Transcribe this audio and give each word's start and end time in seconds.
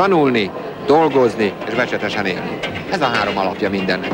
tanulni, 0.00 0.50
dolgozni 0.86 1.52
és 1.68 1.74
becsetesen 1.74 2.26
élni. 2.26 2.58
Ez 2.90 3.00
a 3.00 3.04
három 3.04 3.38
alapja 3.38 3.70
mindennek. 3.70 4.10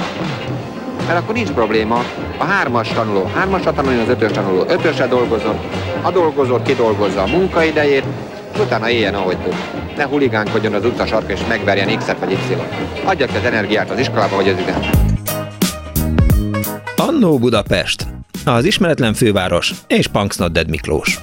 Mert 1.07 1.19
akkor 1.19 1.35
nincs 1.35 1.51
probléma. 1.51 2.05
A 2.39 2.45
hármas 2.45 2.89
tanuló, 2.89 3.31
hármasra 3.35 3.73
tanulni 3.73 4.01
az 4.01 4.09
ötös 4.09 4.31
tanuló, 4.31 4.65
ötösre 4.69 5.07
dolgozom, 5.07 5.59
a 6.03 6.11
dolgozó 6.11 6.63
kidolgozza 6.63 7.23
a 7.23 7.27
munkaidejét, 7.27 8.05
utána 8.61 8.91
éljen, 8.91 9.15
ahogy 9.15 9.37
tud. 9.37 9.55
Ne 9.97 10.05
huligánkodjon 10.05 10.75
az 10.75 10.85
utca 10.85 11.07
sarka 11.07 11.33
és 11.33 11.41
megverjen 11.49 11.99
X-et 11.99 12.19
vagy 12.19 12.31
Y-t. 12.33 12.63
Adja 13.05 13.27
ki 13.27 13.37
az 13.37 13.45
energiát 13.45 13.91
az 13.91 13.99
iskolába 13.99 14.37
vagy 14.37 14.49
az 14.49 14.59
ide. 14.59 14.79
Annó 16.97 17.39
Budapest, 17.39 18.07
az 18.45 18.65
ismeretlen 18.65 19.15
főváros 19.15 19.73
és 19.87 20.07
Punksnodded 20.07 20.69
Miklós. 20.69 21.19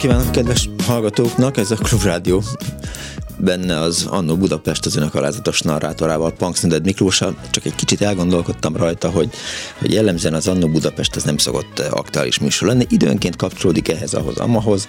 Kívánok 0.00 0.32
kedves 0.32 0.68
hallgatóknak, 0.86 1.56
ez 1.56 1.70
a 1.70 1.76
Klub 1.76 2.02
Rádió 2.02 2.42
benne 3.36 3.78
az 3.78 4.06
Annó 4.10 4.36
Budapest 4.36 4.86
az 4.86 4.96
önök 4.96 5.14
alázatos 5.14 5.60
narrátorával, 5.60 6.32
Punksneded 6.32 6.84
Miklósa. 6.84 7.34
Csak 7.50 7.64
egy 7.64 7.74
kicsit 7.74 8.00
elgondolkodtam 8.02 8.76
rajta, 8.76 9.10
hogy, 9.10 9.30
hogy 9.78 9.92
jellemzően 9.92 10.34
az 10.34 10.48
Annó 10.48 10.68
Budapest 10.68 11.16
az 11.16 11.22
nem 11.22 11.36
szokott 11.36 11.78
aktuális 11.78 12.38
műsor 12.38 12.68
lenni. 12.68 12.86
Időnként 12.88 13.36
kapcsolódik 13.36 13.88
ehhez, 13.88 14.14
ahhoz, 14.14 14.36
amahoz, 14.36 14.88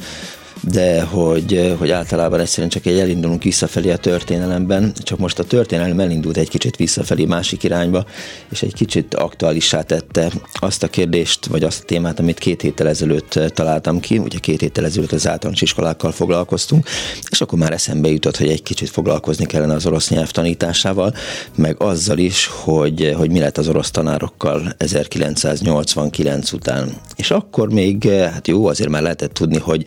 de 0.61 1.01
hogy, 1.01 1.75
hogy 1.77 1.91
általában 1.91 2.39
egyszerűen 2.39 2.69
csak 2.69 2.85
egy 2.85 2.99
elindulunk 2.99 3.43
visszafelé 3.43 3.91
a 3.91 3.97
történelemben, 3.97 4.93
csak 5.03 5.19
most 5.19 5.39
a 5.39 5.43
történelem 5.43 5.99
elindult 5.99 6.37
egy 6.37 6.49
kicsit 6.49 6.75
visszafelé 6.75 7.25
másik 7.25 7.63
irányba, 7.63 8.05
és 8.49 8.61
egy 8.61 8.73
kicsit 8.73 9.15
aktuálissá 9.15 9.81
tette 9.81 10.31
azt 10.53 10.83
a 10.83 10.87
kérdést, 10.87 11.45
vagy 11.45 11.63
azt 11.63 11.81
a 11.81 11.85
témát, 11.85 12.19
amit 12.19 12.39
két 12.39 12.61
héttel 12.61 12.87
ezelőtt 12.87 13.39
találtam 13.53 13.99
ki, 13.99 14.17
ugye 14.17 14.39
két 14.39 14.59
héttel 14.59 14.85
ezelőtt 14.85 15.11
az 15.11 15.27
általános 15.27 15.61
iskolákkal 15.61 16.11
foglalkoztunk, 16.11 16.87
és 17.29 17.41
akkor 17.41 17.59
már 17.59 17.71
eszembe 17.71 18.09
jutott, 18.09 18.37
hogy 18.37 18.49
egy 18.49 18.63
kicsit 18.63 18.89
foglalkozni 18.89 19.45
kellene 19.45 19.73
az 19.73 19.85
orosz 19.85 20.09
nyelv 20.09 20.31
tanításával, 20.31 21.13
meg 21.55 21.81
azzal 21.81 22.17
is, 22.17 22.45
hogy, 22.45 23.13
hogy 23.17 23.31
mi 23.31 23.39
lett 23.39 23.57
az 23.57 23.67
orosz 23.67 23.91
tanárokkal 23.91 24.73
1989 24.77 26.51
után. 26.51 26.91
És 27.15 27.31
akkor 27.31 27.69
még, 27.69 28.09
hát 28.09 28.47
jó, 28.47 28.65
azért 28.67 28.89
már 28.89 29.01
lehetett 29.01 29.33
tudni, 29.33 29.57
hogy, 29.57 29.85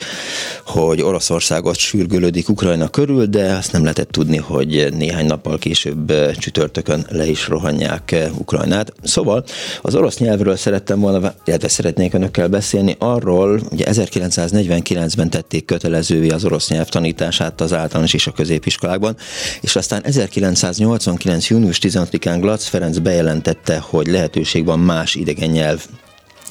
hogy 0.65 1.03
Oroszországot 1.03 1.77
sürgölődik 1.77 2.49
Ukrajna 2.49 2.89
körül, 2.89 3.27
de 3.27 3.55
azt 3.55 3.73
nem 3.73 3.83
lehetett 3.83 4.11
tudni, 4.11 4.37
hogy 4.37 4.89
néhány 4.97 5.27
nappal 5.27 5.59
később 5.59 6.13
csütörtökön 6.39 7.07
le 7.09 7.27
is 7.27 7.49
rohanják 7.49 8.15
Ukrajnát. 8.39 8.93
Szóval 9.03 9.45
az 9.83 9.95
orosz 9.95 10.19
nyelvről 10.19 10.57
szerettem 10.57 11.01
volna, 11.01 11.35
illetve 11.45 11.69
szeretnék 11.69 12.15
önökkel 12.15 12.49
beszélni 12.49 12.97
arról, 12.99 13.61
ugye 13.71 13.85
1949-ben 13.89 15.31
tették 15.31 15.65
kötelezővé 15.65 16.29
az 16.29 16.45
orosz 16.45 16.69
nyelv 16.69 16.89
tanítását 16.89 17.61
az 17.61 17.73
általános 17.73 18.15
és 18.15 18.27
a 18.27 18.33
középiskolákban, 18.33 19.17
és 19.61 19.77
aztán 19.77 20.05
1989. 20.05 21.51
június 21.51 21.79
16-án 21.83 22.37
Glatz 22.41 22.67
Ferenc 22.67 22.99
bejelentette, 22.99 23.79
hogy 23.79 24.07
lehetőség 24.07 24.65
van 24.65 24.79
más 24.79 25.15
idegen 25.15 25.51
nyelv 25.51 25.87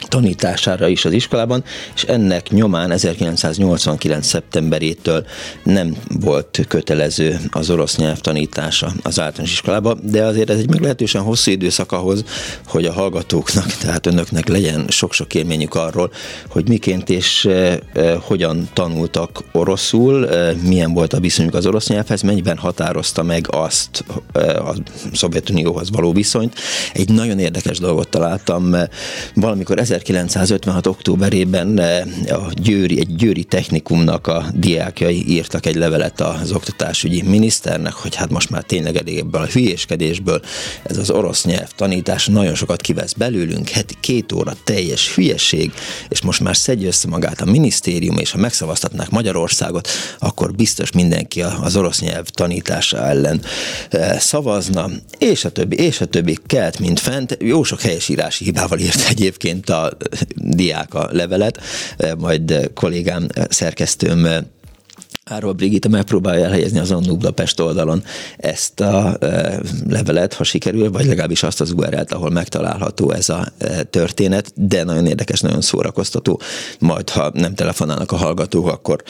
tanítására 0.07 0.87
is 0.87 1.05
az 1.05 1.11
iskolában, 1.11 1.63
és 1.95 2.03
ennek 2.03 2.49
nyomán 2.49 2.91
1989. 2.91 4.27
szeptemberétől 4.27 5.25
nem 5.63 5.95
volt 6.19 6.65
kötelező 6.67 7.39
az 7.51 7.69
orosz 7.69 7.97
nyelv 7.97 8.19
tanítása 8.19 8.91
az 9.03 9.19
általános 9.19 9.51
iskolában, 9.51 9.99
de 10.03 10.23
azért 10.23 10.49
ez 10.49 10.57
egy 10.57 10.69
meglehetősen 10.69 11.21
hosszú 11.21 11.51
időszak 11.51 11.91
ahhoz, 11.91 12.23
hogy 12.67 12.85
a 12.85 12.93
hallgatóknak, 12.93 13.65
tehát 13.81 14.05
önöknek 14.05 14.47
legyen 14.47 14.85
sok-sok 14.87 15.33
élményük 15.33 15.75
arról, 15.75 16.11
hogy 16.49 16.67
miként 16.67 17.09
és 17.09 17.45
e, 17.45 17.79
e, 17.93 18.15
hogyan 18.15 18.69
tanultak 18.73 19.43
oroszul, 19.51 20.29
e, 20.29 20.53
milyen 20.63 20.93
volt 20.93 21.13
a 21.13 21.19
viszonyuk 21.19 21.53
az 21.53 21.65
orosz 21.65 21.87
nyelvhez, 21.87 22.21
mennyiben 22.21 22.57
határozta 22.57 23.23
meg 23.23 23.47
azt 23.51 24.03
e, 24.33 24.59
a 24.59 24.75
Szovjetunióhoz 25.13 25.91
való 25.91 26.13
viszonyt. 26.13 26.55
Egy 26.93 27.09
nagyon 27.09 27.39
érdekes 27.39 27.79
dolgot 27.79 28.09
találtam, 28.09 28.75
valamikor 29.33 29.79
1956. 29.93 30.87
októberében 30.87 31.79
eh, 31.79 32.01
a 32.27 32.51
Győri, 32.53 32.99
egy 32.99 33.15
Győri 33.15 33.43
technikumnak 33.43 34.27
a 34.27 34.45
diákjai 34.53 35.29
írtak 35.29 35.65
egy 35.65 35.75
levelet 35.75 36.21
az 36.21 36.51
oktatásügyi 36.51 37.21
miniszternek, 37.21 37.93
hogy 37.93 38.15
hát 38.15 38.29
most 38.29 38.49
már 38.49 38.63
tényleg 38.63 38.95
elég 38.95 39.17
ebből 39.17 39.41
a 39.41 39.45
hülyéskedésből 39.45 40.41
ez 40.83 40.97
az 40.97 41.09
orosz 41.09 41.45
nyelv 41.45 41.69
tanítás 41.75 42.27
nagyon 42.27 42.55
sokat 42.55 42.81
kivesz 42.81 43.13
belőlünk, 43.13 43.69
heti 43.69 43.95
két 43.99 44.31
óra 44.31 44.53
teljes 44.63 45.15
hülyeség, 45.15 45.71
és 46.09 46.21
most 46.21 46.39
már 46.39 46.57
szedje 46.57 46.87
össze 46.87 47.07
magát 47.07 47.41
a 47.41 47.45
minisztérium, 47.45 48.17
és 48.17 48.31
ha 48.31 48.37
megszavaztatnák 48.37 49.09
Magyarországot, 49.09 49.87
akkor 50.19 50.53
biztos 50.53 50.91
mindenki 50.91 51.41
az 51.41 51.75
orosz 51.75 52.01
nyelv 52.01 52.25
tanítása 52.25 52.97
ellen 52.97 53.41
eh, 53.89 54.19
szavazna, 54.19 54.89
és 55.17 55.45
a 55.45 55.49
többi, 55.49 55.75
és 55.75 56.01
a 56.01 56.05
többi 56.05 56.37
kelt, 56.45 56.79
mint 56.79 56.99
fent. 56.99 57.37
Jó 57.39 57.63
sok 57.63 57.81
helyesírási 57.81 58.43
hibával 58.43 58.79
írt 58.79 59.09
egyébként 59.09 59.69
a 59.69 59.82
diák 60.35 60.93
a 60.93 61.09
levelet, 61.11 61.61
majd 62.17 62.69
kollégám, 62.73 63.27
szerkesztőm 63.49 64.27
Árva 65.25 65.53
Brigitta 65.53 65.89
megpróbálja 65.89 66.45
elhelyezni 66.45 66.79
az 66.79 66.91
Annó 66.91 67.15
Budapest 67.15 67.59
oldalon 67.59 68.03
ezt 68.37 68.79
a 68.79 69.17
e, 69.19 69.59
levelet, 69.89 70.33
ha 70.33 70.43
sikerül, 70.43 70.91
vagy 70.91 71.05
legalábbis 71.05 71.43
azt 71.43 71.61
az 71.61 71.71
URL-t, 71.71 72.11
ahol 72.11 72.29
megtalálható 72.29 73.11
ez 73.11 73.29
a 73.29 73.47
e, 73.57 73.83
történet, 73.83 74.51
de 74.55 74.83
nagyon 74.83 75.05
érdekes, 75.05 75.41
nagyon 75.41 75.61
szórakoztató. 75.61 76.41
Majd, 76.79 77.09
ha 77.09 77.31
nem 77.33 77.55
telefonálnak 77.55 78.11
a 78.11 78.15
hallgatók, 78.15 78.67
akkor 78.67 79.03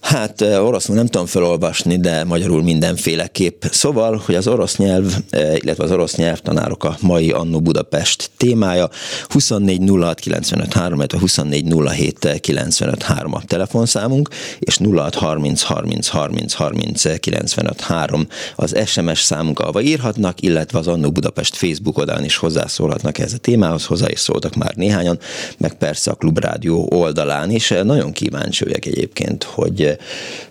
hát 0.00 0.40
e, 0.40 0.60
oroszul 0.60 0.94
nem 0.94 1.06
tudom 1.06 1.26
felolvasni, 1.26 1.96
de 1.96 2.24
magyarul 2.24 2.62
mindenféleképp. 2.62 3.64
Szóval, 3.70 4.22
hogy 4.24 4.34
az 4.34 4.46
orosz 4.46 4.76
nyelv, 4.76 5.16
illetve 5.30 5.84
az 5.84 5.90
orosz 5.90 6.16
nyelvtanárok 6.16 6.84
a 6.84 6.96
mai 7.00 7.30
Annó 7.30 7.60
Budapest 7.60 8.30
témája 8.36 8.90
24 9.28 9.90
06 10.00 10.20
95 10.20 10.72
3, 10.72 11.00
24 11.20 11.74
07 11.88 12.40
95 12.40 13.02
3 13.02 13.34
a 13.34 13.42
telefonszámunk, 13.44 14.28
és 14.58 14.78
06 14.94 15.14
30 15.62 16.08
30 16.08 16.08
30 16.08 16.52
30 16.52 16.54
30 16.54 17.20
95 17.20 17.80
3 17.80 18.26
az 18.56 18.76
SMS 18.86 19.20
számunk, 19.20 19.58
ahova 19.58 19.80
írhatnak, 19.80 20.42
illetve 20.42 20.78
az 20.78 20.86
Annó 20.86 21.10
Budapest 21.10 21.56
Facebook 21.56 21.98
oldalán 21.98 22.24
is 22.24 22.36
hozzászólhatnak 22.36 23.18
ehhez 23.18 23.32
a 23.32 23.38
témához, 23.38 23.84
hozzá 23.84 24.06
is 24.10 24.18
szóltak 24.18 24.54
már 24.54 24.74
néhányan, 24.74 25.18
meg 25.58 25.74
persze 25.74 26.10
a 26.10 26.14
Klubrádió 26.14 26.88
oldalán 26.92 27.50
is. 27.50 27.68
Nagyon 27.82 28.12
kíváncsi 28.12 28.64
vagyok 28.64 28.86
egyébként, 28.86 29.42
hogy, 29.42 29.98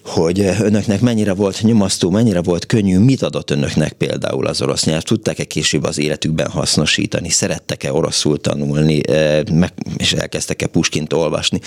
hogy 0.04 0.40
önöknek 0.40 1.02
mennyire 1.02 1.34
volt 1.34 1.62
nyomasztó, 1.62 2.10
mennyire 2.10 2.42
volt 2.42 2.66
könnyű, 2.66 3.00
mit 3.00 3.22
adott 3.22 3.52
önöknek 3.52 3.94
például 3.94 4.46
az 4.46 4.62
orosz 4.62 4.86
nyelv, 4.86 5.02
tudták-e 5.02 5.44
később 5.44 5.84
az 5.84 5.98
életükben 5.98 6.50
hasznosítani, 6.50 7.30
szerettek-e 7.30 7.94
oroszul 7.94 8.42
tanulni, 8.42 9.10
eh, 9.10 9.42
meg, 9.52 9.74
és 9.98 10.14
elkezdtek-e 10.14 10.68
Puskint 10.68 11.14
olvasni 11.14 11.60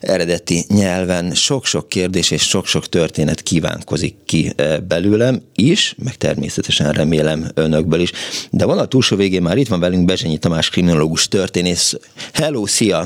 eredeti 0.00 0.64
nyelven. 0.68 1.34
Sok-sok 1.34 1.88
kérdés 1.88 2.30
és 2.30 2.42
sok 2.42 2.66
sok 2.72 2.86
történet 2.86 3.42
kívánkozik 3.42 4.14
ki 4.24 4.52
eh, 4.56 4.78
belőlem 4.88 5.42
is, 5.54 5.94
meg 6.04 6.14
természetesen 6.14 6.92
remélem 6.92 7.44
önökből 7.54 8.00
is. 8.00 8.12
De 8.50 8.64
van 8.66 8.78
a 8.78 8.86
túlsó 8.86 9.16
végén 9.16 9.42
már 9.42 9.56
itt 9.56 9.68
van 9.68 9.80
velünk 9.80 10.04
Bezsenyi 10.04 10.38
Tamás 10.38 10.70
kriminológus 10.70 11.28
történész. 11.28 11.98
Hello, 12.32 12.66
szia! 12.66 13.04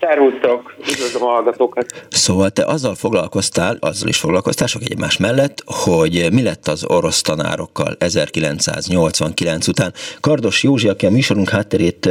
Szervusztok, 0.00 0.69
üdvözlöm 0.88 1.22
a 1.22 1.26
hallgatókat. 1.26 2.06
Szóval 2.08 2.50
te 2.50 2.64
azzal 2.64 2.94
foglalkoztál, 2.94 3.76
azzal 3.80 4.08
is 4.08 4.16
foglalkoztál 4.16 4.66
sok 4.66 4.82
egymás 4.82 5.16
mellett, 5.16 5.62
hogy 5.66 6.28
mi 6.32 6.42
lett 6.42 6.68
az 6.68 6.84
orosz 6.84 7.20
tanárokkal 7.20 7.96
1989 7.98 9.66
után. 9.68 9.92
Kardos 10.20 10.62
Józsi, 10.62 10.88
aki 10.88 11.06
a 11.06 11.10
műsorunk 11.10 11.48
hátterét 11.48 12.08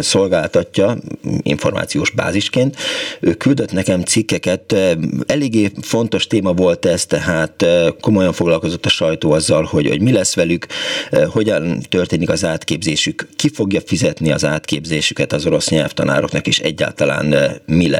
szolgáltatja 0.00 0.96
információs 1.42 2.10
bázisként, 2.10 2.76
ő 3.20 3.34
küldött 3.34 3.72
nekem 3.72 4.02
cikkeket, 4.02 4.74
eléggé 5.26 5.70
fontos 5.82 6.26
téma 6.26 6.52
volt 6.52 6.84
ez, 6.84 7.06
tehát 7.06 7.64
komolyan 8.00 8.32
foglalkozott 8.32 8.86
a 8.86 8.88
sajtó 8.88 9.32
azzal, 9.32 9.62
hogy, 9.64 9.88
hogy 9.88 10.00
mi 10.00 10.12
lesz 10.12 10.34
velük, 10.34 10.66
hogyan 11.32 11.80
történik 11.88 12.30
az 12.30 12.44
átképzésük, 12.44 13.28
ki 13.36 13.48
fogja 13.48 13.80
fizetni 13.86 14.32
az 14.32 14.44
átképzésüket 14.44 15.32
az 15.32 15.46
orosz 15.46 15.68
nyelvtanároknak, 15.68 16.46
és 16.46 16.58
egyáltalán 16.58 17.04
talán 17.06 17.60
mi 17.66 17.88
lesz 17.88 17.95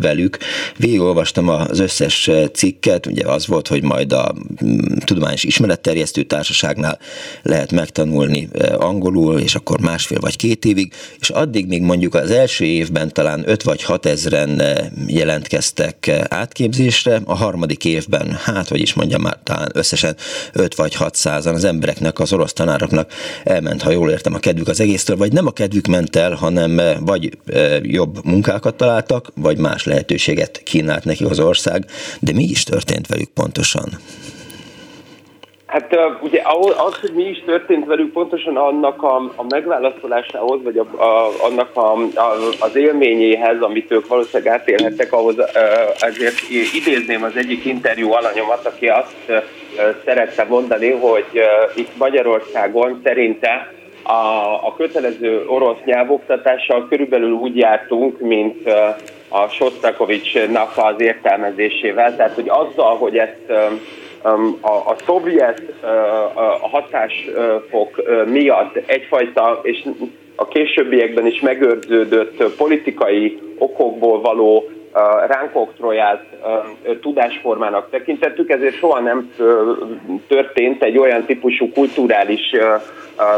velük. 0.00 0.38
Végigolvastam 0.76 1.48
az 1.48 1.78
összes 1.78 2.30
cikket, 2.52 3.06
ugye 3.06 3.26
az 3.26 3.46
volt, 3.46 3.68
hogy 3.68 3.82
majd 3.82 4.12
a 4.12 4.34
mm, 4.64 4.78
Tudományos 5.04 5.44
Ismeretterjesztő 5.44 6.22
Társaságnál 6.22 6.98
lehet 7.42 7.72
megtanulni 7.72 8.48
angolul, 8.78 9.38
és 9.38 9.54
akkor 9.54 9.80
másfél 9.80 10.18
vagy 10.20 10.36
két 10.36 10.64
évig, 10.64 10.92
és 11.20 11.30
addig 11.30 11.66
még 11.66 11.82
mondjuk 11.82 12.14
az 12.14 12.30
első 12.30 12.64
évben 12.64 13.12
talán 13.12 13.42
5 13.46 13.62
vagy 13.62 13.82
6 13.82 14.06
ezeren 14.06 14.62
jelentkeztek 15.06 16.10
átképzésre, 16.28 17.20
a 17.24 17.34
harmadik 17.34 17.84
évben, 17.84 18.38
hát 18.44 18.68
hogy 18.68 18.80
is 18.80 18.94
mondjam 18.94 19.22
már, 19.22 19.38
talán 19.42 19.68
összesen 19.74 20.16
5 20.52 20.74
vagy 20.74 20.94
6 20.94 21.14
százan 21.14 21.54
az 21.54 21.64
embereknek, 21.64 22.18
az 22.18 22.32
orosz 22.32 22.52
tanároknak 22.52 23.12
elment, 23.44 23.82
ha 23.82 23.90
jól 23.90 24.10
értem, 24.10 24.34
a 24.34 24.38
kedvük 24.38 24.68
az 24.68 24.80
egésztől, 24.80 25.16
vagy 25.16 25.32
nem 25.32 25.46
a 25.46 25.50
kedvük 25.50 25.86
ment 25.86 26.16
el, 26.16 26.34
hanem 26.34 26.80
vagy 27.00 27.38
jobb 27.82 28.24
munkákat 28.24 28.74
találtak, 28.74 29.17
vagy 29.34 29.58
más 29.58 29.84
lehetőséget 29.84 30.62
kínált 30.62 31.04
neki 31.04 31.24
az 31.24 31.40
ország, 31.40 31.84
de 32.20 32.32
mi 32.32 32.42
is 32.42 32.62
történt 32.62 33.06
velük 33.06 33.28
pontosan? 33.34 33.88
Hát 35.68 35.96
ugye 36.20 36.42
az, 36.76 36.94
hogy 37.00 37.12
mi 37.14 37.22
is 37.22 37.42
történt 37.44 37.86
velük, 37.86 38.12
pontosan 38.12 38.56
annak 38.56 39.02
a, 39.02 39.16
a 39.16 39.44
megválaszolásához, 39.48 40.62
vagy 40.62 40.78
a, 40.78 41.02
a, 41.02 41.30
annak 41.40 41.76
a, 41.76 41.92
a, 41.96 42.36
az 42.58 42.76
élményéhez, 42.76 43.60
amit 43.60 43.90
ők 43.90 44.06
valószínűleg 44.06 44.52
átélhettek, 44.52 45.12
ahhoz 45.12 45.34
ezért 46.00 46.34
idézném 46.74 47.22
az 47.22 47.36
egyik 47.36 47.64
interjú 47.64 48.12
alanyomat, 48.12 48.66
aki 48.66 48.86
azt 48.86 49.42
szerette 50.04 50.44
mondani, 50.44 50.90
hogy 50.90 51.26
itt 51.74 51.96
Magyarországon 51.96 53.00
szerinte 53.04 53.72
a, 54.08 54.66
a 54.66 54.74
kötelező 54.76 55.44
orosz 55.46 55.78
nyelvoktatással 55.84 56.88
körülbelül 56.88 57.32
úgy 57.32 57.56
jártunk, 57.56 58.20
mint 58.20 58.68
a 59.28 59.48
Sostakovicsnak 59.48 60.72
az 60.76 61.00
értelmezésével, 61.00 62.16
tehát 62.16 62.34
hogy 62.34 62.48
azzal, 62.48 62.96
hogy 62.96 63.16
ezt 63.16 63.50
a, 64.60 64.68
a 64.68 64.96
szovjet 65.06 65.62
a 66.60 66.68
hatásfok 66.68 68.02
miatt 68.26 68.76
egyfajta, 68.86 69.60
és 69.62 69.84
a 70.34 70.48
későbbiekben 70.48 71.26
is 71.26 71.40
megőrződött 71.40 72.42
politikai 72.56 73.38
okokból 73.58 74.20
való 74.20 74.70
ránk 75.26 75.50
oktroyált 75.52 76.22
tudásformának 77.00 77.90
tekintettük, 77.90 78.50
ezért 78.50 78.76
soha 78.76 79.00
nem 79.00 79.32
történt 80.28 80.82
egy 80.82 80.98
olyan 80.98 81.24
típusú 81.24 81.72
kulturális 81.72 82.56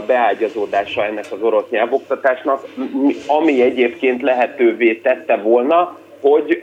beágyazódása 0.07 1.05
ennek 1.05 1.25
az 1.31 1.43
orosz 1.43 1.69
nyelvoktatásnak, 1.71 2.65
ami 3.27 3.63
egyébként 3.63 4.23
lehetővé 4.23 4.95
tette 4.95 5.37
volna, 5.37 5.99
hogy 6.21 6.59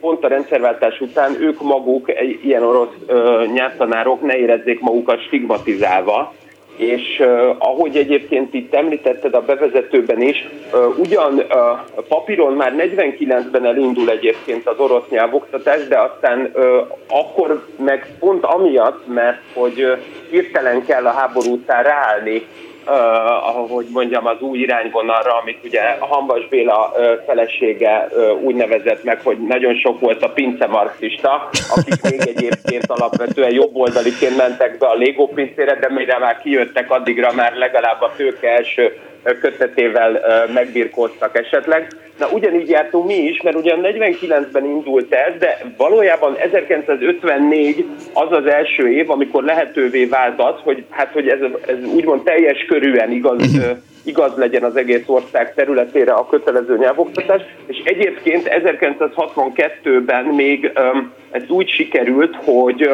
pont 0.00 0.24
a 0.24 0.28
rendszerváltás 0.28 1.00
után 1.00 1.36
ők 1.40 1.62
maguk, 1.62 2.12
ilyen 2.42 2.62
orosz 2.62 2.94
nyelvtanárok 3.52 4.22
ne 4.22 4.36
érezzék 4.36 4.80
magukat 4.80 5.22
stigmatizálva, 5.26 6.34
és 6.78 7.18
uh, 7.20 7.56
ahogy 7.58 7.96
egyébként 7.96 8.54
itt 8.54 8.74
említetted 8.74 9.34
a 9.34 9.44
bevezetőben 9.44 10.22
is, 10.22 10.48
uh, 10.72 10.98
ugyan 10.98 11.34
uh, 11.34 11.44
papíron 12.08 12.52
már 12.52 12.74
49-ben 12.76 13.64
elindul 13.64 14.10
egyébként 14.10 14.66
az 14.66 14.78
orosz 14.78 15.08
nyelvoktatás, 15.08 15.88
de 15.88 15.98
aztán 15.98 16.52
uh, 16.54 16.64
akkor 17.08 17.66
meg 17.76 18.14
pont 18.18 18.44
amiatt, 18.44 19.06
mert 19.06 19.40
hogy 19.54 19.84
uh, 20.30 20.84
kell 20.86 21.06
a 21.06 21.10
háború 21.10 21.52
után 21.52 21.82
ráállni 21.82 22.46
ahogy 22.88 23.86
mondjam, 23.92 24.26
az 24.26 24.40
új 24.40 24.58
irányvonalra, 24.58 25.38
amit 25.40 25.64
ugye 25.64 25.82
Hambas 25.98 26.48
Béla 26.48 26.92
felesége 27.26 28.08
úgy 28.40 28.54
nevezett 28.54 29.04
meg, 29.04 29.20
hogy 29.22 29.38
nagyon 29.46 29.74
sok 29.74 30.00
volt 30.00 30.22
a 30.22 30.28
pince 30.28 30.66
marxista, 30.66 31.48
akik 31.76 32.02
még 32.02 32.20
egyébként 32.20 32.84
alapvetően 32.86 33.52
jobboldaliként 33.52 34.36
mentek 34.36 34.78
be 34.78 34.86
a 34.86 34.94
Lego 34.94 35.26
pincére, 35.26 35.74
de 35.74 35.88
mire 35.90 36.18
már 36.18 36.38
kijöttek, 36.38 36.90
addigra 36.90 37.32
már 37.32 37.54
legalább 37.56 38.02
a 38.02 38.12
tőke 38.16 38.48
első 38.48 38.98
kötetével 39.40 40.20
megbirkóztak 40.54 41.38
esetleg. 41.38 41.86
Na 42.18 42.28
ugyanígy 42.32 42.68
jártunk 42.68 43.06
mi 43.06 43.14
is, 43.14 43.42
mert 43.42 43.56
ugyan 43.56 43.80
49-ben 43.82 44.64
indult 44.64 45.12
ez, 45.12 45.38
de 45.38 45.58
valójában 45.76 46.36
1954 46.36 47.84
az 48.12 48.32
az 48.32 48.46
első 48.46 48.90
év, 48.92 49.10
amikor 49.10 49.44
lehetővé 49.44 50.04
vált 50.04 50.40
az, 50.40 50.54
hogy, 50.62 50.84
hát, 50.90 51.12
hogy 51.12 51.28
ez, 51.28 51.38
ez 51.66 51.84
úgymond 51.94 52.22
teljes 52.22 52.64
körűen 52.64 53.10
igaz, 53.10 53.42
igaz 54.04 54.36
legyen 54.36 54.62
az 54.62 54.76
egész 54.76 55.04
ország 55.06 55.54
területére 55.54 56.12
a 56.12 56.26
kötelező 56.26 56.76
nyelvoktatás, 56.76 57.42
és 57.66 57.80
egyébként 57.84 58.48
1962-ben 58.48 60.24
még 60.24 60.72
ez 61.30 61.42
úgy 61.48 61.68
sikerült, 61.68 62.36
hogy 62.44 62.90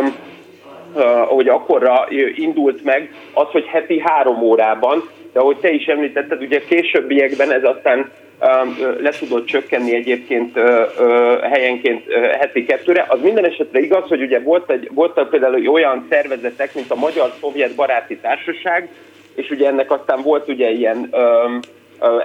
hogy 1.29 1.49
akkorra 1.49 2.07
indult 2.35 2.85
meg 2.85 3.15
az, 3.33 3.47
hogy 3.47 3.65
heti 3.65 4.01
három 4.01 4.43
órában 4.43 5.09
de 5.35 5.41
ahogy 5.41 5.57
te 5.57 5.71
is 5.71 5.87
említetted, 5.87 6.43
ugye 6.43 6.65
későbbiekben 6.65 7.53
ez 7.53 7.65
aztán 7.65 8.11
le 9.01 9.11
tudott 9.19 9.47
csökkenni 9.47 9.95
egyébként 9.95 10.59
helyenként 11.43 12.13
heti 12.39 12.65
kettőre. 12.65 13.05
Az 13.09 13.21
minden 13.23 13.45
esetre 13.45 13.79
igaz, 13.79 14.09
hogy 14.09 14.23
ugye 14.23 14.41
volt 14.41 14.71
egy, 14.71 14.89
voltak 14.93 15.31
például 15.31 15.69
olyan 15.69 16.07
szervezetek, 16.11 16.75
mint 16.75 16.91
a 16.91 16.95
Magyar-Szovjet 16.95 17.75
Baráti 17.75 18.17
Társaság, 18.17 18.89
és 19.35 19.51
ugye 19.51 19.69
ennek 19.69 19.91
aztán 19.91 20.23
volt 20.23 20.49
ugye 20.49 20.71
ilyen 20.71 21.15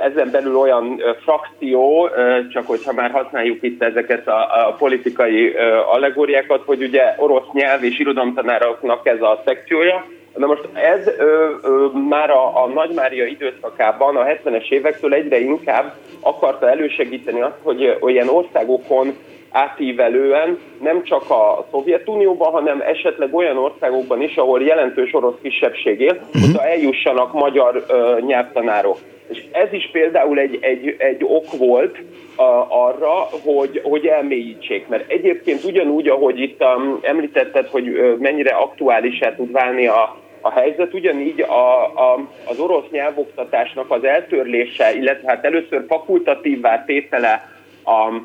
ezen 0.04 0.30
belül 0.32 0.56
olyan 0.56 1.02
frakció, 1.24 2.10
csak 2.52 2.68
hogyha 2.68 2.94
már 2.94 3.12
használjuk 3.12 3.58
itt 3.62 3.84
ezeket 3.84 4.28
a, 4.28 4.68
a 4.68 4.76
politikai 4.78 5.54
allegóriákat, 5.92 6.62
hogy 6.66 6.84
ugye 6.84 7.04
orosz 7.18 7.52
nyelv 7.54 7.84
és 7.84 8.00
irodalomtanároknak 8.00 9.08
ez 9.08 9.22
a 9.22 9.42
szekciója, 9.46 10.06
Na 10.36 10.46
most 10.46 10.68
ez 10.74 11.08
ö, 11.18 11.50
ö, 11.62 11.86
már 12.10 12.30
a, 12.30 12.64
a 12.64 12.68
Nagy 12.68 12.94
Mária 12.94 13.26
időszakában, 13.26 14.16
a 14.16 14.24
70-es 14.24 14.70
évektől 14.70 15.14
egyre 15.14 15.40
inkább 15.40 15.94
akarta 16.20 16.70
elősegíteni 16.70 17.42
azt, 17.42 17.58
hogy 17.64 17.98
olyan 18.02 18.30
országokon 18.30 19.16
átívelően 19.52 20.60
nem 20.82 21.04
csak 21.04 21.30
a 21.30 21.68
Szovjetunióban, 21.72 22.52
hanem 22.52 22.82
esetleg 22.82 23.36
olyan 23.36 23.58
országokban 23.58 24.22
is, 24.22 24.36
ahol 24.36 24.62
jelentős 24.62 25.14
orosz 25.14 25.38
kisebbség 25.42 26.00
él, 26.00 26.22
uh-huh. 26.34 26.50
oda 26.50 26.66
eljussanak 26.66 27.34
magyar 27.34 27.86
ö, 27.88 28.18
nyelvtanárok. 28.26 28.98
És 29.30 29.44
ez 29.52 29.74
is 29.74 29.90
például 29.92 30.40
egy, 30.40 30.58
egy, 30.62 30.96
egy 30.98 31.24
ok 31.24 31.58
volt 31.58 31.98
a, 32.36 32.66
arra, 32.70 33.30
hogy, 33.44 33.82
hogy 33.84 34.06
elmélyítsék. 34.06 34.88
Mert 34.88 35.12
egyébként 35.12 35.64
ugyanúgy, 35.64 36.08
ahogy 36.08 36.40
itt 36.40 36.64
um, 36.64 37.00
említetted, 37.02 37.68
hogy 37.68 38.16
mennyire 38.20 38.52
aktuálisá 38.56 39.36
tud 39.36 39.52
válni 39.52 39.88
a, 39.88 40.18
a 40.42 40.52
helyzet, 40.52 40.94
ugyanígy 40.94 41.42
a, 41.42 41.84
a, 41.84 42.28
az 42.46 42.60
orosz 42.60 42.90
nyelvoktatásnak 42.92 43.92
az 43.92 44.04
eltörlése, 44.04 44.94
illetve 44.94 45.30
hát 45.30 45.46
először 45.46 45.86
fakultatívvá 45.88 46.84
tétele 46.86 47.50
a, 47.84 48.22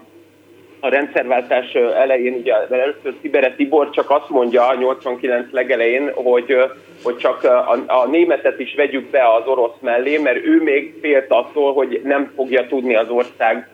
a 0.84 0.88
rendszerváltás 0.88 1.72
elején, 1.74 2.34
ugye 2.34 2.54
először 2.70 3.14
Szibere 3.20 3.54
Tibor 3.54 3.90
csak 3.90 4.10
azt 4.10 4.28
mondja 4.28 4.68
a 4.68 4.74
89 4.74 5.46
legelején, 5.50 6.10
hogy, 6.14 6.56
hogy 7.02 7.16
csak 7.16 7.44
a, 7.44 7.84
a 7.86 8.06
németet 8.06 8.60
is 8.60 8.74
vegyük 8.74 9.10
be 9.10 9.34
az 9.34 9.46
orosz 9.46 9.80
mellé, 9.80 10.18
mert 10.18 10.44
ő 10.44 10.62
még 10.62 10.94
félt 11.00 11.30
attól, 11.30 11.72
hogy 11.72 12.00
nem 12.04 12.32
fogja 12.36 12.66
tudni 12.66 12.94
az 12.94 13.08
ország 13.08 13.68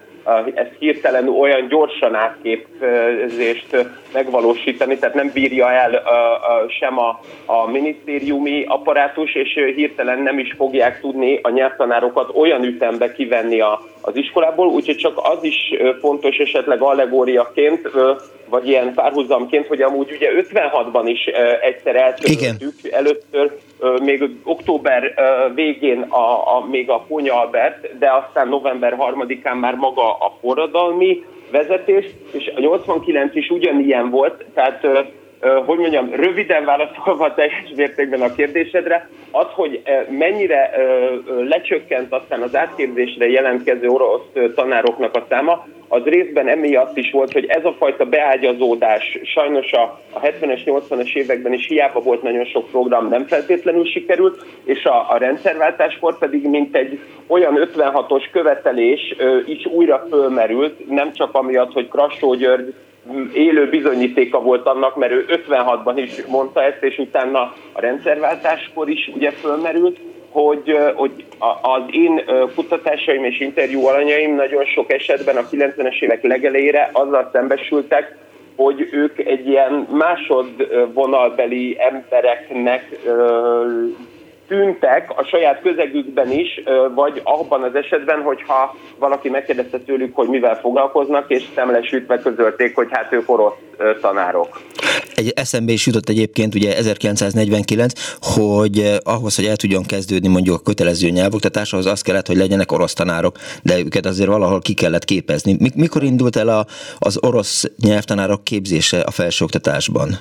ezt 0.55 0.73
hirtelen 0.79 1.29
olyan 1.29 1.69
gyorsan 1.69 2.15
átképzést 2.15 3.77
megvalósítani, 4.13 4.99
tehát 4.99 5.15
nem 5.15 5.31
bírja 5.33 5.73
el 5.73 6.03
sem 6.69 6.99
a, 6.99 7.21
a 7.47 7.71
minisztériumi 7.71 8.65
apparátus, 8.65 9.35
és 9.35 9.73
hirtelen 9.75 10.19
nem 10.23 10.39
is 10.39 10.55
fogják 10.57 11.01
tudni 11.01 11.39
a 11.43 11.51
nyelvtanárokat 11.51 12.31
olyan 12.35 12.65
ütembe 12.65 13.13
kivenni 13.13 13.61
a, 13.61 13.83
az 14.01 14.17
iskolából, 14.17 14.67
úgyhogy 14.67 14.97
csak 14.97 15.21
az 15.23 15.45
is 15.45 15.75
fontos 16.01 16.37
esetleg 16.37 16.81
allegóriaként, 16.81 17.91
vagy 18.49 18.69
ilyen 18.69 18.95
párhuzamként, 18.95 19.67
hogy 19.67 19.83
amúgy 19.83 20.11
ugye 20.11 20.31
56-ban 20.53 21.03
is 21.05 21.25
egyszer 21.61 21.97
eltöröltük, 21.97 22.75
először 22.91 23.59
még 24.03 24.31
október 24.45 25.15
végén 25.55 26.01
a, 26.01 26.57
a, 26.57 26.67
még 26.71 26.91
a 26.91 27.05
Pónya 27.09 27.41
Albert, 27.41 27.99
de 27.99 28.11
aztán 28.13 28.49
november 28.49 28.97
3-án 28.99 29.61
már 29.61 29.75
maga 29.75 30.13
a 30.13 30.37
forradalmi 30.41 31.25
vezetés, 31.51 32.05
és 32.33 32.53
a 32.57 32.61
89 32.61 33.35
is 33.35 33.49
ugyanilyen 33.49 34.11
volt, 34.11 34.45
tehát 34.55 34.87
hogy 35.41 35.79
mondjam, 35.79 36.11
röviden 36.15 36.65
válaszolva 36.65 37.35
teljes 37.35 37.73
mértékben 37.77 38.23
a 38.23 38.35
kérdésedre, 38.35 39.09
az, 39.31 39.47
hogy 39.51 39.83
mennyire 40.09 40.71
lecsökkent 41.49 42.13
aztán 42.13 42.43
az 42.43 42.57
átképzésre 42.57 43.29
jelentkező 43.29 43.89
orosz 43.89 44.53
tanároknak 44.55 45.17
a 45.17 45.27
száma, 45.29 45.67
az 45.93 46.03
részben 46.05 46.49
emiatt 46.49 46.97
is 46.97 47.11
volt, 47.11 47.33
hogy 47.33 47.45
ez 47.45 47.65
a 47.65 47.75
fajta 47.79 48.05
beágyazódás 48.05 49.19
sajnos 49.23 49.73
a, 49.73 50.01
a 50.13 50.21
70-es, 50.21 50.61
80-es 50.65 51.15
években 51.15 51.53
is 51.53 51.67
hiába 51.67 52.01
volt 52.01 52.23
nagyon 52.23 52.45
sok 52.45 52.71
program, 52.71 53.09
nem 53.09 53.27
feltétlenül 53.27 53.85
sikerült, 53.85 54.45
és 54.65 54.85
a, 54.85 55.07
a 55.11 55.17
rendszerváltáskor 55.19 56.19
pedig 56.19 56.49
mint 56.49 56.77
egy 56.77 56.99
olyan 57.27 57.69
56-os 57.75 58.25
követelés 58.33 59.17
is 59.47 59.67
újra 59.67 60.07
fölmerült, 60.11 60.89
nem 60.89 61.13
csak 61.13 61.35
amiatt, 61.35 61.73
hogy 61.73 61.89
Krassó 61.89 62.35
György 62.35 62.75
élő 63.35 63.69
bizonyítéka 63.69 64.41
volt 64.41 64.67
annak, 64.67 64.97
mert 64.97 65.13
ő 65.13 65.25
56-ban 65.29 65.93
is 65.97 66.25
mondta 66.27 66.63
ezt, 66.63 66.83
és 66.83 66.99
utána 66.99 67.41
a 67.73 67.81
rendszerváltáskor 67.81 68.89
is 68.89 69.11
ugye 69.15 69.31
fölmerült, 69.31 69.99
hogy, 70.31 70.77
hogy 70.95 71.25
az 71.63 71.83
én 71.91 72.25
kutatásaim 72.55 73.25
és 73.25 73.41
interjú 73.41 73.87
alanyaim 73.87 74.35
nagyon 74.35 74.65
sok 74.65 74.93
esetben 74.93 75.37
a 75.37 75.49
90-es 75.51 76.01
évek 76.01 76.23
legelére 76.23 76.91
azzal 76.93 77.31
szembesültek, 77.33 78.17
hogy 78.57 78.89
ők 78.93 79.19
egy 79.19 79.49
ilyen 79.49 79.87
másodvonalbeli 79.91 81.77
embereknek 81.79 82.99
tűntek 84.51 85.13
a 85.17 85.25
saját 85.25 85.61
közegükben 85.63 86.31
is, 86.31 86.63
vagy 86.95 87.21
abban 87.25 87.63
az 87.63 87.75
esetben, 87.75 88.23
hogyha 88.23 88.77
valaki 88.99 89.29
megkérdezte 89.29 89.79
tőlük, 89.79 90.15
hogy 90.15 90.29
mivel 90.29 90.61
foglalkoznak, 90.61 91.31
és 91.31 91.43
szemlesütve 91.55 92.19
közölték, 92.19 92.75
hogy 92.75 92.89
hát 92.91 93.13
ők 93.13 93.31
orosz 93.31 93.53
tanárok. 94.01 94.61
Egy 95.15 95.33
eszembe 95.37 95.73
is 95.73 95.87
jutott 95.87 96.09
egyébként 96.09 96.55
ugye 96.55 96.77
1949, 96.77 97.93
hogy 98.21 98.99
ahhoz, 99.03 99.37
hogy 99.37 99.45
el 99.45 99.57
tudjon 99.57 99.83
kezdődni 99.87 100.29
mondjuk 100.29 100.57
a 100.57 100.63
kötelező 100.63 101.09
nyelvoktatás, 101.09 101.73
ahhoz 101.73 101.87
az 101.87 102.03
kellett, 102.03 102.27
hogy 102.27 102.37
legyenek 102.37 102.73
orosz 102.73 102.93
tanárok, 102.93 103.37
de 103.63 103.79
őket 103.79 104.07
azért 104.07 104.29
valahol 104.29 104.61
ki 104.61 104.75
kellett 104.75 105.05
képezni. 105.05 105.57
Mikor 105.75 106.03
indult 106.03 106.37
el 106.37 106.49
a, 106.49 106.67
az 106.99 107.19
orosz 107.23 107.71
nyelvtanárok 107.83 108.45
képzése 108.45 109.01
a 109.01 109.11
felsőoktatásban? 109.11 110.19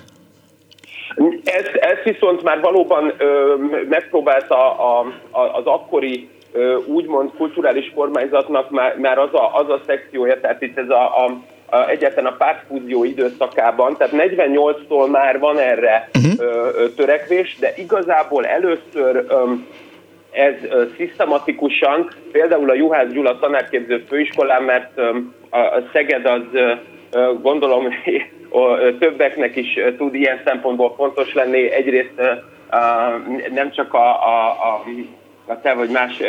Ezt, 1.44 1.76
ezt 1.76 2.04
viszont 2.04 2.44
már 2.44 2.60
valóban 2.62 3.14
ö, 3.18 3.56
megpróbálta 3.90 4.78
a, 4.78 5.00
a, 5.32 5.40
az 5.42 5.66
akkori 5.66 6.30
ö, 6.52 6.78
úgymond 6.86 7.32
kulturális 7.38 7.92
kormányzatnak 7.96 8.70
már, 8.70 8.98
már 8.98 9.18
az, 9.18 9.34
a, 9.34 9.56
az 9.56 9.70
a 9.70 9.82
szekciója, 9.86 10.40
tehát 10.40 10.62
itt 10.62 10.78
ez 10.78 10.90
a, 10.90 11.26
a, 11.26 11.38
a 11.76 11.90
egyetlen 11.90 12.26
a 12.26 12.36
pártfúzió 12.38 13.04
időszakában, 13.04 13.98
tehát 13.98 14.14
48-tól 14.18 15.12
már 15.12 15.40
van 15.40 15.58
erre 15.58 16.10
uh-huh. 16.18 16.48
ö, 16.48 16.90
törekvés, 16.96 17.58
de 17.60 17.74
igazából 17.76 18.46
először 18.46 19.26
ö, 19.28 19.44
ez 20.32 20.54
ö, 20.70 20.84
szisztematikusan, 20.98 22.12
például 22.32 22.70
a 22.70 22.74
Juhász 22.74 23.12
Gyula 23.12 23.40
tanárképző 23.40 24.04
főiskolán, 24.08 24.64
mert 24.64 24.92
ö, 24.96 25.18
a 25.50 25.82
Szeged 25.94 26.26
az 26.26 26.42
ö, 26.52 26.74
gondolom 27.42 27.88
többeknek 29.00 29.56
is 29.56 29.80
tud 29.98 30.14
ilyen 30.14 30.42
szempontból 30.46 30.94
fontos 30.96 31.34
lenni. 31.34 31.72
Egyrészt 31.72 32.22
nem 33.54 33.72
csak 33.72 33.94
a, 33.94 34.08
a, 34.08 34.50
a, 34.50 34.84
a 35.46 35.62
te 35.62 35.74
vagy 35.74 35.90
más 35.90 36.20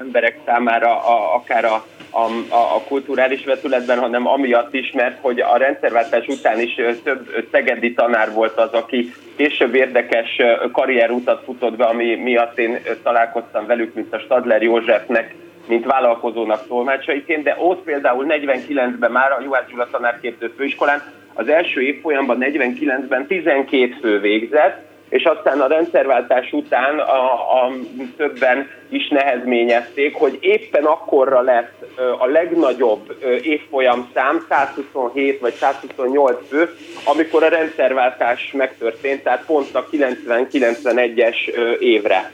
emberek 0.00 0.38
számára, 0.46 0.90
a, 0.90 1.34
akár 1.34 1.64
a, 1.64 1.84
a, 2.10 2.24
a 2.54 2.82
kulturális 2.88 3.44
vetületben, 3.44 3.98
hanem 3.98 4.26
amiatt 4.26 4.74
is, 4.74 4.92
mert 4.92 5.18
hogy 5.20 5.40
a 5.40 5.56
rendszerváltás 5.56 6.26
után 6.26 6.60
is 6.60 6.74
több 7.04 7.46
szegedi 7.52 7.92
tanár 7.92 8.32
volt 8.32 8.58
az, 8.58 8.72
aki 8.72 9.12
később 9.36 9.74
érdekes 9.74 10.36
karrierutat 10.72 11.42
futott 11.44 11.76
be, 11.76 11.84
ami 11.84 12.14
miatt 12.14 12.58
én 12.58 12.78
találkoztam 13.02 13.66
velük, 13.66 13.94
mint 13.94 14.14
a 14.14 14.18
Stadler 14.18 14.62
Józsefnek 14.62 15.34
mint 15.68 15.84
vállalkozónak 15.84 16.66
tolmácsaiként, 16.66 17.42
de 17.42 17.56
ott 17.58 17.82
például 17.82 18.26
49-ben 18.28 19.10
már 19.10 19.32
a 19.32 19.40
Juhász 19.42 19.68
Gyula 19.70 19.88
tanárképző 19.90 20.52
főiskolán 20.56 21.02
az 21.34 21.48
első 21.48 21.80
évfolyamban 21.80 22.38
49-ben 22.40 23.26
12 23.26 23.96
fő 24.00 24.20
végzett, 24.20 24.86
és 25.08 25.24
aztán 25.24 25.60
a 25.60 25.66
rendszerváltás 25.66 26.52
után 26.52 26.98
a, 26.98 27.32
a 27.64 27.72
többen 28.16 28.70
is 28.88 29.08
nehezményezték, 29.08 30.14
hogy 30.14 30.38
éppen 30.40 30.84
akkorra 30.84 31.40
lesz 31.40 31.72
a 32.18 32.26
legnagyobb 32.26 33.16
évfolyam 33.42 34.10
szám, 34.14 34.46
127 34.48 35.40
vagy 35.40 35.54
128 35.54 36.48
fő, 36.48 36.70
amikor 37.04 37.42
a 37.42 37.48
rendszerváltás 37.48 38.52
megtörtént, 38.52 39.22
tehát 39.22 39.44
pont 39.46 39.74
a 39.74 39.86
90-91-es 39.92 41.36
évre. 41.78 42.32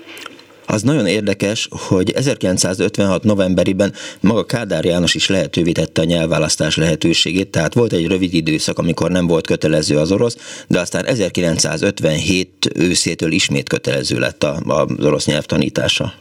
Az 0.66 0.82
nagyon 0.82 1.06
érdekes, 1.06 1.68
hogy 1.88 2.10
1956 2.10 3.22
novemberiben 3.22 3.92
maga 4.20 4.44
Kádár 4.44 4.84
János 4.84 5.14
is 5.14 5.28
lehetővé 5.28 5.72
tette 5.72 6.00
a 6.00 6.04
nyelvválasztás 6.04 6.76
lehetőségét, 6.76 7.50
tehát 7.50 7.74
volt 7.74 7.92
egy 7.92 8.06
rövid 8.06 8.34
időszak, 8.34 8.78
amikor 8.78 9.10
nem 9.10 9.26
volt 9.26 9.46
kötelező 9.46 9.96
az 9.96 10.12
orosz, 10.12 10.64
de 10.68 10.80
aztán 10.80 11.04
1957 11.04 12.48
őszétől 12.76 13.32
ismét 13.32 13.68
kötelező 13.68 14.18
lett 14.18 14.42
az 14.42 15.04
orosz 15.04 15.26
nyelv 15.26 15.44
tanítása. 15.44 16.12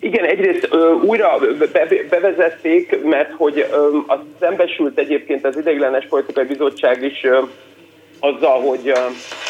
Igen, 0.00 0.24
egyrészt 0.24 0.68
ö, 0.70 0.92
újra 0.92 1.38
be, 1.72 1.88
bevezették, 2.10 3.02
mert 3.04 3.32
hogy 3.36 3.66
ö, 3.72 3.96
az 4.06 4.18
szembesült 4.40 4.98
egyébként 4.98 5.46
az 5.46 5.56
ideiglenes 5.56 6.06
politikai 6.08 6.44
bizottság 6.44 7.02
is 7.02 7.24
ö, 7.24 7.38
azzal, 8.22 8.60
hogy, 8.60 8.92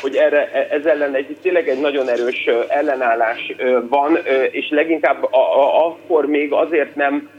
hogy 0.01 0.17
erre, 0.17 0.51
e, 0.53 0.67
ez 0.71 0.85
ellen 0.85 1.15
egy, 1.15 1.37
tényleg 1.43 1.69
egy 1.69 1.81
nagyon 1.81 2.09
erős 2.09 2.49
ellenállás 2.69 3.55
van, 3.89 4.19
és 4.51 4.69
leginkább 4.71 5.25
a, 5.33 5.87
akkor 5.87 6.27
még 6.27 6.53
azért 6.53 6.95
nem 6.95 7.31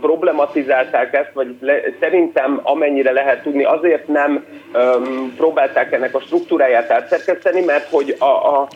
problematizálták 0.00 1.14
ezt, 1.14 1.30
vagy 1.32 1.54
le, 1.60 1.80
szerintem 2.00 2.60
amennyire 2.62 3.12
lehet 3.12 3.42
tudni, 3.42 3.64
azért 3.64 4.08
nem 4.08 4.44
um, 4.74 5.34
próbálták 5.36 5.92
ennek 5.92 6.14
a 6.14 6.20
struktúráját 6.20 6.90
átszerkeszteni, 6.90 7.64
mert 7.64 7.90
hogy 7.90 8.16
a, 8.18 8.24
a 8.24 8.68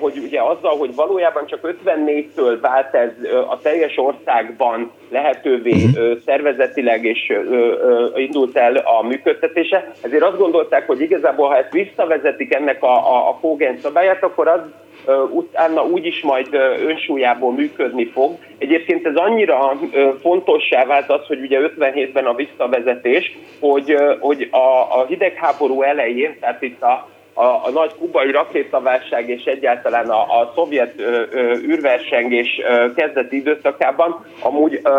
hogy 0.00 0.18
ugye 0.24 0.40
azzal, 0.40 0.76
hogy 0.76 0.94
valójában 0.94 1.46
csak 1.46 1.76
54-től 1.84 2.58
vált 2.60 2.94
ez 2.94 3.10
a 3.48 3.58
teljes 3.58 3.96
országban 3.96 4.90
lehetővé 5.10 5.84
uh-huh. 5.84 6.18
szervezetileg 6.24 7.04
és 7.04 7.32
indult 8.14 8.56
el 8.56 8.76
a 8.76 9.02
működtetése, 9.02 9.92
ezért 10.00 10.22
azt 10.22 10.38
gondolták, 10.38 10.86
hogy 10.86 11.00
igazából 11.00 11.48
ha 11.48 11.56
ezt 11.56 11.72
visszavezetik 11.72 12.54
ennek 12.54 12.82
a, 12.82 13.14
a, 13.14 13.28
a 13.28 13.38
Fogen 13.40 13.78
szabályát, 13.82 14.22
akkor 14.22 14.48
az 14.48 14.60
utána 15.30 15.84
úgyis 15.84 16.22
majd 16.22 16.48
önsúlyából 16.86 17.52
működni 17.52 18.06
fog. 18.06 18.36
Egyébként 18.58 19.06
ez 19.06 19.14
annyira 19.14 19.78
fontossá 20.20 20.84
vált 20.84 21.10
az, 21.10 21.26
hogy 21.26 21.40
ugye 21.40 21.58
57-ben 21.76 22.26
a 22.26 22.34
visszavezetés, 22.34 23.38
hogy, 23.60 23.96
hogy 24.20 24.48
a, 24.50 24.98
a 25.00 25.04
hidegháború 25.08 25.82
elején, 25.82 26.36
tehát 26.40 26.62
itt 26.62 26.82
a 26.82 27.08
a, 27.38 27.44
a 27.44 27.70
nagy 27.72 27.94
kubai 27.98 28.30
rakétaválság 28.30 29.28
és 29.28 29.44
egyáltalán 29.44 30.08
a, 30.08 30.20
a 30.20 30.52
szovjet 30.54 31.00
ö, 31.00 31.22
ö, 31.30 31.56
űrversengés 31.56 32.60
ö, 32.68 32.94
kezdeti 32.94 33.36
időszakában 33.36 34.24
amúgy 34.40 34.80
ö, 34.82 34.90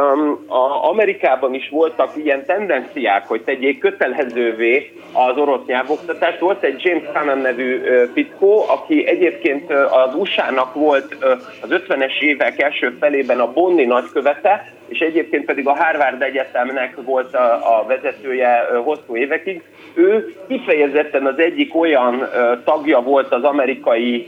a 0.48 0.90
Amerikában 0.90 1.54
is 1.54 1.70
voltak 1.70 2.12
ilyen 2.16 2.46
tendenciák, 2.46 3.28
hogy 3.28 3.42
tegyék 3.42 3.80
kötelezővé 3.80 4.92
az 5.14 5.38
orosz 5.38 5.66
nyelvoktatást. 5.66 6.40
Volt 6.40 6.64
egy 6.64 6.82
James 6.84 7.04
Cannon 7.14 7.38
nevű 7.38 7.82
ö, 7.84 8.04
fickó, 8.14 8.66
aki 8.68 9.08
egyébként 9.08 9.72
az 9.72 10.16
USA-nak 10.16 10.74
volt 10.74 11.16
ö, 11.20 11.32
az 11.62 11.70
50-es 11.70 12.20
évek 12.20 12.62
első 12.62 12.98
felében 13.00 13.40
a 13.40 13.52
Bonni 13.52 13.86
nagykövete, 13.86 14.72
és 14.88 15.00
egyébként 15.00 15.46
pedig 15.46 15.68
a 15.68 15.76
Harvard 15.76 16.22
Egyetemnek 16.22 16.96
volt 17.04 17.34
a, 17.34 17.80
a 17.80 17.86
vezetője 17.86 18.68
hosszú 18.84 19.16
évekig. 19.16 19.62
Ő 19.94 20.36
kifejezetten 20.48 21.26
az 21.26 21.40
egyik 21.40 21.76
olyan 21.76 22.30
tagja 22.64 23.02
volt 23.02 23.34
az 23.34 23.44
amerikai 23.44 24.28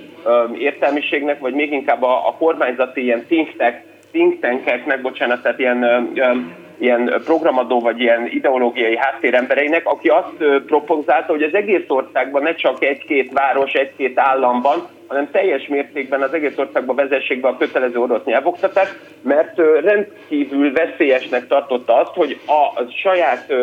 értelmiségnek, 0.58 1.40
vagy 1.40 1.54
még 1.54 1.72
inkább 1.72 2.04
a, 2.04 2.28
a 2.28 2.36
kormányzati 2.38 3.04
ilyen 3.04 3.26
think, 3.26 3.56
tank, 3.58 3.76
think 4.12 4.40
tankeknek, 4.40 5.02
bocsánat, 5.02 5.42
tehát 5.42 5.60
ilyen 5.60 6.10
ilyen 6.80 7.22
programadó 7.26 7.80
vagy 7.80 8.00
ilyen 8.00 8.28
ideológiai 8.28 8.98
háttérembereinek, 8.98 9.88
aki 9.88 10.08
azt 10.08 10.64
propozálta, 10.66 11.32
hogy 11.32 11.44
az 11.44 11.54
egész 11.54 11.84
országban 11.88 12.42
ne 12.42 12.56
csak 12.56 12.84
egy-két 12.84 13.32
város, 13.34 13.74
egy-két 13.74 14.20
államban, 14.20 14.88
hanem 15.10 15.32
teljes 15.32 15.68
mértékben 15.68 16.22
az 16.22 16.34
egész 16.34 16.58
országban 16.58 16.96
vezessék 16.96 17.40
be 17.40 17.48
a 17.48 17.58
kötelező 17.58 18.00
orosz 18.00 18.24
nyelvoktatást, 18.24 18.96
mert 19.22 19.58
rendkívül 19.82 20.74
veszélyesnek 20.74 21.48
tartotta 21.48 21.96
azt, 21.96 22.14
hogy 22.14 22.40
a 22.46 22.84
saját 22.92 23.54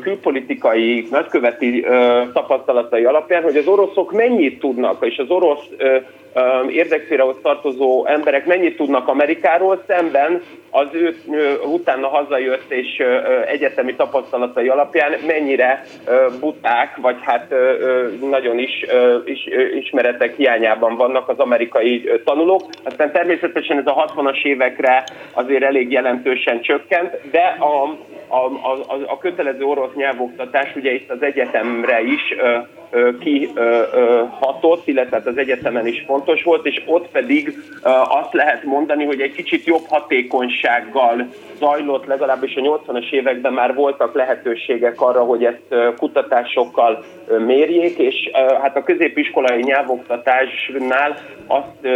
külpolitikai 0.00 1.06
nagyköveti 1.10 1.86
tapasztalatai 2.32 3.04
alapján, 3.04 3.42
hogy 3.42 3.56
az 3.56 3.66
oroszok 3.66 4.12
mennyit 4.12 4.58
tudnak, 4.58 5.06
és 5.06 5.18
az 5.18 5.30
orosz 5.30 5.64
érdekszférához 6.68 7.36
tartozó 7.42 8.06
emberek 8.06 8.46
mennyit 8.46 8.76
tudnak 8.76 9.08
Amerikáról, 9.08 9.82
szemben 9.86 10.42
az 10.70 10.86
ő 10.92 11.16
utána 11.64 12.08
hazajött 12.08 12.70
és 12.70 13.02
egyetemi 13.46 13.94
tapasztalatai 13.94 14.68
alapján 14.68 15.12
mennyire 15.26 15.82
buták, 16.40 16.96
vagy 16.96 17.16
hát 17.20 17.54
nagyon 18.30 18.58
is, 18.58 18.86
is 19.24 19.48
ismeretek 19.80 20.36
hiányában 20.36 20.75
vannak 20.78 21.28
az 21.28 21.38
amerikai 21.38 22.10
tanulók. 22.24 22.62
Aztán 22.84 23.12
természetesen 23.12 23.78
ez 23.78 23.86
a 23.86 24.12
60-as 24.14 24.42
évekre 24.42 25.04
azért 25.32 25.62
elég 25.62 25.92
jelentősen 25.92 26.60
csökkent, 26.60 27.30
de 27.30 27.56
a 27.60 27.96
a, 28.28 28.36
a, 28.36 28.96
a 29.06 29.18
kötelező 29.18 29.64
orosz 29.64 29.94
nyelvoktatás 29.94 30.76
ugye 30.76 30.92
itt 30.94 31.10
az 31.10 31.22
egyetemre 31.22 32.02
is 32.02 32.34
kihatott, 33.20 34.86
illetve 34.86 35.16
hát 35.16 35.26
az 35.26 35.38
egyetemen 35.38 35.86
is 35.86 36.04
fontos 36.06 36.42
volt, 36.42 36.66
és 36.66 36.82
ott 36.86 37.08
pedig 37.08 37.58
azt 38.08 38.32
lehet 38.32 38.64
mondani, 38.64 39.04
hogy 39.04 39.20
egy 39.20 39.32
kicsit 39.32 39.64
jobb 39.64 39.84
hatékonysággal 39.88 41.28
zajlott, 41.58 42.06
legalábbis 42.06 42.54
a 42.54 42.60
80-as 42.60 43.10
években 43.10 43.52
már 43.52 43.74
voltak 43.74 44.14
lehetőségek 44.14 45.00
arra, 45.00 45.20
hogy 45.20 45.44
ezt 45.44 45.94
kutatásokkal 45.96 47.04
mérjék, 47.46 47.98
és 47.98 48.30
hát 48.62 48.76
a 48.76 48.82
középiskolai 48.82 49.62
nyelvoktatásnál 49.62 51.16
azt 51.46 51.88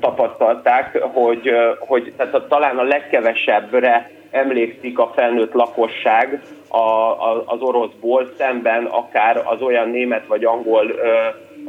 tapasztalták, 0.00 0.98
hogy, 1.02 1.50
hogy 1.78 2.12
tehát 2.16 2.42
talán 2.48 2.78
a 2.78 2.82
legkevesebbre 2.82 4.10
emlékszik 4.34 4.98
a 4.98 5.12
felnőtt 5.14 5.52
lakosság 5.52 6.42
a, 6.68 6.78
a, 6.78 7.42
az 7.46 7.60
oroszból 7.60 8.32
szemben 8.38 8.84
akár 8.84 9.42
az 9.44 9.62
olyan 9.62 9.88
német 9.88 10.26
vagy 10.26 10.44
angol 10.44 10.90
ö, 10.90 11.10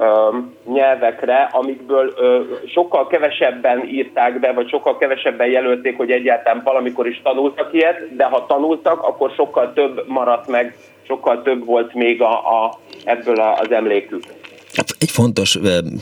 ö, 0.04 0.38
nyelvekre, 0.72 1.50
amikből 1.52 2.14
ö, 2.18 2.42
sokkal 2.68 3.08
kevesebben 3.08 3.88
írták 3.88 4.40
be, 4.40 4.54
vagy 4.54 4.70
sokkal 4.70 4.98
kevesebben 4.98 5.48
jelölték, 5.48 5.98
hogy 5.98 6.12
egyáltalán 6.12 6.62
valamikor 6.64 7.08
is 7.08 7.22
tanultak 7.22 7.74
ilyet, 7.74 8.16
de 8.16 8.24
ha 8.24 8.46
tanultak, 8.46 9.04
akkor 9.04 9.32
sokkal 9.32 9.74
több 9.74 10.04
maradt 10.08 10.48
meg, 10.48 10.76
sokkal 11.08 11.42
több 11.42 11.66
volt 11.66 11.94
még 11.94 12.22
a, 12.22 12.64
a, 12.64 12.78
ebből 13.04 13.40
az 13.40 13.72
emlékük. 13.72 14.24
Egy 15.06 15.12
fontos 15.12 15.60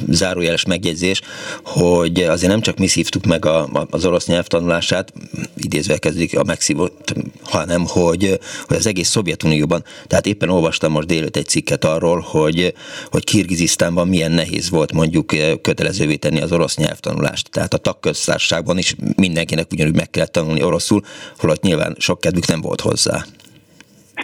zárójeles 0.09 0.65
megjegyzés, 0.65 1.21
hogy 1.63 2.21
azért 2.21 2.51
nem 2.51 2.61
csak 2.61 2.77
mi 2.77 2.87
szívtuk 2.87 3.25
meg 3.25 3.45
a, 3.45 3.67
az 3.89 4.05
orosz 4.05 4.27
nyelv 4.27 4.47
tanulását, 4.47 5.13
idézve 5.57 5.97
kezdik 5.97 6.39
a 6.39 6.43
megszívott, 6.43 7.13
hanem 7.43 7.85
hogy, 7.87 8.39
hogy 8.67 8.77
az 8.77 8.87
egész 8.87 9.09
Szovjetunióban, 9.09 9.83
tehát 10.07 10.25
éppen 10.25 10.49
olvastam 10.49 10.91
most 10.91 11.07
délőtt 11.07 11.35
egy 11.35 11.45
cikket 11.45 11.85
arról, 11.85 12.19
hogy, 12.19 12.73
hogy 13.11 13.23
Kirgizisztánban 13.23 14.07
milyen 14.07 14.31
nehéz 14.31 14.69
volt 14.69 14.93
mondjuk 14.93 15.31
kötelezővé 15.61 16.15
tenni 16.15 16.41
az 16.41 16.51
orosz 16.51 16.77
nyelvtanulást. 16.77 17.49
Tehát 17.51 17.73
a 17.73 17.77
tagköztársaságban 17.77 18.77
is 18.77 18.95
mindenkinek 19.15 19.67
ugyanúgy 19.71 19.95
meg 19.95 20.09
kellett 20.09 20.31
tanulni 20.31 20.63
oroszul, 20.63 21.01
holott 21.37 21.61
nyilván 21.61 21.95
sok 21.99 22.19
kedvük 22.19 22.47
nem 22.47 22.61
volt 22.61 22.81
hozzá. 22.81 23.25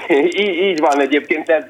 Így, 0.09 0.57
így 0.63 0.79
van 0.79 1.01
egyébként, 1.01 1.49
ez 1.49 1.65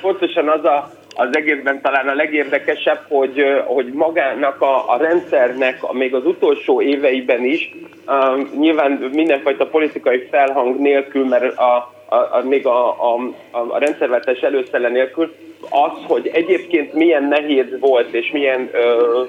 pontosan 0.00 0.48
az 0.48 0.64
a 0.64 1.04
az 1.16 1.28
egészben 1.32 1.80
talán 1.80 2.08
a 2.08 2.14
legérdekesebb, 2.14 3.00
hogy, 3.08 3.44
hogy 3.64 3.86
magának 3.92 4.60
a, 4.60 4.90
a 4.92 4.96
rendszernek 4.96 5.92
még 5.92 6.14
az 6.14 6.26
utolsó 6.26 6.80
éveiben 6.80 7.44
is, 7.44 7.74
uh, 8.06 8.58
nyilván 8.58 8.90
mindenfajta 9.12 9.66
politikai 9.66 10.28
felhang 10.30 10.80
nélkül, 10.80 11.24
mert 11.24 11.58
a, 11.58 11.94
a, 12.08 12.16
a, 12.16 12.42
még 12.44 12.66
a, 12.66 12.88
a, 12.88 13.18
a 13.50 13.78
rendszerváltás 13.78 14.40
előszele 14.40 14.88
nélkül, 14.88 15.34
az, 15.70 15.92
hogy 16.06 16.30
egyébként 16.32 16.92
milyen 16.92 17.24
nehéz 17.24 17.78
volt, 17.80 18.14
és 18.14 18.30
milyen 18.30 18.70
ö, 18.72 19.22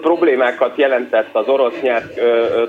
problémákat 0.00 0.76
jelentett 0.76 1.28
az 1.32 1.48
orosz 1.48 1.80
nyelv 1.80 2.02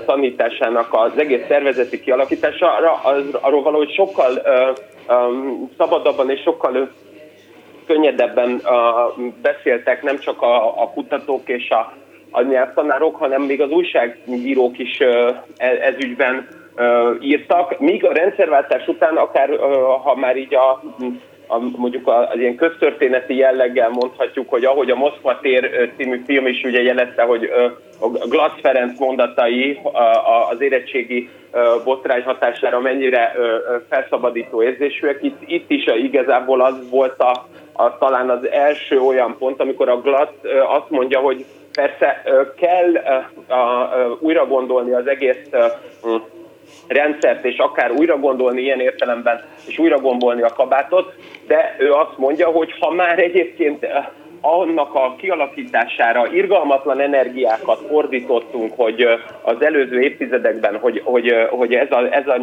tanításának 0.06 0.88
az 0.90 1.12
egész 1.16 1.46
szervezeti 1.48 2.00
kialakítása, 2.00 2.74
az, 3.02 3.22
arról 3.40 3.62
valahogy 3.62 3.92
sokkal 3.92 4.42
ö, 4.44 4.70
ö, 5.08 5.14
szabadabban 5.78 6.30
és 6.30 6.40
sokkal 6.40 6.90
könnyedebben 7.86 8.50
uh, 8.50 9.24
beszéltek 9.42 10.02
nem 10.02 10.18
csak 10.18 10.42
a, 10.42 10.82
a 10.82 10.90
kutatók 10.90 11.48
és 11.48 11.70
a, 11.70 11.92
a 12.30 12.42
nyelvtanárok, 12.42 13.16
hanem 13.16 13.42
még 13.42 13.60
az 13.60 13.70
újságírók 13.70 14.78
is 14.78 14.98
uh, 15.00 15.36
ez 15.56 15.94
ügyben 16.04 16.48
írtak, 17.20 17.78
míg 17.78 18.04
a 18.04 18.12
rendszerváltás 18.12 18.86
után 18.86 19.16
akár, 19.16 19.48
ha 20.02 20.14
már 20.16 20.36
így 20.36 20.54
a, 20.54 20.80
a 21.52 21.58
mondjuk 21.76 22.08
az 22.08 22.38
ilyen 22.38 22.54
köztörténeti 22.54 23.36
jelleggel 23.36 23.88
mondhatjuk, 23.88 24.48
hogy 24.48 24.64
ahogy 24.64 24.90
a 24.90 24.96
Moszkva 24.96 25.38
tér 25.40 25.90
című 25.96 26.22
film 26.26 26.46
is 26.46 26.62
ugye 26.62 26.82
jelezte, 26.82 27.22
hogy 27.22 27.50
a 28.00 28.26
Glatz 28.28 28.60
Ferenc 28.60 28.98
mondatai 28.98 29.80
az 30.50 30.60
érettségi 30.60 31.28
botrány 31.84 32.22
hatására 32.22 32.80
mennyire 32.80 33.34
felszabadító 33.88 34.62
érzésűek. 34.62 35.18
Itt, 35.22 35.40
itt 35.46 35.70
is 35.70 35.84
igazából 35.86 36.60
az 36.60 36.90
volt 36.90 37.20
a, 37.20 37.46
a, 37.72 37.98
talán 37.98 38.30
az 38.30 38.48
első 38.50 39.00
olyan 39.00 39.36
pont, 39.38 39.60
amikor 39.60 39.88
a 39.88 40.00
Glatt 40.00 40.46
azt 40.78 40.90
mondja, 40.90 41.18
hogy 41.18 41.44
persze 41.72 42.22
kell 42.56 42.92
újra 44.20 44.46
gondolni 44.46 44.92
az 44.92 45.06
egész 45.06 45.48
rendszert, 46.86 47.44
és 47.44 47.56
akár 47.58 47.90
újra 47.90 48.18
gondolni 48.18 48.60
ilyen 48.60 48.80
értelemben, 48.80 49.44
és 49.66 49.78
újra 49.78 49.98
gombolni 50.00 50.42
a 50.42 50.52
kabátot, 50.52 51.14
de 51.46 51.76
ő 51.78 51.92
azt 51.92 52.18
mondja, 52.18 52.48
hogy 52.48 52.74
ha 52.80 52.90
már 52.90 53.18
egyébként 53.18 53.86
annak 54.42 54.94
a 54.94 55.14
kialakítására 55.18 56.32
irgalmatlan 56.32 57.00
energiákat 57.00 57.80
fordítottunk, 57.88 58.72
hogy 58.76 59.06
az 59.42 59.62
előző 59.62 60.00
évtizedekben, 60.00 60.78
hogy, 60.78 61.00
hogy, 61.04 61.34
hogy 61.50 61.74
ez, 61.74 61.90
a, 61.90 62.14
ez 62.14 62.26
a 62.26 62.40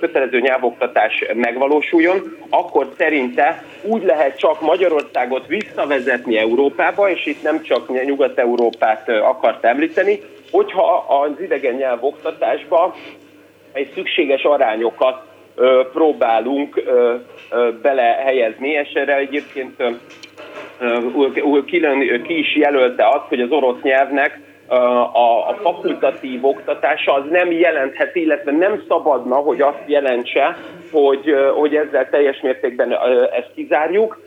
kötelező 0.00 0.40
nyelvoktatás 0.40 1.24
megvalósuljon, 1.34 2.36
akkor 2.48 2.88
szerinte 2.96 3.64
úgy 3.82 4.04
lehet 4.04 4.38
csak 4.38 4.60
Magyarországot 4.60 5.46
visszavezetni 5.46 6.36
Európába, 6.36 7.10
és 7.10 7.26
itt 7.26 7.42
nem 7.42 7.62
csak 7.62 8.04
Nyugat-Európát 8.04 9.08
akart 9.08 9.64
említeni, 9.64 10.20
hogyha 10.50 11.04
az 11.08 11.40
idegen 11.40 11.74
nyelvoktatásba 11.74 12.94
egy 13.74 13.90
szükséges 13.94 14.42
arányokat 14.42 15.22
próbálunk 15.92 16.82
belehelyezni, 17.82 18.68
és 18.68 18.92
erre 18.92 19.16
egyébként 19.16 19.82
külön 21.66 22.22
ki 22.22 22.38
is 22.38 22.56
jelölte 22.56 23.08
azt, 23.08 23.28
hogy 23.28 23.40
az 23.40 23.50
orosz 23.50 23.82
nyelvnek 23.82 24.40
a, 24.66 25.48
a 25.48 25.58
fakultatív 25.62 26.44
oktatása 26.44 27.12
az 27.12 27.22
nem 27.30 27.52
jelentheti, 27.52 28.20
illetve 28.20 28.52
nem 28.52 28.82
szabadna, 28.88 29.34
hogy 29.34 29.60
azt 29.60 29.82
jelentse, 29.86 30.56
hogy, 30.90 31.34
hogy 31.54 31.74
ezzel 31.74 32.08
teljes 32.10 32.40
mértékben 32.40 32.92
ezt 33.32 33.50
kizárjuk. 33.54 34.20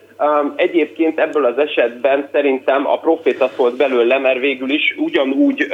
Egyébként 0.55 1.19
ebből 1.19 1.45
az 1.45 1.57
esetben 1.57 2.29
szerintem 2.31 2.87
a 2.87 2.99
proféta 2.99 3.47
szólt 3.47 3.77
belőle, 3.77 4.17
mert 4.17 4.39
végül 4.39 4.69
is 4.69 4.95
ugyanúgy 4.97 5.67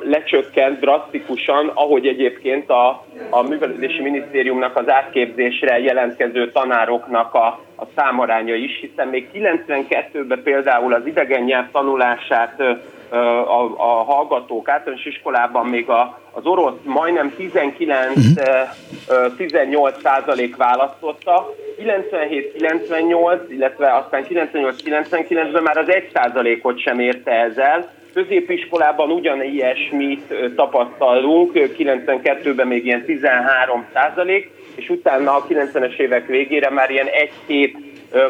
lecsökkent 0.00 0.80
drasztikusan, 0.80 1.70
ahogy 1.74 2.06
egyébként 2.06 2.70
a, 2.70 3.04
a 3.30 3.42
Művelődési 3.42 4.02
Minisztériumnak 4.02 4.76
az 4.76 4.88
átképzésre 4.88 5.78
jelentkező 5.78 6.50
tanároknak 6.50 7.34
a, 7.34 7.46
a 7.76 7.84
számaránya 7.96 8.54
is, 8.54 8.78
hiszen 8.80 9.08
még 9.08 9.28
92-ben 9.34 10.42
például 10.42 10.94
az 10.94 11.06
idegen 11.06 11.42
nyelv 11.42 11.70
tanulását 11.72 12.62
a, 13.10 13.62
a 13.76 14.04
hallgatók 14.04 14.68
általános 14.68 15.04
iskolában 15.04 15.66
még 15.66 15.88
a, 15.88 16.20
az 16.32 16.46
orosz 16.46 16.74
majdnem 16.82 17.34
19-18 17.38 20.00
százalék 20.02 20.56
választotta, 20.56 21.54
97-98, 21.78 23.40
illetve 23.48 23.94
aztán 23.94 24.24
98-99-ben 24.28 25.62
már 25.62 25.76
az 25.76 25.88
1 25.88 26.10
százalékot 26.14 26.80
sem 26.80 27.00
érte 27.00 27.30
ezzel, 27.30 27.96
Középiskolában 28.12 29.10
ugyanilyesmit 29.10 30.34
tapasztalunk, 30.56 31.52
92-ben 31.54 32.66
még 32.66 32.84
ilyen 32.84 33.04
13 33.04 33.86
százalék, 33.92 34.50
és 34.74 34.88
utána 34.88 35.34
a 35.34 35.46
90-es 35.46 35.96
évek 35.96 36.26
végére 36.26 36.70
már 36.70 36.90
ilyen 36.90 37.06
egy-két 37.06 37.76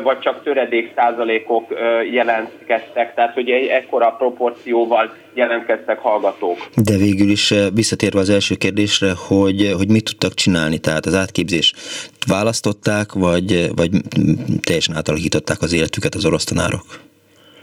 vagy 0.02 0.18
csak 0.18 0.42
töredék 0.42 0.92
százalékok 0.96 1.74
jelentkeztek, 2.12 3.14
tehát 3.14 3.34
hogy 3.34 3.50
egy 3.50 3.66
ekkora 3.66 4.10
proporcióval 4.18 5.14
jelentkeztek 5.34 5.98
hallgatók. 5.98 6.68
De 6.74 6.96
végül 6.96 7.30
is 7.30 7.54
visszatérve 7.74 8.18
az 8.18 8.30
első 8.30 8.54
kérdésre, 8.54 9.12
hogy, 9.28 9.72
hogy 9.76 9.88
mit 9.88 10.04
tudtak 10.04 10.34
csinálni, 10.34 10.78
tehát 10.78 11.06
az 11.06 11.14
átképzés 11.14 11.72
választották, 12.26 13.12
vagy, 13.12 13.74
vagy 13.76 13.90
teljesen 14.62 14.96
átalakították 14.96 15.62
az 15.62 15.72
életüket 15.72 16.14
az 16.14 16.24
orosz 16.24 16.44
tanárok? 16.44 17.07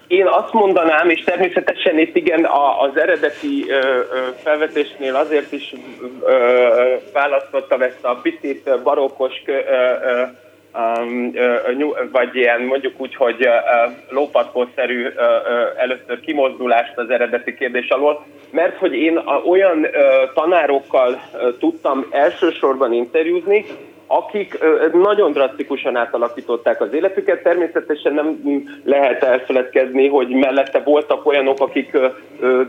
Én 0.07 0.25
azt 0.25 0.53
mondanám, 0.53 1.09
és 1.09 1.23
természetesen 1.23 1.99
itt 1.99 2.15
igen 2.15 2.45
az 2.79 2.97
eredeti 2.97 3.65
felvetésnél 4.43 5.15
azért 5.15 5.51
is 5.51 5.73
választottam 7.13 7.81
ezt 7.81 8.03
a 8.03 8.19
picit 8.21 8.81
barokkos 8.83 9.33
vagy 12.11 12.35
ilyen 12.35 12.61
mondjuk 12.61 12.93
úgy, 12.97 13.15
hogy 13.15 13.47
lópatkószerű 14.09 15.07
először 15.77 16.19
kimozdulást 16.19 16.97
az 16.97 17.09
eredeti 17.09 17.53
kérdés 17.53 17.89
alól, 17.89 18.25
mert 18.51 18.77
hogy 18.77 18.93
én 18.93 19.17
olyan 19.45 19.87
tanárokkal 20.33 21.21
tudtam 21.59 22.05
elsősorban 22.11 22.93
interjúzni, 22.93 23.65
akik 24.07 24.57
nagyon 24.93 25.31
drasztikusan 25.31 25.95
átalakították 25.95 26.81
az 26.81 26.93
életüket. 26.93 27.43
Természetesen 27.43 28.13
nem 28.13 28.39
lehet 28.83 29.23
elfeledkezni, 29.23 30.07
hogy 30.07 30.27
mellette 30.27 30.79
voltak 30.79 31.25
olyanok, 31.25 31.59
akik 31.59 31.97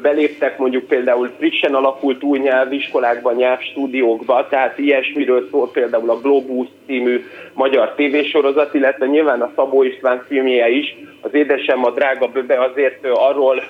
beléptek 0.02 0.58
mondjuk 0.58 0.84
például 0.84 1.30
frissen 1.38 1.74
alakult 1.74 2.22
új 2.22 2.38
nyelviskolákba, 2.38 3.32
nyelvstúdiókba, 3.32 4.46
tehát 4.48 4.78
ilyesmiről 4.78 5.48
szól 5.50 5.70
például 5.70 6.10
a 6.10 6.20
Globus 6.20 6.66
című 6.86 7.24
magyar 7.52 7.92
tévésorozat, 7.94 8.74
illetve 8.74 9.06
nyilván 9.06 9.40
a 9.40 9.52
Szabó 9.56 9.82
István 9.82 10.24
filmje 10.28 10.68
is, 10.68 10.96
az 11.20 11.34
Édesem 11.34 11.84
a 11.84 11.90
drága 11.90 12.26
böbe 12.26 12.60
azért 12.60 13.06
arról 13.06 13.62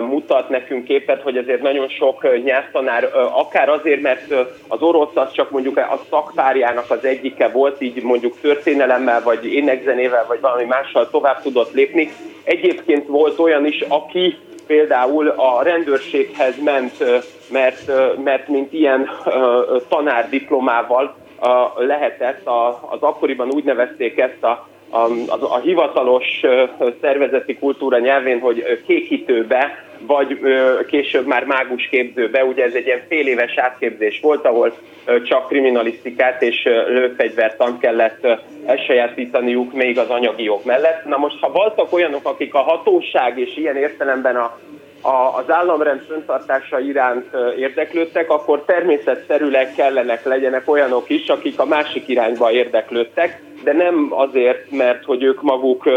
mutat 0.00 0.48
nekünk 0.48 0.84
képet, 0.84 1.22
hogy 1.22 1.36
azért 1.36 1.62
nagyon 1.62 1.88
sok 1.88 2.42
nyelvtanár, 2.44 3.10
akár 3.32 3.68
azért, 3.68 4.00
mert 4.00 4.34
az 4.68 4.80
orosz 4.82 5.16
az 5.16 5.32
csak 5.32 5.50
mondjuk 5.50 5.76
a 5.76 6.00
szakpárjának 6.10 6.90
az 6.90 7.04
egyike 7.04 7.48
volt, 7.48 7.80
így 7.80 8.02
mondjuk 8.02 8.40
történelemmel, 8.40 9.22
vagy 9.22 9.46
énekzenével, 9.46 10.24
vagy 10.28 10.40
valami 10.40 10.64
mással 10.64 11.10
tovább 11.10 11.42
tudott 11.42 11.72
lépni. 11.72 12.10
Egyébként 12.44 13.06
volt 13.06 13.38
olyan 13.38 13.66
is, 13.66 13.84
aki 13.88 14.36
például 14.66 15.28
a 15.28 15.62
rendőrséghez 15.62 16.62
ment, 16.62 17.04
mert, 17.50 17.90
mert 18.24 18.48
mint 18.48 18.72
ilyen 18.72 19.10
tanárdiplomával 19.88 21.14
lehetett, 21.76 22.46
az 22.90 23.00
akkoriban 23.00 23.48
úgy 23.50 23.64
nevezték 23.64 24.18
ezt 24.18 24.42
a 24.42 24.68
a, 24.90 24.98
a, 25.26 25.38
a 25.40 25.58
hivatalos 25.58 26.40
szervezeti 27.00 27.54
kultúra 27.58 27.98
nyelvén, 27.98 28.40
hogy 28.40 28.82
kékítőbe, 28.86 29.86
vagy 30.00 30.38
később 30.86 31.26
már 31.26 31.44
mágus 31.44 31.88
képzőbe, 31.88 32.44
ugye 32.44 32.64
ez 32.64 32.74
egy 32.74 32.86
ilyen 32.86 33.02
fél 33.08 33.26
éves 33.26 33.56
átképzés 33.56 34.20
volt, 34.22 34.46
ahol 34.46 34.72
csak 35.24 35.46
kriminalisztikát 35.48 36.42
és 36.42 36.62
lőfegyvertant 36.64 37.80
kellett 37.80 38.26
elsajátítaniuk 38.66 39.72
még 39.72 39.98
az 39.98 40.08
anyagi 40.08 40.42
jog 40.42 40.60
mellett. 40.64 41.04
Na 41.04 41.16
most, 41.16 41.40
ha 41.40 41.52
voltak 41.52 41.92
olyanok, 41.92 42.26
akik 42.26 42.54
a 42.54 42.62
hatóság 42.62 43.38
és 43.38 43.56
ilyen 43.56 43.76
értelemben 43.76 44.36
a 44.36 44.58
a, 45.00 45.38
az 45.38 45.50
államrend 45.50 46.00
föntartása 46.00 46.80
iránt 46.80 47.26
érdeklődtek, 47.56 48.30
akkor 48.30 48.64
természetszerűleg 48.64 49.74
kellenek 49.74 50.24
legyenek 50.24 50.70
olyanok 50.70 51.10
is, 51.10 51.28
akik 51.28 51.58
a 51.58 51.66
másik 51.66 52.08
irányba 52.08 52.50
érdeklődtek, 52.50 53.42
de 53.64 53.72
nem 53.72 54.06
azért, 54.10 54.70
mert 54.70 55.04
hogy 55.04 55.22
ők 55.22 55.42
maguk 55.42 55.88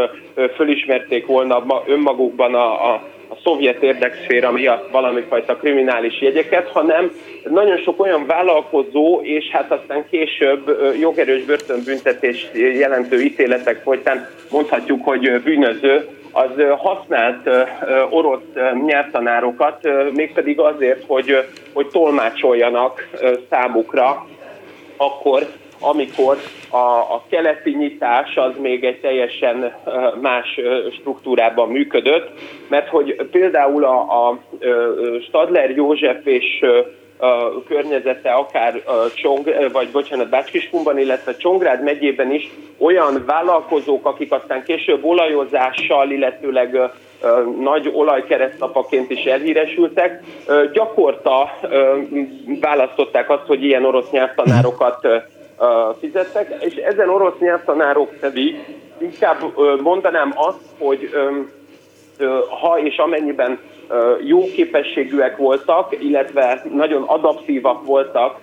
fölismerték 0.55 1.25
volna 1.25 1.63
önmagukban 1.85 2.55
a, 2.55 2.93
a, 2.93 2.93
a 3.29 3.37
szovjet 3.43 3.83
érdekszféra 3.83 4.51
miatt 4.51 4.91
valami 4.91 5.21
fajta 5.21 5.55
kriminális 5.55 6.21
jegyeket, 6.21 6.69
hanem 6.69 7.11
nagyon 7.49 7.77
sok 7.77 8.01
olyan 8.01 8.25
vállalkozó, 8.25 9.21
és 9.21 9.49
hát 9.49 9.71
aztán 9.71 10.05
később 10.09 10.77
jogerős 10.99 11.43
börtönbüntetés 11.43 12.47
jelentő 12.53 13.21
ítéletek 13.21 13.81
folytán 13.81 14.29
mondhatjuk, 14.49 15.05
hogy 15.05 15.41
bűnöző, 15.41 16.07
az 16.32 16.50
használt 16.78 17.50
orosz 18.10 18.41
nyelvtanárokat, 18.86 19.88
mégpedig 20.13 20.60
azért, 20.60 21.04
hogy, 21.08 21.46
hogy 21.74 21.88
tolmácsoljanak 21.88 23.10
számukra 23.50 24.26
akkor, 24.98 25.46
amikor 25.80 26.38
a, 26.70 26.78
a 27.13 27.24
keleti 27.30 27.76
nyitás 27.76 28.36
az 28.36 28.52
még 28.62 28.84
egy 28.84 29.00
teljesen 29.00 29.74
más 30.22 30.60
struktúrában 31.00 31.70
működött, 31.70 32.30
mert 32.67 32.88
hogy 32.88 33.15
például 33.32 33.84
a, 33.84 34.28
a 34.30 34.39
Stadler 35.28 35.70
József 35.70 36.26
és 36.26 36.65
a 37.21 37.63
környezete 37.67 38.31
akár 38.31 38.84
Csong, 39.15 39.71
vagy 39.71 39.89
bocsánat, 39.91 40.29
Bácskiskunban, 40.29 40.99
illetve 40.99 41.36
Csongrád 41.36 41.84
megyében 41.84 42.31
is 42.31 42.51
olyan 42.77 43.23
vállalkozók, 43.25 44.05
akik 44.05 44.31
aztán 44.31 44.63
később 44.63 45.03
olajozással, 45.03 46.12
illetőleg 46.12 46.79
nagy 47.60 47.91
olajkeresztapaként 47.93 49.10
is 49.10 49.23
elhíresültek, 49.23 50.23
gyakorta 50.73 51.60
választották 52.62 53.29
azt, 53.29 53.45
hogy 53.45 53.63
ilyen 53.63 53.86
orosz 53.86 54.10
nyelvtanárokat 54.10 55.07
fizettek, 55.99 56.63
és 56.63 56.75
ezen 56.75 57.10
orosz 57.10 57.39
nyelvtanárok 57.39 58.10
pedig 58.19 58.63
inkább 58.97 59.38
mondanám 59.81 60.34
azt, 60.36 60.62
hogy 60.79 61.10
ha 62.62 62.79
és 62.79 62.97
amennyiben 62.97 63.60
jó 64.23 64.43
képességűek 64.56 65.38
voltak, 65.38 65.95
illetve 65.99 66.63
nagyon 66.73 67.04
adaptívak 67.04 67.86
voltak 67.86 68.39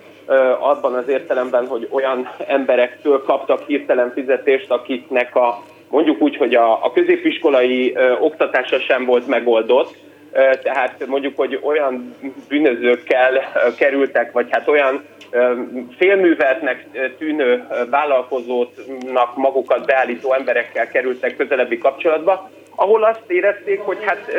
abban 0.59 0.93
az 0.93 1.07
értelemben, 1.07 1.67
hogy 1.67 1.87
olyan 1.91 2.29
emberektől 2.47 3.23
kaptak 3.23 3.65
hirtelen 3.67 4.11
fizetést, 4.15 4.71
akiknek 4.71 5.35
a 5.35 5.63
mondjuk 5.89 6.21
úgy, 6.21 6.37
hogy 6.37 6.55
a, 6.55 6.85
a 6.85 6.91
középiskolai 6.91 7.95
ö, 7.95 8.11
oktatása 8.19 8.79
sem 8.79 9.05
volt 9.05 9.27
megoldott, 9.27 9.95
ö, 10.31 10.49
tehát 10.63 11.05
mondjuk, 11.07 11.37
hogy 11.37 11.59
olyan 11.63 12.15
bűnözőkkel 12.47 13.33
ö, 13.35 13.73
kerültek, 13.77 14.31
vagy 14.31 14.47
hát 14.49 14.67
olyan 14.67 15.03
ö, 15.29 15.53
félműveltnek 15.97 16.87
tűnő 17.17 17.67
vállalkozónak 17.89 19.35
magukat 19.35 19.85
beállító 19.85 20.33
emberekkel 20.33 20.87
kerültek 20.87 21.35
közelebbi 21.35 21.77
kapcsolatba, 21.77 22.49
ahol 22.79 23.03
azt 23.03 23.23
érezték, 23.27 23.79
hogy 23.79 23.97
hát 24.05 24.31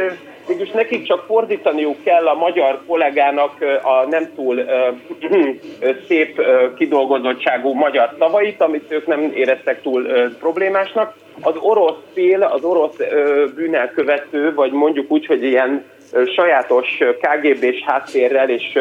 mégis 0.48 0.70
nekik 0.70 1.06
csak 1.06 1.24
fordítaniuk 1.26 2.02
kell 2.04 2.26
a 2.26 2.34
magyar 2.34 2.80
kollégának 2.86 3.52
a 3.82 4.06
nem 4.08 4.32
túl 4.34 4.64
szép 6.06 6.42
kidolgozottságú 6.76 7.72
magyar 7.72 8.14
szavait, 8.18 8.60
amit 8.60 8.92
ők 8.92 9.06
nem 9.06 9.32
éreztek 9.34 9.82
túl 9.82 10.02
problémásnak. 10.38 11.14
Az 11.42 11.54
orosz 11.56 11.98
fél, 12.14 12.42
az 12.42 12.64
orosz 12.64 12.96
bűnelkövető, 13.54 14.54
vagy 14.54 14.72
mondjuk 14.72 15.10
úgy, 15.10 15.26
hogy 15.26 15.42
ilyen 15.42 15.84
sajátos 16.34 16.98
KGB-s 17.20 17.82
háttérrel, 17.86 18.50
és 18.50 18.78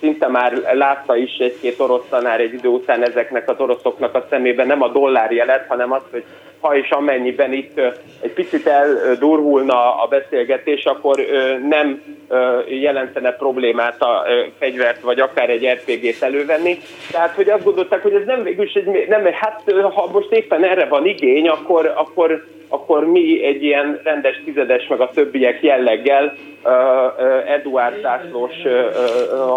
szinte 0.00 0.28
már 0.28 0.52
látta 0.72 1.16
is 1.16 1.36
egy-két 1.38 1.80
orosz 1.80 2.04
tanár 2.08 2.40
egy 2.40 2.52
idő 2.52 2.68
után 2.68 3.02
ezeknek 3.02 3.50
az 3.50 3.58
oroszoknak 3.58 4.14
a 4.14 4.26
szemében 4.30 4.66
nem 4.66 4.82
a 4.82 4.88
dollár 4.88 5.32
jelet, 5.32 5.66
hanem 5.68 5.92
az, 5.92 6.02
hogy 6.10 6.24
ha 6.60 6.76
és 6.76 6.90
amennyiben 6.90 7.52
itt 7.52 7.80
egy 8.20 8.32
picit 8.32 8.66
eldurvulna 8.66 10.02
a 10.02 10.06
beszélgetés, 10.06 10.84
akkor 10.84 11.26
nem 11.68 12.02
jelentene 12.68 13.32
problémát 13.32 14.02
a 14.02 14.26
fegyvert, 14.58 15.00
vagy 15.00 15.20
akár 15.20 15.50
egy 15.50 15.68
RPG-t 15.68 16.22
elővenni. 16.22 16.78
Tehát, 17.10 17.34
hogy 17.34 17.48
azt 17.48 17.64
gondolták, 17.64 18.02
hogy 18.02 18.14
ez 18.14 18.26
nem 18.26 18.42
végül 18.42 18.70
egy, 18.74 19.06
nem, 19.08 19.24
hát 19.32 19.62
ha 19.94 20.10
most 20.12 20.32
éppen 20.32 20.64
erre 20.64 20.84
van 20.84 21.06
igény, 21.06 21.48
akkor, 21.48 21.92
akkor, 21.96 22.44
akkor 22.68 23.06
mi 23.06 23.44
egy 23.44 23.62
ilyen 23.62 24.00
rendes 24.04 24.42
tizedes, 24.44 24.86
meg 24.86 25.00
a 25.00 25.10
többiek 25.14 25.62
jelleggel 25.62 26.34
Eduard 27.46 28.00
Zászlós 28.00 28.54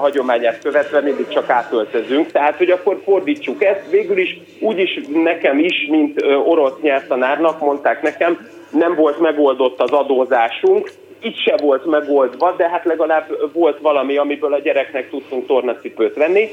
hagyományát 0.02 0.60
követve 0.62 1.02
mindig 1.02 1.28
csak 1.28 1.50
átöltözünk. 1.50 2.32
Tehát, 2.32 2.58
hogy 2.58 2.70
akkor 2.70 3.02
fordítsuk 3.04 3.64
ezt. 3.64 3.90
Végül 3.90 4.18
is 4.18 4.40
úgy 4.60 4.80
is 4.80 5.00
nekem 5.24 5.60
is, 5.60 5.88
mint 5.90 6.22
orosz 6.46 6.80
nyelvtanárnak 6.94 7.60
mondták 7.60 8.02
nekem, 8.02 8.48
nem 8.72 8.96
volt 8.96 9.20
megoldott 9.20 9.82
az 9.82 9.92
adózásunk, 9.92 10.92
itt 11.22 11.38
se 11.38 11.56
volt 11.62 11.86
megoldva, 11.86 12.54
de 12.58 12.70
hát 12.70 12.86
legalább 12.86 13.26
volt 13.54 13.80
valami, 13.80 14.18
amiből 14.18 14.54
a 14.54 14.60
gyereknek 14.60 15.10
tudtunk 15.10 15.48
tornacipőt 15.48 16.16
venni. 16.16 16.50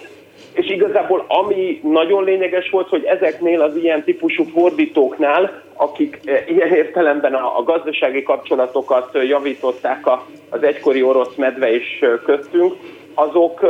És 0.52 0.70
igazából 0.70 1.24
ami 1.28 1.80
nagyon 1.82 2.24
lényeges 2.24 2.70
volt, 2.70 2.88
hogy 2.88 3.04
ezeknél 3.04 3.60
az 3.60 3.76
ilyen 3.76 4.04
típusú 4.04 4.44
fordítóknál, 4.44 5.62
akik 5.76 6.20
ilyen 6.48 6.74
értelemben 6.74 7.34
a, 7.34 7.62
gazdasági 7.62 8.22
kapcsolatokat 8.22 9.18
javították 9.28 10.06
az 10.50 10.62
egykori 10.62 11.02
orosz 11.02 11.34
medve 11.34 11.72
és 11.72 12.04
köztünk, 12.24 12.74
azok 13.14 13.60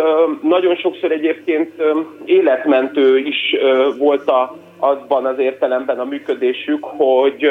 nagyon 0.42 0.76
sokszor 0.76 1.12
egyébként 1.12 1.72
életmentő 2.24 3.18
is 3.18 3.56
volt 3.98 4.28
a, 4.28 4.56
azban 4.80 5.26
az 5.26 5.38
értelemben 5.38 5.98
a 5.98 6.04
működésük, 6.04 6.84
hogy 6.84 7.50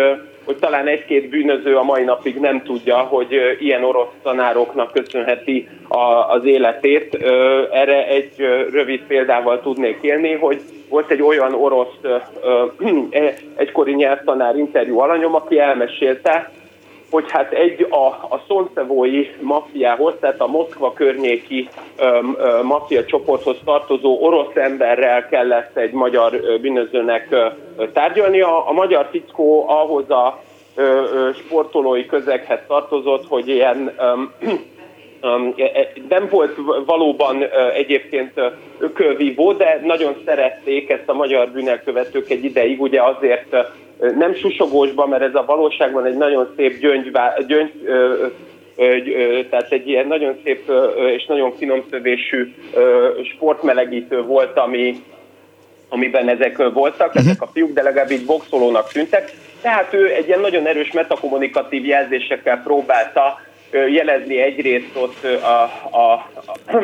hogy 0.49 0.57
talán 0.57 0.87
egy-két 0.87 1.29
bűnöző 1.29 1.75
a 1.75 1.83
mai 1.83 2.03
napig 2.03 2.39
nem 2.39 2.61
tudja, 2.63 2.97
hogy 2.97 3.57
ilyen 3.59 3.83
orosz 3.83 4.07
tanároknak 4.23 4.91
köszönheti 4.91 5.69
a, 5.87 6.03
az 6.29 6.45
életét. 6.45 7.15
Erre 7.71 8.07
egy 8.07 8.31
rövid 8.71 9.01
példával 9.07 9.61
tudnék 9.61 9.97
élni, 10.01 10.33
hogy 10.33 10.61
volt 10.89 11.11
egy 11.11 11.21
olyan 11.21 11.53
orosz 11.53 11.93
egykori 13.55 13.93
nyelvtanár 13.93 14.55
interjú 14.55 14.99
alanyom, 14.99 15.35
aki 15.35 15.59
elmesélte, 15.59 16.51
hogy 17.11 17.31
hát 17.31 17.51
egy 17.51 17.87
a, 17.89 18.05
a 18.05 18.41
szonszevói 18.47 19.27
maffiához, 19.41 20.13
tehát 20.19 20.39
a 20.39 20.47
Moszkva 20.47 20.93
környéki 20.93 21.69
öm, 21.97 22.37
csoporthoz 23.05 23.57
tartozó 23.65 24.17
orosz 24.21 24.55
emberrel 24.55 25.27
kellett 25.27 25.77
egy 25.77 25.91
magyar 25.91 26.41
bűnözőnek 26.61 27.27
ö, 27.29 27.47
tárgyalni. 27.93 28.41
A, 28.41 28.71
magyar 28.71 29.07
fickó 29.11 29.69
ahhoz 29.69 30.09
a 30.09 30.43
ö, 30.75 30.81
ö, 30.81 31.29
sportolói 31.33 32.05
közeghez 32.05 32.59
tartozott, 32.67 33.27
hogy 33.27 33.47
ilyen 33.47 33.93
öm, 33.97 34.33
nem 36.09 36.27
volt 36.29 36.55
valóban 36.85 37.43
egyébként 37.73 38.41
ökölvívó, 38.79 39.53
de 39.53 39.81
nagyon 39.83 40.15
szerették 40.25 40.89
ezt 40.89 41.09
a 41.09 41.13
magyar 41.13 41.49
bűnelkövetők 41.49 42.29
egy 42.29 42.43
ideig, 42.43 42.81
ugye 42.81 43.01
azért 43.01 43.55
nem 44.17 44.35
susogósban, 44.35 45.09
mert 45.09 45.23
ez 45.23 45.35
a 45.35 45.45
valóságban 45.45 46.05
egy 46.05 46.17
nagyon 46.17 46.53
szép 46.55 46.79
gyöngy, 46.79 47.11
gyöngy 47.47 47.71
tehát 49.49 49.71
egy 49.71 49.87
ilyen 49.87 50.07
nagyon 50.07 50.37
szép 50.43 50.71
és 51.15 51.25
nagyon 51.25 51.53
finom 51.57 51.83
szövésű 51.89 52.53
sportmelegítő 53.35 54.21
volt, 54.21 54.57
ami, 54.57 55.03
amiben 55.89 56.29
ezek 56.29 56.57
voltak, 56.57 57.07
uh-huh. 57.07 57.25
ezek 57.25 57.41
a 57.41 57.49
fiúk, 57.53 57.73
de 57.73 57.83
legalább 57.83 58.11
így 58.11 58.25
boxolónak 58.25 58.91
tűntek. 58.91 59.31
Tehát 59.61 59.93
ő 59.93 60.13
egy 60.13 60.27
ilyen 60.27 60.39
nagyon 60.39 60.65
erős 60.65 60.91
metakommunikatív 60.91 61.85
jelzésekkel 61.85 62.61
próbálta 62.63 63.39
jelezni 63.71 64.37
egyrészt 64.41 64.95
ott 64.95 65.23
a, 65.23 65.63
a, 65.91 66.11
a, 66.45 66.53
a, 66.65 66.79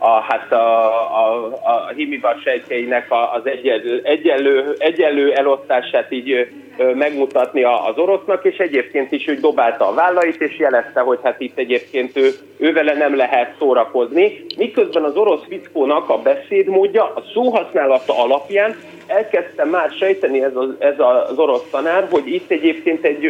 hát 0.00 0.52
a, 0.52 0.86
a, 1.26 1.46
a 1.62 1.92
himivar 1.96 2.36
sejtjeinek 2.44 3.06
az 3.10 3.46
egyenlő, 3.46 4.00
egyenlő, 4.04 4.74
egyenlő 4.78 5.32
elosztását 5.32 6.12
így 6.12 6.48
megmutatni 6.94 7.62
az 7.62 7.96
orosznak, 7.96 8.44
és 8.44 8.56
egyébként 8.56 9.12
is 9.12 9.26
ő 9.26 9.34
dobálta 9.34 9.88
a 9.88 9.94
vállait, 9.94 10.40
és 10.40 10.58
jelezte, 10.58 11.00
hogy 11.00 11.18
hát 11.22 11.40
itt 11.40 11.58
egyébként 11.58 12.16
ő, 12.16 12.30
ő 12.58 12.72
vele 12.72 12.94
nem 12.94 13.16
lehet 13.16 13.54
szórakozni. 13.58 14.44
Miközben 14.56 15.02
az 15.02 15.16
orosz 15.16 15.42
fickónak 15.48 16.08
a 16.08 16.18
beszédmódja, 16.18 17.04
a 17.04 17.22
szóhasználata 17.34 18.22
alapján 18.22 18.76
elkezdte 19.06 19.64
már 19.64 19.90
sejteni 19.90 20.42
ez 20.42 20.56
az, 20.56 20.68
ez 20.78 20.94
az 20.98 21.38
orosz 21.38 21.70
tanár, 21.70 22.06
hogy 22.10 22.26
itt 22.26 22.50
egyébként 22.50 23.04
egy 23.04 23.24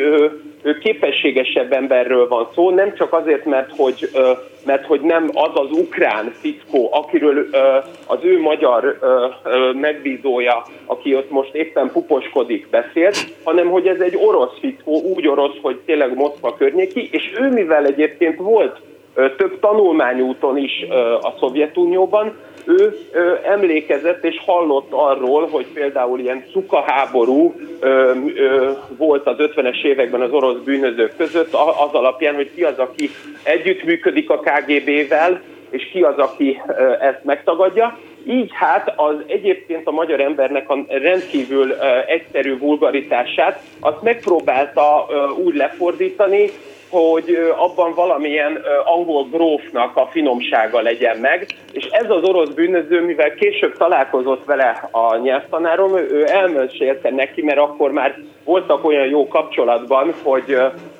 képességesebb 0.72 1.72
emberről 1.72 2.28
van 2.28 2.48
szó, 2.54 2.70
nem 2.70 2.94
csak 2.94 3.12
azért, 3.12 3.44
mert 3.44 3.70
hogy, 3.76 4.10
mert 4.64 4.86
hogy 4.86 5.00
nem 5.00 5.30
az 5.32 5.50
az 5.54 5.70
ukrán 5.70 6.34
fickó, 6.40 6.88
akiről 6.92 7.46
az 8.06 8.18
ő 8.22 8.40
magyar 8.40 8.98
megbízója, 9.80 10.66
aki 10.86 11.14
ott 11.14 11.30
most 11.30 11.54
éppen 11.54 11.90
puposkodik, 11.92 12.68
beszélt, 12.70 13.16
hanem 13.42 13.68
hogy 13.68 13.86
ez 13.86 14.00
egy 14.00 14.16
orosz 14.16 14.58
fickó, 14.60 15.00
úgy 15.00 15.28
orosz, 15.28 15.56
hogy 15.62 15.80
tényleg 15.86 16.14
Moszkva 16.14 16.54
környéki, 16.54 17.08
és 17.12 17.32
ő 17.40 17.48
mivel 17.50 17.86
egyébként 17.86 18.38
volt 18.38 18.80
több 19.14 19.58
tanulmányúton 19.60 20.56
is 20.56 20.86
a 21.20 21.34
Szovjetunióban, 21.38 22.32
ő 22.66 22.98
emlékezett 23.44 24.24
és 24.24 24.42
hallott 24.46 24.92
arról, 24.92 25.48
hogy 25.50 25.66
például 25.74 26.18
ilyen 26.18 26.44
szuka 26.52 26.84
háború 26.86 27.54
volt 28.96 29.26
az 29.26 29.36
50-es 29.38 29.84
években 29.84 30.20
az 30.20 30.30
orosz 30.30 30.62
bűnözők 30.64 31.16
között, 31.16 31.52
az 31.54 31.92
alapján, 31.92 32.34
hogy 32.34 32.50
ki 32.54 32.64
az, 32.64 32.78
aki 32.78 33.10
együttműködik 33.42 34.30
a 34.30 34.38
KGB-vel, 34.38 35.40
és 35.70 35.88
ki 35.92 36.02
az, 36.02 36.18
aki 36.18 36.62
ezt 37.00 37.24
megtagadja. 37.24 37.98
Így 38.28 38.50
hát 38.52 38.92
az 38.96 39.14
egyébként 39.26 39.86
a 39.86 39.90
magyar 39.90 40.20
embernek 40.20 40.70
a 40.70 40.84
rendkívül 40.88 41.72
egyszerű 42.06 42.58
vulgaritását, 42.58 43.60
azt 43.80 44.02
megpróbálta 44.02 45.06
ö, 45.10 45.28
úgy 45.44 45.54
lefordítani, 45.54 46.50
hogy 46.94 47.38
abban 47.56 47.94
valamilyen 47.94 48.60
angol 48.84 49.24
grófnak 49.24 49.96
a 49.96 50.08
finomsága 50.10 50.80
legyen 50.80 51.16
meg, 51.16 51.46
és 51.72 51.84
ez 51.84 52.10
az 52.10 52.22
orosz 52.22 52.48
bűnöző, 52.48 53.04
mivel 53.04 53.34
később 53.34 53.76
találkozott 53.76 54.44
vele 54.44 54.88
a 54.90 55.16
nyelvtanárom, 55.16 55.96
ő 55.96 56.24
elmesélte 56.26 57.10
neki, 57.10 57.42
mert 57.42 57.58
akkor 57.58 57.90
már 57.90 58.18
voltak 58.44 58.84
olyan 58.84 59.06
jó 59.06 59.28
kapcsolatban, 59.28 60.14
hogy 60.22 60.56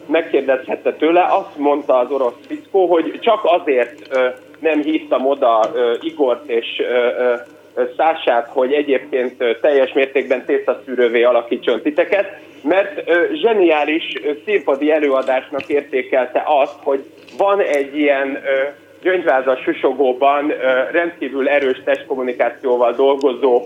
megkérdezhette 0.06 0.92
tőle, 0.92 1.22
azt 1.22 1.56
mondta 1.56 1.98
az 1.98 2.10
orosz 2.10 2.46
fickó, 2.46 2.86
hogy 2.86 3.18
csak 3.20 3.40
azért 3.42 4.18
nem 4.58 4.82
hívtam 4.82 5.26
oda 5.26 5.70
Igort 6.00 6.48
és 6.48 6.82
Szását, 7.96 8.48
hogy 8.52 8.72
egyébként 8.72 9.58
teljes 9.60 9.92
mértékben 9.92 10.44
tésztaszűrővé 10.44 11.22
alakítson 11.22 11.82
titeket, 11.82 12.38
mert 12.62 13.10
zseniális 13.32 14.12
színpadi 14.44 14.90
előadásnak 14.90 15.68
értékelte 15.68 16.42
azt, 16.46 16.78
hogy 16.82 17.04
van 17.38 17.60
egy 17.60 17.96
ilyen 17.98 18.38
gyöngyvázas 19.02 19.60
susogóban 19.60 20.52
rendkívül 20.92 21.48
erős 21.48 21.82
testkommunikációval 21.84 22.92
dolgozó 22.92 23.62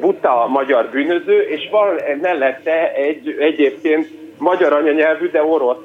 buta 0.00 0.46
magyar 0.48 0.88
bűnöző, 0.90 1.40
és 1.40 1.68
van 1.70 2.00
mellette 2.20 2.92
egy 2.92 3.36
egyébként 3.38 4.08
magyar 4.38 4.72
anyanyelvű, 4.72 5.30
de 5.30 5.42
orosz 5.42 5.76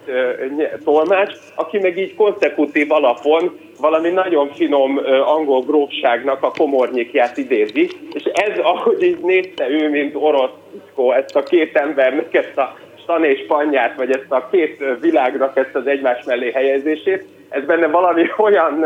tolmács, 0.84 1.34
aki 1.56 1.80
meg 1.80 1.98
így 1.98 2.16
konszekutív 2.16 2.92
alapon 2.92 3.60
valami 3.80 4.10
nagyon 4.10 4.50
finom 4.54 5.00
angol 5.26 5.62
grófságnak 5.62 6.44
a 6.44 6.52
komornyikját 6.58 7.38
idézi, 7.38 7.90
és 8.14 8.24
ez, 8.24 8.58
ahogy 8.58 9.04
így 9.04 9.20
nézte 9.22 9.70
ő, 9.70 9.90
mint 9.90 10.16
orosz 10.16 10.52
fiszkó, 10.72 11.12
ezt 11.12 11.36
a 11.36 11.44
két 11.44 11.78
embernek, 11.78 12.34
ezt 12.34 12.58
a 12.58 12.76
Stan 13.02 13.24
és 13.24 13.46
Panyát, 13.48 13.96
vagy 13.96 14.12
ezt 14.12 14.32
a 14.32 14.48
két 14.52 14.84
világnak 15.00 15.58
ezt 15.58 15.76
az 15.76 15.88
egymás 15.88 16.24
mellé 16.26 16.52
helyezését, 16.52 17.26
ez 17.50 17.66
benne 17.66 17.88
valami 17.88 18.24
olyan 18.38 18.86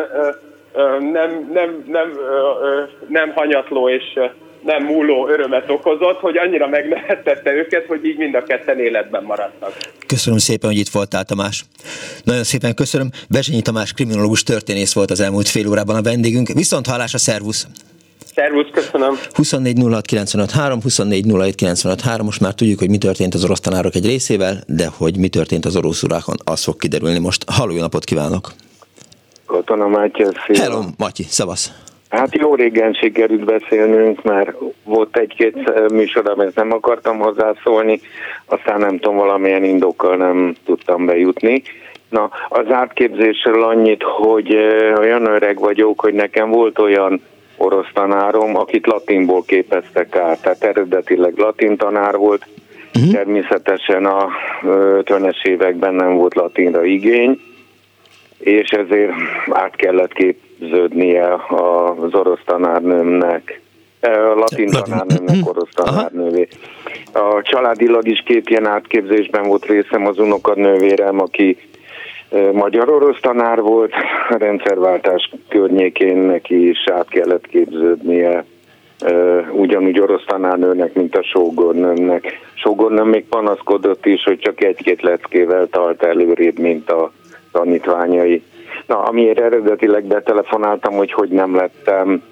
nem, 0.99 1.49
nem, 1.53 1.83
nem, 1.87 2.11
ö, 2.17 2.81
nem 3.07 3.31
hanyatló 3.35 3.89
és 3.89 4.19
nem 4.63 4.83
múló 4.83 5.27
örömet 5.27 5.69
okozott, 5.69 6.19
hogy 6.19 6.37
annyira 6.37 6.67
megnehettette 6.67 7.51
őket, 7.53 7.85
hogy 7.85 8.05
így 8.05 8.17
mind 8.17 8.35
a 8.35 8.43
ketten 8.43 8.79
életben 8.79 9.23
maradtak. 9.23 9.77
Köszönöm 10.07 10.39
szépen, 10.39 10.69
hogy 10.69 10.79
itt 10.79 10.89
voltál, 10.89 11.23
Tamás. 11.23 11.63
Nagyon 12.23 12.43
szépen 12.43 12.73
köszönöm. 12.73 13.09
Bezsenyi 13.29 13.61
Tamás 13.61 13.93
kriminológus 13.93 14.43
történész 14.43 14.93
volt 14.93 15.11
az 15.11 15.19
elmúlt 15.19 15.47
fél 15.47 15.67
órában 15.67 15.95
a 15.95 16.01
vendégünk. 16.01 16.47
Viszont 16.47 16.87
hallásra, 16.87 17.17
szervusz! 17.17 17.67
Szervusz, 18.35 18.67
köszönöm. 18.71 19.19
24 19.33 19.77
06 21.97 22.21
most 22.21 22.39
már 22.39 22.53
tudjuk, 22.53 22.79
hogy 22.79 22.89
mi 22.89 22.97
történt 22.97 23.33
az 23.33 23.43
orosz 23.43 23.59
tanárok 23.59 23.95
egy 23.95 24.05
részével, 24.05 24.63
de 24.67 24.87
hogy 24.97 25.17
mi 25.17 25.27
történt 25.27 25.65
az 25.65 25.75
orosz 25.75 26.03
urákon, 26.03 26.35
az 26.43 26.63
fog 26.63 26.77
kiderülni 26.77 27.19
most. 27.19 27.43
Halló, 27.51 27.73
jó 27.73 27.79
napot 27.79 28.03
kívánok! 28.03 28.53
Katona 29.45 29.87
Mátyás, 29.87 30.33
szia. 30.47 30.61
Hello, 30.61 30.83
Matyi, 30.97 31.23
szavasz! 31.23 31.71
Hát 32.09 32.35
jó 32.35 32.55
régen 32.55 32.93
sikerült 32.93 33.45
beszélnünk, 33.45 34.23
mert 34.23 34.51
volt 34.83 35.17
egy-két 35.17 35.89
műsor, 35.91 36.29
amit 36.29 36.55
nem 36.55 36.71
akartam 36.71 37.19
hozzászólni, 37.19 37.99
aztán 38.45 38.79
nem 38.79 38.99
tudom, 38.99 39.15
valamilyen 39.15 39.63
indokkal 39.63 40.15
nem 40.15 40.55
tudtam 40.65 41.05
bejutni. 41.05 41.61
Na, 42.09 42.29
az 42.49 42.71
átképzésről 42.71 43.63
annyit, 43.63 44.03
hogy 44.03 44.55
olyan 44.97 45.25
öreg 45.25 45.59
vagyok, 45.59 45.99
hogy 45.99 46.13
nekem 46.13 46.49
volt 46.49 46.79
olyan 46.79 47.21
orosz 47.57 47.91
tanárom, 47.93 48.57
akit 48.57 48.87
latinból 48.87 49.43
képeztek 49.45 50.15
át, 50.15 50.41
tehát 50.41 50.63
eredetileg 50.63 51.37
latin 51.37 51.77
tanár 51.77 52.17
volt, 52.17 52.45
uh-huh. 52.95 53.13
természetesen 53.13 54.05
a 54.05 54.27
50-es 54.63 55.45
években 55.45 55.93
nem 55.93 56.13
volt 56.15 56.35
latinra 56.35 56.83
igény, 56.83 57.41
és 58.37 58.69
ezért 58.69 59.11
át 59.49 59.75
kellett 59.75 60.13
képződnie 60.59 61.33
az 61.47 62.13
orosz 62.13 62.43
tanárnőmnek, 62.45 63.61
a 64.01 64.07
latin 64.35 64.69
tanárnőmnek 64.69 65.35
mhm. 65.35 65.47
orosz 65.47 65.73
tanárnővé. 65.73 66.47
A 67.13 67.41
családilag 67.41 68.07
is 68.07 68.23
két 68.25 68.49
ilyen 68.49 68.65
átképzésben 68.65 69.47
volt 69.47 69.65
részem 69.65 70.07
az 70.07 70.19
unokadnővérem, 70.19 71.19
aki 71.19 71.57
magyar-orosz 72.51 73.19
tanár 73.21 73.61
volt, 73.61 73.93
a 74.29 74.37
rendszerváltás 74.37 75.31
környékén 75.47 76.17
neki 76.17 76.69
is 76.69 76.83
át 76.91 77.07
kellett 77.07 77.47
képződnie 77.47 78.45
ugyanúgy 79.51 79.99
orosz 79.99 80.25
tanárnőnek, 80.25 80.93
mint 80.93 81.15
a 81.15 81.23
sógornőmnek. 81.23 82.39
Sógornőm 82.53 83.07
még 83.07 83.25
panaszkodott 83.25 84.05
is, 84.05 84.23
hogy 84.23 84.39
csak 84.39 84.63
egy-két 84.63 85.01
leckével 85.01 85.67
tart 85.67 86.03
előrébb, 86.03 86.59
mint 86.59 86.91
a 86.91 87.11
tanítványai. 87.51 88.43
Na, 88.85 89.01
amiért 89.01 89.39
eredetileg 89.39 90.03
betelefonáltam, 90.03 90.93
hogy 90.93 91.11
hogy 91.11 91.29
nem 91.29 91.55
lettem 91.55 92.23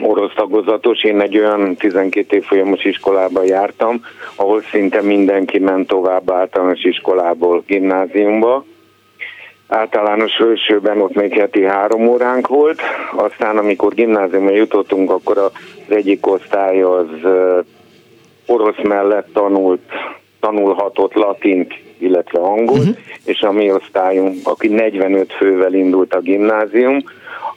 orosz 0.00 0.34
tagozatos. 0.34 1.04
Én 1.04 1.20
egy 1.20 1.38
olyan 1.38 1.74
12 1.74 2.40
folyamos 2.40 2.84
iskolába 2.84 3.42
jártam, 3.42 4.00
ahol 4.36 4.60
szinte 4.60 5.02
mindenki 5.02 5.58
ment 5.58 5.86
tovább 5.86 6.30
általános 6.30 6.82
iskolából 6.82 7.62
gimnáziumba, 7.66 8.64
általános 9.68 10.36
felsőben 10.36 11.00
ott 11.00 11.14
még 11.14 11.32
heti 11.32 11.64
három 11.64 12.06
óránk 12.06 12.46
volt, 12.46 12.80
aztán 13.16 13.58
amikor 13.58 13.94
gimnáziumba 13.94 14.50
jutottunk, 14.50 15.10
akkor 15.10 15.38
az 15.38 15.52
egyik 15.88 16.26
osztály 16.26 16.82
az 16.82 17.08
orosz 18.46 18.82
mellett 18.82 19.28
tanult 19.32 19.80
tanulhatott 20.40 21.14
latint, 21.14 21.74
illetve 21.98 22.38
angol, 22.38 22.78
uh-huh. 22.78 22.96
és 23.24 23.40
a 23.40 23.52
mi 23.52 23.72
osztályunk, 23.72 24.36
aki 24.44 24.68
45 24.68 25.32
fővel 25.32 25.74
indult 25.74 26.14
a 26.14 26.20
gimnázium, 26.20 27.02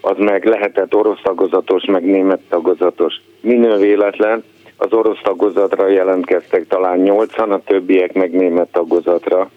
az 0.01 0.17
meg 0.17 0.45
lehetett 0.45 0.95
orosz 0.95 1.21
tagozatos, 1.23 1.85
meg 1.85 2.05
német 2.05 2.39
tagozatos. 2.49 3.13
Minő 3.41 3.77
véletlen, 3.77 4.43
az 4.77 4.93
orosz 4.93 5.21
tagozatra 5.23 5.87
jelentkeztek 5.87 6.67
talán 6.67 6.97
nyolcan, 6.97 7.51
a 7.51 7.61
többiek 7.65 8.13
meg 8.13 8.31
német 8.31 8.71
tagozatra. 8.71 9.49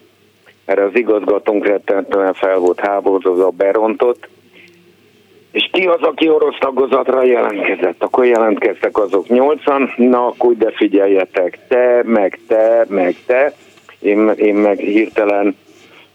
Erre 0.65 0.83
az 0.83 0.95
igazgatónk 0.95 1.65
rettentően 1.65 2.33
fel 2.33 2.57
volt 2.57 2.79
háborodva, 2.79 3.49
berontott, 3.49 4.27
és 5.51 5.69
ki 5.71 5.85
az, 5.85 6.01
aki 6.01 6.29
orosz 6.29 6.57
tagozatra 6.59 7.23
jelentkezett? 7.23 8.03
Akkor 8.03 8.25
jelentkeztek 8.25 8.97
azok 8.97 9.27
nyolcan, 9.27 9.93
na 9.97 10.25
akkor 10.25 10.53
de 10.53 10.71
figyeljetek, 10.71 11.59
te, 11.67 12.01
meg 12.05 12.39
te, 12.47 12.85
meg 12.89 13.15
te, 13.25 13.53
én, 14.01 14.29
én 14.35 14.55
meg 14.55 14.77
hirtelen 14.77 15.55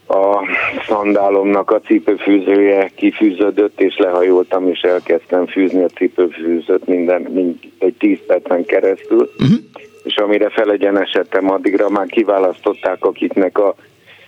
a 0.07 0.39
szandálomnak 0.87 1.71
a 1.71 1.79
cipőfűzője 1.79 2.91
kifűződött, 2.95 3.81
és 3.81 3.97
lehajoltam, 3.97 4.69
és 4.69 4.79
elkezdtem 4.79 5.47
fűzni 5.47 5.83
a 5.83 5.87
cipőfűzőt 5.87 6.87
minden, 6.87 7.21
mind 7.21 7.55
egy 7.79 7.95
tíz 7.99 8.17
percen 8.27 8.65
keresztül, 8.65 9.31
uh-huh. 9.39 9.57
és 10.03 10.15
amire 10.15 10.49
felegyenesedtem, 10.49 11.51
addigra 11.51 11.89
már 11.89 12.07
kiválasztották, 12.07 13.05
akiknek 13.05 13.57
a 13.57 13.75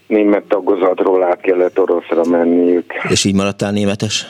német 0.08 0.44
tagozatról 0.44 1.24
át 1.24 1.42
kellett 1.42 1.80
oroszra 1.80 2.24
menniük. 2.24 2.94
És 3.10 3.26
így 3.26 3.36
maradtál 3.36 3.72
németes? 3.72 4.26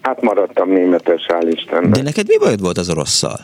Hát 0.00 0.22
maradtam 0.22 0.70
németes, 0.70 1.26
hál' 1.28 1.48
Istennek. 1.50 1.90
De 1.90 2.02
neked 2.02 2.26
mi 2.28 2.38
bajod 2.38 2.60
volt 2.60 2.78
az 2.78 2.90
orosszal? 2.90 3.36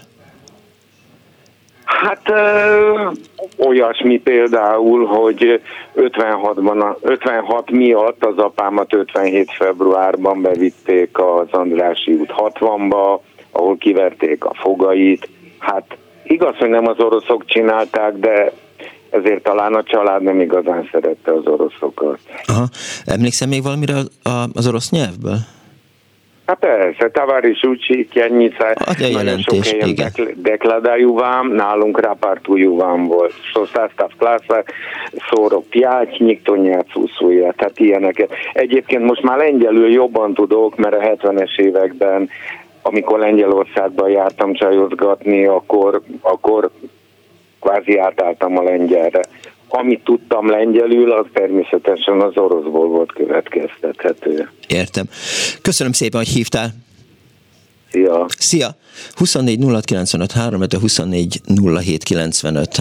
Hát 1.99 2.33
olyasmi 3.57 4.19
például, 4.19 5.07
hogy 5.07 5.63
56-ban, 5.97 6.97
56 7.01 7.71
miatt 7.71 8.25
az 8.25 8.37
apámat 8.37 8.95
57 8.95 9.51
februárban 9.53 10.43
bevitték 10.43 11.19
az 11.19 11.47
Andrási 11.51 12.13
út 12.13 12.33
60-ba, 12.37 13.19
ahol 13.51 13.77
kiverték 13.77 14.45
a 14.45 14.55
fogait. 14.55 15.29
Hát 15.59 15.97
igaz, 16.23 16.57
hogy 16.57 16.69
nem 16.69 16.87
az 16.87 16.99
oroszok 16.99 17.45
csinálták, 17.47 18.13
de 18.13 18.53
ezért 19.11 19.43
talán 19.43 19.75
a 19.75 19.83
család 19.83 20.23
nem 20.23 20.41
igazán 20.41 20.89
szerette 20.93 21.33
az 21.33 21.47
oroszokat. 21.47 22.19
Aha. 22.47 22.65
Emlékszem 23.05 23.49
még 23.49 23.63
valamire 23.63 23.95
az 24.53 24.67
orosz 24.67 24.91
nyelvből? 24.91 25.39
Hát 26.49 26.59
persze, 26.59 27.11
Tavaris 27.11 27.63
Ucsi, 27.63 28.09
Kjenyica, 28.09 28.75
nagyon 29.13 29.39
sok 29.39 29.65
helyen 29.65 30.13
dekladáljú 30.37 31.15
vám, 31.15 31.53
nálunk 31.53 32.01
rápártújú 32.01 32.77
vám 32.77 33.07
volt. 33.07 33.33
Szosztásztav 33.53 34.11
klásza, 34.19 34.65
szórok 35.31 35.65
pjáty, 35.65 36.25
nikto 36.25 36.55
nyelcúszúja, 36.55 37.53
tehát 37.53 37.79
ilyeneket. 37.79 38.33
Egyébként 38.53 39.05
most 39.05 39.23
már 39.23 39.37
lengyelül 39.37 39.93
jobban 39.93 40.35
tudok, 40.35 40.77
mert 40.77 40.95
a 40.95 40.99
70-es 40.99 41.59
években 41.59 42.31
amikor 42.83 43.19
Lengyelországban 43.19 44.11
jártam 44.11 44.53
csajozgatni, 44.53 45.47
akkor, 45.47 46.03
akkor 46.21 46.71
kvázi 47.61 47.99
átálltam 47.99 48.59
a 48.59 48.63
lengyelre. 48.63 49.21
Amit 49.69 50.05
tudtam 50.05 50.51
lengyelül, 50.51 51.13
az 51.13 51.27
természetesen 51.33 52.21
az 52.21 52.37
oroszból 52.37 52.89
volt 52.89 53.13
következtethető. 53.13 54.51
Értem. 54.67 55.05
Köszönöm 55.63 55.93
szépen, 55.93 56.21
hogy 56.21 56.29
hívtál. 56.29 56.71
Szia! 57.91 58.27
Szia! 58.29 58.69
24 59.15 59.65
06 60.05 60.33
3, 60.33 60.65
24 60.81 61.41
07 61.81 62.05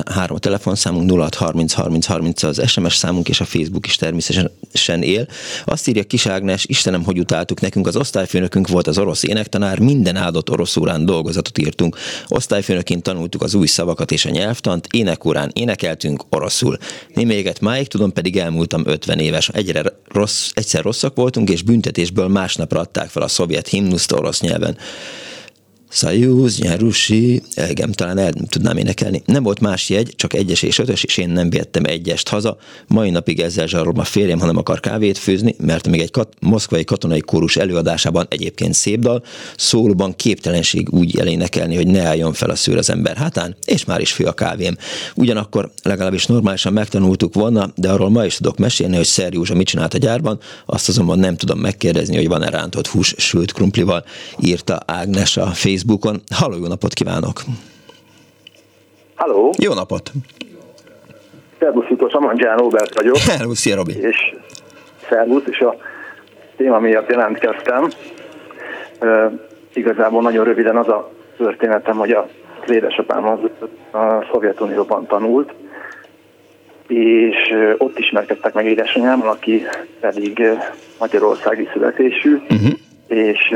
3 0.05 0.35
a 0.35 0.39
telefonszámunk, 0.39 1.11
06 1.11 1.35
30 1.35 1.73
30 1.73 2.05
30 2.05 2.43
az 2.43 2.61
SMS 2.67 2.95
számunk, 2.95 3.29
és 3.29 3.39
a 3.39 3.45
Facebook 3.45 3.87
is 3.87 3.95
természetesen 3.95 5.01
él. 5.01 5.27
Azt 5.65 5.87
írja 5.87 6.03
Kis 6.03 6.25
Ágnes, 6.25 6.65
Istenem, 6.65 7.03
hogy 7.03 7.19
utáltuk 7.19 7.61
nekünk, 7.61 7.87
az 7.87 7.95
osztályfőnökünk 7.95 8.67
volt 8.67 8.87
az 8.87 8.97
orosz 8.97 9.23
énektanár, 9.23 9.79
minden 9.79 10.15
áldott 10.15 10.49
orosz 10.49 10.77
órán 10.77 11.05
dolgozatot 11.05 11.57
írtunk. 11.57 11.97
Osztályfőnöként 12.27 13.03
tanultuk 13.03 13.41
az 13.41 13.53
új 13.53 13.67
szavakat 13.67 14.11
és 14.11 14.25
a 14.25 14.29
nyelvtant, 14.29 14.87
énekórán 14.91 15.51
énekeltünk 15.53 16.23
oroszul. 16.29 16.77
Némelyiket 17.13 17.59
máig 17.59 17.87
tudom, 17.87 18.13
pedig 18.13 18.37
elmúltam 18.37 18.81
50 18.85 19.19
éves. 19.19 19.49
Egyre 19.49 19.83
rossz, 20.07 20.49
egyszer 20.53 20.83
rosszak 20.83 21.15
voltunk, 21.15 21.49
és 21.49 21.61
büntetésből 21.61 22.27
másnapra 22.27 22.79
adták 22.79 23.09
fel 23.09 23.23
a 23.23 23.27
szovjet 23.27 23.67
himnuszt 23.67 24.11
orosz 24.11 24.41
nyelven. 24.41 24.77
Szajúz, 25.89 26.59
Nyerusi, 26.59 27.41
elgem 27.55 27.91
talán 27.91 28.17
el 28.17 28.31
tudnám 28.49 28.77
énekelni. 28.77 29.21
Nem 29.25 29.43
volt 29.43 29.59
más 29.59 29.89
jegy, 29.89 30.13
csak 30.15 30.33
egyes 30.33 30.61
és 30.61 30.79
ötös, 30.79 31.03
és 31.03 31.17
én 31.17 31.29
nem 31.29 31.49
vettem 31.49 31.83
egyest 31.85 32.29
haza. 32.29 32.57
Mai 32.87 33.09
napig 33.09 33.39
ezzel 33.39 33.67
zsarolom 33.67 33.99
a 33.99 34.03
férjem, 34.03 34.39
ha 34.39 34.45
nem 34.45 34.57
akar 34.57 34.79
kávét 34.79 35.17
főzni, 35.17 35.55
mert 35.59 35.87
még 35.87 35.99
egy 35.99 36.11
kat- 36.11 36.33
moszkvai 36.39 36.83
katonai 36.83 37.19
kórus 37.19 37.55
előadásában 37.55 38.25
egyébként 38.29 38.73
szép 38.73 38.99
dal, 38.99 39.23
szólóban 39.57 40.15
képtelenség 40.15 40.93
úgy 40.93 41.17
elénekelni, 41.17 41.75
hogy 41.75 41.87
ne 41.87 42.01
álljon 42.01 42.33
fel 42.33 42.49
a 42.49 42.55
szőr 42.55 42.77
az 42.77 42.89
ember 42.89 43.17
hátán, 43.17 43.55
és 43.65 43.85
már 43.85 44.01
is 44.01 44.11
fő 44.11 44.23
a 44.23 44.33
kávém. 44.33 44.77
Ugyanakkor 45.15 45.71
legalábbis 45.83 46.25
normálisan 46.25 46.73
megtanultuk 46.73 47.33
volna, 47.33 47.71
de 47.75 47.89
arról 47.89 48.09
ma 48.09 48.25
is 48.25 48.35
tudok 48.35 48.57
mesélni, 48.57 48.95
hogy 48.95 49.05
Szer 49.05 49.33
Józsa 49.33 49.55
mit 49.55 49.67
csinált 49.67 49.93
a 49.93 49.97
gyárban, 49.97 50.39
azt 50.65 50.89
azonban 50.89 51.19
nem 51.19 51.35
tudom 51.35 51.59
megkérdezni, 51.59 52.15
hogy 52.15 52.27
van-e 52.27 52.49
rántott 52.49 52.87
hús 52.87 53.13
sült 53.17 53.51
krumplival, 53.51 54.05
írta 54.39 54.79
Ágnes 54.85 55.37
a 55.37 55.45
Facebook 55.45 55.76
Facebookon. 55.77 56.21
Halló, 56.35 56.55
jó 56.57 56.67
napot 56.67 56.93
kívánok! 56.93 57.41
Halló! 59.15 59.53
Jó 59.57 59.73
napot! 59.73 60.11
Szervusz, 61.59 61.89
Utó, 61.89 62.09
Samandzsán 62.09 62.57
Robert 62.57 62.95
vagyok. 62.95 63.15
Szervusz, 63.37 63.59
szia 63.59 63.75
Robi! 63.75 63.99
És 63.99 64.35
szervusz, 65.09 65.43
és 65.45 65.59
a 65.59 65.75
téma 66.55 66.79
miatt 66.79 67.09
jelentkeztem. 67.09 67.89
E, 68.99 69.31
igazából 69.73 70.21
nagyon 70.21 70.45
röviden 70.45 70.77
az 70.77 70.87
a 70.87 71.11
történetem, 71.37 71.97
hogy 71.97 72.11
a 72.11 72.27
édesapám 72.67 73.27
az 73.27 73.39
a 73.91 74.27
Szovjetunióban 74.31 75.05
tanult, 75.07 75.53
és 76.87 77.35
ott 77.77 77.99
ismerkedtek 77.99 78.53
meg 78.53 78.65
édesanyámmal, 78.65 79.29
aki 79.29 79.63
pedig 79.99 80.43
magyarországi 80.99 81.69
születésű, 81.73 82.35
uh-huh 82.49 82.85
és 83.07 83.55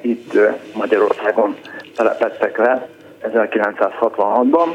itt 0.00 0.38
Magyarországon 0.74 1.56
telepettek 1.96 2.58
le 2.58 2.88
1966-ban, 3.22 4.68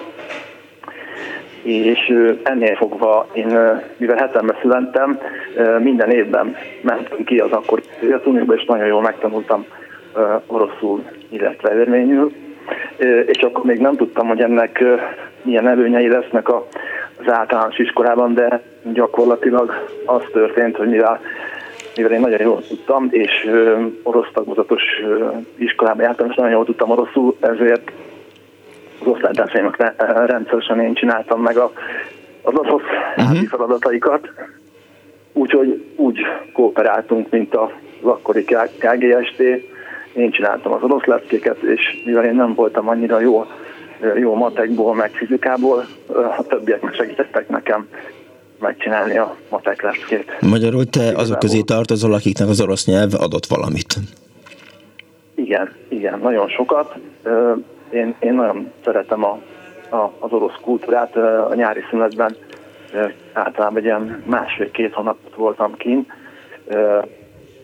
és 1.64 2.14
ennél 2.44 2.76
fogva 2.76 3.28
én, 3.34 3.60
mivel 3.98 4.18
hetembe 4.18 4.58
születtem, 4.62 5.20
minden 5.80 6.12
évben 6.12 6.56
mentem 6.82 7.24
ki 7.24 7.40
az 7.40 7.52
akkori 7.52 7.82
Szovjetunióba, 8.00 8.54
és 8.54 8.66
nagyon 8.66 8.88
jól 8.88 9.02
megtanultam 9.02 9.66
oroszul, 10.48 11.04
illetve 11.30 11.76
örményül, 11.76 12.32
és 13.26 13.42
akkor 13.42 13.64
még 13.64 13.80
nem 13.80 13.96
tudtam, 13.96 14.28
hogy 14.28 14.42
ennek 14.42 14.84
milyen 15.42 15.68
előnyei 15.68 16.08
lesznek 16.08 16.54
az 16.54 16.64
általános 17.32 17.78
iskolában, 17.78 18.34
de 18.34 18.62
gyakorlatilag 18.94 19.88
az 20.06 20.22
történt, 20.32 20.78
hogy 20.78 20.90
mivel 20.90 21.20
mivel 21.96 22.12
én 22.12 22.20
nagyon 22.20 22.42
jól 22.42 22.62
tudtam, 22.68 23.08
és 23.12 23.50
orosz 24.04 24.32
tagozatos 24.34 24.82
iskolába 25.56 26.02
jártam, 26.02 26.30
és 26.30 26.36
nagyon 26.36 26.52
jól 26.52 26.66
tudtam 26.66 26.90
oroszul, 26.90 27.36
ezért 27.40 27.92
az 29.00 29.08
osztálytársaimat 29.08 29.94
rendszeresen 30.26 30.80
én 30.80 30.94
csináltam 30.94 31.42
meg 31.42 31.58
a, 31.58 31.72
az 32.42 32.54
orosz 32.56 32.82
uh-huh. 33.18 33.48
feladataikat. 33.48 34.30
Úgyhogy 35.34 35.84
úgy 35.96 36.20
kooperáltunk, 36.54 37.30
mint 37.30 37.56
az 37.56 37.70
akkori 38.02 38.44
KGST. 38.78 39.40
Én 40.14 40.32
csináltam 40.32 40.72
az 40.72 40.82
orosz 40.82 41.06
leckéket, 41.06 41.62
és 41.62 42.02
mivel 42.06 42.26
én 42.26 42.36
nem 42.36 42.54
voltam 42.54 42.90
annyira 42.90 43.20
jó, 43.20 43.46
jó 44.16 44.36
matekból, 44.36 44.96
meg 44.96 45.12
fizikából, 45.12 45.86
a 46.38 46.44
többiek 46.48 46.82
meg 46.82 46.94
segítettek 46.94 47.50
nekem 47.50 47.88
megcsinálni 48.60 49.18
a 49.18 49.36
matek 49.50 49.82
leszkét. 49.82 50.42
Magyarul 50.42 50.86
te 50.86 51.12
azok 51.16 51.40
közé 51.40 51.62
tartozol, 51.62 52.14
akiknek 52.14 52.48
az 52.48 52.62
orosz 52.62 52.86
nyelv 52.86 53.14
adott 53.14 53.46
valamit. 53.46 53.96
Igen, 55.36 55.76
igen, 55.88 56.20
nagyon 56.20 56.50
sokat. 56.50 56.96
Én, 57.90 58.16
én 58.20 58.34
nagyon 58.34 58.72
szeretem 58.84 59.24
a, 59.24 59.40
a, 59.90 60.12
az 60.20 60.32
orosz 60.32 60.60
kultúrát. 60.62 61.16
A 61.50 61.54
nyári 61.56 61.80
szünetben 61.90 62.36
általában 63.34 63.78
egy 63.78 63.84
ilyen 63.84 64.24
másfél-két 64.26 64.94
hónapot 64.94 65.36
voltam 65.36 65.76
kint 65.78 66.12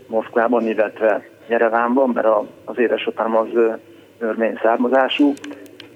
Moszkvában, 0.08 0.68
illetve 0.68 1.30
Jerevánban, 1.48 2.10
mert 2.10 2.28
az 2.66 2.78
édesapám 2.78 3.36
az 3.36 3.48
örmény 4.20 4.60
származású, 4.62 5.34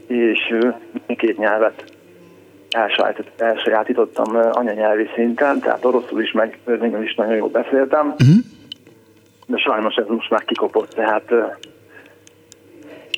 és 0.07 0.57
két 1.17 1.37
nyelvet 1.37 1.94
elsajátítottam 3.37 4.35
anyanyelvi 4.51 5.07
szinten, 5.15 5.59
tehát 5.59 5.85
oroszul 5.85 6.21
is, 6.21 6.31
meg 6.31 6.59
örvényül 6.65 7.03
is 7.03 7.15
nagyon 7.15 7.35
jól 7.35 7.49
beszéltem, 7.49 8.07
uh-huh. 8.07 8.35
de 9.47 9.57
sajnos 9.57 9.95
ez 9.95 10.05
most 10.07 10.29
már 10.29 10.43
kikopott, 10.43 10.89
tehát 10.89 11.33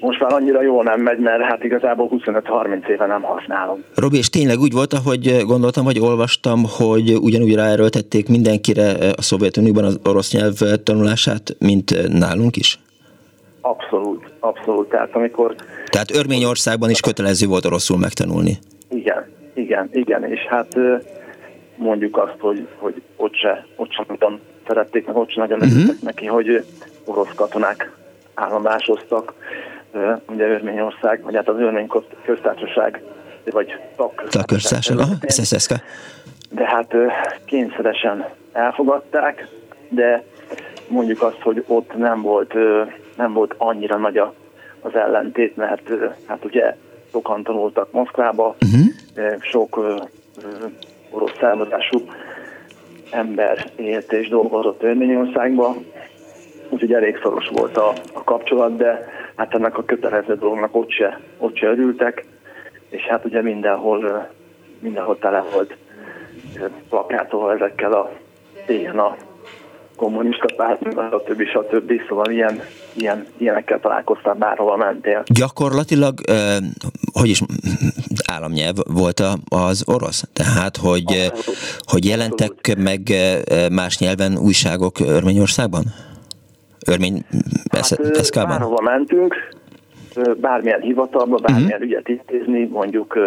most 0.02 0.20
már 0.20 0.34
annyira 0.34 0.62
jól 0.62 0.84
nem 0.84 1.02
megy, 1.02 1.20
mert 1.20 1.41
hát 1.41 1.63
igazából 1.63 2.10
25-30 2.12 2.88
éve 2.88 3.06
nem 3.06 3.22
használom. 3.22 3.84
Robi, 3.96 4.17
és 4.17 4.30
tényleg 4.30 4.60
úgy 4.60 4.74
volt, 4.74 4.93
hogy 4.93 5.43
gondoltam, 5.46 5.86
hogy 5.86 6.00
olvastam, 6.00 6.63
hogy 6.78 7.13
ugyanúgy 7.13 7.56
ráerőltették 7.56 8.30
mindenkire 8.30 9.12
a 9.15 9.22
Szovjetunióban 9.22 9.84
az 9.84 10.00
orosz 10.04 10.34
nyelv 10.34 10.54
tanulását, 10.84 11.56
mint 11.60 12.17
nálunk 12.20 12.56
is? 12.56 12.80
Abszolút, 13.62 14.32
abszolút. 14.39 14.89
Tehát 14.89 15.15
amikor... 15.15 15.56
Tehát 15.89 16.15
Örményországban 16.15 16.89
is 16.89 17.00
kötelező 17.00 17.48
volt 17.48 17.65
oroszul 17.65 17.98
megtanulni. 17.98 18.58
Igen, 18.89 19.26
igen, 19.58 19.89
igen, 19.91 20.24
és 20.24 20.39
hát 20.39 20.78
mondjuk 21.76 22.18
azt, 22.18 22.36
hogy, 22.39 22.68
hogy 22.78 23.01
ott 23.16 23.36
se, 23.36 23.66
ott 23.76 23.91
sem 23.91 24.05
nagyon 24.08 24.39
szerették, 24.68 25.05
meg 25.05 25.16
ott 25.16 25.30
sem 25.30 25.43
nagyon 25.47 25.62
uh-huh. 25.62 25.95
neki, 26.01 26.26
hogy 26.26 26.66
orosz 27.05 27.34
katonák 27.36 27.91
állomásoztak 28.34 29.34
ugye 30.28 30.47
Örményország, 30.47 31.22
vagy 31.24 31.36
hát 31.36 31.47
az 31.47 31.60
Örmény 31.60 31.88
köztársaság, 32.26 33.01
vagy 33.51 33.80
tagköztársaság, 33.95 34.97
SSSK. 35.28 35.74
De 36.49 36.66
hát 36.66 36.93
kényszeresen 37.45 38.26
elfogadták, 38.51 39.47
de 39.89 40.24
mondjuk 40.88 41.22
azt, 41.22 41.41
hogy 41.41 41.64
ott 41.68 41.97
nem 41.97 42.22
volt, 42.22 42.53
nem 43.16 43.34
volt 43.34 43.53
annyira 43.58 43.97
nagy 43.97 44.18
az 44.82 44.95
ellentét, 44.95 45.55
mert 45.55 45.89
hát 46.28 46.45
ugye 46.45 46.76
sokan 47.12 47.43
tanultak 47.43 47.91
Moszkvába, 47.91 48.55
uh-huh. 48.62 49.41
sok 49.41 49.78
orosz 51.10 51.38
származású 51.39 52.01
ember 53.12 53.72
élt 53.76 54.12
és 54.12 54.30
dolgozott 54.30 54.84
Örményországban, 54.84 55.86
úgyhogy 56.70 56.93
elég 56.93 57.20
szoros 57.22 57.49
volt 57.49 57.78
a, 57.78 57.93
a 58.14 58.24
kapcsolat, 58.24 58.78
de 58.78 59.05
hát 59.36 59.53
ennek 59.53 59.78
a 59.78 59.86
kötelező 59.86 60.36
dolognak 60.36 60.76
ott 60.76 60.91
se, 60.91 61.20
ott 61.38 61.55
se 61.55 61.68
örültek, 61.68 62.26
és 62.89 63.01
hát 63.01 63.26
ugye 63.26 63.41
mindenhol, 63.41 64.30
mindenhol 64.80 65.18
tele 65.20 65.43
volt 65.53 65.78
plakától 66.89 67.53
ezekkel 67.53 67.93
a 67.93 68.12
ilyen 68.68 68.99
a 68.99 69.16
kommunista 69.98 70.48
párt, 70.56 70.80
stb. 70.82 71.43
stb. 71.48 71.91
Szóval 72.08 72.32
ilyen, 72.32 72.62
ilyen, 72.93 73.26
ilyenekkel 73.38 73.80
találkoztál 73.80 74.34
bárhova 74.34 74.76
mentél. 74.76 75.24
Gyakorlatilag, 75.26 76.14
eh, 76.26 76.58
hogy 77.14 77.30
is 77.30 77.41
államnyelv 78.32 78.76
volt 78.86 79.22
az 79.50 79.84
orosz? 79.88 80.24
Tehát, 80.34 80.78
hogy, 80.78 81.32
hogy 81.86 82.06
jelentek 82.06 82.76
meg 82.78 83.00
más 83.72 84.00
nyelven 84.00 84.38
újságok 84.38 85.00
Örményországban? 85.00 85.84
Örmény 86.88 87.26
hát, 87.72 88.00
eszkában? 88.00 88.50
Bárhova 88.50 88.82
mentünk, 88.82 89.36
bármilyen 90.36 90.82
hivatalba, 90.82 91.38
bármilyen 91.38 91.72
uh-huh. 91.72 91.86
ügyet 91.86 92.08
intézni, 92.08 92.66
mondjuk 92.66 93.18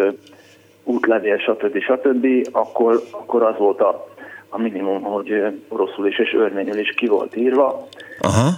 útlevél, 0.84 1.38
stb. 1.38 1.78
stb., 1.78 2.26
akkor, 2.52 3.02
akkor 3.10 3.42
az 3.42 3.58
volt 3.58 3.80
a, 3.80 4.08
a 4.50 4.58
minimum, 4.58 5.02
hogy 5.02 5.60
oroszul 5.68 6.06
is 6.06 6.18
és 6.18 6.34
örményül 6.34 6.78
is 6.78 6.90
ki 6.96 7.06
volt 7.06 7.36
írva. 7.36 7.88
Aha. 8.20 8.50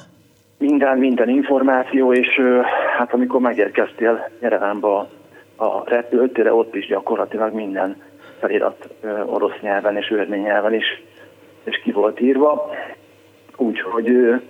Minden, 0.58 0.98
minden 0.98 1.28
információ, 1.28 2.12
és 2.12 2.40
hát 2.98 3.12
amikor 3.12 3.40
megérkeztél 3.40 4.30
Jerevánba 4.40 5.08
a 5.56 5.90
repülőtére, 5.90 6.54
ott 6.54 6.74
is 6.74 6.86
gyakorlatilag 6.86 7.54
minden 7.54 8.02
felirat 8.38 8.88
orosz 9.26 9.60
nyelven 9.60 9.96
és 9.96 10.10
örmény 10.10 10.42
nyelven 10.42 10.74
is 10.74 11.02
és 11.64 11.80
ki 11.84 11.92
volt 11.92 12.20
írva. 12.20 12.70
Úgyhogy 13.56 14.40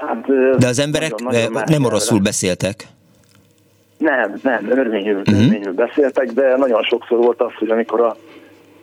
Hát, 0.00 0.26
De 0.58 0.66
az 0.66 0.78
emberek 0.78 1.14
nagyon, 1.14 1.52
nagyon 1.52 1.68
nem 1.70 1.84
oroszul 1.84 2.20
beszéltek? 2.20 2.86
Nem, 3.98 4.34
nem, 4.42 4.70
örvényül, 4.70 5.20
uh-huh. 5.20 5.72
beszéltek, 5.72 6.26
de 6.26 6.56
nagyon 6.56 6.82
sokszor 6.82 7.18
volt 7.18 7.40
az, 7.40 7.52
hogy 7.58 7.70
amikor 7.70 8.00
a, 8.00 8.16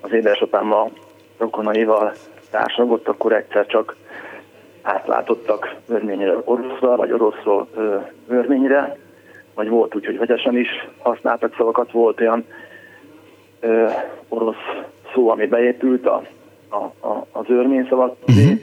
az 0.01 0.11
édesapám 0.11 0.73
a 0.73 0.89
rokonaival 1.39 2.13
társadalmott, 2.51 3.07
akkor 3.07 3.33
egyszer 3.33 3.65
csak 3.65 3.95
átlátottak 4.81 5.75
örményre 5.87 6.33
oroszra, 6.43 6.95
vagy 6.95 7.11
oroszról 7.11 7.67
örményre, 8.27 8.97
vagy 9.53 9.69
volt 9.69 9.95
úgy, 9.95 10.05
hogy 10.05 10.17
vegyesen 10.17 10.57
is 10.57 10.87
használtak 10.97 11.55
szavakat, 11.57 11.91
volt 11.91 12.19
olyan 12.21 12.45
ö, 13.59 13.87
orosz 14.27 14.55
szó, 15.13 15.29
ami 15.29 15.45
beépült 15.45 16.05
a, 16.05 16.21
a, 16.69 17.07
a, 17.07 17.27
az 17.31 17.45
örmény 17.47 17.87
szavak 17.89 18.15
Uh-huh. 18.27 18.59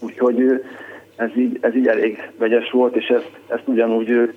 Úgyhogy 0.00 0.64
ez 1.16 1.36
így, 1.36 1.58
ez 1.60 1.74
így 1.74 1.86
elég 1.86 2.30
vegyes 2.38 2.70
volt, 2.70 2.96
és 2.96 3.06
ezt, 3.06 3.30
ezt 3.48 3.62
ugyanúgy 3.68 4.32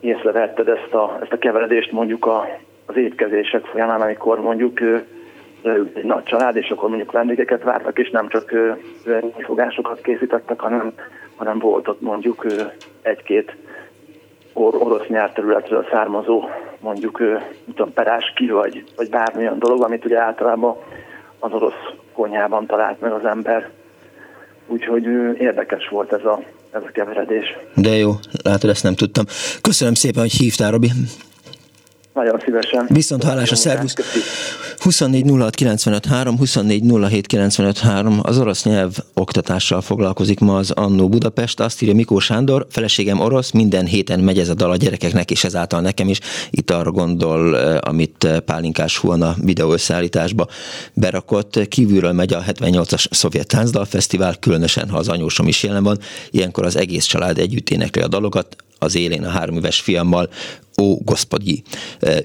észrevetted 0.00 0.68
ezt 0.68 0.94
a, 0.94 1.18
ezt 1.22 1.32
a 1.32 1.38
keveredést 1.38 1.92
mondjuk 1.92 2.26
a, 2.26 2.58
az 2.86 2.96
étkezések 2.96 3.64
folyamán, 3.64 4.00
amikor 4.00 4.40
mondjuk 4.40 4.80
egy 5.62 6.04
nagy 6.04 6.22
család, 6.22 6.56
és 6.56 6.68
akkor 6.68 6.88
mondjuk 6.88 7.12
vendégeket 7.12 7.62
vártak, 7.62 7.98
és 7.98 8.10
nem 8.10 8.28
csak 8.28 8.52
fogásokat 9.38 10.00
készítettek, 10.00 10.60
hanem, 10.60 10.92
hanem 11.36 11.58
volt 11.58 11.88
ott 11.88 12.00
mondjuk 12.00 12.46
egy-két 13.02 13.56
or- 14.52 14.82
orosz 14.82 15.06
nyelvterületről 15.06 15.86
származó 15.90 16.48
mondjuk 16.80 17.22
tudom, 17.66 17.92
peráski, 17.92 18.46
vagy, 18.46 18.84
vagy 18.96 19.10
bármilyen 19.10 19.58
dolog, 19.58 19.82
amit 19.82 20.04
ugye 20.04 20.18
általában 20.18 20.76
az 21.38 21.52
orosz 21.52 21.92
konyhában 22.12 22.66
talált 22.66 23.00
meg 23.00 23.12
az 23.12 23.24
ember 23.24 23.70
úgyhogy 24.68 25.04
érdekes 25.38 25.88
volt 25.88 26.12
ez 26.12 26.24
a, 26.24 26.42
ez 26.70 26.82
a 26.82 26.90
keveredés. 26.92 27.56
De 27.74 27.90
jó, 27.90 28.10
látod, 28.44 28.70
ezt 28.70 28.82
nem 28.82 28.94
tudtam. 28.94 29.24
Köszönöm 29.60 29.94
szépen, 29.94 30.20
hogy 30.20 30.32
hívtál, 30.32 30.70
Robi. 30.70 30.90
Nagyon 32.18 32.40
szívesen. 32.44 32.86
Viszont 32.88 33.22
hallás 33.22 33.52
a 33.52 33.56
szervusz. 33.56 33.94
24 34.78 35.30
06 35.38 35.54
95 35.54 36.06
3, 36.06 36.36
24 36.36 36.82
07 37.08 37.26
95 37.26 37.78
3. 37.78 38.20
Az 38.22 38.38
orosz 38.38 38.64
nyelv 38.64 38.96
oktatással 39.14 39.80
foglalkozik 39.80 40.40
ma 40.40 40.56
az 40.56 40.70
Annó 40.70 41.08
Budapest. 41.08 41.60
Azt 41.60 41.82
írja 41.82 41.94
Mikó 41.94 42.18
Sándor, 42.18 42.66
feleségem 42.70 43.20
orosz, 43.20 43.50
minden 43.50 43.86
héten 43.86 44.20
megy 44.20 44.38
ez 44.38 44.48
a 44.48 44.54
dal 44.54 44.70
a 44.70 44.76
gyerekeknek, 44.76 45.30
és 45.30 45.44
ezáltal 45.44 45.80
nekem 45.80 46.08
is. 46.08 46.18
Itt 46.50 46.70
arra 46.70 46.90
gondol, 46.90 47.58
eh, 47.58 47.78
amit 47.80 48.24
eh, 48.24 48.40
Pálinkás 48.40 48.98
Huana 48.98 49.34
videó 49.42 49.72
összeállításba 49.72 50.46
berakott. 50.94 51.68
Kívülről 51.68 52.12
megy 52.12 52.32
a 52.32 52.42
78-as 52.42 53.06
Szovjet 53.10 53.46
Táncdal 53.46 53.84
Fesztivál, 53.84 54.36
különösen 54.36 54.88
ha 54.88 54.98
az 54.98 55.08
anyósom 55.08 55.48
is 55.48 55.62
jelen 55.62 55.82
van. 55.82 55.98
Ilyenkor 56.30 56.64
az 56.64 56.76
egész 56.76 57.04
család 57.04 57.38
együtt 57.38 57.70
énekli 57.70 58.02
a 58.02 58.08
dalokat, 58.08 58.56
az 58.78 58.94
élén 58.94 59.24
a 59.24 59.28
három 59.28 59.56
éves 59.56 59.80
fiammal, 59.80 60.28
Ó, 60.82 60.96
gospodi, 60.96 61.62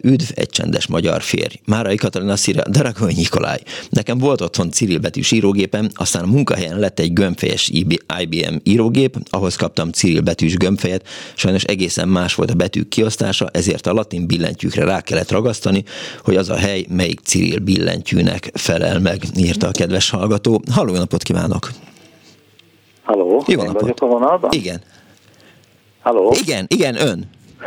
üdv, 0.02 0.32
egy 0.36 0.50
csendes 0.50 0.88
magyar 0.88 1.22
férj. 1.22 1.60
Márai 1.66 1.96
Katalina 1.96 2.36
Szira, 2.36 2.64
Daragoly 2.70 3.14
Nikolaj. 3.16 3.60
Nekem 3.90 4.18
volt 4.18 4.42
otthon 4.42 4.72
Cyril 4.72 5.00
betűs 5.00 5.32
írógépem, 5.32 5.90
aztán 5.94 6.24
a 6.24 6.28
munkahelyen 6.28 6.80
lett 6.80 7.00
egy 7.00 7.14
gömbfejes 7.14 7.70
IBM 8.20 8.56
írógép, 8.64 9.18
ahhoz 9.30 9.56
kaptam 9.56 9.92
Cyril 9.92 10.22
betűs 10.22 10.56
gömbfejet, 10.56 11.08
sajnos 11.36 11.64
egészen 11.64 12.08
más 12.08 12.36
volt 12.36 12.52
a 12.52 12.54
betűk 12.54 12.88
kiosztása, 12.88 13.50
ezért 13.52 13.88
a 13.88 13.94
latin 13.94 14.28
billentyűkre 14.28 14.84
rá 14.84 15.02
kellett 15.02 15.32
ragasztani, 15.32 15.84
hogy 16.24 16.36
az 16.36 16.50
a 16.50 16.56
hely 16.56 16.86
melyik 16.90 17.20
Cyril 17.20 17.60
billentyűnek 17.60 18.52
felel 18.54 19.00
meg, 19.00 19.24
írta 19.38 19.68
a 19.68 19.72
kedves 19.72 20.10
hallgató. 20.10 20.62
Halló, 20.72 20.94
napot 20.94 21.24
kívánok! 21.24 21.70
Halló, 23.04 23.44
Jó 23.48 23.64
napot. 23.64 23.82
vagyok 23.82 24.02
a 24.02 24.06
vonalban? 24.06 24.52
Igen. 24.54 24.82
Halló? 26.04 26.34
Igen, 26.42 26.66
igen, 26.68 26.96
ön. 26.96 27.24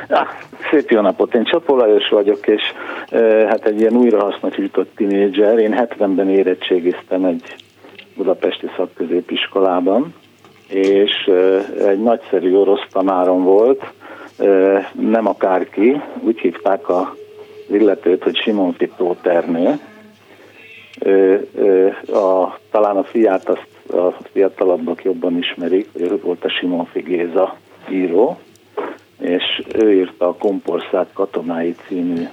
Ja, 0.09 0.27
szép 0.71 0.91
jó 0.91 1.01
napot, 1.01 1.35
én 1.35 1.45
Csapó 1.45 1.77
Lajos 1.77 2.09
vagyok, 2.09 2.47
és 2.47 2.63
e, 3.09 3.19
hát 3.47 3.67
egy 3.67 3.81
ilyen 3.81 3.97
újrahasznosított 3.97 4.91
tinédzser. 4.97 5.59
Én 5.59 5.75
70-ben 5.77 6.31
érettségiztem 6.31 7.25
egy 7.25 7.55
budapesti 8.17 8.67
szakközépiskolában, 8.77 10.15
és 10.69 11.13
e, 11.27 11.87
egy 11.89 12.03
nagyszerű 12.03 12.55
orosz 12.55 12.87
tanárom 12.93 13.43
volt, 13.43 13.93
e, 14.39 14.47
nem 14.93 15.27
akárki, 15.27 16.01
úgy 16.21 16.39
hívták 16.39 16.89
a 16.89 17.17
illetőt, 17.71 18.23
hogy 18.23 18.37
Simon 18.37 18.77
Tóternő. 18.97 19.79
A, 22.13 22.59
talán 22.71 22.97
a 22.97 23.05
fiát 23.05 23.49
azt 23.49 23.95
a 23.95 24.15
fiatalabbak 24.33 25.05
jobban 25.05 25.39
ismerik, 25.39 25.89
hogy 25.93 26.03
ő 26.03 26.21
volt 26.23 26.45
a 26.45 26.49
Simon 26.49 26.85
Figéza 26.85 27.57
író, 27.91 28.39
és 29.21 29.63
ő 29.75 29.95
írta 29.95 30.29
a 30.29 30.35
Kompország 30.35 31.07
katonái 31.13 31.75
című 31.89 32.25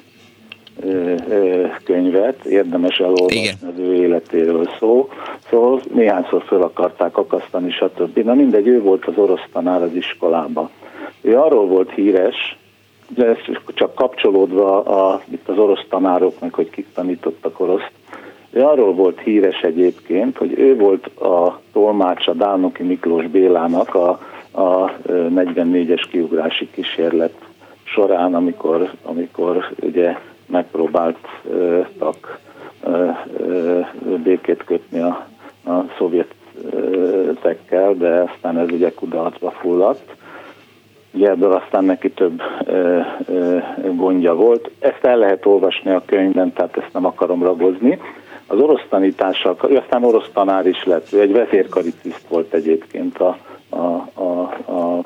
ö, 0.81 1.15
ö, 1.29 1.65
könyvet, 1.83 2.45
érdemes 2.45 2.97
elolvasni, 2.97 3.39
Igen. 3.39 3.55
az 3.61 3.79
ő 3.79 3.93
életéről 3.93 4.69
szó. 4.79 5.09
Szóval 5.49 5.81
néhányszor 5.93 6.43
föl 6.43 6.61
akarták 6.61 7.17
akasztani, 7.17 7.71
stb. 7.71 8.17
Na 8.17 8.33
mindegy, 8.33 8.67
ő 8.67 8.81
volt 8.81 9.05
az 9.05 9.17
orosz 9.17 9.45
tanár 9.51 9.81
az 9.81 9.93
iskolában. 9.93 10.69
Ő 11.21 11.39
arról 11.39 11.67
volt 11.67 11.91
híres, 11.91 12.57
de 13.07 13.25
ez 13.25 13.37
csak 13.73 13.95
kapcsolódva 13.95 14.83
a, 14.83 15.21
itt 15.31 15.49
az 15.49 15.57
orosz 15.57 15.85
tanároknak, 15.89 16.53
hogy 16.53 16.69
kik 16.69 16.87
tanítottak 16.93 17.59
oroszt, 17.59 17.91
ő 18.51 18.63
arról 18.63 18.93
volt 18.93 19.19
híres 19.19 19.61
egyébként, 19.61 20.37
hogy 20.37 20.59
ő 20.59 20.75
volt 20.75 21.05
a 21.05 21.61
tolmácsa 21.71 22.33
Dálnoki 22.33 22.83
Miklós 22.83 23.27
Bélának 23.27 23.95
a 23.95 24.19
a 24.53 24.91
44-es 25.07 26.03
kiugrási 26.09 26.69
kísérlet 26.71 27.33
során, 27.83 28.35
amikor, 28.35 28.91
amikor 29.03 29.69
ugye 29.81 30.17
megpróbáltak 30.45 32.39
békét 34.23 34.63
kötni 34.63 34.99
a, 34.99 35.27
a 35.65 35.85
szovjetekkel, 35.97 37.93
de 37.93 38.07
aztán 38.07 38.57
ez 38.57 38.69
ugye 38.71 38.93
kudarcba 38.93 39.51
fulladt. 39.51 40.15
Ugye 41.11 41.29
ebből 41.29 41.51
aztán 41.51 41.83
neki 41.83 42.11
több 42.11 42.41
ö, 42.65 42.99
ö, 43.27 43.57
gondja 43.95 44.35
volt. 44.35 44.69
Ezt 44.79 45.03
el 45.03 45.17
lehet 45.17 45.45
olvasni 45.45 45.91
a 45.91 46.03
könyvben, 46.05 46.53
tehát 46.53 46.77
ezt 46.77 46.93
nem 46.93 47.05
akarom 47.05 47.43
ragozni. 47.43 47.99
Az 48.47 48.59
orosz 48.59 48.85
tanítással, 48.89 49.57
ő 49.69 49.75
aztán 49.77 50.03
orosz 50.03 50.29
tanár 50.33 50.67
is 50.67 50.83
lett, 50.83 51.13
ő 51.13 51.21
egy 51.21 51.31
vezérkari 51.31 51.93
tiszt 52.01 52.27
volt 52.27 52.53
egyébként 52.53 53.17
a, 53.17 53.37
a, 53.73 54.09
a, 54.13 54.41
a, 54.71 55.01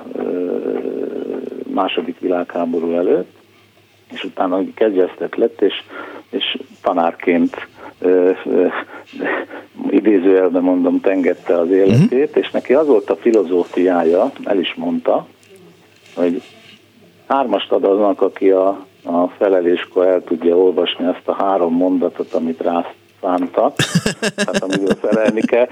második 1.73 2.19
világháború 2.19 2.91
előtt, 2.91 3.35
és 4.11 4.23
utána 4.23 4.59
kezdjeztet 4.73 5.35
lett, 5.35 5.61
és, 5.61 5.73
és 6.29 6.57
tanárként 6.81 7.67
ö, 7.99 8.31
ö, 8.45 8.67
idézőjelben 9.89 10.63
mondom, 10.63 11.01
tengette 11.01 11.59
az 11.59 11.69
életét, 11.69 12.27
uh-huh. 12.27 12.43
és 12.43 12.51
neki 12.51 12.73
az 12.73 12.87
volt 12.87 13.09
a 13.09 13.15
filozófiája, 13.15 14.31
el 14.43 14.59
is 14.59 14.73
mondta, 14.75 15.27
hogy 16.15 16.41
hármast 17.27 17.71
ad 17.71 17.83
aznak, 17.83 18.21
aki 18.21 18.49
a, 18.49 18.85
a 19.03 19.27
feleléskor 19.27 20.07
el 20.07 20.23
tudja 20.23 20.57
olvasni 20.57 21.05
azt 21.05 21.27
a 21.27 21.33
három 21.33 21.73
mondatot, 21.73 22.33
amit 22.33 22.61
rá 22.61 22.85
szántak, 23.21 23.75
hát 24.45 24.63
amiről 24.63 24.95
felelni 25.01 25.41
kell. 25.41 25.67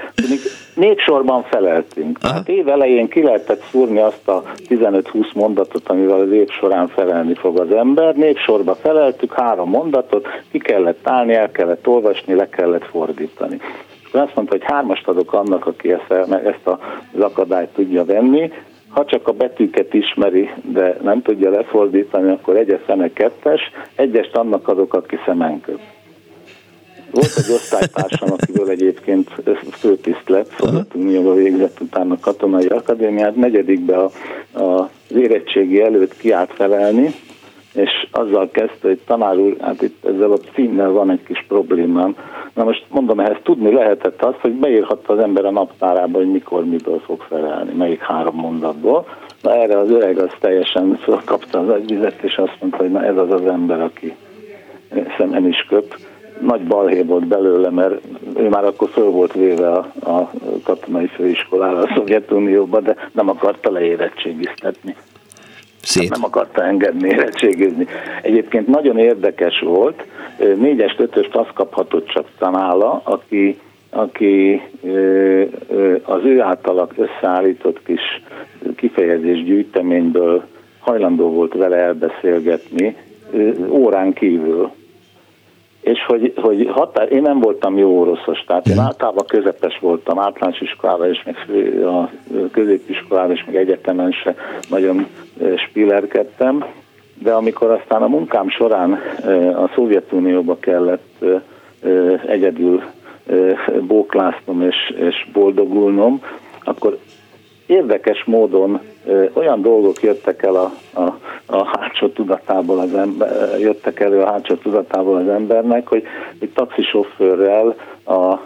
Négy 0.76 1.00
sorban 1.00 1.44
feleltünk. 1.44 2.18
Aha. 2.22 2.34
Hát 2.34 2.50
év 2.50 2.68
elején 2.68 3.08
ki 3.08 3.24
lehetett 3.24 3.64
szúrni 3.72 4.00
azt 4.00 4.28
a 4.28 4.44
15-20 4.70 5.34
mondatot, 5.36 5.90
amivel 5.90 6.20
az 6.20 6.32
év 6.32 6.50
során 6.50 6.88
felelni 6.88 7.34
fog 7.34 7.60
az 7.60 7.72
ember. 7.72 8.16
Négy 8.16 8.38
sorba 8.38 8.76
feleltük, 8.76 9.34
három 9.34 9.70
mondatot, 9.70 10.28
ki 10.52 10.58
kellett 10.58 11.08
állni, 11.08 11.34
el 11.34 11.52
kellett 11.52 11.88
olvasni, 11.88 12.34
le 12.34 12.50
kellett 12.50 12.86
fordítani. 12.86 13.60
És 14.06 14.12
azt 14.12 14.36
mondta, 14.36 14.54
hogy 14.54 14.64
hármast 14.64 15.08
adok 15.08 15.34
annak, 15.34 15.66
aki 15.66 15.92
ezt, 15.92 16.12
ezt 16.46 16.68
az 17.14 17.20
akadályt 17.20 17.70
tudja 17.70 18.06
venni, 18.06 18.52
ha 18.90 19.06
csak 19.06 19.28
a 19.28 19.32
betűket 19.32 19.94
ismeri, 19.94 20.50
de 20.64 20.98
nem 21.02 21.22
tudja 21.22 21.50
lefordítani, 21.50 22.32
akkor 22.32 22.56
egyes 22.56 22.80
szeme 22.88 23.14
kettes, 23.14 23.62
egyest 23.96 24.36
annak 24.36 24.68
adok, 24.68 24.94
aki 24.94 25.18
szemenköp. 25.26 25.80
Volt 27.16 27.38
egy 27.38 27.52
osztálytársam, 27.54 28.32
akiből 28.32 28.70
egyébként 28.70 29.30
főtiszt 29.72 30.30
lett, 30.30 30.54
Szovjetunióba 30.58 31.34
végzett 31.34 31.80
utána 31.80 32.20
katonai 32.20 32.66
akadémiát, 32.66 33.36
negyedikbe 33.36 33.98
a, 33.98 34.12
a, 34.52 34.62
az 34.62 35.16
érettségi 35.16 35.82
előtt 35.82 36.18
kiállt 36.18 36.52
felelni, 36.54 37.14
és 37.74 38.08
azzal 38.12 38.50
kezdte, 38.52 38.88
hogy 38.88 39.00
tanár 39.06 39.38
úr, 39.38 39.56
hát 39.60 39.82
itt 39.82 40.06
ezzel 40.06 40.32
a 40.32 40.38
címmel 40.54 40.90
van 40.90 41.12
egy 41.12 41.24
kis 41.24 41.46
problémám. 41.48 42.16
Na 42.54 42.64
most 42.64 42.86
mondom, 42.90 43.20
ehhez 43.20 43.38
tudni 43.44 43.74
lehetett 43.74 44.24
azt, 44.24 44.40
hogy 44.40 44.52
beírhatta 44.52 45.14
az 45.14 45.20
ember 45.20 45.46
a 45.46 45.52
naptárába, 45.52 46.18
hogy 46.18 46.32
mikor, 46.32 46.66
miből 46.66 47.00
fog 47.00 47.22
felelni, 47.22 47.74
melyik 47.74 48.02
három 48.02 48.36
mondatból. 48.36 49.06
Na 49.42 49.56
erre 49.56 49.80
az 49.80 49.90
öreg 49.90 50.18
az 50.18 50.32
teljesen 50.40 50.98
felkapta 51.02 51.60
az 51.60 51.70
agyvizet, 51.70 52.22
és 52.22 52.36
azt 52.36 52.58
mondta, 52.60 52.78
hogy 52.78 52.92
na 52.92 53.04
ez 53.04 53.18
az 53.18 53.32
az 53.32 53.46
ember, 53.46 53.82
aki 53.82 54.16
szemen 55.18 55.48
is 55.48 55.66
köp 55.70 55.96
nagy 56.42 56.62
balhé 56.62 57.02
volt 57.02 57.28
belőle, 57.28 57.70
mert 57.70 58.02
ő 58.38 58.50
már 58.50 58.66
akkor 58.66 58.90
föl 58.90 59.10
volt 59.10 59.34
véve 59.34 59.70
a, 59.70 59.86
a 60.10 60.32
katonai 60.64 61.08
főiskolára 61.08 61.78
a 61.78 61.92
Szovjetunióba, 61.96 62.80
de 62.80 62.96
nem 63.12 63.30
akarta 63.30 63.72
leérettségiztetni. 63.72 64.96
Szép. 65.82 66.10
Nem 66.10 66.24
akarta 66.24 66.64
engedni 66.64 67.08
érettségizni. 67.10 67.88
Egyébként 68.22 68.68
nagyon 68.68 68.98
érdekes 68.98 69.60
volt, 69.60 70.06
négyes, 70.58 70.96
ötöst 70.98 71.36
azt 71.36 71.54
kaphatott 71.54 72.08
csak 72.08 72.28
tanála, 72.38 73.02
aki, 73.04 73.60
aki 73.90 74.62
az 76.04 76.24
ő 76.24 76.42
általak 76.42 76.94
összeállított 76.98 77.84
kis 77.84 78.22
kifejezés 78.76 79.44
gyűjteményből 79.44 80.44
hajlandó 80.80 81.30
volt 81.30 81.54
vele 81.54 81.78
elbeszélgetni 81.78 82.96
órán 83.70 84.14
kívül 84.14 84.72
és 85.86 86.06
hogy, 86.08 86.34
hogy 86.36 86.70
határ, 86.72 87.12
én 87.12 87.22
nem 87.22 87.40
voltam 87.40 87.78
jó 87.78 88.00
oroszos, 88.00 88.44
tehát 88.48 88.68
én 88.68 88.80
általában 88.80 89.26
közepes 89.28 89.80
voltam, 89.80 90.20
általános 90.20 90.62
iskolában 90.62 91.10
és 91.10 91.24
meg 91.24 91.36
a 91.86 92.10
középiskolában 92.52 93.32
és 93.32 93.44
meg 93.46 93.56
egyetemen 93.56 94.12
se 94.12 94.36
nagyon 94.70 95.08
spillerkedtem, 95.56 96.66
de 97.20 97.32
amikor 97.32 97.72
aztán 97.72 98.02
a 98.02 98.08
munkám 98.08 98.50
során 98.50 98.92
a 99.56 99.72
Szovjetunióba 99.76 100.58
kellett 100.60 101.26
egyedül 102.28 102.84
bókláznom 103.82 104.62
és, 104.62 104.94
és 104.98 105.28
boldogulnom, 105.34 106.22
akkor 106.64 106.98
érdekes 107.66 108.24
módon 108.24 108.80
olyan 109.34 109.62
dolgok 109.62 110.02
jöttek 110.02 110.44
el 110.44 110.56
a, 110.56 110.72
a, 110.94 111.20
a 111.46 111.78
hátsó 111.78 112.08
tudatából 112.08 112.80
az 112.80 112.94
ember, 112.94 113.60
jöttek 113.60 114.00
elő 114.00 114.22
a 114.22 114.32
hátsó 114.32 114.56
tudatából 114.56 115.16
az 115.16 115.28
embernek, 115.28 115.88
hogy 115.88 116.04
egy 116.40 116.50
taxisofőrrel 116.50 117.76
a 118.06 118.40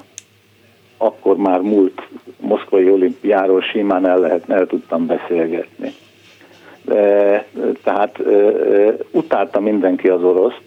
akkor 1.01 1.37
már 1.37 1.61
múlt 1.61 2.01
moszkvai 2.39 2.89
olimpiáról 2.89 3.61
simán 3.61 4.07
el 4.07 4.19
lehet, 4.19 4.49
el 4.49 4.67
tudtam 4.67 5.05
beszélgetni. 5.05 5.93
De, 6.81 7.45
tehát 7.83 8.19
utálta 9.11 9.59
mindenki 9.59 10.07
az 10.07 10.23
oroszt, 10.23 10.63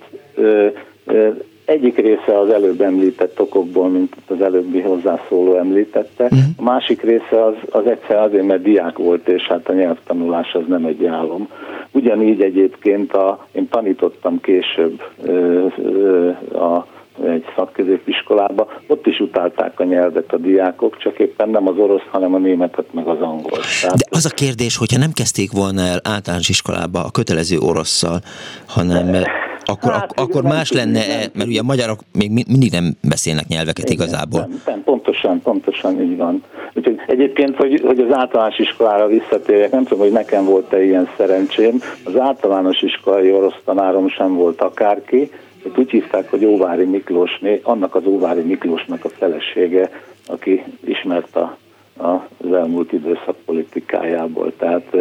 egyik 1.64 1.96
része 1.96 2.38
az 2.38 2.50
előbb 2.50 2.80
említett 2.80 3.40
okokból, 3.40 3.88
mint 3.88 4.16
az 4.26 4.40
előbbi 4.40 4.80
hozzászóló 4.80 5.56
említette, 5.56 6.24
uh-huh. 6.24 6.40
a 6.56 6.62
másik 6.62 7.02
része 7.02 7.44
az, 7.44 7.54
az 7.70 7.86
egyszer 7.86 8.18
azért, 8.18 8.46
mert 8.46 8.62
diák 8.62 8.98
volt, 8.98 9.28
és 9.28 9.42
hát 9.42 9.68
a 9.68 9.72
nyelvtanulás 9.72 10.54
az 10.54 10.62
nem 10.68 10.84
egy 10.84 11.06
álom. 11.06 11.48
Ugyanígy 11.92 12.42
egyébként 12.42 13.12
a, 13.12 13.46
én 13.52 13.68
tanítottam 13.68 14.40
később 14.40 15.02
ö, 15.22 15.66
ö, 15.76 16.28
a 16.56 16.86
egy 17.26 17.44
szakközépiskolába, 17.56 18.68
ott 18.86 19.06
is 19.06 19.20
utálták 19.20 19.80
a 19.80 19.84
nyelvet 19.84 20.32
a 20.32 20.36
diákok, 20.36 20.98
csak 20.98 21.18
éppen 21.18 21.48
nem 21.48 21.68
az 21.68 21.76
orosz, 21.76 22.06
hanem 22.10 22.34
a 22.34 22.38
németet, 22.38 22.92
meg 22.92 23.06
az 23.06 23.20
angol. 23.20 23.58
Tehát... 23.80 23.96
De 23.96 24.04
az 24.10 24.24
a 24.24 24.34
kérdés, 24.34 24.76
hogyha 24.76 24.98
nem 24.98 25.12
kezdték 25.12 25.52
volna 25.52 25.80
el 25.80 26.00
általános 26.04 26.48
iskolába 26.48 27.04
a 27.04 27.10
kötelező 27.10 27.58
orosszal, 27.58 28.20
hanem 28.66 29.24
akkor, 29.64 29.92
hát, 29.92 30.02
ak- 30.02 30.20
akkor 30.20 30.42
más 30.42 30.72
lenne, 30.72 30.98
-e, 30.98 31.26
mert 31.34 31.48
ugye 31.48 31.60
a 31.60 31.62
magyarok 31.62 32.00
még 32.12 32.30
mindig 32.30 32.70
nem 32.72 32.96
beszélnek 33.08 33.46
nyelveket 33.46 33.90
Igen, 33.90 33.92
igazából. 33.92 34.40
Nem, 34.40 34.62
nem, 34.66 34.82
pontosan, 34.84 35.40
pontosan 35.42 36.00
így 36.02 36.16
van. 36.16 36.42
Úgyhogy 36.74 37.00
egyébként, 37.06 37.56
hogy, 37.56 37.80
hogy 37.86 37.98
az 37.98 38.16
általános 38.16 38.58
iskolára 38.58 39.06
visszatérjek, 39.06 39.70
nem 39.70 39.82
tudom, 39.82 39.98
hogy 39.98 40.12
nekem 40.12 40.44
volt-e 40.44 40.84
ilyen 40.84 41.08
szerencsém, 41.16 41.80
az 42.04 42.18
általános 42.18 42.82
iskolai 42.82 43.32
orosz 43.32 43.60
tanárom 43.64 44.08
sem 44.08 44.34
volt 44.34 44.60
akárki, 44.60 45.30
hogy 45.62 45.72
úgy 45.76 45.90
hívták, 45.90 46.30
hogy 46.30 46.44
Óvári 46.44 46.84
Miklósné, 46.84 47.60
annak 47.62 47.94
az 47.94 48.06
Óvári 48.06 48.40
Miklósnak 48.40 49.04
a 49.04 49.08
felesége, 49.08 49.90
aki 50.26 50.62
ismert 50.84 51.36
a 51.36 51.56
az 51.96 52.52
elmúlt 52.52 52.92
időszak 52.92 53.36
politikájából. 53.44 54.52
Tehát, 54.56 54.96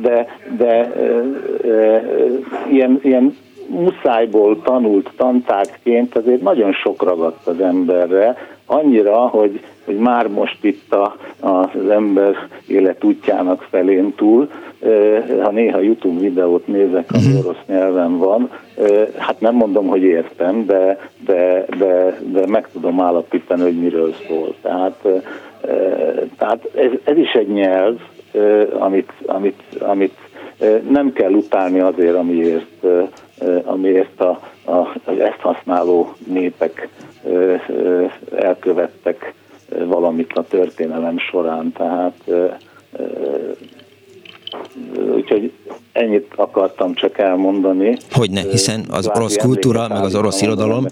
de, 0.00 0.38
de 0.56 0.92
ilyen, 2.70 3.00
ilyen 3.02 3.36
muszájból 3.70 4.62
tanult 4.62 5.10
tantárként 5.16 6.16
azért 6.16 6.42
nagyon 6.42 6.72
sok 6.72 7.02
ragadt 7.02 7.46
az 7.46 7.60
emberre, 7.60 8.36
annyira, 8.66 9.16
hogy, 9.16 9.60
hogy 9.84 9.96
már 9.96 10.28
most 10.28 10.64
itt 10.64 10.92
a, 10.92 11.16
az 11.40 11.88
ember 11.90 12.36
élet 12.66 13.04
útjának 13.04 13.66
felén 13.70 14.14
túl, 14.14 14.50
ha 15.42 15.50
néha 15.50 15.80
YouTube 15.80 16.20
videót 16.20 16.66
nézek, 16.66 17.10
ami 17.12 17.26
uh-huh. 17.26 17.44
orosz 17.44 17.60
nyelven 17.66 18.18
van, 18.18 18.50
hát 19.16 19.40
nem 19.40 19.54
mondom, 19.54 19.86
hogy 19.86 20.02
értem, 20.02 20.66
de, 20.66 21.10
de, 21.24 21.64
de, 21.78 22.20
de 22.32 22.46
meg 22.46 22.68
tudom 22.72 23.00
állapítani, 23.00 23.62
hogy 23.62 23.78
miről 23.78 24.14
szól. 24.28 24.54
Tehát, 24.62 25.06
tehát 26.38 26.68
ez, 26.74 26.90
ez 27.04 27.16
is 27.16 27.32
egy 27.32 27.48
nyelv, 27.48 27.98
amit, 28.78 29.12
amit, 29.26 29.62
amit 29.78 30.16
nem 30.88 31.12
kell 31.12 31.32
utálni 31.32 31.80
azért, 31.80 32.14
amiért 32.14 32.86
amiért 33.64 34.20
a, 34.20 34.40
a, 34.64 35.10
ezt 35.18 35.40
használó 35.40 36.14
népek 36.26 36.88
elkövettek 38.34 39.34
valamit 39.84 40.32
a 40.32 40.44
történelem 40.48 41.18
során. 41.18 41.72
Tehát 41.72 42.30
úgyhogy 45.14 45.52
ennyit 45.92 46.32
akartam 46.36 46.94
csak 46.94 47.18
elmondani. 47.18 47.96
Hogyne, 48.12 48.40
hiszen 48.40 48.84
az 48.90 49.10
orosz 49.14 49.36
kultúra, 49.36 49.88
meg 49.88 50.02
az 50.02 50.14
orosz 50.14 50.40
irodalom, 50.40 50.86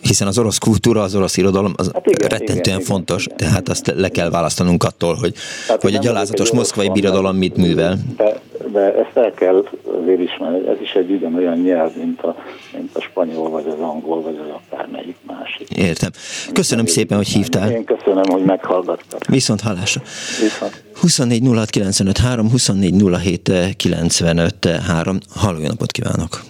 hiszen 0.00 0.26
az 0.26 0.38
orosz 0.38 0.58
kultúra, 0.58 1.02
az 1.02 1.14
orosz 1.14 1.36
irodalom 1.36 1.72
az 1.76 1.90
hát 1.92 2.06
igen, 2.06 2.28
rettentően 2.28 2.76
igen, 2.76 2.80
fontos, 2.80 3.24
igen, 3.24 3.36
tehát 3.36 3.68
azt 3.68 3.92
le 3.96 4.08
kell 4.08 4.30
választanunk 4.30 4.82
attól, 4.82 5.14
hogy, 5.14 5.34
hogy 5.80 5.94
a 5.94 5.98
gyalázatos 5.98 6.50
moszkvai 6.50 6.90
birodalom 6.90 7.36
mit 7.36 7.56
művel. 7.56 7.98
De, 8.16 8.40
de 8.72 8.94
ezt 8.94 9.16
el 9.16 9.32
kell 9.32 9.64
azért 10.02 10.20
ismerni, 10.20 10.68
ez 10.68 10.80
is 10.80 10.92
egy 10.92 11.10
ugyanolyan 11.10 11.58
nyelv, 11.58 11.96
mint 11.96 12.20
a, 12.22 12.36
mint 12.76 12.96
a 12.96 13.00
spanyol, 13.00 13.50
vagy 13.50 13.66
az 13.66 13.80
angol, 13.80 14.22
vagy 14.22 14.38
az 14.42 14.60
akármelyik 14.62 15.16
másik. 15.26 15.68
Értem. 15.70 16.10
Köszönöm 16.52 16.84
Én 16.84 16.92
szépen, 16.92 17.16
hogy 17.16 17.28
hívtál. 17.28 17.70
Én 17.70 17.84
köszönöm, 17.84 18.24
hogy 18.30 18.44
meghallgattak. 18.44 19.24
Viszont 19.24 19.60
hallásra. 19.60 20.00
Viszont. 20.40 20.82
24 21.00 21.42
06 21.54 21.70
95 21.70 22.18
3, 22.18 22.50
24 22.50 22.94
07 23.22 23.52
95 23.76 24.68
3. 24.86 25.18
Halló, 25.34 25.58
napot 25.58 25.90
kívánok! 25.90 26.40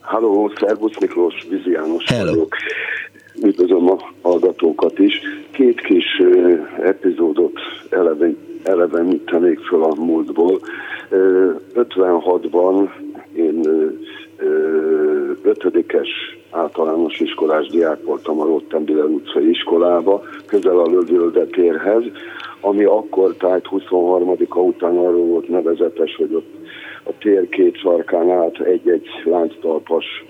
Halló, 0.00 0.52
szervusz 0.60 0.98
Miklós, 1.00 1.34
Vizi 1.50 1.70
János 1.70 2.04
Hello. 2.06 2.30
vagyok. 2.30 2.54
Üdvözlöm 3.42 3.90
a 3.90 3.96
hallgatókat 4.22 4.98
is. 4.98 5.20
Két 5.50 5.80
kis 5.80 6.22
epizódot 6.82 7.58
eleven, 7.90 8.36
elevenítenék 8.62 9.58
föl 9.58 9.82
a 9.82 9.94
múltból. 9.94 10.60
Uh, 11.10 11.54
56-ban 11.74 12.88
én 13.32 13.62
ötödikes 15.42 16.08
általános 16.50 17.20
iskolás 17.20 17.66
diák 17.66 18.04
voltam 18.04 18.40
a 18.40 18.44
Rottenbiller 18.44 19.04
utcai 19.04 19.48
iskolába, 19.48 20.22
közel 20.46 20.78
a 20.78 20.90
Lövöldetérhez, 20.90 22.02
ami 22.60 22.84
akkor, 22.84 23.34
tehát 23.36 23.68
23-a 23.70 24.58
után 24.58 24.96
arról 24.96 25.26
volt 25.26 25.48
nevezetes, 25.48 26.16
hogy 26.16 26.34
ott 26.34 26.54
a 27.04 27.10
tér 27.18 27.48
két 27.48 27.78
sarkán 27.78 28.30
át 28.30 28.60
egy-egy 28.60 29.08
lánctalpas 29.24 30.24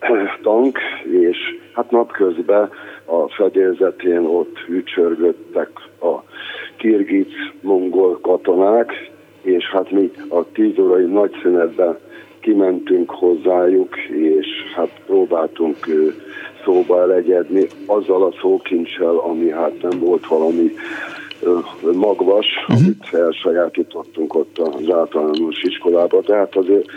tank, 0.42 0.78
és 1.20 1.36
hát 1.74 1.90
napközben 1.90 2.70
a 3.04 3.28
fedélzetén 3.28 4.24
ott 4.24 4.56
ücsörgöttek 4.68 5.70
a 6.00 6.22
kirgic 6.76 7.32
mongol 7.60 8.18
katonák, 8.20 9.10
és 9.42 9.64
hát 9.64 9.90
mi 9.90 10.10
a 10.28 10.52
tíz 10.52 10.78
órai 10.78 11.04
nagyszünetben 11.04 11.98
kimentünk 12.40 13.10
hozzájuk, 13.10 13.96
és 13.98 14.46
hát 14.74 14.90
próbáltunk 15.06 15.76
szóba 16.64 17.00
elegyedni 17.00 17.66
azzal 17.86 18.22
a 18.22 18.34
szókincsel, 18.40 19.16
ami 19.16 19.50
hát 19.50 19.82
nem 19.82 19.98
volt 19.98 20.26
valami 20.26 20.70
magvas, 21.92 22.46
uh-huh. 22.68 22.76
amit 22.76 23.08
elsajátítottunk 23.12 24.34
ott 24.34 24.58
az 24.58 24.90
általános 24.90 25.62
iskolába. 25.62 26.20
Tehát 26.20 26.56
azért 26.56 26.90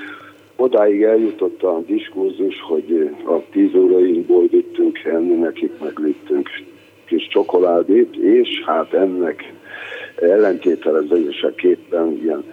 odáig 0.61 1.01
eljutott 1.01 1.63
a 1.63 1.81
diskurzus, 1.85 2.61
hogy 2.61 3.09
a 3.25 3.41
tíz 3.51 3.75
órainkból 3.75 4.47
vittünk 4.47 5.03
enni, 5.03 5.33
nekik 5.33 5.71
meg 5.79 6.01
vittünk 6.01 6.49
kis 7.05 7.27
csokoládét, 7.27 8.15
és 8.15 8.63
hát 8.65 8.93
ennek 8.93 9.53
ellentételezéseképpen 10.15 12.19
ilyen 12.23 12.43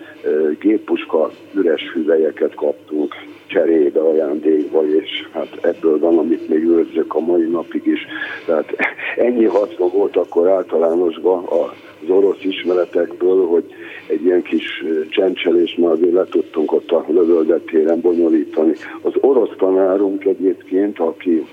géppuska 0.60 1.30
üres 1.54 1.90
hüvelyeket 1.92 2.54
kaptunk 2.54 3.14
cserébe, 3.46 4.00
ajándékba, 4.00 4.86
és 4.86 5.28
hát 5.32 5.58
ebből 5.60 5.98
van, 5.98 6.18
amit 6.18 6.48
még 6.48 6.64
őrzök 6.64 7.14
a 7.14 7.20
mai 7.20 7.44
napig 7.44 7.86
is. 7.86 8.06
Tehát 8.46 8.76
ennyi 9.26 9.44
haszna 9.44 9.88
volt 9.88 10.16
akkor 10.16 10.48
általánosban 10.48 11.44
az 11.44 12.10
orosz 12.10 12.44
ismeretekből, 12.44 13.46
hogy 13.46 13.64
egy 14.08 14.24
ilyen 14.24 14.42
kis 14.42 14.84
csencselést 15.08 15.78
már 15.78 15.90
azért 15.90 16.12
le 16.12 16.24
tudtunk 16.24 16.72
ott 16.72 16.90
a 16.90 17.04
lövöldetéren 17.08 18.00
bonyolítani. 18.00 18.72
Az 19.02 19.12
orosz 19.20 19.56
tanárunk 19.56 20.24
egyébként, 20.24 20.98
aki 20.98 21.46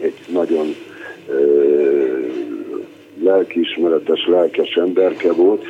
egy 0.00 0.14
nagyon 0.32 0.66
ö, 1.28 2.18
lelkiismeretes, 3.22 4.26
lelkes 4.26 4.74
emberke 4.74 5.32
volt, 5.32 5.64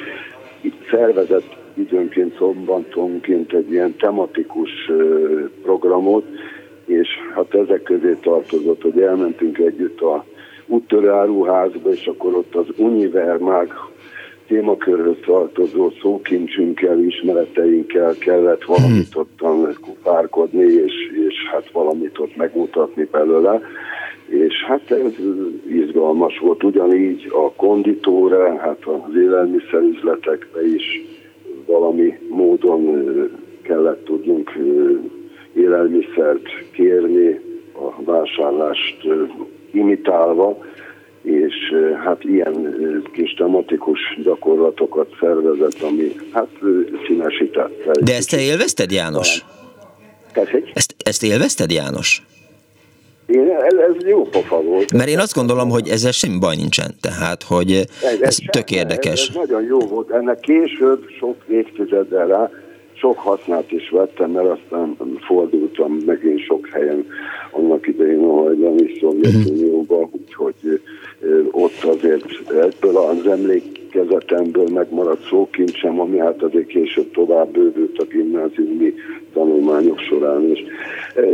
itt 0.61 0.87
szervezett 0.91 1.57
időnként 1.75 2.37
szombatonként 2.37 3.53
egy 3.53 3.71
ilyen 3.71 3.97
tematikus 3.97 4.71
programot, 5.63 6.25
és 6.85 7.09
hát 7.35 7.55
ezek 7.55 7.83
közé 7.83 8.17
tartozott, 8.23 8.83
hogy 8.83 9.01
elmentünk 9.01 9.59
együtt 9.59 10.01
a 10.01 10.25
úttörőáruházba, 10.67 11.91
és 11.91 12.07
akkor 12.07 12.35
ott 12.35 12.55
az 12.55 12.67
Univermág 12.77 13.73
témakörhöz 14.47 15.17
tartozó 15.25 15.91
szókincsünkkel, 16.01 16.99
ismereteinkkel 16.99 18.15
kellett 18.19 18.65
valamit 18.65 19.15
ottan 19.15 19.77
kupárkodni, 19.81 20.65
és, 20.65 20.93
és 21.29 21.35
hát 21.53 21.71
valamit 21.73 22.19
ott 22.19 22.37
megmutatni 22.37 23.09
belőle. 23.11 23.61
És 24.27 24.65
hát 24.67 24.91
ez 24.91 25.13
izgalmas 25.69 26.39
volt, 26.39 26.65
ugyanígy 26.65 27.27
a 27.31 27.53
konditóra, 27.53 28.57
hát 28.57 28.85
az 28.85 29.17
élelmiszerüzletekbe 29.17 30.67
is 30.75 31.05
valami 31.67 32.19
módon 32.29 33.03
kellett 33.63 34.05
tudnunk 34.05 34.51
élelmiszert 35.53 36.49
kérni, 36.73 37.41
a 37.75 38.03
vásárlást 38.05 39.07
imitálva, 39.71 40.59
és 41.23 41.55
hát 42.05 42.25
ilyen 42.25 42.77
kis 43.13 43.35
tematikus 43.35 43.99
gyakorlatokat 44.23 45.09
szervezett, 45.21 45.83
ami 45.83 46.13
hát 46.33 46.49
színesítette. 47.07 47.91
De 48.01 48.15
ezt 48.15 48.31
te 48.31 48.41
élvezted, 48.41 48.93
János? 48.93 49.45
Ezt, 50.75 50.95
ezt 51.05 51.23
élvezted, 51.23 51.71
János? 51.71 52.23
Én, 53.27 53.51
ez, 53.51 53.75
ez 53.75 54.07
jó 54.07 54.23
pofa 54.23 54.63
volt. 54.63 54.93
Mert 54.93 55.09
én 55.09 55.19
azt 55.19 55.35
gondolom, 55.35 55.69
hogy 55.69 55.89
ezzel 55.89 56.13
semmi 56.13 56.39
baj 56.39 56.57
nincsen, 56.57 56.95
tehát, 57.01 57.43
hogy 57.43 57.73
ez, 58.03 58.21
ez 58.21 58.37
tök 58.51 58.71
érdekes. 58.71 59.21
Ez, 59.21 59.29
ez 59.29 59.35
nagyon 59.35 59.63
jó 59.63 59.79
volt. 59.79 60.11
Ennek 60.11 60.41
később, 60.41 61.05
sok 61.19 61.37
évtizeddel 61.49 62.27
rá, 62.27 62.51
sok 62.93 63.19
hasznát 63.19 63.73
is 63.73 63.91
vettem, 63.91 64.31
mert 64.31 64.49
aztán 64.49 64.97
fordultam 65.27 65.93
megint 66.07 66.45
sok 66.45 66.69
helyen 66.69 67.07
annak 67.51 67.87
idején 67.87 68.25
a 68.25 68.33
hajdani 68.33 68.99
Szovjetunióba, 69.01 69.97
uh-huh. 69.97 70.21
úgyhogy 70.21 70.81
ott 71.51 71.85
azért 71.85 72.25
ebből 72.49 72.97
az 72.97 73.27
emlékezetemből 73.27 74.69
megmaradt 74.69 75.27
szókincsem, 75.29 76.01
ami 76.01 76.19
hát 76.19 76.43
azért 76.43 76.67
később 76.67 77.11
tovább 77.11 77.49
bővült 77.49 77.99
a 77.99 78.05
gimnáziumi 78.05 78.95
tanulmányok 79.33 79.99
során 79.99 80.51
is. 80.51 80.65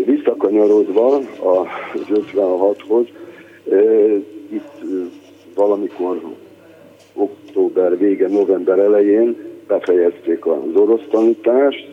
Visszakanyarodva 0.05 1.17
az 1.17 2.01
56-hoz, 2.11 3.07
itt 4.51 4.73
valamikor 5.55 6.21
október 7.15 7.99
vége, 7.99 8.29
november 8.29 8.79
elején 8.79 9.37
befejezték 9.67 10.47
az 10.47 10.75
orosz 10.75 11.07
tanítást, 11.11 11.89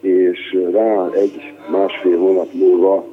és 0.00 0.56
rá 0.72 1.08
egy 1.12 1.52
másfél 1.70 2.18
hónap 2.18 2.52
múlva 2.52 3.06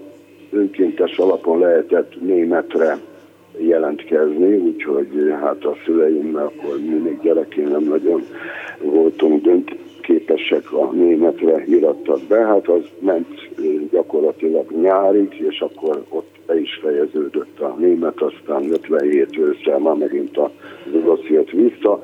önkéntes 0.52 1.18
alapon 1.18 1.60
lehetett 1.60 2.22
németre 2.22 2.98
jelentkezni, 3.68 4.56
úgyhogy 4.56 5.10
hát 5.42 5.64
a 5.66 5.76
szüleimmel 5.86 6.46
akkor 6.46 6.80
mi 6.80 6.98
még 6.98 7.20
gyerekén 7.22 7.68
nem 7.68 7.84
nagyon 7.84 8.24
voltunk 8.82 9.44
dönt 9.44 9.76
képesek 10.02 10.74
a 10.74 10.92
németre 10.92 11.64
irattak 11.66 12.20
be, 12.28 12.46
hát 12.46 12.68
az 12.68 12.84
ment 13.00 13.28
gyakorlatilag 13.92 14.72
nyárig, 14.82 15.34
és 15.50 15.60
akkor 15.60 16.04
ott 16.10 16.36
be 16.46 16.60
is 16.60 16.80
fejeződött 16.82 17.60
a 17.60 17.76
német, 17.80 18.22
aztán 18.22 18.72
57 18.72 19.38
ősszel 19.38 19.78
már 19.78 19.96
megint 19.96 20.38
az 20.38 20.50
orosz 20.94 21.28
jött 21.30 21.50
vissza, 21.50 22.00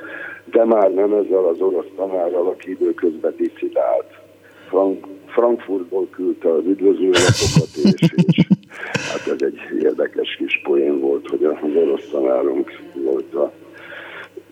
de 0.51 0.65
már 0.65 0.93
nem 0.93 1.13
ezzel 1.13 1.45
az 1.45 1.61
orosz 1.61 1.91
tanárral, 1.95 2.47
aki 2.47 2.71
időközben 2.71 3.33
disszidált. 3.37 4.23
Frank, 4.67 5.07
Frankfurtból 5.25 6.07
küldte 6.11 6.49
az 6.51 6.65
üdvözlőlapokat, 6.65 7.69
és, 7.83 8.09
és 8.25 8.47
hát 8.93 9.27
ez 9.27 9.41
egy 9.41 9.59
érdekes 9.81 10.35
kis 10.37 10.61
poén 10.63 10.99
volt, 10.99 11.27
hogy 11.27 11.43
az 11.43 11.55
orosz 11.75 12.07
tanárunk 12.11 12.71
volt 12.93 13.33
a 13.33 13.51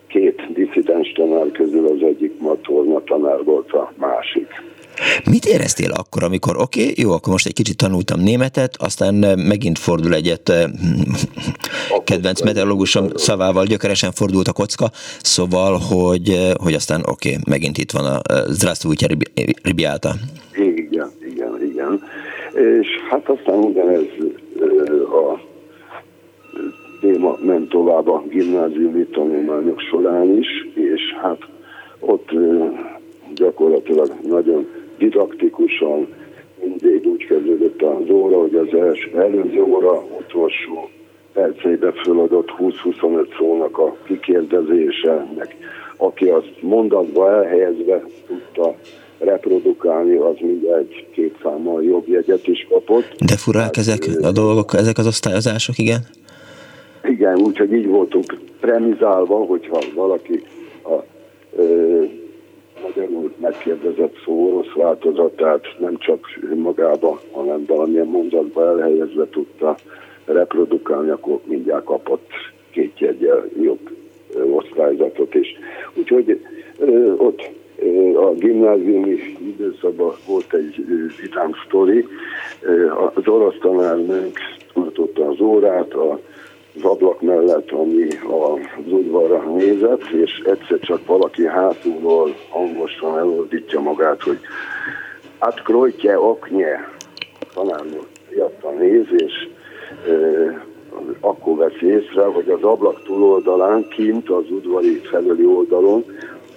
két 0.08 0.54
disszidens 0.54 1.12
tanár 1.12 1.52
közül 1.52 1.86
az 1.88 2.08
egyik 2.08 2.40
matorna 2.40 3.04
tanár 3.04 3.44
volt 3.44 3.72
a 3.72 3.94
másik. 3.98 4.48
Mit 5.30 5.46
éreztél 5.46 5.92
akkor, 5.92 6.24
amikor 6.24 6.58
oké, 6.58 6.82
okay, 6.82 6.94
jó, 6.98 7.12
akkor 7.12 7.32
most 7.32 7.46
egy 7.46 7.54
kicsit 7.54 7.78
tanultam 7.78 8.20
németet, 8.20 8.76
aztán 8.78 9.24
eh, 9.24 9.36
megint 9.36 9.80
fordul 9.80 10.14
egyet 10.14 10.50
eh, 10.50 10.64
kedvenc 12.04 12.42
meteorológusom 12.42 13.10
szavával 13.16 13.66
gyökeresen 13.66 14.12
fordult 14.12 14.48
a 14.48 14.54
kocka, 14.54 14.92
szóval, 15.22 15.78
hogy, 15.78 16.30
eh, 16.30 16.52
hogy 16.54 16.74
aztán 16.74 17.02
oké, 17.06 17.30
okay, 17.30 17.42
megint 17.48 17.78
itt 17.78 17.92
van 17.92 18.06
a 18.06 18.22
Zdravstvuyte 18.48 19.08
Ribiáta. 19.64 20.14
Igen. 20.54 20.73
És 22.64 22.88
hát 23.10 23.30
aztán 23.30 23.58
ugyanez 23.58 24.06
a 25.10 25.40
téma 27.02 27.38
ment 27.46 27.70
tovább 27.70 28.08
a 28.08 28.24
gimnáziumi 28.30 29.06
tanulmányok 29.06 29.80
során 29.80 30.38
is, 30.38 30.48
és 30.74 31.02
hát 31.22 31.40
ott 32.00 32.30
gyakorlatilag 33.36 34.12
nagyon 34.28 34.68
didaktikusan 34.98 36.08
mindig 36.64 37.06
úgy 37.08 37.26
kezdődött 37.26 37.82
az 37.82 38.10
óra, 38.10 38.40
hogy 38.40 38.56
az 38.56 38.74
első, 38.80 39.12
előző 39.18 39.62
óra 39.62 40.04
utolsó 40.20 40.90
percébe 41.34 41.92
föladott 41.92 42.54
20-25 42.60 43.38
szónak 43.38 43.78
a 43.78 43.96
kikérdezése, 44.04 45.28
meg 45.38 45.56
aki 45.98 46.30
azt 46.30 46.54
mondatba 46.62 47.32
elhelyezve 47.32 48.04
tudta 48.28 48.76
reprodukálni, 49.24 50.16
az 50.16 50.36
mindegy 50.40 51.08
két 51.12 51.36
számmal 51.44 51.84
jobb 51.84 52.08
jegyet 52.08 52.48
is 52.48 52.68
kapott. 52.70 53.16
De 53.26 53.38
furák 53.38 53.78
ezek 53.78 54.08
a 54.22 54.32
dolgok, 54.32 54.74
ezek 54.74 54.98
az 54.98 55.08
osztályozások, 55.08 55.78
igen? 55.78 56.00
Igen, 57.04 57.40
úgyhogy 57.40 57.74
így 57.74 57.88
voltunk 57.88 58.38
premizálva, 58.60 59.36
hogyha 59.36 59.80
valaki 59.96 60.44
a 60.84 61.04
ö, 61.56 62.04
magyarul 62.84 63.34
megkérdezett 63.42 64.16
szó 64.26 64.48
orosz 64.48 64.74
változatát 64.76 65.66
nem 65.80 65.98
csak 65.98 66.40
magába, 66.56 67.22
hanem 67.32 67.66
valamilyen 67.68 68.08
mondatba 68.08 68.70
elhelyezve 68.70 69.28
tudta 69.30 69.78
reprodukálni, 70.26 71.10
akkor 71.10 71.40
mindjárt 71.44 71.84
kapott 71.84 72.30
két 72.72 73.00
jegyel 73.00 73.50
jobb 73.62 73.90
osztályzatot 74.52 75.36
is. 75.36 75.48
Úgyhogy 75.94 76.42
ö, 76.78 77.14
ott 77.18 77.50
a 78.16 78.34
gimnáziumi 78.34 79.38
időszakban 79.40 80.14
volt 80.28 80.54
egy 80.54 80.86
vidám 81.22 81.52
sztori. 81.66 82.08
Az 83.16 83.28
orosz 83.28 83.58
tanárnőnk 83.60 84.38
tartotta 84.74 85.28
az 85.28 85.40
órát, 85.42 85.94
az 85.94 86.84
ablak 86.84 87.22
mellett, 87.22 87.72
ami 87.72 88.08
az 88.28 88.92
udvarra 88.92 89.54
nézett, 89.56 90.04
és 90.24 90.42
egyszer 90.46 90.80
csak 90.80 91.06
valaki 91.06 91.46
hátulról 91.46 92.36
hangosan 92.50 93.18
elordítja 93.18 93.80
magát, 93.80 94.22
hogy 94.22 94.40
Atkrojtje 95.38 96.20
oknye, 96.20 96.90
tanárnő 97.54 98.00
fiatal 98.30 98.74
néz, 98.74 99.06
és 99.18 99.48
akkor 101.20 101.56
veszi 101.56 101.86
észre, 101.86 102.24
hogy 102.24 102.50
az 102.50 102.64
ablak 102.64 103.04
túloldalán, 103.04 103.88
kint 103.88 104.30
az 104.30 104.44
udvari 104.50 104.96
felüli 104.96 105.46
oldalon, 105.46 106.06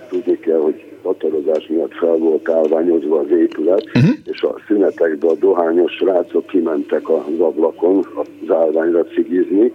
tudni 0.09 0.39
kell, 0.39 0.59
hogy 0.59 0.86
hatarozás 1.03 1.67
miatt 1.67 1.93
fel 1.93 2.17
volt 2.17 2.49
állványozva 2.49 3.19
az 3.19 3.31
épület, 3.31 3.85
uh-huh. 3.85 4.11
és 4.25 4.43
a 4.43 4.55
szünetekben 4.67 5.31
a 5.31 5.35
dohányos 5.35 5.93
srácok 5.93 6.47
kimentek 6.47 7.09
az 7.09 7.39
ablakon 7.39 8.07
az 8.15 8.55
állványra 8.55 9.05
cigizni. 9.05 9.73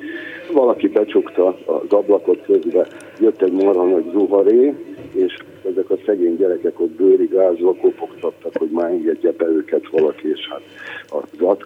Valaki 0.54 0.88
becsukta 0.88 1.48
az 1.66 1.94
ablakot 1.94 2.42
közben, 2.46 2.88
jött 3.20 3.42
egy 3.42 3.52
marha 3.52 3.86
nagy 3.86 4.10
zuharé, 4.12 4.74
és 5.14 5.38
ezek 5.72 5.90
a 5.90 5.96
szegény 6.06 6.38
gyerekek 6.38 6.80
ott 6.80 6.92
bőrigázva 6.92 7.74
kopogtattak, 7.74 8.58
hogy 8.58 8.70
már 8.70 8.90
engedje 8.90 9.32
be 9.32 9.46
őket 9.46 9.90
valaki, 9.90 10.30
és 10.30 10.48
hát 10.50 10.62
az 11.10 11.58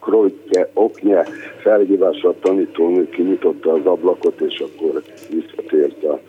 Krojtje, 0.00 0.70
oknye 0.74 1.24
felhívásra 1.62 2.28
a 2.28 2.34
tanítónő 2.40 3.08
kinyitotta 3.08 3.72
az 3.72 3.86
ablakot, 3.86 4.40
és 4.40 4.60
akkor 4.60 5.02
visszatért 5.30 6.04
a 6.04 6.20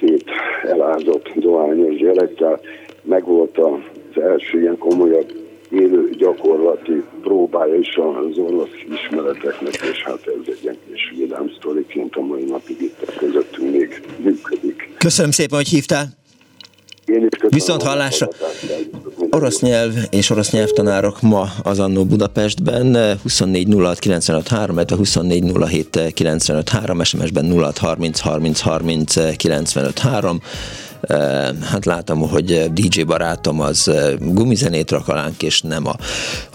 két 0.00 0.24
elázott 0.62 1.28
dohányos 1.34 1.96
gyerek, 1.96 2.34
tehát 2.34 2.62
megvolt 3.02 3.58
az 3.58 4.22
első 4.22 4.60
ilyen 4.60 4.78
komolyabb 4.78 5.32
élő 5.70 6.10
gyakorlati 6.18 7.02
próbája 7.22 7.74
is 7.74 7.96
az 7.96 8.38
orosz 8.38 8.68
ismereteknek, 8.92 9.74
és 9.74 10.02
hát 10.04 10.20
ez 10.26 10.46
egy 10.46 10.58
ilyen 10.62 10.76
kis 10.90 11.14
vidám 11.18 11.52
sztoriként 11.58 12.16
a 12.16 12.20
mai 12.20 12.44
napig 12.44 12.80
itt 12.80 13.14
közöttünk 13.16 13.72
még 13.72 14.02
működik. 14.16 14.88
Köszönöm 14.98 15.30
szépen, 15.30 15.56
hogy 15.56 15.68
hívtál! 15.68 16.06
Én 17.04 17.22
is 17.22 17.28
köszönöm 17.28 17.50
Viszont 17.50 17.82
hallásra. 17.82 18.28
Orosz 19.32 19.60
nyelv 19.60 19.94
és 20.10 20.30
orosz 20.30 20.50
nyelvtanárok 20.50 21.20
ma 21.20 21.52
az 21.62 21.78
Annó 21.78 22.04
Budapestben 22.04 23.18
24 23.22 23.74
06 23.74 23.98
95 23.98 24.48
3, 24.48 24.78
24 24.88 25.52
07 25.68 26.12
95 26.14 26.68
3, 26.68 27.02
SMS-ben 27.02 27.52
06 27.52 27.78
30 27.78 28.20
30 28.20 28.60
30 28.60 29.36
95 29.36 29.98
3 29.98 30.40
hát 31.62 31.84
látom, 31.84 32.28
hogy 32.28 32.72
DJ 32.72 33.02
barátom 33.02 33.60
az 33.60 33.90
gumizenét 34.18 34.90
rak 34.90 35.08
alánk, 35.08 35.42
és 35.42 35.60
nem 35.60 35.86
a, 35.86 35.96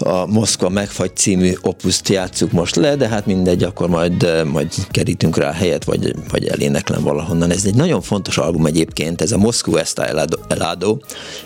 a 0.08 0.26
Moszkva 0.26 0.68
megfagy 0.68 1.16
című 1.16 1.52
opuszt 1.60 2.08
játsszuk 2.08 2.52
most 2.52 2.76
le, 2.76 2.96
de 2.96 3.08
hát 3.08 3.26
mindegy, 3.26 3.62
akkor 3.62 3.88
majd, 3.88 4.44
majd 4.52 4.72
kerítünk 4.90 5.36
rá 5.36 5.52
helyet, 5.52 5.84
vagy, 5.84 6.14
vagy 6.30 6.46
eléneklem 6.46 7.02
valahonnan. 7.02 7.50
Ez 7.50 7.64
egy 7.64 7.74
nagyon 7.74 8.00
fontos 8.00 8.38
album 8.38 8.66
egyébként, 8.66 9.20
ez 9.20 9.32
a 9.32 9.38
Moszkva 9.38 9.80
Esta 9.80 10.06
Elado, 10.48 10.98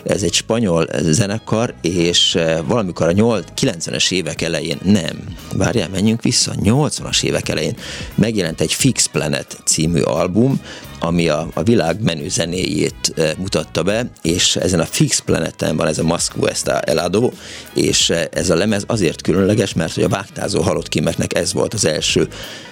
ez 0.03 0.23
egy 0.23 0.33
spanyol 0.33 0.87
zenekar, 1.01 1.73
és 1.81 2.37
valamikor 2.65 3.07
a 3.07 3.13
90-es 3.13 4.11
évek 4.11 4.41
elején, 4.41 4.77
nem, 4.83 5.23
várjál, 5.55 5.89
menjünk 5.89 6.21
vissza, 6.21 6.53
80-as 6.63 7.23
évek 7.23 7.49
elején 7.49 7.75
megjelent 8.15 8.61
egy 8.61 8.73
Fix 8.73 9.05
Planet 9.05 9.57
című 9.65 10.01
album, 10.01 10.61
ami 11.03 11.27
a, 11.27 11.47
a 11.53 11.63
világ 11.63 12.03
menő 12.03 12.29
zenéjét 12.29 13.13
e, 13.15 13.33
mutatta 13.37 13.83
be, 13.83 14.09
és 14.21 14.55
ezen 14.55 14.79
a 14.79 14.85
Fix 14.85 15.19
Planeten 15.19 15.75
van 15.75 15.87
ez 15.87 15.97
a 15.97 16.03
Moscow 16.03 16.45
Esta 16.45 16.79
Elado, 16.79 17.31
és 17.73 18.09
e, 18.09 18.29
ez 18.33 18.49
a 18.49 18.55
lemez 18.55 18.83
azért 18.87 19.21
különleges, 19.21 19.73
mert 19.73 19.93
hogy 19.93 20.03
a 20.03 20.09
vágtázó 20.09 20.61
halott 20.61 20.87
kimeknek 20.87 21.35
ez 21.35 21.53
volt 21.53 21.73
az 21.73 21.85
első 21.85 22.27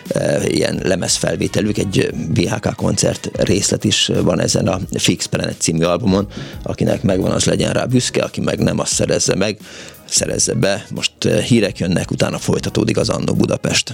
e, 0.07 0.47
ilyen 0.47 0.79
lemezfelvételük, 0.83 1.77
egy 1.77 2.09
BHK 2.33 2.75
koncert 2.75 3.29
részlet 3.33 3.83
is 3.83 4.11
van 4.23 4.39
ezen 4.39 4.67
a 4.67 4.79
Fix 4.93 5.25
Planet 5.25 5.61
című 5.61 5.83
albumon, 5.83 6.27
akinek 6.63 7.01
megvan, 7.01 7.31
az 7.31 7.45
legyen 7.45 7.73
rá 7.73 7.85
büszke, 7.85 8.23
aki 8.23 8.41
meg 8.41 8.59
nem, 8.59 8.79
azt 8.79 8.93
szerezze 8.93 9.35
meg, 9.35 9.57
szerezze 10.05 10.53
be. 10.53 10.85
Most 10.95 11.11
hírek 11.47 11.77
jönnek, 11.77 12.11
utána 12.11 12.37
folytatódik 12.37 12.97
az 12.97 13.09
Annó 13.09 13.33
Budapest. 13.33 13.93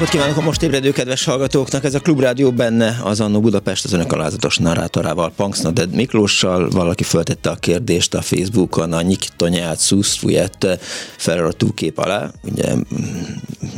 Napot 0.00 0.14
kívánok 0.14 0.36
a 0.36 0.40
most 0.40 0.62
ébredő 0.62 0.92
kedves 0.92 1.24
hallgatóknak! 1.24 1.84
Ez 1.84 1.94
a 1.94 2.00
Klubrádió 2.00 2.50
benne 2.52 3.00
az 3.02 3.20
Annó 3.20 3.40
Budapest 3.40 3.84
az 3.84 3.92
önök 3.92 4.12
alázatos 4.12 4.58
narrátorával, 4.58 5.32
Punksnoded 5.36 5.94
Miklóssal. 5.94 6.68
Valaki 6.70 7.02
föltette 7.02 7.50
a 7.50 7.54
kérdést 7.54 8.14
a 8.14 8.22
Facebookon, 8.22 8.92
a 8.92 9.02
Nyik 9.02 9.28
Tonyát 9.36 9.78
Szuszfujet 9.78 10.78
feliratú 11.16 11.74
kép 11.74 11.98
alá. 11.98 12.30
Ugye 12.42 12.74
mm, 12.74 12.80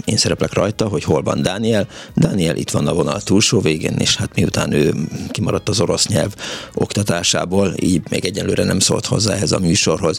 én 0.04 0.16
szereplek 0.16 0.52
rajta, 0.52 0.88
hogy 0.88 1.04
hol 1.04 1.22
van 1.22 1.42
Dániel. 1.42 1.88
Dániel 2.14 2.56
itt 2.56 2.70
van 2.70 2.86
a 2.86 2.94
vonal 2.94 3.20
túlsó 3.20 3.60
végén, 3.60 3.96
és 3.98 4.16
hát 4.16 4.34
miután 4.34 4.72
ő 4.72 4.94
kimaradt 5.30 5.68
az 5.68 5.80
orosz 5.80 6.06
nyelv 6.06 6.34
oktatásából, 6.74 7.74
így 7.80 8.02
még 8.10 8.24
egyelőre 8.24 8.64
nem 8.64 8.78
szólt 8.78 9.06
hozzá 9.06 9.34
ehhez 9.34 9.52
a 9.52 9.58
műsorhoz. 9.58 10.18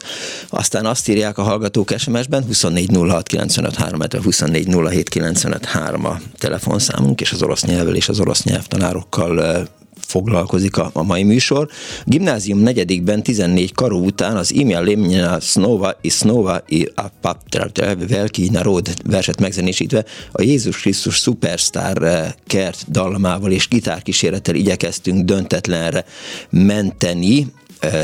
Aztán 0.49 0.86
azt 0.86 1.08
írják 1.08 1.38
a 1.38 1.43
hallgatók 1.43 1.93
SMS-ben 1.97 2.43
24 2.43 2.89
06 2.95 3.28
95 3.28 3.76
3, 3.76 3.99
24 4.24 4.68
07 4.89 5.10
95 5.10 5.66
3 5.66 5.93
a 6.02 6.20
telefonszámunk, 6.38 7.22
és 7.22 7.32
az 7.32 7.44
orosz 7.44 7.64
nyelvvel 7.64 7.96
és 7.96 8.10
az 8.10 8.20
orosz 8.20 8.44
nyelvtanárokkal 8.44 9.68
foglalkozik 10.14 10.78
a, 10.78 10.89
a 10.94 11.04
mai 11.04 11.24
műsor. 11.24 11.68
Gimnázium 12.04 12.60
negyedikben 12.60 13.24
14 13.24 13.74
karó 13.74 14.00
után 14.00 14.36
az 14.36 14.54
Imja 14.54 14.82
Lemnina 14.82 15.39
Snova 15.39 15.98
i 16.02 16.10
Snova 16.10 16.64
i 16.68 16.89
a 16.96 17.04
Paptra 17.22 17.70
Velki 18.08 18.50
Narod 18.50 18.89
verset 19.06 19.39
megzenésítve 19.39 20.06
a 20.32 20.41
Jézus 20.41 20.82
Krisztus 20.82 21.16
Superstar 21.16 22.26
kert 22.48 22.91
dallamával 22.91 23.52
és 23.52 23.68
gitárkísérettel 23.68 24.56
igyekeztünk 24.56 25.26
döntetlenre 25.26 26.06
menteni, 26.50 27.48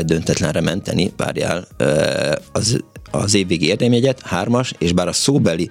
döntetlenre 0.04 0.60
menteni, 0.60 1.12
várjál, 1.16 1.66
az 2.52 2.80
az 3.10 3.34
évvégi 3.34 3.66
érdemjegyet, 3.66 4.20
hármas, 4.20 4.72
és 4.78 4.92
bár 4.92 5.08
a 5.08 5.12
szóbeli 5.12 5.70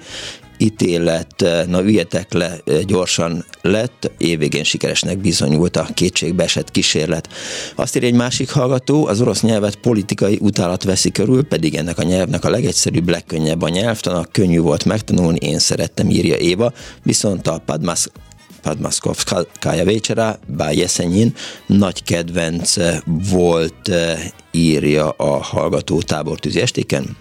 ítélet, 0.60 1.45
na 1.68 1.82
üljetek 1.82 2.34
le, 2.34 2.57
gyorsan 2.86 3.45
lett, 3.62 4.12
évvégén 4.18 4.64
sikeresnek 4.64 5.18
bizonyult 5.18 5.78
a 5.78 5.88
kétségbe 5.93 6.43
esett 6.43 6.72
kísérlet. 6.72 7.30
Azt 7.76 7.95
írja 7.95 8.07
egy 8.07 8.16
másik 8.16 8.49
hallgató, 8.49 9.05
az 9.07 9.22
orosz 9.22 9.41
nyelvet 9.41 9.76
politikai 9.76 10.38
utálat 10.41 10.84
veszi 10.84 11.12
körül, 11.12 11.43
pedig 11.43 11.76
ennek 11.76 11.97
a 11.97 12.03
nyelvnek 12.03 12.45
a 12.45 12.49
legegyszerűbb, 12.49 13.10
legkönnyebb 13.10 13.62
a 13.62 13.70
nyelvtanak, 13.70 14.32
könnyű 14.32 14.60
volt 14.60 14.86
megtanulni, 14.86 15.38
én 15.41 15.60
szerettem, 15.60 16.10
írja 16.10 16.38
Éva, 16.38 16.74
viszont 17.03 17.47
a 17.47 17.62
Padmas 17.66 18.07
Padmaskovskaya 18.62 19.84
Vécsera, 19.86 20.39
Bájeszenyin 20.47 21.34
nagy 21.66 22.03
kedvenc 22.03 22.76
volt, 23.05 23.91
írja 24.51 25.10
a 25.10 25.38
hallgató 25.43 26.01
tábortűzi 26.01 26.62
estéken 26.62 27.18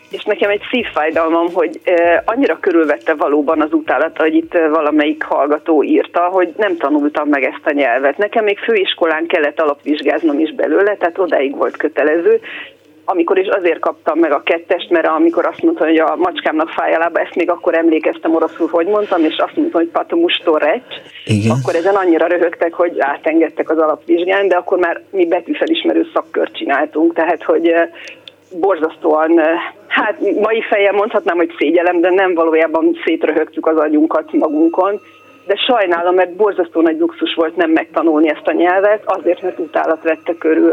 És 0.09 0.23
nekem 0.23 0.49
egy 0.49 0.61
szívfájdalmam, 0.71 1.53
hogy 1.53 1.79
eh, 1.83 2.21
annyira 2.25 2.59
körülvette 2.59 3.13
valóban 3.13 3.61
az 3.61 3.73
utálata, 3.73 4.21
hogy 4.21 4.35
itt 4.35 4.53
eh, 4.53 4.69
valamelyik 4.69 5.23
hallgató 5.23 5.83
írta, 5.83 6.19
hogy 6.19 6.53
nem 6.57 6.77
tanultam 6.77 7.29
meg 7.29 7.43
ezt 7.43 7.65
a 7.65 7.71
nyelvet. 7.71 8.17
Nekem 8.17 8.43
még 8.43 8.57
főiskolán 8.57 9.25
kellett 9.27 9.59
alapvizsgáznom 9.59 10.39
is 10.39 10.53
belőle, 10.53 10.95
tehát 10.95 11.17
odáig 11.17 11.55
volt 11.55 11.77
kötelező, 11.77 12.39
amikor 13.05 13.37
is 13.37 13.47
azért 13.47 13.79
kaptam 13.79 14.19
meg 14.19 14.31
a 14.31 14.41
kettest, 14.43 14.89
mert 14.89 15.07
amikor 15.07 15.45
azt 15.45 15.61
mondta, 15.61 15.85
hogy 15.85 15.97
a 15.97 16.15
macskámnak 16.15 16.69
fáj 16.69 16.93
a 16.93 16.97
lába, 16.97 17.19
ezt 17.19 17.35
még 17.35 17.49
akkor 17.49 17.75
emlékeztem 17.75 18.35
oroszul, 18.35 18.67
hogy 18.71 18.87
mondtam, 18.87 19.23
és 19.23 19.37
azt 19.37 19.55
mondta, 19.55 19.77
hogy 19.77 19.87
patomusto 19.87 20.57
recs, 20.57 20.95
akkor 21.49 21.75
ezen 21.75 21.95
annyira 21.95 22.27
röhögtek, 22.27 22.73
hogy 22.73 22.99
átengedtek 22.99 23.69
az 23.69 23.77
alapvizsgán, 23.77 24.47
de 24.47 24.55
akkor 24.55 24.77
már 24.77 25.01
mi 25.09 25.27
betűfelismerő 25.27 26.07
szakkört 26.13 26.57
csináltunk, 26.57 27.13
tehát 27.13 27.43
hogy 27.43 27.67
eh, 27.67 27.89
borzasztóan, 28.59 29.39
eh, 29.39 29.47
hát 29.87 30.19
mai 30.39 30.61
fejem 30.61 30.95
mondhatnám, 30.95 31.37
hogy 31.37 31.53
szégyelem, 31.57 32.01
de 32.01 32.09
nem 32.09 32.33
valójában 32.33 32.97
szétröhögtük 33.05 33.67
az 33.67 33.77
agyunkat 33.77 34.31
magunkon, 34.31 34.99
de 35.45 35.55
sajnálom, 35.55 36.15
mert 36.15 36.35
borzasztó 36.35 36.81
nagy 36.81 36.99
luxus 36.99 37.33
volt 37.33 37.55
nem 37.55 37.69
megtanulni 37.71 38.29
ezt 38.29 38.47
a 38.47 38.51
nyelvet, 38.51 39.03
azért, 39.05 39.41
mert 39.41 39.59
utálat 39.59 40.03
vette 40.03 40.35
körül. 40.39 40.71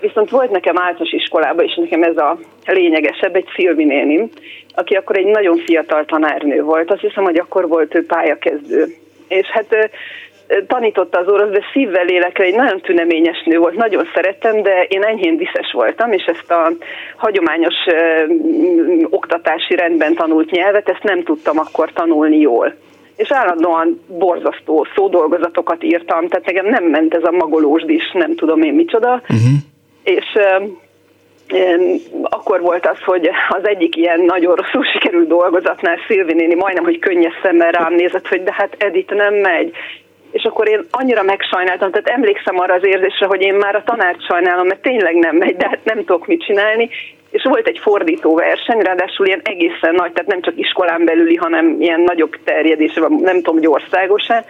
Viszont 0.00 0.30
volt 0.30 0.50
nekem 0.50 0.78
általános 0.78 1.12
iskolában 1.12 1.64
is 1.64 1.74
nekem 1.74 2.02
ez 2.02 2.16
a 2.16 2.38
lényegesebb, 2.66 3.36
egy 3.36 3.48
Szilvi 3.54 3.84
nénim, 3.84 4.28
aki 4.74 4.94
akkor 4.94 5.16
egy 5.16 5.26
nagyon 5.26 5.56
fiatal 5.56 6.04
tanárnő 6.04 6.62
volt. 6.62 6.90
Azt 6.90 7.00
hiszem, 7.00 7.24
hogy 7.24 7.38
akkor 7.38 7.68
volt 7.68 7.94
ő 7.94 8.06
pályakezdő. 8.06 8.86
És 9.28 9.46
hát 9.46 9.90
tanította 10.66 11.18
az 11.18 11.28
orosz, 11.28 11.50
de 11.50 11.60
szívvel 11.72 12.04
lélekre 12.04 12.44
egy 12.44 12.54
nagyon 12.54 12.80
tüneményes 12.80 13.42
nő 13.44 13.58
volt, 13.58 13.74
nagyon 13.74 14.08
szerettem, 14.14 14.62
de 14.62 14.84
én 14.88 15.02
enyhén 15.02 15.36
diszes 15.36 15.72
voltam, 15.72 16.12
és 16.12 16.24
ezt 16.24 16.50
a 16.50 16.70
hagyományos 17.16 17.74
ö, 17.86 18.24
oktatási 19.10 19.74
rendben 19.74 20.14
tanult 20.14 20.50
nyelvet, 20.50 20.88
ezt 20.88 21.02
nem 21.02 21.22
tudtam 21.22 21.58
akkor 21.58 21.92
tanulni 21.92 22.38
jól 22.38 22.74
és 23.16 23.32
állandóan 23.32 24.00
borzasztó 24.06 24.86
szódolgozatokat 24.94 25.84
írtam, 25.84 26.28
tehát 26.28 26.46
nekem 26.46 26.66
nem 26.66 26.84
ment 26.84 27.14
ez 27.14 27.24
a 27.24 27.30
magolós 27.30 27.82
is, 27.86 28.12
nem 28.12 28.34
tudom 28.34 28.62
én 28.62 28.74
micsoda, 28.74 29.12
uh-huh 29.22 29.58
és 30.02 30.24
akkor 32.22 32.60
volt 32.60 32.86
az, 32.86 32.98
hogy 33.04 33.30
az 33.48 33.68
egyik 33.68 33.96
ilyen 33.96 34.20
nagyon 34.20 34.54
rosszul 34.54 34.84
sikerült 34.84 35.28
dolgozatnál 35.28 35.96
Szilvi 36.06 36.32
néni 36.32 36.54
majdnem, 36.54 36.84
hogy 36.84 36.98
könnyes 36.98 37.34
szemmel 37.42 37.70
rám 37.70 37.94
nézett, 37.94 38.28
hogy 38.28 38.42
de 38.42 38.52
hát 38.52 38.74
Edith 38.78 39.14
nem 39.14 39.34
megy. 39.34 39.74
És 40.32 40.42
akkor 40.42 40.68
én 40.68 40.84
annyira 40.90 41.22
megsajnáltam, 41.22 41.90
tehát 41.90 42.08
emlékszem 42.08 42.58
arra 42.58 42.74
az 42.74 42.84
érzésre, 42.84 43.26
hogy 43.26 43.42
én 43.42 43.54
már 43.54 43.74
a 43.74 43.82
tanárt 43.84 44.26
sajnálom, 44.26 44.66
mert 44.66 44.82
tényleg 44.82 45.14
nem 45.14 45.36
megy, 45.36 45.56
de 45.56 45.68
hát 45.68 45.84
nem 45.84 45.96
tudok 45.96 46.26
mit 46.26 46.44
csinálni. 46.44 46.88
És 47.30 47.42
volt 47.42 47.66
egy 47.66 47.78
fordító 47.78 48.34
verseny, 48.34 48.78
ráadásul 48.78 49.26
ilyen 49.26 49.40
egészen 49.44 49.94
nagy, 49.94 50.12
tehát 50.12 50.30
nem 50.30 50.40
csak 50.40 50.58
iskolán 50.58 51.04
belüli, 51.04 51.34
hanem 51.34 51.76
ilyen 51.80 52.00
nagyobb 52.00 52.36
terjedésre, 52.44 53.00
nem 53.08 53.36
tudom, 53.36 53.54
hogy 53.54 53.66
országosan, 53.66 54.44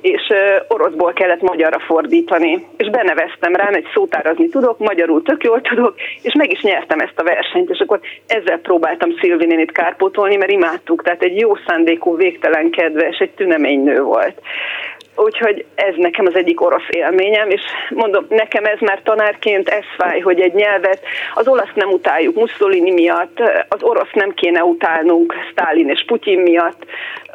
és 0.00 0.22
oroszból 0.68 1.12
kellett 1.12 1.40
magyarra 1.40 1.78
fordítani. 1.78 2.66
És 2.76 2.90
beneveztem 2.90 3.54
rá, 3.54 3.68
egy 3.68 3.88
szótárazni 3.94 4.48
tudok, 4.48 4.78
magyarul 4.78 5.22
tök 5.22 5.44
jól 5.44 5.60
tudok, 5.60 5.94
és 6.22 6.34
meg 6.34 6.50
is 6.50 6.60
nyertem 6.60 6.98
ezt 6.98 7.18
a 7.18 7.22
versenyt, 7.22 7.70
és 7.70 7.78
akkor 7.78 8.00
ezzel 8.26 8.58
próbáltam 8.58 9.16
Szilvinénit 9.20 9.72
kárpótolni, 9.72 10.36
mert 10.36 10.50
imádtuk, 10.50 11.02
tehát 11.02 11.22
egy 11.22 11.38
jó 11.38 11.56
szándékú, 11.66 12.16
végtelen 12.16 12.70
kedves, 12.70 13.18
egy 13.18 13.30
tüneménynő 13.30 14.02
volt. 14.02 14.40
Úgyhogy 15.24 15.64
ez 15.74 15.94
nekem 15.96 16.26
az 16.26 16.34
egyik 16.34 16.60
orosz 16.60 16.88
élményem, 16.90 17.50
és 17.50 17.60
mondom, 17.90 18.26
nekem 18.28 18.64
ez 18.64 18.78
már 18.80 19.00
tanárként 19.02 19.68
ez 19.68 19.84
fáj, 19.98 20.20
hogy 20.20 20.40
egy 20.40 20.54
nyelvet, 20.54 21.00
az 21.34 21.48
olasz 21.48 21.74
nem 21.74 21.88
utáljuk 21.88 22.34
Mussolini 22.34 22.90
miatt, 22.90 23.38
az 23.68 23.82
orosz 23.82 24.12
nem 24.12 24.30
kéne 24.30 24.62
utálnunk 24.62 25.34
Stalin 25.50 25.88
és 25.88 26.04
Putyin 26.06 26.40
miatt. 26.40 26.84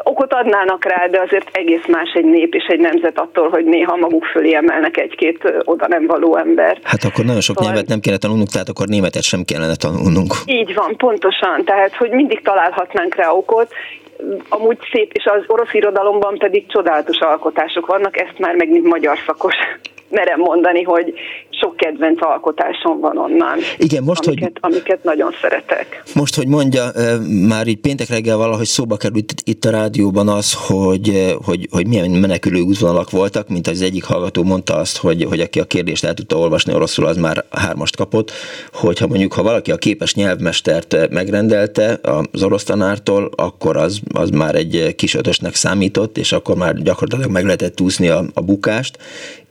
Okot 0.04 0.34
adnának 0.34 0.86
rá, 0.86 1.08
de 1.08 1.22
azért 1.22 1.50
egész 1.52 1.86
más 1.88 2.12
egy 2.14 2.26
nép 2.26 2.54
és 2.56 2.66
egy 2.68 2.80
nemzet 2.80 3.20
attól, 3.20 3.50
hogy 3.50 3.66
néha 3.66 3.96
maguk 3.96 4.26
fölé 4.26 4.54
emelnek 4.54 4.98
egy-két 4.98 5.54
oda 5.64 5.88
nem 5.88 6.06
való 6.06 6.38
ember. 6.38 6.78
Hát 6.84 7.04
akkor 7.04 7.26
nagyon 7.26 7.42
sok 7.42 7.56
szóval... 7.56 7.72
nyelvet 7.72 7.90
nem 7.90 8.00
kéne 8.00 8.18
tanulnunk, 8.18 8.50
tehát 8.50 8.70
akkor 8.70 8.88
németet 8.88 9.24
sem 9.24 9.44
kellene 9.44 9.76
tanulnunk. 9.76 10.34
Így 10.46 10.74
van, 10.74 10.98
pontosan. 10.98 11.64
Tehát, 11.66 11.96
hogy 11.96 12.10
mindig 12.10 12.42
találhatnánk 12.42 13.16
rá 13.16 13.30
okot, 13.30 13.74
amúgy 14.50 14.78
szép, 14.92 15.12
és 15.14 15.26
az 15.26 15.44
orosz 15.48 15.74
irodalomban 15.74 16.38
pedig 16.38 16.68
csodálatos 16.68 17.20
alkotások 17.20 17.86
vannak, 17.86 18.20
ezt 18.20 18.40
már 18.40 18.56
megint 18.56 18.86
magyar 18.86 19.18
szakos 19.26 19.56
merem 20.14 20.40
mondani, 20.40 20.84
hogy 20.84 21.14
sok 21.50 21.76
kedvenc 21.76 22.22
alkotásom 22.22 23.00
van 23.00 23.18
onnan. 23.18 23.58
Igen, 23.78 24.04
most, 24.04 24.28
amiket, 24.28 24.58
hogy, 24.62 24.72
amiket 24.72 25.04
nagyon 25.04 25.32
szeretek. 25.42 26.04
Most, 26.16 26.36
hogy 26.36 26.48
mondja, 26.48 26.84
már 27.48 27.68
így 27.68 27.80
péntek 27.80 28.10
reggel 28.10 28.38
valahogy 28.38 28.66
szóba 28.66 28.98
került 28.98 29.34
itt 29.44 29.66
a 29.66 29.72
rádióban 29.72 30.28
az, 30.28 30.54
hogy, 30.68 31.36
hogy, 31.46 31.68
hogy 31.72 31.88
milyen 31.88 32.10
menekülő 32.10 32.62
útvonalak 32.62 33.10
voltak, 33.10 33.50
mint 33.50 33.68
az 33.68 33.82
egyik 33.82 34.04
hallgató 34.04 34.44
mondta 34.44 34.76
azt, 34.76 34.98
hogy, 34.98 35.24
hogy 35.24 35.40
aki 35.40 35.60
a 35.60 35.64
kérdést 35.64 36.04
el 36.04 36.14
tudta 36.14 36.38
olvasni 36.38 36.74
oroszul, 36.74 37.06
az 37.06 37.18
már 37.18 37.44
hármast 37.50 37.96
kapott, 37.96 38.32
hogyha 38.74 39.08
mondjuk, 39.08 39.34
ha 39.34 39.44
valaki 39.44 39.72
a 39.72 39.78
képes 39.78 40.16
nyelvmestert 40.16 41.10
megrendelte 41.10 42.00
az 42.34 42.44
orosz 42.44 42.64
tanártól, 42.64 43.30
akkor 43.36 43.78
az, 43.78 44.00
az 44.14 44.30
már 44.30 44.56
egy 44.56 44.96
kis 44.96 45.16
ötösnek 45.16 45.56
számított, 45.56 46.18
és 46.18 46.32
akkor 46.32 46.56
már 46.56 46.76
gyakorlatilag 46.76 47.32
meg 47.32 47.44
lehetett 47.44 47.82
úszni 47.82 48.08
a, 48.08 48.24
a 48.34 48.42
bukást, 48.42 48.98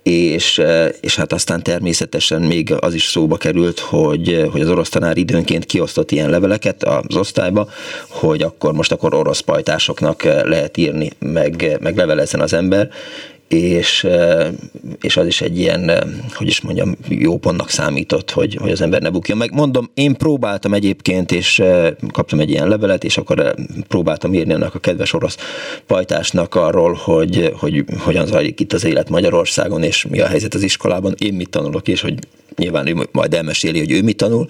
és, 0.02 0.62
és 1.00 1.16
hát 1.16 1.32
aztán 1.32 1.62
természetesen 1.62 2.42
még 2.42 2.74
az 2.80 2.94
is 2.94 3.04
szóba 3.04 3.36
került, 3.36 3.78
hogy, 3.78 4.46
hogy 4.50 4.60
az 4.60 4.68
orosz 4.68 4.88
tanár 4.88 5.16
időnként 5.16 5.64
kiosztott 5.64 6.10
ilyen 6.10 6.30
leveleket 6.30 6.84
az 6.84 7.16
osztályba, 7.16 7.68
hogy 8.08 8.42
akkor 8.42 8.72
most 8.72 8.92
akkor 8.92 9.14
orosz 9.14 9.40
pajtásoknak 9.40 10.24
eh, 10.24 10.42
lehet 10.42 10.76
írni, 10.76 11.10
meg, 11.18 11.76
meg 11.80 11.96
levelezzen 11.96 12.40
az 12.40 12.52
ember, 12.52 12.90
és, 13.52 14.06
és 15.00 15.16
az 15.16 15.26
is 15.26 15.40
egy 15.40 15.58
ilyen, 15.58 15.90
hogy 16.34 16.46
is 16.46 16.60
mondjam, 16.60 16.96
jó 17.08 17.38
pontnak 17.38 17.70
számított, 17.70 18.30
hogy, 18.30 18.54
hogy 18.54 18.70
az 18.70 18.80
ember 18.80 19.02
ne 19.02 19.10
bukjon 19.10 19.38
meg. 19.38 19.54
Mondom, 19.54 19.90
én 19.94 20.14
próbáltam 20.14 20.74
egyébként, 20.74 21.32
és 21.32 21.62
kaptam 22.12 22.40
egy 22.40 22.50
ilyen 22.50 22.68
levelet, 22.68 23.04
és 23.04 23.16
akkor 23.16 23.54
próbáltam 23.88 24.34
írni 24.34 24.52
annak 24.52 24.74
a 24.74 24.78
kedves 24.78 25.12
orosz 25.12 25.36
pajtásnak 25.86 26.54
arról, 26.54 26.92
hogy, 26.92 27.52
hogy 27.56 27.84
hogyan 27.98 28.26
zajlik 28.26 28.60
itt 28.60 28.72
az 28.72 28.84
élet 28.84 29.08
Magyarországon, 29.08 29.82
és 29.82 30.06
mi 30.06 30.20
a 30.20 30.26
helyzet 30.26 30.54
az 30.54 30.62
iskolában, 30.62 31.14
én 31.18 31.34
mit 31.34 31.50
tanulok, 31.50 31.88
és 31.88 32.00
hogy 32.00 32.14
nyilván 32.56 32.86
ő 32.86 33.08
majd 33.12 33.34
elmeséli, 33.34 33.78
hogy 33.78 33.92
ő 33.92 34.02
mit 34.02 34.16
tanul, 34.16 34.46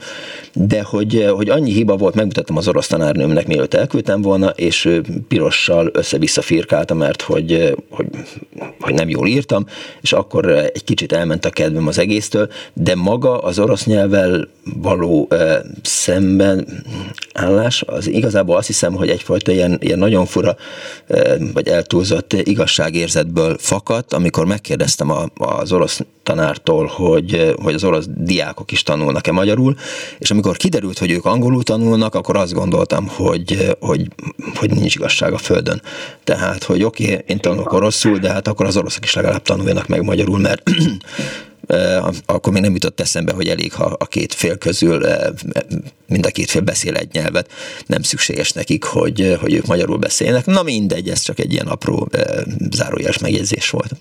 de 0.53 0.83
hogy, 0.83 1.27
hogy 1.31 1.49
annyi 1.49 1.73
hiba 1.73 1.97
volt, 1.97 2.15
megmutattam 2.15 2.57
az 2.57 2.69
orosz 2.69 2.87
tanárnőmnek, 2.87 3.47
mielőtt 3.47 3.75
elküldtem 3.75 4.23
volna, 4.23 4.49
és 4.49 5.01
pirossal 5.29 5.91
össze-vissza 5.93 6.43
firkálta, 6.43 6.95
mert 6.95 7.23
hogy, 7.23 7.75
hogy, 7.91 8.07
hogy 8.81 8.92
nem 8.93 9.09
jól 9.09 9.29
írtam, 9.29 9.67
és 10.01 10.13
akkor 10.13 10.49
egy 10.49 10.85
kicsit 10.85 11.13
elment 11.13 11.45
a 11.45 11.51
kedvem 11.51 11.87
az 11.87 11.99
egésztől, 11.99 12.49
de 12.73 12.95
maga 12.95 13.39
az 13.39 13.59
orosz 13.59 13.85
nyelvvel 13.85 14.49
való 14.65 15.29
szemben 15.83 16.85
állás, 17.33 17.83
az 17.87 18.07
igazából 18.07 18.57
azt 18.57 18.67
hiszem, 18.67 18.95
hogy 18.95 19.09
egyfajta 19.09 19.53
ilyen, 19.53 19.79
ilyen 19.81 19.99
nagyon 19.99 20.27
fura, 20.27 20.57
vagy 21.53 21.69
eltúlzott 21.69 22.33
igazságérzetből 22.33 23.57
fakadt, 23.59 24.13
amikor 24.13 24.47
megkérdeztem 24.47 25.11
a, 25.11 25.27
az 25.35 25.73
orosz 25.73 26.01
tanártól, 26.23 26.87
hogy, 26.87 27.55
hogy 27.63 27.75
az 27.75 27.85
orosz 27.85 28.07
diákok 28.17 28.73
is 28.73 28.83
tanulnak-e 28.83 29.33
magyarul, 29.33 29.77
és 30.19 30.31
amikor 30.31 30.57
kiderült, 30.57 30.99
hogy 30.99 31.11
ők 31.11 31.25
angolul 31.25 31.63
tanulnak, 31.63 32.15
akkor 32.15 32.37
azt 32.37 32.53
gondoltam, 32.53 33.09
hogy, 33.09 33.77
hogy, 33.81 34.09
hogy 34.55 34.71
nincs 34.71 34.95
igazság 34.95 35.33
a 35.33 35.39
földön. 35.39 35.83
Tehát, 36.25 36.65
hogy 36.65 36.83
oké, 36.83 37.05
okay, 37.05 37.25
én 37.27 37.39
tanulok 37.39 37.73
oroszul, 37.73 38.19
de 38.19 38.31
hát 38.31 38.49
akkor 38.49 38.67
az 38.67 38.77
oroszok 38.77 39.05
is 39.05 39.15
legalább 39.15 39.43
tanuljanak 39.43 39.87
meg 39.87 40.03
magyarul, 40.03 40.39
mert 40.39 40.63
akkor 42.27 42.53
még 42.53 42.63
nem 42.63 42.73
jutott 42.73 43.01
eszembe, 43.01 43.33
hogy 43.33 43.49
elég, 43.49 43.73
ha 43.73 43.85
a 43.85 44.07
két 44.07 44.35
fél 44.35 44.59
közül 44.59 45.07
mind 46.07 46.27
a 46.27 46.31
két 46.31 46.51
fél 46.51 46.61
beszél 46.61 46.95
egy 46.95 47.13
nyelvet, 47.13 47.51
nem 47.87 48.03
szükséges 48.03 48.53
nekik, 48.53 48.85
hogy, 48.85 49.37
hogy 49.41 49.55
ők 49.55 49.67
magyarul 49.67 49.97
beszélnek. 49.97 50.47
Na 50.47 50.63
mindegy, 50.63 51.09
ez 51.09 51.21
csak 51.21 51.39
egy 51.39 51.53
ilyen 51.53 51.67
apró 51.67 52.09
zárójeles 52.71 53.19
megjegyzés 53.19 53.71
volt. 53.71 53.93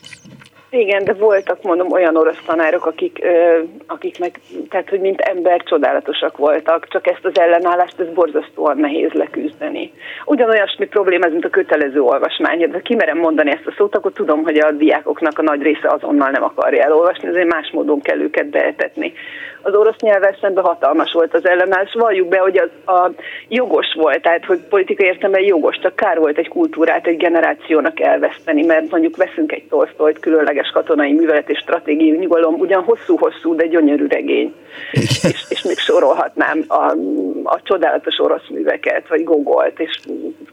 Igen, 0.74 1.04
de 1.04 1.14
voltak, 1.14 1.62
mondom, 1.64 1.92
olyan 1.92 2.16
orosz 2.16 2.42
tanárok, 2.46 2.86
akik, 2.86 3.20
ö, 3.22 3.60
akik 3.88 4.20
meg, 4.20 4.40
tehát, 4.70 4.90
hogy 4.90 5.00
mint 5.00 5.20
ember 5.20 5.64
csodálatosak 5.64 6.38
voltak, 6.38 6.88
csak 6.88 7.08
ezt 7.08 7.26
az 7.26 7.40
ellenállást, 7.40 8.00
ez 8.00 8.14
borzasztóan 8.14 8.78
nehéz 8.78 9.12
leküzdeni. 9.12 9.92
Ugyanolyasmi 10.26 10.86
probléma 10.86 11.26
ez, 11.26 11.32
mint 11.32 11.46
a 11.46 11.50
kötelező 11.50 12.02
olvasmány. 12.02 12.70
De 12.70 12.82
kimerem 12.82 13.18
mondani 13.18 13.52
ezt 13.52 13.68
a 13.68 13.74
szót, 13.78 13.96
akkor 13.96 14.12
tudom, 14.12 14.44
hogy 14.44 14.58
a 14.58 14.72
diákoknak 14.72 15.40
a 15.40 15.42
nagy 15.42 15.62
része 15.62 15.88
azonnal 15.90 16.30
nem 16.30 16.44
akarja 16.44 16.84
elolvasni, 16.84 17.28
ezért 17.28 17.54
más 17.54 17.72
módon 17.72 18.02
kell 18.02 18.20
őket 18.20 18.50
beetetni 18.50 19.14
az 19.62 19.76
orosz 19.76 20.00
nyelvvel 20.00 20.38
szemben 20.42 20.64
hatalmas 20.64 21.12
volt 21.12 21.34
az 21.34 21.46
ellenállás. 21.46 21.94
Valljuk 21.94 22.28
be, 22.28 22.38
hogy 22.38 22.58
az 22.58 22.96
a 22.96 23.12
jogos 23.48 23.94
volt, 23.94 24.22
tehát 24.22 24.46
hogy 24.46 24.60
politikai 24.70 25.06
értelemben 25.06 25.42
jogos, 25.42 25.80
csak 25.80 25.96
kár 25.96 26.18
volt 26.18 26.38
egy 26.38 26.48
kultúrát 26.48 27.08
egy 27.08 27.18
generációnak 27.18 28.00
elveszteni, 28.00 28.66
mert 28.66 28.90
mondjuk 28.92 29.18
veszünk 29.18 29.52
egy 29.52 29.64
tolsztolt, 29.70 30.20
különleges 30.20 30.61
katonai 30.70 31.14
művelet 31.14 31.49
és 31.49 31.57
stratégiai 31.57 32.18
nyugalom, 32.18 32.53
ugyan 32.53 32.84
hosszú-hosszú, 32.84 33.55
de 33.55 33.68
gyönyörű 33.68 34.07
regény. 34.07 34.53
És, 34.91 35.24
és 35.49 35.62
még 35.62 35.78
sorolhatnám 35.78 36.64
a, 36.68 36.95
a 37.43 37.62
csodálatos 37.64 38.20
orosz 38.20 38.47
műveket, 38.49 39.07
vagy 39.07 39.24
Gogolt, 39.24 39.80
és 39.80 39.99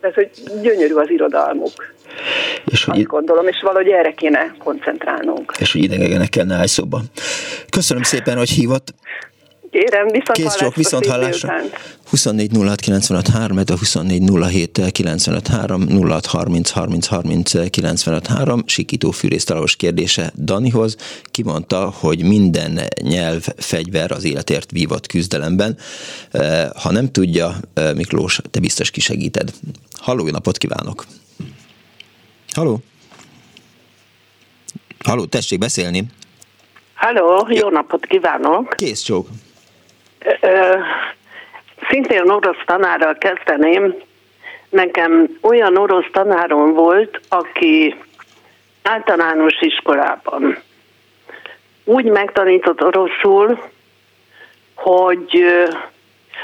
ez, 0.01 0.15
hogy 0.15 0.31
gyönyörű 0.63 0.95
az 0.95 1.11
irodalmuk. 1.11 1.95
És 2.65 2.85
hogy 2.85 2.99
Azt 2.99 3.07
gondolom, 3.07 3.47
és 3.47 3.61
valahogy 3.63 3.89
erre 3.89 4.13
kéne 4.13 4.55
koncentrálnunk. 4.59 5.53
És 5.59 5.73
hogy 5.73 5.83
idegenekkel 5.83 6.45
ne 6.45 6.55
állj 6.55 6.67
szóba. 6.67 7.01
Köszönöm 7.71 8.03
szépen, 8.03 8.37
hogy 8.37 8.49
hívott. 8.49 8.95
Kérem, 9.79 10.07
viszont 10.07 10.33
Kész 10.33 10.57
csak, 10.57 10.75
viszont 10.75 11.07
hallásra. 11.07 11.53
24 12.11 12.51
06 12.53 12.81
95 12.81 13.29
3, 13.29 13.59
24 13.67 14.23
07 14.51 14.91
95 14.93 15.49
3, 15.49 15.89
06 16.09 16.27
30 16.27 16.71
30 16.71 17.07
30 17.07 17.71
95 17.71 18.27
3, 18.27 18.63
Sikító 18.67 19.11
fűrésztalagos 19.11 19.77
kérdése 19.77 20.33
Danihoz. 20.37 20.97
Kimondta, 21.25 21.95
hogy 21.99 22.23
minden 22.23 22.81
nyelv 23.03 23.47
fegyver 23.57 24.11
az 24.11 24.25
életért 24.25 24.71
vívott 24.71 25.07
küzdelemben. 25.07 25.79
Ha 26.83 26.93
nem 26.93 27.11
tudja, 27.11 27.57
Miklós, 27.95 28.41
te 28.51 28.61
biztos 28.61 28.91
kisegíted. 28.91 29.53
Halló, 29.93 30.29
napot 30.31 30.59
kívánok! 30.59 31.07
Halló? 32.53 32.81
Halló, 35.05 35.25
tessék 35.25 35.59
beszélni. 35.59 36.05
Halló, 36.95 37.47
jó 37.51 37.69
napot 37.69 38.07
kívánok! 38.07 38.75
Kész 38.77 39.01
csók! 39.01 39.29
Szintén 41.89 42.31
orosz 42.31 42.65
tanárral 42.67 43.15
kezdeném. 43.19 43.95
Nekem 44.69 45.29
olyan 45.41 45.77
orosz 45.77 46.11
tanárom 46.13 46.75
volt, 46.75 47.21
aki 47.29 47.95
általános 48.83 49.61
iskolában 49.61 50.59
úgy 51.89 52.05
megtanított 52.05 52.83
oroszul, 52.83 53.59
hogy 54.75 55.45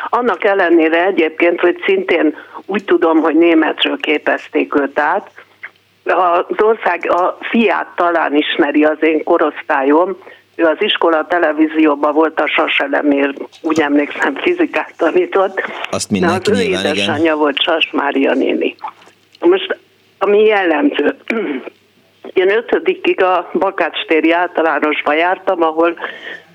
annak 0.08 0.44
ellenére 0.44 1.04
egyébként, 1.04 1.60
hogy 1.60 1.82
szintén 1.84 2.36
úgy 2.66 2.84
tudom, 2.84 3.18
hogy 3.18 3.34
németről 3.34 3.96
képezték 3.96 4.74
őt 4.74 4.98
át, 4.98 5.30
az 6.04 6.62
ország 6.62 7.10
a 7.10 7.38
fiát 7.40 7.86
talán 7.96 8.34
ismeri 8.34 8.84
az 8.84 8.96
én 9.00 9.24
korosztályom, 9.24 10.16
ő 10.56 10.64
az 10.64 10.76
iskola 10.78 11.26
televízióban 11.26 12.12
volt 12.12 12.40
a 12.40 12.46
Saselemér, 12.46 13.34
úgy 13.62 13.80
emlékszem, 13.80 14.34
fizikát 14.34 14.92
tanított. 14.96 15.62
Azt 15.90 16.10
mindenki 16.10 16.50
de 16.50 16.56
az 16.56 16.58
ő 16.58 16.62
édesanyja 16.62 17.22
igen. 17.22 17.36
volt 17.36 17.62
Sas 17.62 17.90
Mária 17.92 18.32
néni. 18.32 18.74
Most, 19.40 19.76
ami 20.18 20.44
jellemző, 20.44 21.16
én 22.40 22.50
ötödikig 22.50 23.22
a 23.22 23.50
Bakács 23.52 24.06
téri 24.06 24.32
általánosba 24.32 25.12
jártam, 25.12 25.62
ahol 25.62 25.98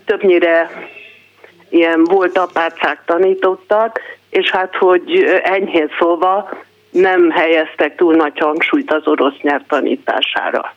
többnyire 0.05 0.69
ilyen 1.69 2.03
volt 2.03 2.37
apácák 2.37 3.03
tanítottak, 3.05 3.99
és 4.29 4.49
hát, 4.49 4.75
hogy 4.75 5.23
enyhén 5.43 5.89
szóva 5.99 6.49
nem 6.91 7.29
helyeztek 7.29 7.95
túl 7.95 8.15
nagy 8.15 8.39
hangsúlyt 8.39 8.93
az 8.93 9.07
orosz 9.07 9.37
nyelv 9.41 9.61
tanítására. 9.67 10.73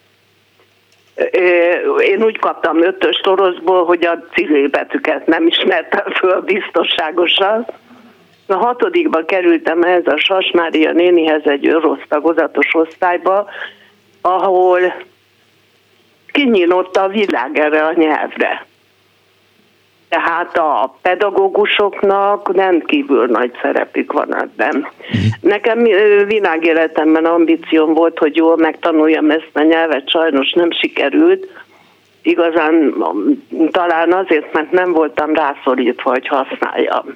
Én 1.99 2.23
úgy 2.23 2.39
kaptam 2.39 2.83
ötös 2.83 3.21
oroszból, 3.25 3.85
hogy 3.85 4.07
a 4.07 4.25
betűket 4.71 5.27
nem 5.27 5.47
ismertem 5.47 6.13
föl 6.13 6.41
biztonságosan. 6.41 7.67
A 8.47 8.55
hatodikba 8.55 9.25
kerültem 9.25 9.83
ehhez 9.83 10.07
a 10.07 10.17
Sasmária 10.17 10.93
nénihez 10.93 11.43
egy 11.45 11.69
orosz 11.69 12.03
tagozatos 12.09 12.75
osztályba, 12.75 13.49
ahol 14.21 14.95
kinyílott 16.27 16.97
a 16.97 17.09
világ 17.09 17.59
erre 17.59 17.85
a 17.85 17.93
nyelvre. 17.93 18.67
Tehát 20.13 20.57
a 20.59 20.97
pedagógusoknak 21.03 22.55
rendkívül 22.55 23.27
nagy 23.27 23.51
szerepük 23.63 24.13
van 24.13 24.37
ebben. 24.37 24.77
Mhm. 24.77 25.21
Nekem 25.41 25.83
világéletemben 26.27 27.25
ambícióm 27.25 27.95
volt, 27.95 28.19
hogy 28.19 28.37
jól 28.37 28.57
megtanuljam 28.57 29.31
ezt 29.31 29.51
a 29.53 29.63
nyelvet, 29.63 30.11
sajnos 30.11 30.53
nem 30.53 30.71
sikerült. 30.71 31.49
Igazán 32.23 32.95
talán 33.71 34.13
azért, 34.13 34.53
mert 34.53 34.71
nem 34.71 34.93
voltam 34.93 35.35
rászorítva, 35.35 36.11
hogy 36.11 36.27
használjam. 36.27 37.15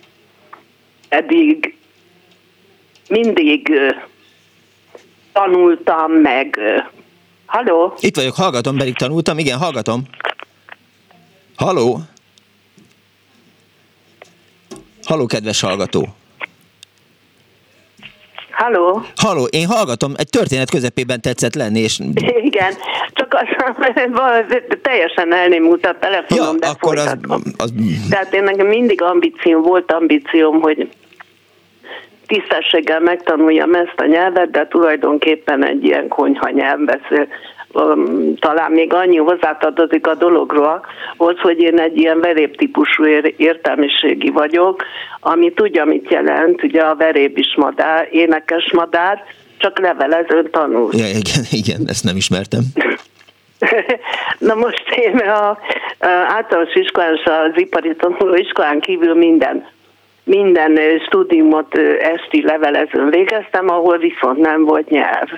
Eddig 1.08 1.76
mindig 3.08 3.80
tanultam 5.32 6.12
meg. 6.12 6.58
Halló? 7.46 7.94
Itt 8.00 8.16
vagyok, 8.16 8.34
hallgatom, 8.34 8.76
pedig 8.76 8.96
tanultam. 8.96 9.38
Igen, 9.38 9.58
hallgatom. 9.58 10.02
Halló? 11.56 12.00
Halló, 15.06 15.26
kedves 15.26 15.60
hallgató! 15.60 16.06
Halló? 18.50 19.02
Halló, 19.16 19.44
én 19.44 19.66
hallgatom, 19.66 20.12
egy 20.16 20.28
történet 20.28 20.70
közepében 20.70 21.20
tetszett 21.20 21.54
lenni, 21.54 21.80
és... 21.80 21.98
Igen, 22.42 22.72
csak 23.12 23.34
az, 23.34 24.56
teljesen 24.82 25.34
elnémult 25.34 25.86
a 25.86 25.96
telefonom, 26.00 26.54
ja, 26.54 26.58
de 26.58 26.66
akkor 26.66 26.98
az, 26.98 27.16
az... 27.56 27.72
Tehát 28.10 28.34
én 28.34 28.42
nekem 28.42 28.66
mindig 28.66 29.02
ambícióm, 29.02 29.62
volt 29.62 29.92
ambícióm, 29.92 30.60
hogy 30.60 30.88
tisztességgel 32.26 33.00
megtanuljam 33.00 33.74
ezt 33.74 33.94
a 33.96 34.06
nyelvet, 34.06 34.50
de 34.50 34.66
tulajdonképpen 34.68 35.64
egy 35.64 35.84
ilyen 35.84 36.08
konyha 36.08 36.50
nyelv 36.50 36.78
beszél 36.80 37.28
talán 38.38 38.72
még 38.72 38.92
annyi 38.92 39.16
hozzátartozik 39.16 40.06
a 40.06 40.14
dologról, 40.14 40.86
az, 41.16 41.38
hogy 41.38 41.60
én 41.60 41.78
egy 41.78 41.96
ilyen 41.98 42.20
veréptípusú 42.20 43.04
értelmiségi 43.36 44.30
vagyok, 44.30 44.84
ami 45.20 45.52
tudja, 45.52 45.84
mit 45.84 46.10
jelent, 46.10 46.62
ugye 46.62 46.80
a 46.80 46.94
verép 46.94 47.38
is 47.38 47.54
madár, 47.56 48.08
énekes 48.10 48.72
madár, 48.72 49.24
csak 49.58 49.78
levelezőn 49.78 50.50
tanul. 50.50 50.90
Ja, 50.92 51.06
igen, 51.06 51.44
igen, 51.62 51.80
ezt 51.86 52.04
nem 52.04 52.16
ismertem. 52.16 52.62
Na 54.38 54.54
most 54.54 54.84
én 54.96 55.18
a, 55.18 55.48
a 55.48 55.58
általános 56.28 56.74
iskolán 56.74 57.14
és 57.14 57.24
az 57.24 57.60
ipari 57.60 57.96
tanuló 57.96 58.34
iskolán 58.34 58.80
kívül 58.80 59.14
minden 59.14 59.74
minden 60.26 60.78
stúdiumot 61.06 61.78
esti 62.00 62.42
levelezőn 62.42 63.10
végeztem, 63.10 63.68
ahol 63.68 63.98
viszont 63.98 64.38
nem 64.38 64.64
volt 64.64 64.88
nyelv. 64.88 65.28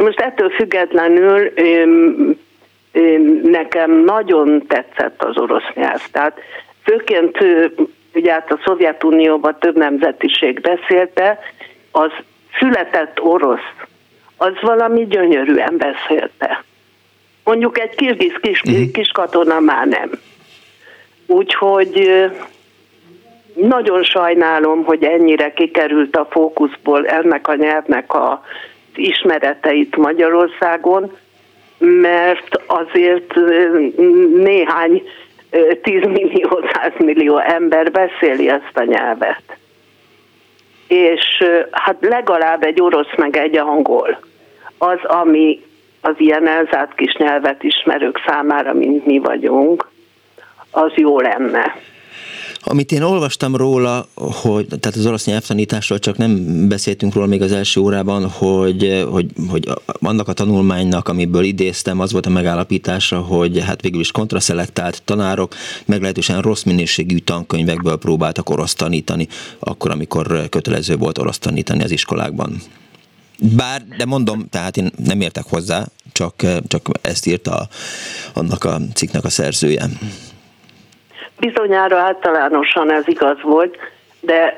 Most 0.00 0.20
ettől 0.20 0.50
függetlenül 0.50 1.52
nekem 3.42 4.04
nagyon 4.04 4.66
tetszett 4.66 5.22
az 5.22 5.38
orosz 5.38 5.74
nyelv. 5.74 6.02
Tehát 6.12 6.40
főként 6.82 7.38
ugye 8.14 8.32
hát 8.32 8.52
a 8.52 8.60
Szovjetunióban 8.64 9.56
több 9.58 9.76
nemzetiség 9.76 10.60
beszélte, 10.60 11.38
az 11.90 12.10
született 12.58 13.20
orosz, 13.20 13.70
az 14.36 14.52
valami 14.60 15.06
gyönyörűen 15.06 15.76
beszélte. 15.76 16.64
Mondjuk 17.44 17.78
egy 17.78 17.94
kirgiz 17.94 18.34
kis, 18.40 18.62
uh-huh. 18.62 18.90
kis 18.92 19.08
katona 19.08 19.60
már 19.60 19.86
nem. 19.86 20.10
Úgyhogy 21.26 22.10
nagyon 23.54 24.02
sajnálom, 24.02 24.84
hogy 24.84 25.04
ennyire 25.04 25.52
kikerült 25.52 26.16
a 26.16 26.26
fókuszból 26.30 27.06
ennek 27.06 27.48
a 27.48 27.54
nyelvnek 27.54 28.14
a 28.14 28.44
ismereteit 28.94 29.96
Magyarországon, 29.96 31.16
mert 31.78 32.62
azért 32.66 33.34
néhány 34.34 35.02
10 35.82 36.02
millió, 36.02 36.60
100 36.72 36.92
millió 36.98 37.38
ember 37.38 37.90
beszéli 37.90 38.48
ezt 38.48 38.72
a 38.74 38.84
nyelvet. 38.84 39.42
És 40.88 41.44
hát 41.70 41.96
legalább 42.00 42.64
egy 42.64 42.80
orosz 42.80 43.16
meg 43.16 43.36
egy 43.36 43.56
angol. 43.56 44.20
Az, 44.78 44.98
ami 45.02 45.62
az 46.00 46.14
ilyen 46.16 46.48
elzárt 46.48 46.94
kis 46.94 47.14
nyelvet 47.14 47.62
ismerők 47.62 48.22
számára, 48.26 48.72
mint 48.72 49.06
mi 49.06 49.18
vagyunk, 49.18 49.88
az 50.70 50.92
jó 50.94 51.20
lenne. 51.20 51.76
Amit 52.62 52.92
én 52.92 53.02
olvastam 53.02 53.56
róla, 53.56 54.08
hogy, 54.14 54.66
tehát 54.66 54.96
az 54.96 55.06
orosz 55.06 55.24
nyelvtanításról 55.24 55.98
csak 55.98 56.16
nem 56.16 56.68
beszéltünk 56.68 57.14
róla 57.14 57.26
még 57.26 57.42
az 57.42 57.52
első 57.52 57.80
órában, 57.80 58.28
hogy, 58.28 59.04
hogy, 59.10 59.30
hogy 59.48 59.68
annak 59.84 60.28
a 60.28 60.32
tanulmánynak, 60.32 61.08
amiből 61.08 61.44
idéztem, 61.44 62.00
az 62.00 62.12
volt 62.12 62.26
a 62.26 62.30
megállapítása, 62.30 63.18
hogy 63.18 63.60
hát 63.60 63.82
végül 63.82 64.00
is 64.00 64.10
kontraszelektált 64.10 65.02
tanárok 65.04 65.54
meglehetősen 65.84 66.40
rossz 66.40 66.62
minőségű 66.62 67.16
tankönyvekből 67.16 67.96
próbáltak 67.96 68.50
orosz 68.50 68.74
tanítani, 68.74 69.28
akkor, 69.58 69.90
amikor 69.90 70.48
kötelező 70.48 70.96
volt 70.96 71.18
orosz 71.18 71.38
tanítani 71.38 71.82
az 71.82 71.90
iskolákban. 71.90 72.62
Bár, 73.56 73.86
de 73.98 74.04
mondom, 74.04 74.48
tehát 74.50 74.76
én 74.76 74.90
nem 75.04 75.20
értek 75.20 75.44
hozzá, 75.48 75.86
csak, 76.12 76.46
csak 76.68 76.88
ezt 77.00 77.26
írta 77.26 77.68
annak 78.32 78.64
a 78.64 78.80
cikknek 78.94 79.24
a 79.24 79.30
szerzője. 79.30 79.90
Bizonyára 81.40 81.98
általánosan 81.98 82.92
ez 82.92 83.08
igaz 83.08 83.42
volt, 83.42 83.76
de 84.20 84.54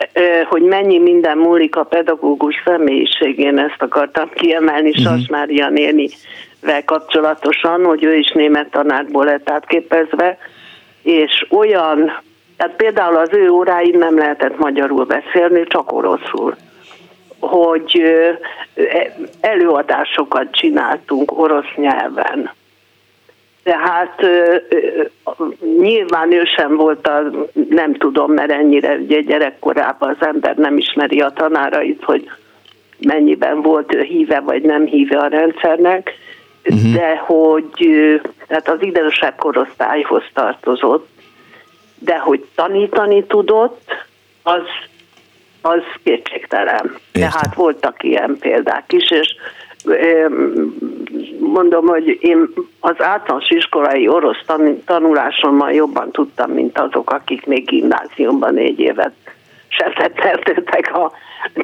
hogy 0.49 0.63
mennyi 0.63 0.99
minden 0.99 1.39
múlik 1.39 1.77
a 1.77 1.85
pedagógus 1.85 2.55
személyiségén, 2.65 3.59
ezt 3.59 3.83
akartam 3.83 4.31
kiemelni 4.35 4.89
uh-huh. 4.89 5.05
Sas 5.05 5.29
Mária 5.29 5.69
nénivel 5.69 6.85
kapcsolatosan, 6.85 7.85
hogy 7.85 8.05
ő 8.05 8.15
is 8.17 8.31
német 8.31 8.71
tanárból 8.71 9.25
lett 9.25 9.51
átképezve, 9.51 10.39
és 11.03 11.47
olyan, 11.51 12.21
tehát 12.57 12.77
például 12.77 13.17
az 13.17 13.31
ő 13.33 13.51
óráin 13.51 13.99
nem 13.99 14.19
lehetett 14.19 14.59
magyarul 14.59 15.05
beszélni, 15.05 15.65
csak 15.67 15.93
oroszul 15.93 16.57
hogy 17.41 18.03
előadásokat 19.41 20.51
csináltunk 20.51 21.39
orosz 21.39 21.75
nyelven 21.77 22.51
tehát 23.63 24.21
nyilván 25.79 26.33
ő 26.33 26.45
sem 26.57 26.77
volt 26.77 27.07
a, 27.07 27.31
nem 27.69 27.95
tudom, 27.95 28.33
mert 28.33 28.51
ennyire 28.51 28.95
ugye 28.95 29.21
gyerekkorában 29.21 30.09
az 30.09 30.27
ember 30.27 30.57
nem 30.57 30.77
ismeri 30.77 31.21
a 31.21 31.31
tanárait, 31.31 32.05
hogy 32.05 32.31
mennyiben 32.99 33.63
volt 33.63 33.95
ő 33.95 34.01
híve 34.01 34.41
vagy 34.41 34.63
nem 34.63 34.85
híve 34.85 35.19
a 35.19 35.27
rendszernek, 35.27 36.11
uh-huh. 36.65 36.93
de 36.93 37.17
hogy 37.17 37.67
tehát 38.47 38.69
az 38.69 38.83
idősebb 38.83 39.37
korosztályhoz 39.37 40.25
tartozott, 40.35 41.09
de 41.99 42.19
hogy 42.19 42.45
tanítani 42.55 43.25
tudott, 43.25 43.91
az, 44.43 44.63
az 45.61 45.83
kétségtelen. 46.05 46.97
Tehát 47.13 47.55
voltak 47.55 48.03
ilyen 48.03 48.37
példák 48.41 48.93
is, 48.93 49.11
és 49.11 49.35
mondom, 51.39 51.87
hogy 51.87 52.19
én 52.21 52.49
az 52.81 52.95
általános 52.99 53.51
iskolai 53.51 54.09
orosz 54.09 54.45
tanulásommal 54.85 55.73
jobban 55.73 56.11
tudtam, 56.11 56.51
mint 56.51 56.79
azok, 56.79 57.11
akik 57.11 57.47
még 57.47 57.65
gimnáziumban 57.67 58.55
négy 58.55 58.79
évet 58.79 59.13
setetteltettek 59.69 60.95
a 60.95 61.13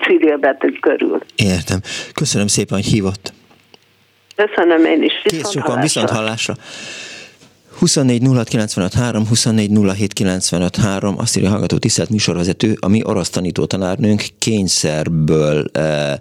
civilbetűk 0.03 0.81
körül. 0.81 1.19
Értem. 1.37 1.79
Köszönöm 2.15 2.47
szépen, 2.47 2.77
hogy 2.77 2.87
hívott. 2.87 3.33
Köszönöm 4.37 4.85
én 4.85 5.03
is. 5.03 5.13
Viszont 5.23 5.43
Kész 5.43 5.53
sokan, 5.53 5.81
viszont 5.81 6.11
hallásra. 6.11 6.55
24 7.79 8.23
06 8.75 8.93
3, 8.95 9.27
24 9.29 9.71
azt 11.17 11.37
írja 11.37 11.49
a 11.49 11.53
hallgató 11.53 11.79
tisztelt 11.79 12.11
műsorvezető, 12.11 12.77
a 12.81 12.89
mi 12.89 13.01
orosz 13.05 13.31
tanító 13.31 13.65
tanárnőnk 13.65 14.23
kényszerből 14.39 15.65
eh, 15.73 16.15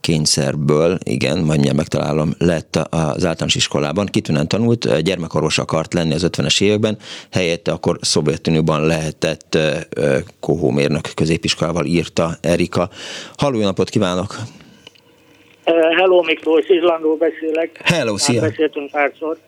kényszerből, 0.00 0.98
igen, 1.02 1.36
majd 1.36 1.48
mindjárt 1.48 1.76
megtalálom, 1.76 2.34
lett 2.38 2.76
az 2.76 3.24
általános 3.24 3.54
iskolában. 3.54 4.06
Kitűnően 4.06 4.48
tanult, 4.48 5.00
gyermekorvos 5.02 5.58
akart 5.58 5.94
lenni 5.94 6.14
az 6.14 6.26
50-es 6.28 6.62
években, 6.62 6.98
helyette 7.32 7.72
akkor 7.72 7.98
Szovjetunióban 8.00 8.86
lehetett 8.86 9.58
kohómérnök 10.40 11.10
középiskolával 11.14 11.84
írta 11.84 12.30
Erika. 12.40 12.88
Halló, 13.36 13.60
napot 13.60 13.88
kívánok! 13.88 14.36
Hello 15.96 16.22
Miklós, 16.22 16.68
Izlandról 16.68 17.16
beszélek. 17.16 17.80
Hello, 17.84 18.16
szia! 18.16 18.40
Már 18.40 18.50
beszéltünk 18.50 18.90
párszor. 18.90 19.38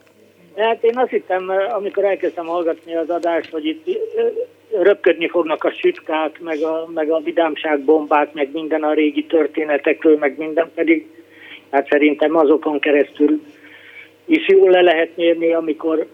Hát 0.61 0.85
én 0.85 0.99
azt 0.99 1.11
hittem, 1.11 1.53
amikor 1.71 2.05
elkezdtem 2.05 2.47
hallgatni 2.47 2.97
az 2.97 3.11
adást, 3.11 3.51
hogy 3.51 3.67
itt 3.67 3.99
röpködni 4.71 5.29
fognak 5.29 5.65
a 5.65 5.73
sütkák, 5.73 6.41
meg 6.41 6.63
a, 6.63 6.89
meg 6.95 7.11
a 7.11 7.21
vidámságbombák, 7.21 8.33
meg 8.33 8.49
minden 8.53 8.83
a 8.83 8.93
régi 8.93 9.25
történetekről, 9.25 10.17
meg 10.19 10.39
minden 10.39 10.71
pedig, 10.75 11.07
hát 11.71 11.89
szerintem 11.89 12.37
azokon 12.37 12.79
keresztül 12.79 13.41
is 14.25 14.49
jól 14.49 14.71
le 14.71 14.81
lehet 14.81 15.17
mérni, 15.17 15.53
amikor 15.53 16.07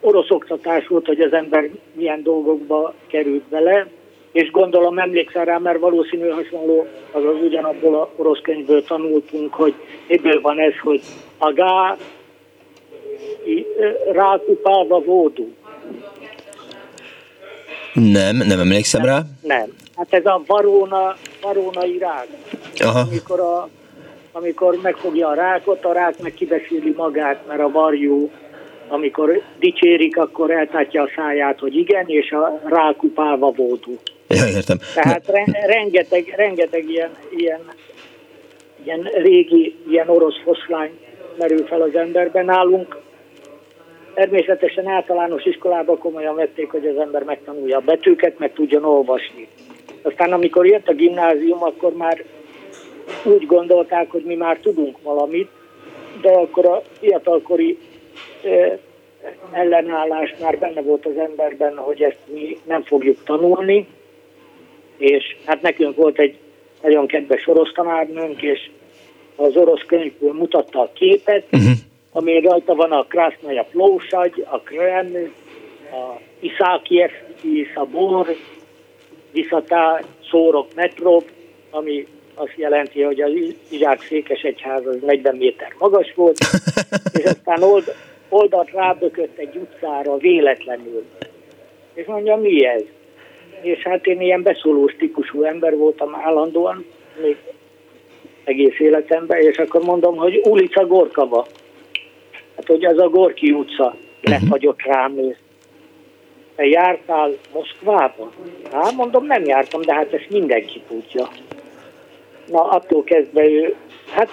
orosz 0.00 0.30
oktatás 0.30 0.86
volt, 0.86 1.06
hogy 1.06 1.20
az 1.20 1.32
ember 1.32 1.68
milyen 1.92 2.22
dolgokba 2.22 2.94
került 3.06 3.42
bele, 3.42 3.86
és 4.32 4.50
gondolom 4.50 4.98
emlékszel 4.98 5.44
rá, 5.44 5.58
mert 5.58 5.78
valószínű 5.78 6.28
hasonló, 6.28 6.86
azaz 7.10 7.42
ugyanabból 7.42 7.94
a 7.94 8.10
orosz 8.16 8.40
könyvből 8.42 8.84
tanultunk, 8.84 9.54
hogy 9.54 9.74
ebből 10.06 10.40
van 10.40 10.58
ez, 10.58 10.78
hogy 10.82 11.00
agá 13.44 14.12
rákupálva 14.12 15.00
vódú. 15.00 15.52
Nem, 17.92 18.36
nem 18.36 18.60
emlékszem 18.60 19.02
nem, 19.02 19.10
rá. 19.10 19.22
Nem. 19.42 19.72
Hát 19.96 20.14
ez 20.14 20.26
a 20.26 20.42
varóna, 20.46 21.16
varóna 21.42 21.84
irák. 21.84 22.26
Aha. 22.78 22.98
Amikor, 22.98 23.40
a, 23.40 23.68
amikor 24.32 24.78
megfogja 24.82 25.28
a 25.28 25.34
rákot, 25.34 25.84
a 25.84 25.92
rák 25.92 26.18
meg 26.18 26.34
kibeszéli 26.34 26.94
magát, 26.96 27.46
mert 27.46 27.60
a 27.60 27.70
varjú, 27.70 28.30
amikor 28.88 29.42
dicsérik, 29.58 30.16
akkor 30.16 30.50
eltátja 30.50 31.02
a 31.02 31.10
száját, 31.16 31.58
hogy 31.58 31.76
igen, 31.76 32.04
és 32.06 32.30
a 32.30 32.60
rákupálva 32.64 33.50
vódú. 33.50 33.98
Ja, 34.28 34.46
értem. 34.46 34.78
Tehát 34.94 35.26
ne... 35.26 35.66
rengeteg, 35.66 36.34
rengeteg 36.36 36.90
ilyen, 36.90 37.10
ilyen, 37.30 37.60
ilyen 38.84 39.00
régi, 39.22 39.76
ilyen 39.88 40.08
orosz 40.08 40.40
foszlány 40.44 41.03
merül 41.38 41.66
fel 41.66 41.80
az 41.80 41.94
emberben. 41.94 42.44
Nálunk 42.44 42.96
Természetesen 44.14 44.86
általános 44.86 45.44
iskolában 45.44 45.98
komolyan 45.98 46.34
vették, 46.34 46.70
hogy 46.70 46.86
az 46.86 46.96
ember 46.96 47.22
megtanulja 47.22 47.76
a 47.76 47.80
betűket, 47.80 48.38
meg 48.38 48.52
tudjon 48.52 48.84
olvasni. 48.84 49.48
Aztán 50.02 50.32
amikor 50.32 50.66
jött 50.66 50.88
a 50.88 50.94
gimnázium, 50.94 51.62
akkor 51.62 51.92
már 51.92 52.24
úgy 53.24 53.46
gondolták, 53.46 54.10
hogy 54.10 54.22
mi 54.24 54.34
már 54.34 54.58
tudunk 54.58 55.02
valamit, 55.02 55.48
de 56.20 56.30
akkor 56.30 56.66
a 56.66 56.82
fiatalkori 56.98 57.78
ellenállás 59.52 60.34
már 60.40 60.58
benne 60.58 60.82
volt 60.82 61.06
az 61.06 61.16
emberben, 61.16 61.76
hogy 61.76 62.02
ezt 62.02 62.18
mi 62.32 62.58
nem 62.64 62.82
fogjuk 62.82 63.24
tanulni, 63.24 63.86
és 64.96 65.36
hát 65.46 65.62
nekünk 65.62 65.96
volt 65.96 66.18
egy 66.18 66.38
nagyon 66.82 67.06
kedves 67.06 67.48
orosz 67.48 67.72
tanárnőnk, 67.72 68.42
és 68.42 68.70
az 69.36 69.56
orosz 69.56 69.82
könyvből 69.86 70.32
mutatta 70.32 70.80
a 70.80 70.90
képet, 70.94 71.44
uh-huh 71.52 71.72
ami 72.16 72.40
rajta 72.40 72.74
van 72.74 72.92
a 72.92 73.04
Krasznaya 73.04 73.64
Plósagy, 73.70 74.46
a 74.50 74.58
Kreml, 74.58 75.30
a 75.90 76.20
Iszákievki 76.40 77.66
Szabor, 77.74 78.26
Viszatá 79.32 80.00
Szórok 80.30 80.74
Metrop, 80.74 81.30
ami 81.70 82.06
azt 82.34 82.54
jelenti, 82.56 83.02
hogy 83.02 83.20
az 83.20 83.32
Izsák 83.68 84.02
székes 84.02 84.42
egyház 84.42 84.86
az 84.86 84.96
40 85.00 85.36
méter 85.36 85.74
magas 85.78 86.14
volt, 86.14 86.38
és 87.18 87.24
aztán 87.24 87.62
old, 87.62 87.94
oldalt 88.28 88.70
rábökött 88.70 89.38
egy 89.38 89.56
utcára 89.56 90.16
véletlenül. 90.16 91.04
És 91.94 92.06
mondja, 92.06 92.36
mi 92.36 92.64
ez? 92.64 92.82
És 93.60 93.82
hát 93.82 94.06
én 94.06 94.20
ilyen 94.20 94.42
beszólós 94.42 94.96
típusú 94.98 95.42
ember 95.42 95.76
voltam 95.76 96.14
állandóan, 96.14 96.84
még 97.22 97.36
egész 98.44 98.78
életemben, 98.78 99.40
és 99.40 99.56
akkor 99.56 99.82
mondom, 99.82 100.16
hogy 100.16 100.40
ulica 100.44 100.86
Gorkava. 100.86 101.46
Hát, 102.56 102.66
hogy 102.66 102.84
az 102.84 102.98
a 102.98 103.08
Gorki 103.08 103.52
utca 103.52 103.94
lefagyott 104.22 104.82
rám 104.82 105.18
ő. 105.18 105.36
Te 106.56 106.66
jártál 106.66 107.30
Moszkvában? 107.52 108.30
Hát 108.72 108.92
mondom, 108.92 109.26
nem 109.26 109.44
jártam, 109.44 109.80
de 109.80 109.94
hát 109.94 110.12
ezt 110.12 110.30
mindenki 110.30 110.82
tudja. 110.88 111.28
Na, 112.46 112.68
attól 112.68 113.04
kezdve 113.04 113.44
ő, 113.44 113.74
hát 114.10 114.30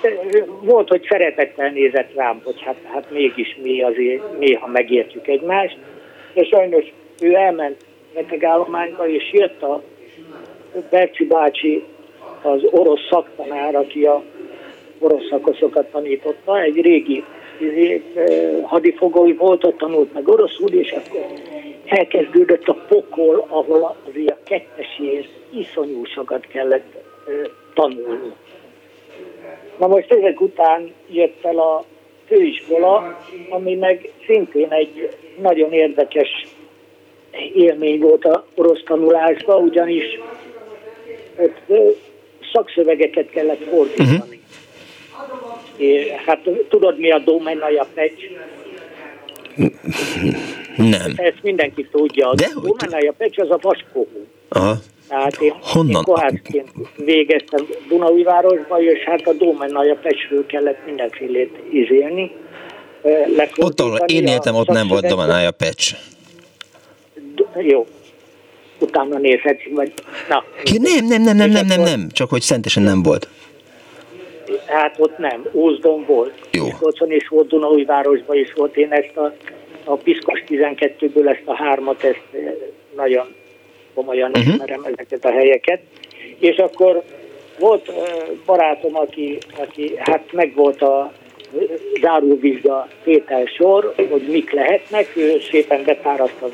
volt, 0.62 0.90
hogy 0.90 1.06
szeretettel 1.10 1.70
nézett 1.70 2.16
rám, 2.16 2.42
hogy 2.44 2.62
hát, 2.62 2.76
hát 2.94 3.12
mégis 3.12 3.58
mi 3.62 3.82
azért 3.82 4.40
néha 4.40 4.68
megértjük 4.68 5.28
egymást, 5.28 5.78
de 6.34 6.44
sajnos 6.44 6.86
ő 7.22 7.34
elment 7.34 7.86
betegállományba, 8.14 9.08
és 9.08 9.32
jött 9.34 9.62
a 9.62 9.84
Bercsi 10.90 11.26
bácsi, 11.26 11.84
az 12.42 12.62
orosz 12.70 13.08
szaktanár, 13.10 13.76
aki 13.76 14.06
a 14.06 14.24
orosz 15.00 15.28
szakoszokat 15.30 15.86
tanította, 15.92 16.62
egy 16.62 16.82
régi 16.82 17.24
hadifogói 18.64 19.34
volt, 19.34 19.64
ott 19.64 19.78
tanult 19.78 20.14
meg 20.14 20.28
oroszul, 20.28 20.70
és 20.70 20.92
akkor 20.92 21.26
elkezdődött 21.86 22.68
a 22.68 22.74
pokol, 22.88 23.46
ahol 23.50 23.96
azért 24.10 24.30
a 24.30 24.38
kettesért 24.44 25.30
iszonyú 25.50 26.06
sokat 26.06 26.48
kellett 26.48 26.96
tanulni. 27.74 28.32
Na 29.80 29.88
most 29.88 30.12
ezek 30.12 30.42
után 30.42 30.94
jött 31.10 31.46
el 31.46 31.60
a 31.60 31.84
főiskola, 32.28 33.20
ami 33.50 33.76
meg 33.76 34.12
szintén 34.26 34.72
egy 34.72 35.10
nagyon 35.42 35.72
érdekes 35.72 36.46
élmény 37.54 38.00
volt 38.00 38.26
a 38.26 38.46
orosz 38.56 38.84
tanulásban, 38.84 39.64
ugyanis 39.64 40.20
szakszövegeket 42.54 43.30
kellett 43.30 43.64
fordítani. 43.70 44.40
Uh-huh. 45.78 46.20
Hát 46.26 46.40
tudod 46.70 47.00
mi 47.00 47.12
a 47.12 47.20
Domenaja 47.20 47.88
Pecs? 47.94 48.22
Nem. 50.78 51.14
Ezt 51.16 51.40
mindenki 51.42 51.88
tudja. 51.92 52.30
A 52.30 52.36
Domenaja 52.62 53.14
Pecs 53.18 53.38
az 53.38 53.50
a 53.50 53.58
vaskóhú. 53.62 54.28
Aha. 54.50 54.76
Tehát 55.08 55.42
én, 55.42 55.54
Honnan? 55.62 55.96
én 55.96 56.14
kohászként 56.14 56.70
végeztem 56.96 57.68
Dunaújvárosban, 57.88 58.82
és 58.82 59.04
hát 59.04 59.28
a 59.28 59.34
Domenaja 59.34 59.96
Pecsről 59.96 60.46
kellett 60.46 60.86
mindenfélét 60.86 61.58
izélni. 61.72 62.32
Ott, 63.58 63.80
ahol 63.80 63.98
én 63.98 64.28
éltem, 64.28 64.56
ott 64.56 64.68
nem 64.68 64.88
volt 64.88 65.08
Domenaja 65.08 65.52
Pecs. 65.52 65.92
Jó, 67.58 67.88
utána 68.82 69.18
nézhetsz, 69.18 69.62
vagy... 69.72 69.94
Na. 70.30 70.44
Ki, 70.64 70.78
nem, 70.78 71.06
nem, 71.06 71.22
nem, 71.22 71.36
nem, 71.36 71.50
nem, 71.50 71.66
nem, 71.66 71.82
nem, 71.82 72.08
csak 72.12 72.30
hogy 72.30 72.42
szentesen 72.42 72.84
nem 72.84 73.04
volt. 73.04 73.28
Hát 74.66 74.96
ott 75.00 75.18
nem, 75.18 75.46
Ózdon 75.54 76.06
volt. 76.08 76.34
Jó. 76.52 76.66
Otthon 76.80 77.12
is 77.12 77.28
volt, 77.28 77.48
Dunaújvárosban 77.48 78.38
is 78.38 78.54
volt. 78.54 78.78
Én 78.78 78.92
ezt 78.92 79.18
a, 79.18 79.34
a 79.84 79.96
Piszkos 79.96 80.44
12-ből 80.48 81.30
ezt 81.30 81.42
a 81.46 81.56
hármat, 81.56 82.04
ezt 82.04 82.24
eh, 82.32 82.54
nagyon 82.96 83.26
komolyan 83.94 84.30
uh-huh. 84.30 84.54
ismerem 84.54 84.84
ezeket 84.84 85.26
a 85.26 85.32
helyeket. 85.32 85.82
És 86.40 86.58
akkor 86.58 87.04
volt 87.60 87.88
uh, 87.88 87.96
barátom, 88.46 88.96
aki, 88.96 89.38
aki 89.58 89.94
hát 89.98 90.24
meg 90.32 90.54
volt 90.56 90.82
a 90.82 91.14
záróvizsga 92.02 92.88
tételsor, 93.04 93.94
hogy 94.10 94.28
mik 94.32 94.52
lehetnek, 94.52 95.16
ő 95.16 95.40
szépen 95.52 95.84
betárazta 95.84 96.50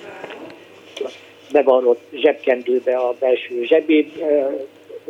bevarrott 1.52 2.02
zsebkendőbe 2.14 2.96
a 2.96 3.16
belső 3.20 3.64
zsebét, 3.64 4.24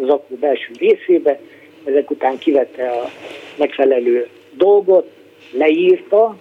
az 0.01 0.09
akkor 0.09 0.38
belső 0.38 0.72
részébe, 0.80 1.39
ezek 1.84 2.11
után 2.11 2.38
kivette 2.38 2.89
a 2.89 3.09
megfelelő 3.55 4.27
dolgot, 4.51 5.09
leírta 5.51 6.38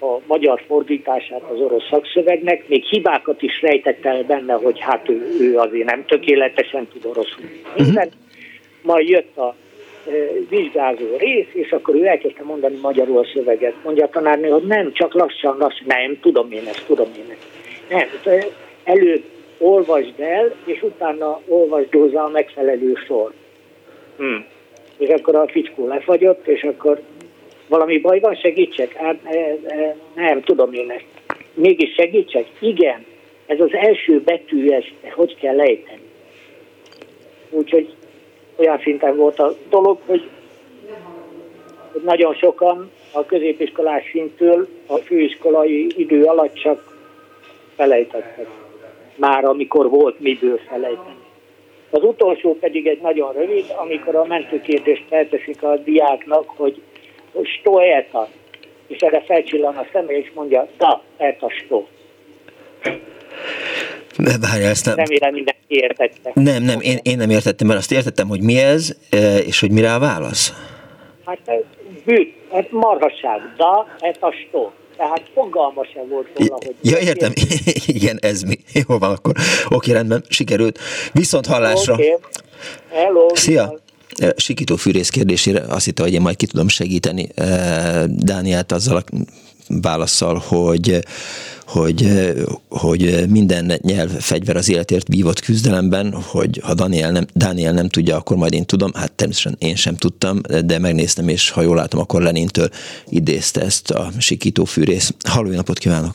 a 0.00 0.18
magyar 0.26 0.62
fordítását 0.66 1.42
az 1.42 1.60
orosz 1.60 1.88
szakszövegnek, 1.90 2.68
még 2.68 2.84
hibákat 2.84 3.42
is 3.42 3.62
rejtett 3.62 4.04
el 4.04 4.22
benne, 4.22 4.52
hogy 4.52 4.80
hát 4.80 5.08
ő, 5.08 5.36
ő 5.40 5.58
azért 5.58 5.86
nem 5.86 6.04
tökéletesen 6.04 6.88
tud 6.92 7.04
oroszul. 7.04 7.44
Minden. 7.76 8.10
Majd 8.82 9.08
jött 9.08 9.36
a 9.36 9.54
vizsgázó 10.48 11.16
rész, 11.18 11.46
és 11.52 11.70
akkor 11.70 11.94
ő 11.94 12.06
elkezdte 12.06 12.42
mondani 12.42 12.78
magyarul 12.82 13.18
a 13.18 13.26
szöveget. 13.34 13.74
Mondja 13.84 14.04
a 14.04 14.08
tanárnő, 14.08 14.48
hogy 14.48 14.66
nem, 14.66 14.92
csak 14.92 15.14
lassan, 15.14 15.56
lassan, 15.58 15.86
nem, 15.86 16.18
tudom 16.20 16.52
én 16.52 16.66
ezt, 16.66 16.86
tudom 16.86 17.08
én 17.16 17.30
ezt. 17.30 17.46
Nem, 17.88 18.36
előbb 18.88 19.22
olvasd 19.58 20.20
el, 20.20 20.54
és 20.64 20.82
utána 20.82 21.40
olvasd 21.46 21.92
hozzá 21.92 22.22
a 22.22 22.28
megfelelő 22.28 22.92
sor. 23.06 23.32
Hmm. 24.16 24.46
És 24.96 25.08
akkor 25.08 25.34
a 25.34 25.48
fickó 25.48 25.86
lefagyott, 25.86 26.46
és 26.46 26.62
akkor 26.62 27.00
valami 27.68 27.98
baj 27.98 28.20
van, 28.20 28.34
segítsek? 28.34 28.92
Hát, 28.92 29.18
e, 29.24 29.56
e, 29.66 29.96
nem, 30.14 30.42
tudom 30.42 30.72
én 30.72 30.90
ezt. 30.90 31.06
Mégis 31.54 31.94
segítsek? 31.94 32.46
Igen, 32.58 33.04
ez 33.46 33.60
az 33.60 33.72
első 33.72 34.20
betű, 34.20 34.70
ezt 34.70 34.92
hogy 35.14 35.36
kell 35.36 35.56
lejteni. 35.56 36.02
Úgyhogy 37.50 37.94
olyan 38.56 38.78
szinten 38.78 39.16
volt 39.16 39.38
a 39.38 39.54
dolog, 39.70 39.98
hogy, 40.06 40.28
hogy 41.92 42.02
nagyon 42.02 42.34
sokan 42.34 42.90
a 43.12 43.24
középiskolás 43.24 44.10
szintől 44.10 44.68
a 44.86 44.96
főiskolai 44.96 45.92
idő 45.96 46.24
alatt 46.24 46.54
csak 46.54 46.96
felejtettek 47.76 48.48
már 49.18 49.44
amikor 49.44 49.88
volt 49.88 50.20
miből 50.20 50.60
felejteni. 50.68 51.26
Az 51.90 52.02
utolsó 52.02 52.54
pedig 52.60 52.86
egy 52.86 53.00
nagyon 53.00 53.32
rövid, 53.32 53.64
amikor 53.76 54.16
a 54.16 54.24
mentőkérdést 54.24 55.04
felteszik 55.08 55.62
a 55.62 55.76
diáknak, 55.76 56.44
hogy 56.56 56.82
sto 57.42 57.78
eta, 57.78 58.28
és 58.86 58.98
erre 58.98 59.22
felcsillan 59.26 59.76
a 59.76 59.86
szeme, 59.92 60.12
és 60.12 60.30
mondja, 60.34 60.68
da, 60.78 61.02
eta 61.16 61.50
sto. 61.50 61.86
Ne, 64.16 64.38
várja, 64.38 64.68
ezt 64.68 64.86
nem. 64.86 64.94
Remélem 64.94 65.32
mindenki 65.32 65.64
értette. 65.66 66.30
Nem, 66.34 66.62
nem, 66.62 66.80
én, 66.80 66.98
én 67.02 67.16
nem 67.16 67.30
értettem, 67.30 67.66
mert 67.66 67.78
azt 67.78 67.92
értettem, 67.92 68.28
hogy 68.28 68.42
mi 68.42 68.58
ez, 68.58 68.96
e, 69.10 69.38
és 69.38 69.60
hogy 69.60 69.70
mire 69.70 69.94
a 69.94 69.98
válasz. 69.98 70.52
Hát 71.24 71.50
bűt, 72.04 72.34
hát 72.52 72.70
marhasság, 72.70 73.40
da, 73.56 73.86
eta 74.00 74.32
sto 74.32 74.70
tehát 74.98 75.22
fogalma 75.34 75.84
sem 75.92 76.08
volt 76.08 76.26
róla, 76.34 76.58
hogy... 76.64 76.74
Ja, 76.82 76.98
értem, 76.98 77.32
igen, 77.86 78.18
ez 78.20 78.42
mi. 78.42 78.58
Jó 78.88 78.98
van, 78.98 79.10
akkor 79.10 79.34
oké, 79.68 79.92
rendben, 79.92 80.24
sikerült. 80.28 80.78
Viszont 81.12 81.46
hallásra. 81.46 81.92
Okay. 81.92 82.16
Hello. 82.90 83.26
Szia. 83.34 83.78
Sikító 84.36 84.76
fűrész 84.76 85.08
kérdésére 85.08 85.60
azt 85.68 85.84
hitte, 85.84 86.02
hogy 86.02 86.12
én 86.12 86.20
majd 86.20 86.36
ki 86.36 86.46
tudom 86.46 86.68
segíteni 86.68 87.28
Dániát 88.06 88.72
azzal 88.72 88.96
a 88.96 89.04
válaszsal, 89.68 90.42
hogy 90.46 90.98
hogy, 91.74 92.00
hogy 92.68 93.00
minden 93.30 93.72
nyelv 93.82 94.10
fegyver 94.20 94.56
az 94.56 94.70
életért 94.70 95.08
vívott 95.08 95.40
küzdelemben, 95.40 96.14
hogy 96.32 96.60
ha 96.62 96.74
Daniel 96.74 97.12
nem, 97.12 97.24
Daniel 97.34 97.72
nem 97.72 97.88
tudja, 97.88 98.16
akkor 98.16 98.36
majd 98.36 98.52
én 98.52 98.66
tudom. 98.66 98.90
Hát 98.94 99.12
természetesen 99.12 99.58
én 99.68 99.76
sem 99.76 99.94
tudtam, 99.94 100.36
de 100.64 100.78
megnéztem, 100.78 101.28
és 101.28 101.50
ha 101.50 101.62
jól 101.62 101.76
látom, 101.76 102.00
akkor 102.00 102.22
Lenintől 102.22 102.68
idézte 103.06 103.60
ezt 103.60 103.90
a 103.90 104.04
sikító 104.20 104.64
fűrész. 104.64 105.14
Halló, 105.28 105.50
napot 105.50 105.78
kívánok! 105.78 106.14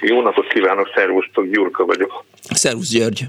Jó 0.00 0.22
napot 0.22 0.46
kívánok, 0.46 0.90
szervusztok, 0.94 1.46
Gyurka 1.46 1.84
vagyok. 1.84 2.24
Szervusz, 2.50 2.90
György! 2.90 3.20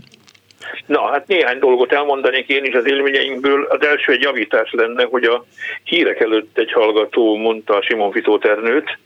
Na, 0.85 1.11
hát 1.11 1.27
néhány 1.27 1.59
dolgot 1.59 1.91
elmondanék 1.91 2.47
én 2.47 2.63
is 2.63 2.73
az 2.73 2.87
élményeinkből. 2.87 3.63
Az 3.63 3.87
első 3.87 4.11
egy 4.11 4.21
javítás 4.21 4.71
lenne, 4.71 5.03
hogy 5.03 5.23
a 5.23 5.45
hírek 5.83 6.19
előtt 6.19 6.57
egy 6.57 6.71
hallgató 6.71 7.35
mondta 7.35 7.81
Simon 7.81 8.11
Fitóternőt, 8.11 8.97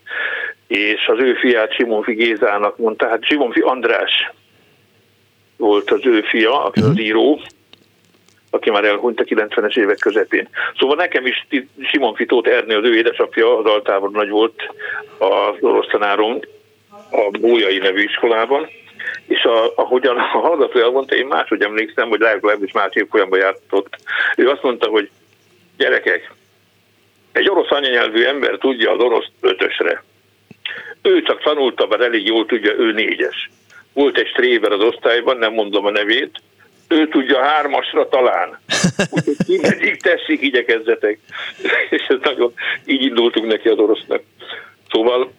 és 0.72 1.06
az 1.06 1.18
ő 1.18 1.34
fiát 1.34 1.74
Simonfi 1.74 2.12
Gézának 2.14 2.76
mondta, 2.78 3.08
hát 3.08 3.24
Simonfi 3.24 3.60
András 3.60 4.30
volt 5.56 5.90
az 5.90 6.06
ő 6.06 6.20
fia, 6.20 6.64
aki 6.64 6.80
az 6.80 6.86
mhm. 6.86 6.98
író, 6.98 7.40
aki 8.50 8.70
már 8.70 8.84
elhunyt 8.84 9.20
a 9.20 9.24
90-es 9.24 9.76
évek 9.78 9.98
közepén. 9.98 10.48
Szóval 10.78 10.96
nekem 10.96 11.26
is 11.26 11.46
Simon 11.80 12.14
Fitót 12.14 12.46
Ernő, 12.46 12.76
az 12.76 12.84
ő 12.84 12.96
édesapja, 12.96 13.58
az 13.58 13.64
altávon 13.64 14.10
nagy 14.12 14.28
volt 14.28 14.62
az 15.18 15.56
orosz 15.60 15.86
tanárom 15.90 16.40
a 17.10 17.38
Bójai 17.40 17.78
nevű 17.78 18.02
iskolában, 18.02 18.68
és 19.26 19.42
a, 19.44 19.72
ahogyan 19.76 20.16
a 20.16 20.22
hallgató 20.22 20.80
elmondta, 20.80 21.14
én 21.14 21.26
máshogy 21.26 21.62
emlékszem, 21.62 22.08
hogy 22.08 22.20
legalábbis 22.20 22.72
más 22.72 22.94
évfolyamban 22.94 23.38
járt 23.38 23.60
ott. 23.70 23.96
Ő 24.36 24.48
azt 24.48 24.62
mondta, 24.62 24.88
hogy 24.88 25.10
gyerekek, 25.76 26.32
egy 27.32 27.48
orosz 27.48 27.70
anyanyelvű 27.70 28.24
ember 28.24 28.58
tudja 28.58 28.92
az 28.92 29.00
orosz 29.00 29.28
ötösre. 29.40 30.02
Ő 31.02 31.22
csak 31.22 31.42
tanulta, 31.42 31.86
mert 31.86 32.02
elég 32.02 32.26
jól 32.26 32.46
tudja, 32.46 32.72
ő 32.72 32.92
négyes. 32.92 33.50
Volt 33.92 34.18
egy 34.18 34.28
stréber 34.28 34.72
az 34.72 34.80
osztályban, 34.80 35.36
nem 35.36 35.52
mondom 35.52 35.86
a 35.86 35.90
nevét, 35.90 36.40
ő 36.88 37.08
tudja 37.08 37.42
hármasra 37.42 38.08
talán. 38.08 38.58
Úgyhogy 39.10 39.36
mindegyik 39.48 40.02
teszik, 40.02 40.42
igyekezzetek. 40.42 41.18
És 41.90 42.06
ez 42.08 42.16
nagyon, 42.22 42.52
így 42.84 43.02
indultunk 43.02 43.46
neki 43.46 43.68
az 43.68 43.78
orosznak. 43.78 44.22
Szóval 44.90 45.32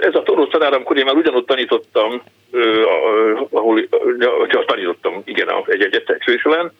ez 0.00 0.14
a 0.14 0.22
orosz 0.26 0.48
tanár, 0.50 0.72
amikor 0.72 0.96
én 0.96 1.04
már 1.04 1.14
ugyanott 1.14 1.46
tanítottam, 1.46 2.22
ahol, 3.50 3.88
csak 4.48 4.64
tanítottam, 4.64 5.22
igen, 5.24 5.48
egy 5.66 5.82
egyetem 5.82 6.18
főiskolán, 6.18 6.72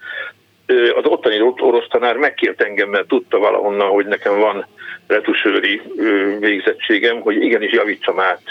az 0.97 1.05
ottani 1.05 1.41
orosz 1.41 1.89
tanár 1.89 2.17
megkért 2.17 2.63
engem, 2.63 2.89
mert 2.89 3.09
tudta 3.09 3.39
valahonnan, 3.39 3.89
hogy 3.89 4.07
nekem 4.07 4.39
van 4.39 4.67
retusőri 5.07 5.83
végzettségem, 6.41 7.21
hogy 7.21 7.43
igenis 7.43 7.73
javítsam 7.73 8.21
át 8.21 8.43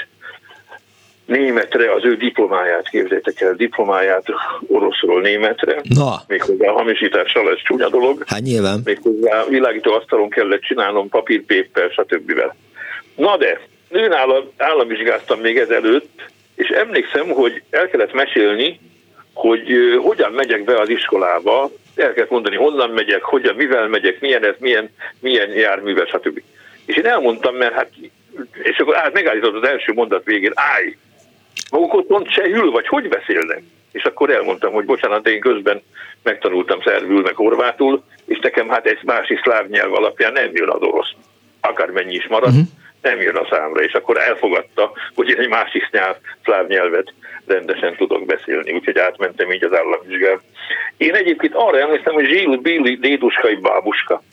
németre 1.25 1.93
az 1.93 2.05
ő 2.05 2.15
diplomáját, 2.15 2.89
képzeljétek 2.89 3.41
el, 3.41 3.53
diplomáját 3.53 4.25
oroszról 4.67 5.21
németre. 5.21 5.81
Na. 5.83 6.21
Méghozzá 6.27 6.69
a 6.69 6.73
hamisítással, 6.73 7.49
ez 7.49 7.57
csúnya 7.63 7.89
dolog. 7.89 8.23
Hát 8.27 8.41
nyilván. 8.41 8.81
Méghozzá 8.83 9.45
világító 9.49 9.91
asztalon 9.93 10.29
kellett 10.29 10.61
csinálnom 10.61 11.09
papírpéppel, 11.09 11.89
stb. 11.89 12.41
Na 13.15 13.37
de, 13.37 13.59
nőn 13.89 14.11
állam, 14.11 14.43
államvizsgáztam 14.57 15.39
még 15.39 15.57
ezelőtt, 15.57 16.29
és 16.55 16.67
emlékszem, 16.67 17.27
hogy 17.27 17.61
el 17.69 17.87
kellett 17.87 18.13
mesélni, 18.13 18.79
hogy 19.33 19.71
hogyan 20.03 20.31
megyek 20.31 20.63
be 20.63 20.79
az 20.79 20.89
iskolába, 20.89 21.71
el 21.95 22.13
kellett 22.13 22.29
mondani, 22.29 22.55
honnan 22.55 22.89
megyek, 22.89 23.23
hogyan, 23.23 23.55
mivel 23.55 23.87
megyek, 23.87 24.19
milyen 24.19 24.45
ez, 24.45 24.55
milyen, 24.59 24.89
milyen 25.19 25.49
járművel, 25.49 26.05
stb. 26.05 26.41
És 26.85 26.95
én 26.95 27.05
elmondtam, 27.05 27.55
mert 27.55 27.73
hát, 27.73 27.89
és 28.63 28.77
akkor 28.77 28.97
át, 28.97 29.13
megállított 29.13 29.55
az 29.55 29.67
első 29.67 29.93
mondat 29.93 30.23
végén, 30.23 30.51
állj, 30.53 30.97
maguk 31.71 31.93
ott 31.93 32.07
pont 32.07 32.33
hül, 32.33 32.71
vagy 32.71 32.87
hogy 32.87 33.09
beszélnek? 33.09 33.61
És 33.91 34.03
akkor 34.03 34.29
elmondtam, 34.29 34.73
hogy 34.73 34.85
bocsánat, 34.85 35.27
én 35.27 35.39
közben 35.39 35.81
megtanultam 36.23 36.81
szervül, 36.81 37.21
meg 37.21 37.35
horvátul, 37.35 38.03
és 38.25 38.39
nekem 38.41 38.69
hát 38.69 38.85
egy 38.85 38.99
másik 39.03 39.41
szláv 39.41 39.67
nyelv 39.67 39.93
alapján 39.93 40.33
nem 40.33 40.49
jön 40.53 40.69
az 40.69 40.81
orosz. 40.81 41.11
Akármennyi 41.61 42.13
is 42.13 42.27
marad, 42.27 42.49
uh-huh. 42.49 42.67
nem 43.01 43.21
jön 43.21 43.35
a 43.35 43.47
számra. 43.49 43.83
És 43.83 43.93
akkor 43.93 44.17
elfogadta, 44.17 44.91
hogy 45.15 45.29
én 45.29 45.39
egy 45.39 45.49
másik 45.49 45.89
nyelv, 45.91 46.15
szláv 46.43 46.67
nyelvet 46.67 47.13
rendesen 47.51 47.95
tudok 47.95 48.25
beszélni, 48.25 48.71
úgyhogy 48.71 48.97
átmentem 48.97 49.51
így 49.51 49.63
az 49.63 49.73
államvizsgál. 49.73 50.41
Én 50.97 51.13
egyébként 51.15 51.53
arra 51.55 51.79
emlékszem, 51.79 52.13
hogy 52.13 52.25
Zsilu 52.25 52.61
Billy 52.61 52.95
Déduskai 52.95 53.55
Bábuska. 53.55 54.23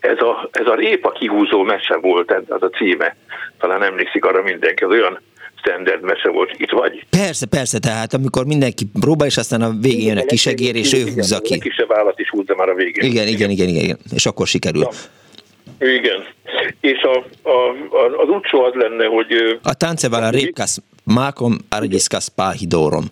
Ez 0.00 0.20
a, 0.20 0.48
ez 0.52 0.66
a 0.66 0.74
répa 0.74 1.10
kihúzó 1.10 1.62
mese 1.62 1.96
volt, 1.96 2.30
az 2.48 2.62
a 2.62 2.68
címe. 2.68 3.16
Talán 3.58 3.82
emlékszik 3.82 4.24
arra 4.24 4.42
mindenki, 4.42 4.84
az 4.84 4.90
olyan 4.90 5.20
standard 5.54 6.02
mese 6.02 6.28
volt. 6.28 6.54
Itt 6.56 6.70
vagy? 6.70 7.06
Persze, 7.10 7.46
persze, 7.46 7.78
tehát 7.78 8.14
amikor 8.14 8.46
mindenki 8.46 8.84
próbál, 9.00 9.26
és 9.26 9.36
aztán 9.36 9.62
a 9.62 9.70
végén 9.80 10.06
jön 10.06 10.18
a 10.18 10.24
kisegér, 10.24 10.76
és 10.76 10.92
ő 10.92 11.02
húzza 11.14 11.40
ki. 11.40 11.54
A 11.54 11.58
kisebb 11.58 11.92
állat 11.92 12.18
is 12.18 12.28
húzza 12.28 12.54
már 12.54 12.68
a 12.68 12.74
végén. 12.74 13.10
Igen, 13.10 13.26
igen, 13.26 13.50
igen, 13.50 13.68
igen, 13.68 13.84
igen. 13.84 13.98
és 14.14 14.26
akkor 14.26 14.46
sikerül. 14.46 14.82
Na. 14.82 14.88
Igen. 15.78 16.24
És 16.80 17.02
a, 17.02 17.24
a, 17.48 17.70
a, 17.96 18.20
az 18.22 18.28
utcsó 18.28 18.62
az 18.62 18.72
lenne, 18.74 19.04
hogy... 19.06 19.58
A 19.62 19.74
táncevállal 19.74 20.30
répkász 20.30 20.82
mákom 21.04 21.56
argyiskász 21.70 22.28
páhidorom. 22.28 23.04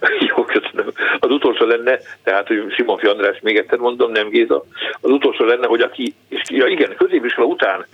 Jó, 0.28 0.44
köszönöm. 0.44 0.92
Az 1.18 1.30
utolsó 1.30 1.64
lenne, 1.64 1.98
tehát 2.22 2.46
hogy 2.46 2.72
Simon 2.76 2.98
András, 2.98 3.40
még 3.40 3.56
egyszer 3.56 3.78
mondom, 3.78 4.10
nem 4.10 4.28
Géza, 4.28 4.64
az 5.00 5.10
utolsó 5.10 5.44
lenne, 5.44 5.66
hogy 5.66 5.80
aki, 5.80 6.14
és 6.28 6.42
ja 6.46 6.66
igen, 6.66 6.94
középiskola 6.96 7.46
után 7.46 7.86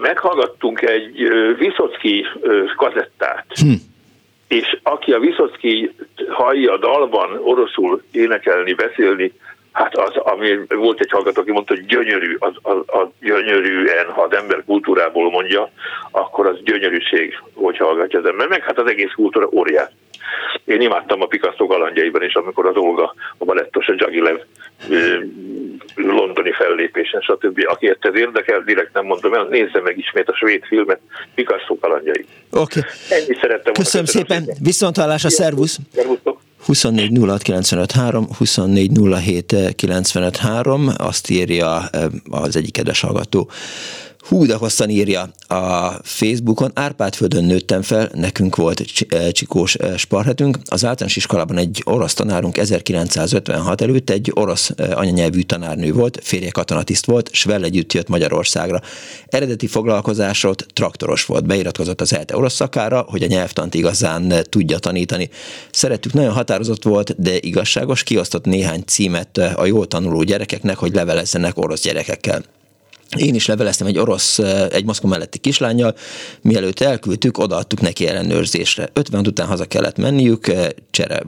meghallgattunk 0.00 0.82
egy 0.82 1.28
Viszocki 1.58 2.26
kazettát, 2.76 3.46
hm. 3.54 3.72
és 4.48 4.78
aki 4.82 5.12
a 5.12 5.18
Viszocki 5.18 5.94
hallja 6.28 6.76
dalban 6.76 7.40
oroszul 7.42 8.02
énekelni, 8.10 8.72
beszélni, 8.72 9.32
Hát 9.72 9.96
az, 9.96 10.16
ami 10.16 10.58
volt 10.68 11.00
egy 11.00 11.10
hallgató, 11.10 11.40
aki 11.40 11.50
mondta, 11.50 11.74
hogy 11.74 11.86
gyönyörű, 11.86 12.36
az, 12.38 12.52
az, 12.62 12.76
az 12.86 13.06
gyönyörűen, 13.20 14.06
ha 14.10 14.22
az 14.22 14.36
ember 14.36 14.62
kultúrából 14.66 15.30
mondja, 15.30 15.70
akkor 16.10 16.46
az 16.46 16.62
gyönyörűség, 16.64 17.38
hogy 17.54 17.76
hallgatja 17.76 18.18
az 18.18 18.26
ember. 18.26 18.48
Meg 18.48 18.62
hát 18.62 18.78
az 18.78 18.90
egész 18.90 19.12
kultúra 19.14 19.48
óriás. 19.52 19.90
Én 20.64 20.80
imádtam 20.80 21.22
a 21.22 21.26
Picasso 21.26 21.66
galandjaiban 21.66 22.22
is, 22.22 22.34
amikor 22.34 22.66
az 22.66 22.76
Olga, 22.76 23.14
a 23.38 23.44
balettos, 23.44 23.88
a 23.88 23.94
Jagilev 23.96 24.38
londoni 25.94 26.52
fellépésen, 26.52 27.20
stb. 27.20 27.64
Aki 27.66 27.96
ez 28.00 28.14
érdekel, 28.14 28.62
direkt 28.62 28.92
nem 28.92 29.04
mondom 29.04 29.34
el, 29.34 29.44
nézze 29.44 29.80
meg 29.80 29.98
ismét 29.98 30.28
a 30.28 30.34
svéd 30.34 30.64
filmet, 30.64 31.00
Picasso 31.34 31.78
kalandjai. 31.78 32.24
Oké. 32.50 32.78
Okay. 32.78 32.90
Ennyit 33.10 33.40
szerettem 33.40 33.72
Köszönöm 33.72 34.06
szépen, 34.06 34.44
viszontlátásra, 34.60 35.30
szervusz! 35.30 35.78
Szervusztok! 35.92 36.40
24 36.64 37.10
24 38.36 38.90
azt 40.96 41.30
írja 41.30 41.90
az 42.30 42.56
egyik 42.56 42.72
kedves 42.72 43.00
hallgató. 43.00 43.50
Hú, 44.22 44.46
de 44.46 44.54
hosszan 44.54 44.90
írja 44.90 45.28
a 45.46 45.90
Facebookon. 46.02 46.70
Árpádföldön 46.74 47.44
nőttem 47.44 47.82
fel, 47.82 48.10
nekünk 48.14 48.56
volt 48.56 48.82
eh, 49.08 49.30
csikós 49.30 49.74
eh, 49.74 49.96
sparhetünk. 49.96 50.58
Az 50.64 50.84
általános 50.84 51.16
iskolában 51.16 51.56
egy 51.56 51.82
orosz 51.84 52.14
tanárunk 52.14 52.56
1956 52.56 53.80
előtt 53.80 54.10
egy 54.10 54.30
orosz 54.34 54.70
eh, 54.76 54.98
anyanyelvű 54.98 55.40
tanárnő 55.40 55.92
volt, 55.92 56.18
férje 56.22 56.50
katonatiszt 56.50 57.06
volt, 57.06 57.28
s 57.32 57.44
vele 57.44 57.64
együtt 57.64 57.92
jött 57.92 58.08
Magyarországra. 58.08 58.80
Eredeti 59.26 59.66
foglalkozásot 59.66 60.66
traktoros 60.72 61.24
volt, 61.24 61.46
beiratkozott 61.46 62.00
az 62.00 62.14
ELTE 62.14 62.36
orosz 62.36 62.54
szakára, 62.54 63.04
hogy 63.08 63.22
a 63.22 63.26
nyelvtant 63.26 63.74
igazán 63.74 64.32
tudja 64.48 64.78
tanítani. 64.78 65.30
Szerettük, 65.70 66.12
nagyon 66.12 66.32
határozott 66.32 66.82
volt, 66.82 67.22
de 67.22 67.36
igazságos, 67.40 68.02
kiosztott 68.02 68.44
néhány 68.44 68.82
címet 68.86 69.38
a 69.38 69.66
jól 69.66 69.86
tanuló 69.86 70.22
gyerekeknek, 70.22 70.76
hogy 70.76 70.94
levelezzenek 70.94 71.58
orosz 71.58 71.82
gyerekekkel. 71.82 72.42
Én 73.16 73.34
is 73.34 73.46
leveleztem 73.46 73.86
egy 73.86 73.98
orosz, 73.98 74.38
egy 74.70 74.84
Moszkva 74.84 75.08
melletti 75.08 75.38
kislányjal, 75.38 75.94
mielőtt 76.42 76.80
elküldtük, 76.80 77.38
odaadtuk 77.38 77.80
neki 77.80 78.06
ellenőrzésre. 78.06 78.88
50 78.92 79.26
után 79.26 79.46
haza 79.46 79.64
kellett 79.64 79.96
menniük, 79.96 80.52
csere 80.90 81.22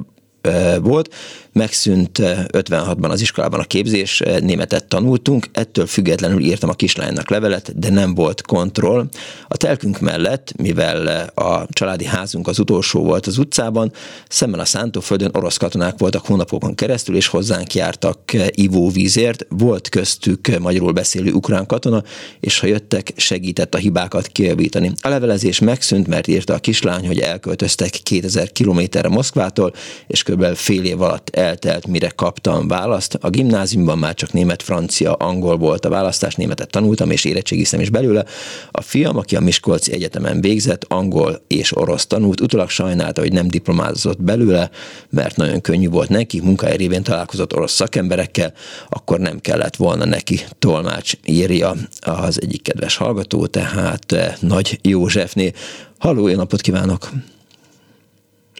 volt, 0.80 1.14
megszűnt 1.54 2.18
56-ban 2.22 3.10
az 3.10 3.20
iskolában 3.20 3.60
a 3.60 3.64
képzés, 3.64 4.22
németet 4.40 4.84
tanultunk, 4.84 5.46
ettől 5.52 5.86
függetlenül 5.86 6.40
írtam 6.40 6.68
a 6.68 6.74
kislánynak 6.74 7.30
levelet, 7.30 7.78
de 7.78 7.90
nem 7.90 8.14
volt 8.14 8.42
kontroll. 8.42 9.08
A 9.48 9.56
telkünk 9.56 10.00
mellett, 10.00 10.52
mivel 10.56 11.30
a 11.34 11.66
családi 11.72 12.04
házunk 12.04 12.48
az 12.48 12.58
utolsó 12.58 13.02
volt 13.02 13.26
az 13.26 13.38
utcában, 13.38 13.92
szemben 14.28 14.60
a 14.60 14.64
Szántóföldön 14.64 15.30
orosz 15.32 15.56
katonák 15.56 15.98
voltak 15.98 16.26
hónapokon 16.26 16.74
keresztül, 16.74 17.16
és 17.16 17.26
hozzánk 17.26 17.74
jártak 17.74 18.18
ivóvízért. 18.50 19.46
Volt 19.48 19.88
köztük 19.88 20.58
magyarul 20.58 20.92
beszélő 20.92 21.32
ukrán 21.32 21.66
katona, 21.66 22.02
és 22.40 22.58
ha 22.60 22.66
jöttek, 22.66 23.12
segített 23.16 23.74
a 23.74 23.78
hibákat 23.78 24.26
kijavítani. 24.26 24.92
A 25.00 25.08
levelezés 25.08 25.58
megszűnt, 25.58 26.06
mert 26.06 26.26
írta 26.26 26.54
a 26.54 26.58
kislány, 26.58 27.06
hogy 27.06 27.18
elköltöztek 27.18 27.90
2000 27.90 28.52
kilométerre 28.52 29.08
Moszkvától, 29.08 29.72
és 30.06 30.22
kb. 30.22 30.44
fél 30.54 30.84
év 30.84 31.02
alatt 31.02 31.28
eltelt, 31.44 31.86
mire 31.86 32.08
kaptam 32.08 32.68
választ. 32.68 33.18
A 33.20 33.30
gimnáziumban 33.30 33.98
már 33.98 34.14
csak 34.14 34.32
német, 34.32 34.62
francia, 34.62 35.12
angol 35.12 35.56
volt 35.56 35.84
a 35.84 35.88
választás, 35.88 36.34
németet 36.34 36.70
tanultam, 36.70 37.10
és 37.10 37.24
érettségiztem 37.24 37.80
is 37.80 37.90
belőle. 37.90 38.24
A 38.70 38.80
fiam, 38.80 39.16
aki 39.16 39.36
a 39.36 39.40
Miskolci 39.40 39.92
Egyetemen 39.92 40.40
végzett, 40.40 40.84
angol 40.88 41.42
és 41.46 41.76
orosz 41.76 42.06
tanult, 42.06 42.40
utólag 42.40 42.68
sajnálta, 42.68 43.20
hogy 43.20 43.32
nem 43.32 43.48
diplomázott 43.48 44.22
belőle, 44.22 44.70
mert 45.10 45.36
nagyon 45.36 45.60
könnyű 45.60 45.88
volt 45.88 46.08
neki, 46.08 46.40
munkahely 46.40 46.76
révén 46.76 47.02
találkozott 47.02 47.54
orosz 47.54 47.72
szakemberekkel, 47.72 48.52
akkor 48.88 49.18
nem 49.18 49.40
kellett 49.40 49.76
volna 49.76 50.04
neki 50.04 50.40
tolmács, 50.58 51.12
írja 51.24 51.74
az 52.00 52.42
egyik 52.42 52.62
kedves 52.62 52.96
hallgató, 52.96 53.46
tehát 53.46 54.12
eh, 54.12 54.34
Nagy 54.40 54.78
Józsefné. 54.82 55.52
Halló, 55.98 56.28
jó 56.28 56.36
napot 56.36 56.60
kívánok! 56.60 57.08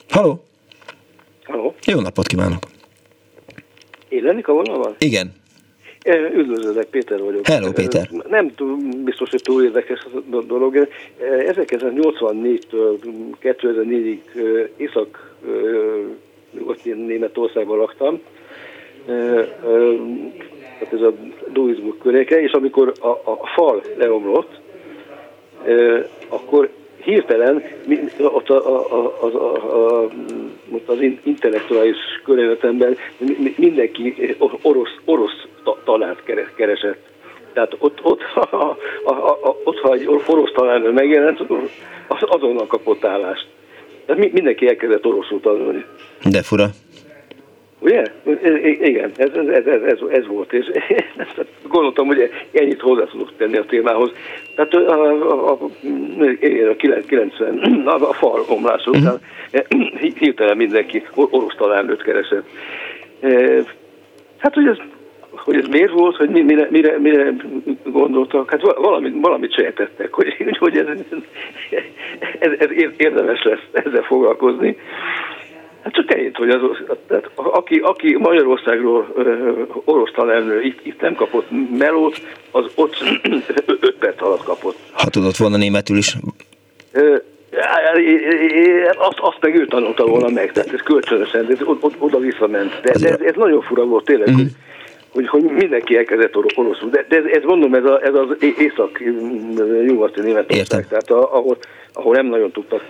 Halló! 0.09 0.45
Halló. 1.45 1.75
Jó 1.87 2.01
napot 2.01 2.27
kívánok! 2.27 2.74
Én 4.15 4.23
lennék 4.23 4.49
a 4.49 4.53
vonalban? 4.53 4.95
Igen. 4.99 5.33
Üdvözlök, 6.35 6.85
Péter 6.85 7.21
vagyok. 7.21 7.47
Hello, 7.47 7.73
Péter. 7.73 8.09
Nem 8.29 8.55
túl, 8.55 8.77
biztos, 9.05 9.31
hogy 9.31 9.43
túl 9.43 9.65
érdekes 9.65 10.07
a 10.31 10.41
dolog. 10.41 10.89
1984-től 11.21 12.97
2004-ig 13.43 14.19
észak 14.77 15.35
Németországban 16.83 17.79
laktam. 17.79 18.21
Tehát 19.05 20.93
ez 20.93 21.01
a 21.01 21.15
Duisburg 21.53 21.99
köréke, 21.99 22.43
és 22.43 22.53
amikor 22.53 22.93
a, 23.01 23.09
a 23.09 23.51
fal 23.55 23.83
leomlott, 23.97 24.61
akkor 26.29 26.71
hirtelen 27.05 27.63
ott 28.19 28.51
a, 28.51 28.69
a, 28.69 29.13
a, 29.21 29.27
a, 29.27 30.03
a, 30.03 30.11
az 30.87 30.99
intellektuális 31.23 31.97
környezetemben 32.25 32.97
mindenki 33.57 34.37
orosz, 34.63 34.97
orosz 35.05 35.47
talált 35.85 36.23
keresett. 36.57 37.13
Tehát 37.53 37.77
ott, 37.79 37.99
ott, 38.03 38.21
a, 38.51 38.77
a, 39.05 39.13
a, 39.43 39.57
ott 39.65 39.79
ha 39.79 39.93
egy 39.93 40.07
orosz 40.27 40.53
találnő 40.55 40.91
megjelent, 40.91 41.41
az 42.09 42.19
azonnal 42.21 42.67
kapott 42.67 43.05
állást. 43.05 43.47
Tehát 44.07 44.33
mindenki 44.33 44.69
elkezdett 44.69 45.07
oroszul 45.07 45.41
tanulni. 45.41 45.85
De 46.31 46.43
fura. 46.43 46.67
Ugye? 47.85 48.05
Igen, 48.81 49.11
ez, 49.17 49.31
ez, 49.35 49.67
ez, 49.67 49.83
ez, 49.83 49.99
ez 50.11 50.27
volt, 50.27 50.53
és 50.53 50.71
gondoltam, 51.69 52.07
hogy 52.07 52.31
ennyit 52.53 52.81
hozzá 52.81 53.05
tudok 53.05 53.37
tenni 53.37 53.57
a 53.57 53.65
témához. 53.65 54.11
Tehát 54.55 54.75
a, 54.75 54.79
a, 54.79 55.51
a, 55.51 55.59
a 56.71 56.77
90, 57.07 57.59
a, 57.87 58.09
a 58.09 58.13
fal 58.13 58.45
omlása 58.49 58.91
uh-huh. 58.91 59.05
után 59.05 59.21
hirtelen 60.19 60.57
mindenki 60.57 61.03
orosz 61.15 61.55
találnőt 61.57 62.03
keresett. 62.03 62.47
Hát, 64.39 64.55
hogy 64.55 64.67
ez 64.67 64.77
hogy 65.37 65.57
ez 65.57 65.67
miért 65.67 65.93
volt, 65.93 66.17
hogy 66.17 66.29
mire, 66.29 66.69
mire, 66.71 66.99
mire 66.99 67.35
gondoltak, 67.85 68.51
hát 68.51 68.61
valamit, 68.61 69.15
valamit 69.21 69.55
sejtettek, 69.55 70.13
hogy, 70.13 70.35
hogy 70.59 70.77
ez, 70.77 70.87
ez, 72.39 72.51
ez 72.59 72.71
érdemes 72.97 73.43
lesz 73.43 73.85
ezzel 73.85 74.03
foglalkozni. 74.03 74.77
Hát 75.85 75.93
csak 75.93 76.15
ennyit, 76.15 76.37
hogy 76.37 76.49
az, 76.49 76.61
tehát 77.07 77.31
aki, 77.35 77.79
aki 77.79 78.17
Magyarországról 78.17 79.15
orosz 79.85 80.11
tanelnő 80.15 80.63
itt, 80.63 80.87
itt 80.87 81.01
nem 81.01 81.15
kapott 81.15 81.47
melót, 81.79 82.21
az 82.51 82.65
ott 82.75 82.97
5 83.67 83.95
perc 83.99 84.23
alatt 84.23 84.43
kapott. 84.43 84.77
Ha 84.93 85.11
tudott 85.11 85.37
volna 85.37 85.57
németül 85.57 85.97
is? 85.97 86.17
Azt, 88.97 89.19
azt 89.19 89.39
meg 89.41 89.55
ő 89.55 89.67
tanulta 89.67 90.07
volna 90.07 90.29
meg, 90.29 90.53
tehát 90.53 90.73
ez 90.73 90.81
kölcsönösen, 90.81 91.47
ez 91.51 91.59
oda 91.99 92.19
visszament. 92.19 92.81
De 92.83 92.91
ez, 92.91 93.03
ez, 93.03 93.21
ez 93.21 93.35
nagyon 93.35 93.61
fura 93.63 93.85
volt 93.85 94.05
tényleg, 94.05 94.35
hogy, 94.35 94.51
hogy, 95.13 95.29
hogy 95.29 95.43
mindenki 95.43 95.97
elkezdett 95.97 96.37
oroszul. 96.37 96.91
De, 96.91 97.07
de 97.09 97.17
ez, 97.17 97.25
ez 97.25 97.43
mondom, 97.43 97.75
ez, 97.75 97.85
a, 97.85 98.01
ez 98.05 98.15
az 98.15 98.37
észak-nyugati 98.59 100.21
Németország, 100.21 100.89
tehát 100.89 101.11
a, 101.11 101.37
ahol, 101.37 101.57
ahol 101.93 102.15
nem 102.15 102.27
nagyon 102.27 102.51
tudtak 102.51 102.83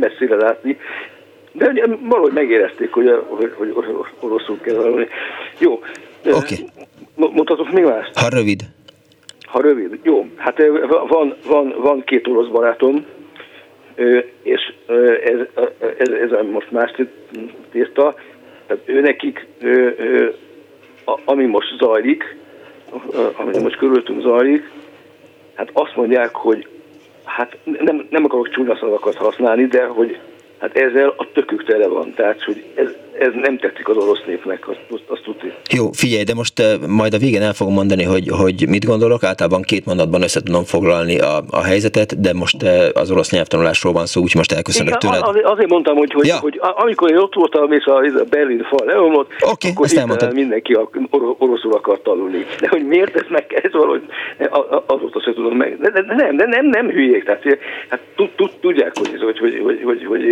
messzire 0.00 0.36
látni. 0.36 0.78
De 1.52 1.86
valahogy 2.00 2.32
megérezték, 2.32 2.92
hogy, 2.92 3.22
hogy, 3.28 3.52
hogy 3.56 3.74
oroszul 4.20 4.58
kell 4.60 4.74
valami. 4.74 5.06
Jó. 5.58 5.72
Oké. 5.72 6.34
Okay. 6.34 6.66
Mutatok 7.14 7.72
még 7.72 7.84
mást? 7.84 8.18
Ha 8.18 8.28
rövid. 8.28 8.62
Ha 9.46 9.60
rövid. 9.60 9.98
Jó. 10.02 10.26
Hát 10.36 10.62
van, 11.08 11.34
van, 11.46 11.74
van 11.78 12.04
két 12.04 12.26
orosz 12.26 12.48
barátom, 12.48 13.06
és 14.42 14.72
ez, 15.24 15.64
ez, 15.98 16.10
ez 16.10 16.46
most 16.52 16.70
más 16.70 16.94
tészta. 17.70 18.14
Tehát 18.66 18.82
ő 18.84 19.00
nekik, 19.00 19.46
ami 21.24 21.44
most 21.44 21.76
zajlik, 21.78 22.36
ami 23.36 23.58
most 23.58 23.76
körülöttünk 23.76 24.20
zajlik, 24.20 24.70
hát 25.54 25.70
azt 25.72 25.96
mondják, 25.96 26.34
hogy 26.34 26.66
hát 27.24 27.56
nem, 27.64 28.06
nem 28.10 28.24
akarok 28.24 28.50
csúnya 28.50 28.76
szavakat 28.76 29.14
használni, 29.14 29.66
de 29.66 29.84
hogy 29.84 30.18
hát 30.58 30.76
ezzel 30.76 31.14
a 31.16 31.32
tökük 31.32 31.64
tele 31.64 31.86
van. 31.86 32.14
Tehát, 32.14 32.42
hogy 32.42 32.64
ez, 32.74 32.88
ez 33.18 33.32
nem 33.34 33.58
tetszik 33.58 33.88
az 33.88 33.96
orosz 33.96 34.22
népnek, 34.26 34.68
azt, 34.68 35.02
azt 35.06 35.22
tudni. 35.22 35.52
Jó, 35.70 35.92
figyelj, 35.92 36.22
de 36.24 36.34
most 36.34 36.62
majd 36.86 37.14
a 37.14 37.18
végén 37.18 37.42
el 37.42 37.52
fogom 37.52 37.74
mondani, 37.74 38.04
hogy, 38.04 38.28
hogy 38.28 38.68
mit 38.68 38.84
gondolok. 38.84 39.22
Általában 39.22 39.62
két 39.62 39.86
mondatban 39.86 40.22
össze 40.22 40.42
tudom 40.42 40.64
foglalni 40.64 41.18
a, 41.18 41.42
a 41.50 41.62
helyzetet, 41.62 42.20
de 42.20 42.32
most 42.32 42.62
az 42.94 43.10
orosz 43.10 43.30
nyelvtanulásról 43.30 43.92
van 43.92 44.06
szó, 44.06 44.20
úgyhogy 44.20 44.36
most 44.36 44.52
elköszönök 44.52 44.94
Igen, 44.94 44.98
tőled. 44.98 45.28
Azért, 45.28 45.46
azért 45.46 45.70
mondtam, 45.70 45.96
hogy, 45.96 46.12
hogy, 46.12 46.26
ja. 46.26 46.36
hogy 46.40 46.60
amikor 46.60 47.10
én 47.10 47.16
ott 47.16 47.34
voltam, 47.34 47.72
és 47.72 47.84
a, 47.84 47.96
a 47.96 48.24
Berlin 48.30 48.66
fal 48.68 48.86
leomlott, 48.86 49.30
okay, 49.40 49.70
akkor 49.70 49.86
itt 49.92 50.32
mindenki 50.32 50.72
a, 50.72 50.90
or, 51.10 51.34
oroszul 51.38 51.72
akart 51.72 52.02
tanulni. 52.02 52.46
De 52.60 52.68
hogy 52.68 52.86
miért 52.86 53.16
ez 53.16 53.26
meg 53.28 53.60
ez 53.62 53.72
valahogy, 53.72 54.02
azóta 54.86 55.20
se 55.20 55.32
tudom 55.32 55.56
meg. 55.56 55.78
De, 55.80 55.90
de, 55.90 56.14
nem, 56.14 56.36
de 56.36 56.46
nem, 56.46 56.66
nem 56.66 56.90
hülyék. 56.90 57.24
Tehát, 57.24 57.42
hát 57.88 58.00
tudják, 58.60 58.92
hogy, 58.98 59.22
hogy, 59.22 59.38
hogy, 59.38 59.60
hogy, 59.64 59.80
hogy, 59.84 60.04
hogy 60.04 60.22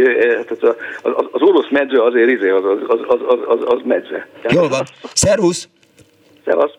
tehát 0.46 0.50
az, 1.02 1.26
az 1.30 1.42
orosz 1.42 1.68
medve 1.70 2.02
azért 2.02 2.30
izé, 2.30 2.48
az, 2.48 2.64
az, 2.64 2.75
az, 2.88 2.98
az, 3.08 3.38
az, 3.46 3.58
az 3.66 3.80
medve. 3.84 4.28
Jól 4.48 4.68
van. 4.68 4.84
Szervusz! 5.12 5.68
Szevasz! 6.44 6.72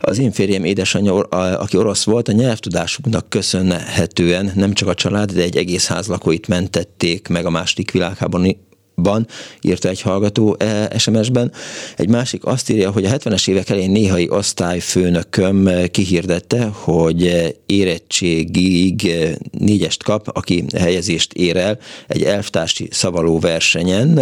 Az 0.00 0.18
én 0.18 0.32
férjem 0.32 0.64
édesanyja, 0.64 1.14
aki 1.14 1.76
orosz 1.76 2.04
volt, 2.04 2.28
a 2.28 2.32
nyelvtudásuknak 2.32 3.28
köszönhetően 3.28 4.52
nem 4.54 4.72
csak 4.72 4.88
a 4.88 4.94
család, 4.94 5.32
de 5.32 5.42
egy 5.42 5.56
egész 5.56 5.88
ház 5.88 6.06
lakóit 6.06 6.48
mentették 6.48 7.28
meg 7.28 7.46
a 7.46 7.50
második 7.50 7.90
világháború 7.90 8.50
ban, 8.96 9.26
írta 9.60 9.88
egy 9.88 10.00
hallgató 10.00 10.56
SMS-ben. 10.98 11.52
Egy 11.96 12.08
másik 12.08 12.44
azt 12.44 12.70
írja, 12.70 12.90
hogy 12.90 13.04
a 13.04 13.08
70-es 13.08 13.48
évek 13.48 13.70
elején 13.70 13.90
néhai 13.90 14.28
osztályfőnököm 14.30 15.68
kihirdette, 15.90 16.64
hogy 16.72 17.54
érettségig 17.66 19.12
négyest 19.50 20.02
kap, 20.02 20.28
aki 20.32 20.64
helyezést 20.78 21.32
ér 21.32 21.56
el 21.56 21.78
egy 22.06 22.22
elvtársi 22.22 22.88
szavaló 22.90 23.38
versenyen, 23.38 24.20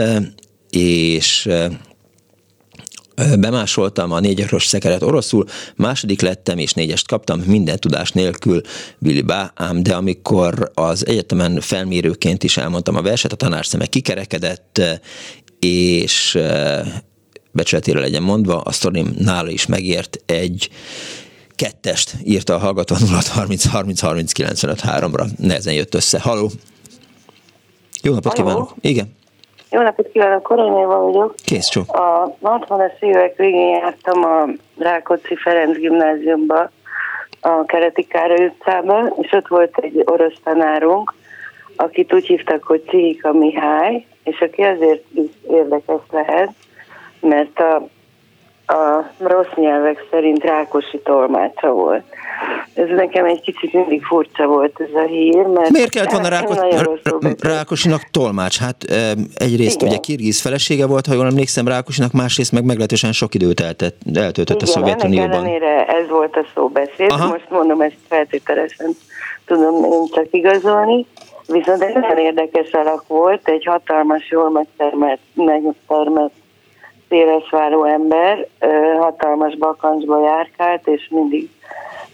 és 0.75 1.49
bemásoltam 3.39 4.13
a 4.13 4.21
négyeros 4.21 4.67
szekeret 4.67 5.03
oroszul, 5.03 5.47
második 5.77 6.21
lettem 6.21 6.59
és 6.59 6.73
négyest 6.73 7.07
kaptam, 7.07 7.41
minden 7.41 7.79
tudás 7.81 8.11
nélkül, 8.11 8.61
Billy 8.99 9.21
Bá, 9.21 9.53
ám 9.55 9.83
de 9.83 9.95
amikor 9.95 10.71
az 10.75 11.07
egyetemen 11.07 11.61
felmérőként 11.61 12.43
is 12.43 12.57
elmondtam 12.57 12.97
a 12.97 13.03
verset, 13.03 13.33
a 13.33 13.37
tanár 13.37 13.67
szeme 13.67 13.87
kikerekedett, 13.87 14.81
és 15.61 16.39
becsületére 17.53 18.01
legyen 18.01 18.23
mondva, 18.23 18.61
a 18.61 18.73
sztorim 18.73 19.15
nála 19.19 19.51
is 19.51 19.67
megért 19.67 20.17
egy 20.27 20.69
kettest, 21.55 22.17
írta 22.25 22.55
a 22.55 22.59
hallgató 22.59 22.97
0 23.01 23.21
30 23.29 23.65
30 23.65 24.01
30 24.01 24.33
95 24.33 24.81
3-ra, 24.85 25.27
nehezen 25.39 25.75
jött 25.75 25.95
össze. 25.95 26.21
Haló! 26.21 26.51
Jó 28.03 28.15
napot 28.15 28.33
Halló. 28.33 28.49
kívánok! 28.49 28.75
Igen. 28.81 29.13
Jó 29.75 29.81
napot 29.81 30.11
kívánok, 30.13 30.43
Koronyéva 30.43 30.99
vagyok. 30.99 31.35
Kész 31.45 31.67
csó. 31.67 31.83
A 31.87 32.37
60-es 32.43 33.01
évek 33.01 33.37
végén 33.37 33.69
jártam 33.69 34.25
a 34.25 34.47
Rákóczi 34.79 35.37
Ferenc 35.37 35.77
gimnáziumba, 35.77 36.71
a 37.41 37.65
Kereti 37.65 38.07
Károly 38.07 38.45
utcába, 38.45 39.13
és 39.21 39.33
ott 39.33 39.49
volt 39.49 39.79
egy 39.79 40.03
orosz 40.05 40.39
tanárunk, 40.45 41.15
akit 41.77 42.13
úgy 42.13 42.27
hívtak, 42.27 42.63
hogy 42.65 42.83
Cihika 42.89 43.33
Mihály, 43.33 44.07
és 44.25 44.41
aki 44.41 44.63
azért 44.63 45.05
is 45.15 45.31
érdekes 45.51 46.01
lehet, 46.11 46.51
mert 47.21 47.59
a 47.59 47.89
a 48.67 49.11
rossz 49.19 49.55
nyelvek 49.55 50.07
szerint 50.11 50.45
Rákosi 50.45 51.01
tolmácsa 51.05 51.71
volt. 51.71 52.05
Ez 52.75 52.89
nekem 52.89 53.25
egy 53.25 53.41
kicsit 53.41 53.73
mindig 53.73 54.05
furcsa 54.05 54.47
volt 54.47 54.81
ez 54.81 54.95
a 54.95 55.07
hír, 55.07 55.47
mert... 55.47 55.71
Miért 55.71 55.91
kellett 55.91 56.11
volna 56.11 56.29
Rákos, 56.39 56.59
Rákosinak 57.39 58.03
tolmács? 58.11 58.59
Hát 58.59 58.77
egyrészt 59.35 59.77
Igen. 59.77 59.89
ugye 59.89 59.99
Kirgiz 59.99 60.41
felesége 60.41 60.87
volt, 60.87 61.07
ha 61.07 61.15
jól 61.15 61.27
emlékszem 61.27 61.69
Rákosinak, 61.69 62.13
másrészt 62.13 62.53
meg 62.53 62.65
meglehetősen 62.65 63.13
sok 63.13 63.35
időt 63.35 63.61
eltett, 63.61 63.97
eltöltött 64.15 64.63
Igen, 64.63 64.69
a 64.69 64.73
Szovjetunióban. 64.73 65.31
Ellenére 65.31 65.87
ez 65.87 66.09
volt 66.09 66.37
a 66.37 66.45
szóbeszéd, 66.55 67.11
Aha. 67.11 67.27
most 67.27 67.51
mondom 67.51 67.81
ezt 67.81 67.99
feltételesen 68.09 68.91
tudom 69.47 69.85
én 69.85 70.07
csak 70.13 70.27
igazolni. 70.31 71.07
Viszont 71.47 71.83
egy 71.83 71.95
nagyon 71.95 72.19
érdekes 72.19 72.71
alak 72.71 73.05
volt, 73.07 73.49
egy 73.49 73.65
hatalmas, 73.65 74.31
jól 74.31 74.51
megtermelt, 74.51 75.21
megtermelt 75.35 76.33
szélesváró 77.15 77.85
ember 77.85 78.47
hatalmas 78.99 79.57
bakancsba 79.57 80.25
járkált, 80.25 80.89
és 80.89 81.09
mindig 81.11 81.49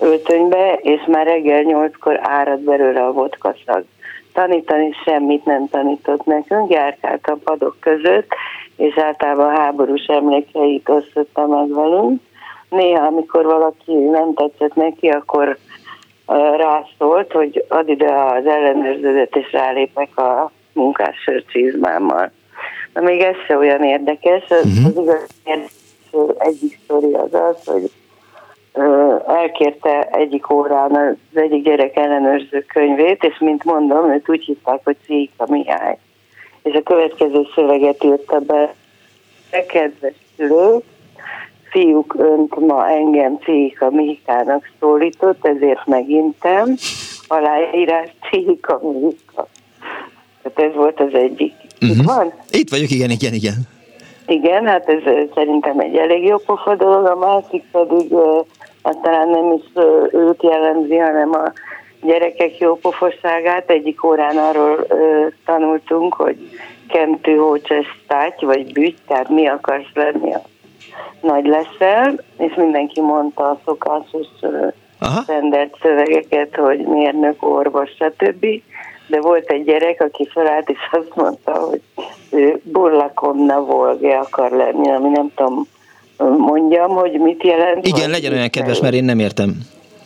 öltönybe, 0.01 0.74
és 0.74 1.01
már 1.06 1.27
reggel 1.27 1.62
nyolckor 1.62 2.18
árad 2.22 2.60
belőle 2.60 3.05
a 3.05 3.12
vodkaszag. 3.12 3.85
Tanítani 4.32 4.90
semmit 5.05 5.44
nem 5.44 5.68
tanított 5.68 6.24
nekünk, 6.24 6.70
járkált 6.70 7.27
a 7.27 7.36
padok 7.44 7.77
között, 7.81 8.28
és 8.77 8.97
általában 8.97 9.56
háborús 9.56 10.06
emlékeit 10.06 10.89
osztotta 10.89 11.47
meg 11.47 11.68
velünk. 11.68 12.20
Néha, 12.68 13.06
amikor 13.06 13.44
valaki 13.44 13.94
nem 13.94 14.35
tetszett 14.35 14.74
neki, 14.74 15.09
akkor 15.09 15.56
rászólt, 16.56 17.32
hogy 17.32 17.64
add 17.68 17.89
ide 17.89 18.12
az 18.12 18.47
ellenőrződet, 18.47 19.36
és 19.36 19.52
rálépek 19.52 20.18
a 20.18 20.51
munkássör 20.72 21.44
csizmámmal. 21.44 22.31
Még 23.01 23.20
ez 23.20 23.36
se 23.47 23.56
olyan 23.56 23.82
érdekes, 23.82 24.44
az, 24.48 24.64
uh-huh. 24.64 24.86
az 24.86 25.02
igaz 25.02 25.27
érdekes 25.44 25.78
egyik 26.39 26.78
sztori 26.85 27.12
az 27.12 27.35
az, 27.35 27.64
hogy 27.64 27.90
elkérte 29.27 30.09
egyik 30.10 30.51
órán 30.51 30.94
az 30.94 31.40
egyik 31.40 31.64
gyerek 31.64 31.97
ellenőrző 31.97 32.64
könyvét, 32.64 33.24
és 33.24 33.39
mint 33.39 33.64
mondom, 33.64 34.12
őt 34.12 34.28
úgy 34.28 34.44
hívták, 34.44 34.81
hogy 34.85 34.97
Cíka 35.05 35.47
Mihály. 35.48 35.98
És 36.62 36.74
a 36.74 36.82
következő 36.82 37.47
szöveget 37.55 38.05
írta 38.05 38.39
be, 38.39 38.74
kedves 39.68 40.14
szülők, 40.36 40.82
fiúk 41.70 42.14
önt 42.18 42.56
ma 42.56 42.89
engem 42.89 43.39
Cíka 43.39 43.90
Mihikának 43.90 44.70
szólított, 44.81 45.47
ezért 45.47 45.86
megintem, 45.86 46.74
aláírás 47.28 48.09
Cíka 48.31 48.81
Mihika. 48.82 49.47
Tehát 50.43 50.70
ez 50.70 50.77
volt 50.77 51.01
az 51.01 51.14
egyik 51.14 51.55
Uh-huh. 51.81 51.98
Itt 51.98 52.05
van? 52.05 52.32
Itt 52.51 52.70
vagyok, 52.70 52.90
igen, 52.90 53.11
igen, 53.11 53.32
igen. 53.32 53.55
Igen, 54.27 54.66
hát 54.66 54.89
ez 54.89 55.02
szerintem 55.35 55.78
egy 55.78 55.97
elég 55.97 56.24
jó 56.24 56.36
pofa 56.36 56.74
dolog, 56.74 57.07
a 57.07 57.16
másik 57.16 57.65
pedig 57.73 58.12
uh, 58.12 58.47
talán 59.02 59.28
nem 59.28 59.52
is 59.52 59.65
őt 60.12 60.43
jellemzi, 60.43 60.97
hanem 60.97 61.31
a 61.32 61.52
gyerekek 62.02 62.59
jó 62.59 62.77
pofosságát. 62.77 63.70
Egyik 63.70 64.05
órán 64.05 64.36
arról 64.36 64.86
tanultunk, 65.44 66.15
hogy 66.15 66.36
kentő 66.89 67.36
hócses 67.36 67.86
táty, 68.07 68.44
vagy 68.44 68.73
büty, 68.73 68.97
tehát 69.07 69.28
mi 69.28 69.47
akarsz 69.47 69.94
lenni 69.94 70.35
a 70.35 70.43
nagy 71.20 71.47
leszel, 71.47 72.24
és 72.39 72.55
mindenki 72.55 73.01
mondta 73.01 73.43
a 73.43 73.61
szokásos 73.65 74.27
uh, 74.40 74.73
standard 75.23 75.70
szövegeket, 75.82 76.57
hogy 76.57 76.78
mérnök, 76.78 77.43
orvos, 77.43 77.90
stb 77.90 78.47
de 79.11 79.20
volt 79.20 79.51
egy 79.51 79.65
gyerek, 79.65 80.01
aki 80.01 80.28
felállt, 80.32 80.70
és 80.70 80.78
azt 80.91 81.15
mondta, 81.15 81.53
hogy 81.53 81.81
ő 82.31 82.61
burlakonna 82.62 83.61
volge 83.65 84.19
akar 84.19 84.51
lenni, 84.51 84.91
ami 84.91 85.09
nem 85.09 85.32
tudom 85.35 85.66
mondjam, 86.39 86.91
hogy 86.91 87.12
mit 87.12 87.43
jelent. 87.43 87.87
Igen, 87.87 88.11
legyen 88.11 88.32
olyan 88.32 88.51
kedves, 88.51 88.81
mert 88.81 88.95
én 88.95 89.05
nem 89.05 89.19
értem. 89.19 89.55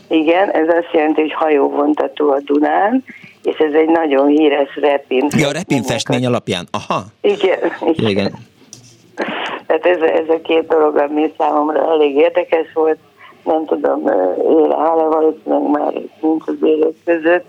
Igen, 0.08 0.50
ez 0.50 0.68
azt 0.68 0.92
jelenti, 0.92 1.20
hogy 1.20 1.32
hajóvontató 1.32 2.30
a 2.30 2.40
Dunán, 2.44 3.04
és 3.42 3.56
ez 3.56 3.72
egy 3.72 3.88
nagyon 3.88 4.26
híres 4.26 4.76
repin. 4.80 5.28
Ja, 5.36 5.48
a 5.48 5.52
repin 5.52 5.82
festmény 5.82 6.26
alapján, 6.26 6.68
aha. 6.70 7.02
Igen. 7.20 7.58
Igen. 7.80 8.10
igen. 8.10 8.32
Tehát 9.66 9.86
ez, 9.86 10.00
ez 10.00 10.28
a 10.28 10.40
két 10.42 10.66
dolog, 10.66 10.96
ami 10.96 11.32
számomra 11.38 11.90
elég 11.90 12.16
érdekes 12.16 12.66
volt, 12.74 12.98
nem 13.44 13.64
tudom, 13.66 14.06
él 14.38 14.72
áll 14.72 15.08
valószínűleg 15.08 15.70
már 15.70 15.92
nincs 16.20 16.42
az 16.46 16.56
élők 16.62 16.96
között, 17.04 17.46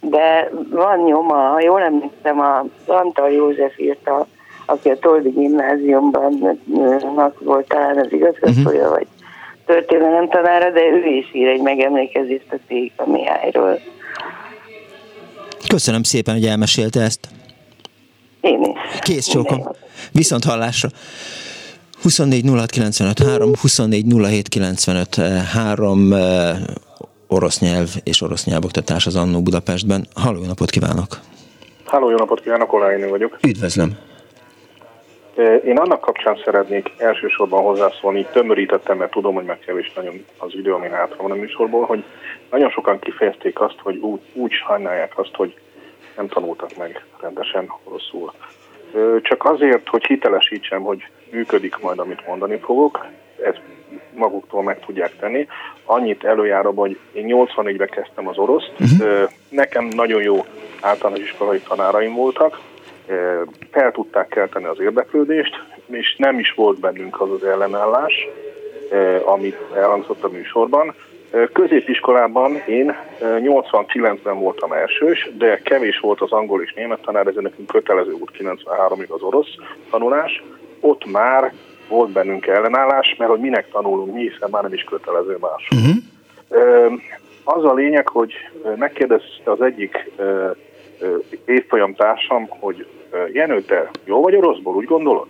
de 0.00 0.50
van 0.70 0.98
nyoma, 0.98 1.34
ha 1.34 1.60
jól 1.60 1.82
emlékszem, 1.82 2.40
a 2.40 2.64
Antal 2.86 3.30
József 3.30 3.78
írta, 3.78 4.26
aki 4.66 4.88
a 4.88 4.98
Toldi 4.98 5.30
gimnáziumban 5.30 6.60
volt 7.38 7.68
talán 7.68 7.98
az 7.98 8.12
igazgatója, 8.12 8.80
uh-huh. 8.80 8.94
vagy 8.94 9.06
történelem 9.66 10.28
tanára, 10.28 10.70
de 10.70 10.80
ő 10.80 11.04
is 11.04 11.34
ír 11.34 11.48
egy 11.48 11.62
megemlékezést 11.62 12.52
a 12.52 12.56
Téka 12.68 13.06
Mihályról. 13.06 13.78
Köszönöm 15.68 16.02
szépen, 16.02 16.34
hogy 16.34 16.44
elmesélte 16.44 17.00
ezt. 17.00 17.28
Én 18.40 18.62
is. 18.62 18.98
Kész 19.00 19.26
csókom. 19.26 19.62
Viszont 20.12 20.44
hallásra. 20.44 20.88
24 22.02 22.44
06 22.44 23.18
3, 23.18 23.52
24 23.60 24.04
3, 25.52 26.12
orosz 27.28 27.60
nyelv 27.60 27.88
és 28.04 28.20
orosz 28.20 28.44
nyelvoktatás 28.44 29.06
az 29.06 29.16
Annó 29.16 29.42
Budapestben. 29.42 30.06
Halló, 30.14 30.40
jó 30.40 30.46
napot 30.46 30.70
kívánok! 30.70 31.18
Halló, 31.84 32.10
jó 32.10 32.16
napot 32.16 32.40
kívánok, 32.40 32.72
Olájnő 32.72 33.08
vagyok. 33.08 33.38
Üdvözlöm! 33.42 33.98
Én 35.64 35.78
annak 35.78 36.00
kapcsán 36.00 36.40
szeretnék 36.44 36.90
elsősorban 36.96 37.62
hozzászólni, 37.62 38.26
tömörítettem, 38.32 38.96
mert 38.96 39.10
tudom, 39.10 39.34
hogy 39.34 39.44
meg 39.44 39.58
kevés 39.58 39.92
nagyon 39.96 40.24
az 40.38 40.54
idő, 40.54 40.72
ami 40.72 40.88
hátra 40.88 41.22
van 41.22 41.30
a 41.30 41.34
műsorból, 41.34 41.84
hogy 41.84 42.04
nagyon 42.50 42.70
sokan 42.70 42.98
kifejezték 42.98 43.60
azt, 43.60 43.78
hogy 43.82 43.96
úgy, 43.96 44.20
úgy 44.32 44.52
sajnálják 44.52 45.18
azt, 45.18 45.34
hogy 45.34 45.54
nem 46.16 46.28
tanultak 46.28 46.76
meg 46.76 47.04
rendesen 47.20 47.72
oroszul. 47.84 48.32
Csak 49.22 49.44
azért, 49.44 49.88
hogy 49.88 50.04
hitelesítsem, 50.04 50.82
hogy 50.82 51.06
működik 51.30 51.78
majd, 51.78 51.98
amit 51.98 52.26
mondani 52.26 52.56
fogok, 52.56 53.06
ezt 53.44 53.60
maguktól 54.14 54.62
meg 54.62 54.78
tudják 54.80 55.16
tenni. 55.16 55.46
Annyit 55.84 56.24
előjárom, 56.24 56.76
hogy 56.76 56.98
én 57.12 57.26
84-ben 57.28 57.88
kezdtem 57.88 58.28
az 58.28 58.38
oroszt, 58.38 58.72
uh-huh. 58.80 59.30
nekem 59.48 59.84
nagyon 59.84 60.22
jó 60.22 60.44
általános 60.80 61.22
iskolai 61.24 61.58
tanáraim 61.58 62.14
voltak, 62.14 62.60
fel 63.70 63.92
tudták 63.92 64.28
kelteni 64.28 64.64
az 64.64 64.80
érdeklődést, 64.80 65.62
és 65.86 66.14
nem 66.18 66.38
is 66.38 66.52
volt 66.52 66.80
bennünk 66.80 67.20
az 67.20 67.30
az 67.30 67.44
ellenállás, 67.44 68.28
amit 69.24 69.56
elhangzott 69.74 70.24
a 70.24 70.28
műsorban. 70.28 70.94
Középiskolában 71.52 72.56
én 72.66 72.96
89-ben 73.20 74.38
voltam 74.38 74.72
elsős, 74.72 75.30
de 75.38 75.58
kevés 75.58 75.98
volt 75.98 76.20
az 76.20 76.32
angol 76.32 76.62
és 76.62 76.72
német 76.72 77.00
tanár, 77.00 77.26
ez 77.26 77.34
nekünk 77.34 77.68
kötelező 77.68 78.10
volt 78.10 78.30
93-ig 78.38 79.08
az 79.08 79.22
orosz 79.22 79.54
tanulás. 79.90 80.42
Ott 80.80 81.10
már 81.10 81.52
volt 81.88 82.10
bennünk 82.10 82.46
ellenállás, 82.46 83.14
mert 83.18 83.30
hogy 83.30 83.40
minek 83.40 83.70
tanulunk 83.70 84.14
mi, 84.14 84.28
hiszen 84.28 84.48
már 84.50 84.62
nem 84.62 84.72
is 84.72 84.84
kötelező 84.84 85.36
más. 85.40 85.68
Uh-huh. 85.70 87.00
Az 87.44 87.64
a 87.64 87.74
lényeg, 87.74 88.08
hogy 88.08 88.34
megkérdezte 88.76 89.50
az 89.50 89.60
egyik 89.60 90.10
évfolyam 91.44 91.94
társam, 91.94 92.48
hogy 92.48 92.86
Jenő, 93.32 93.62
te 93.62 93.90
jó 94.04 94.22
vagy 94.22 94.34
oroszból, 94.34 94.74
úgy 94.74 94.84
gondolod? 94.84 95.28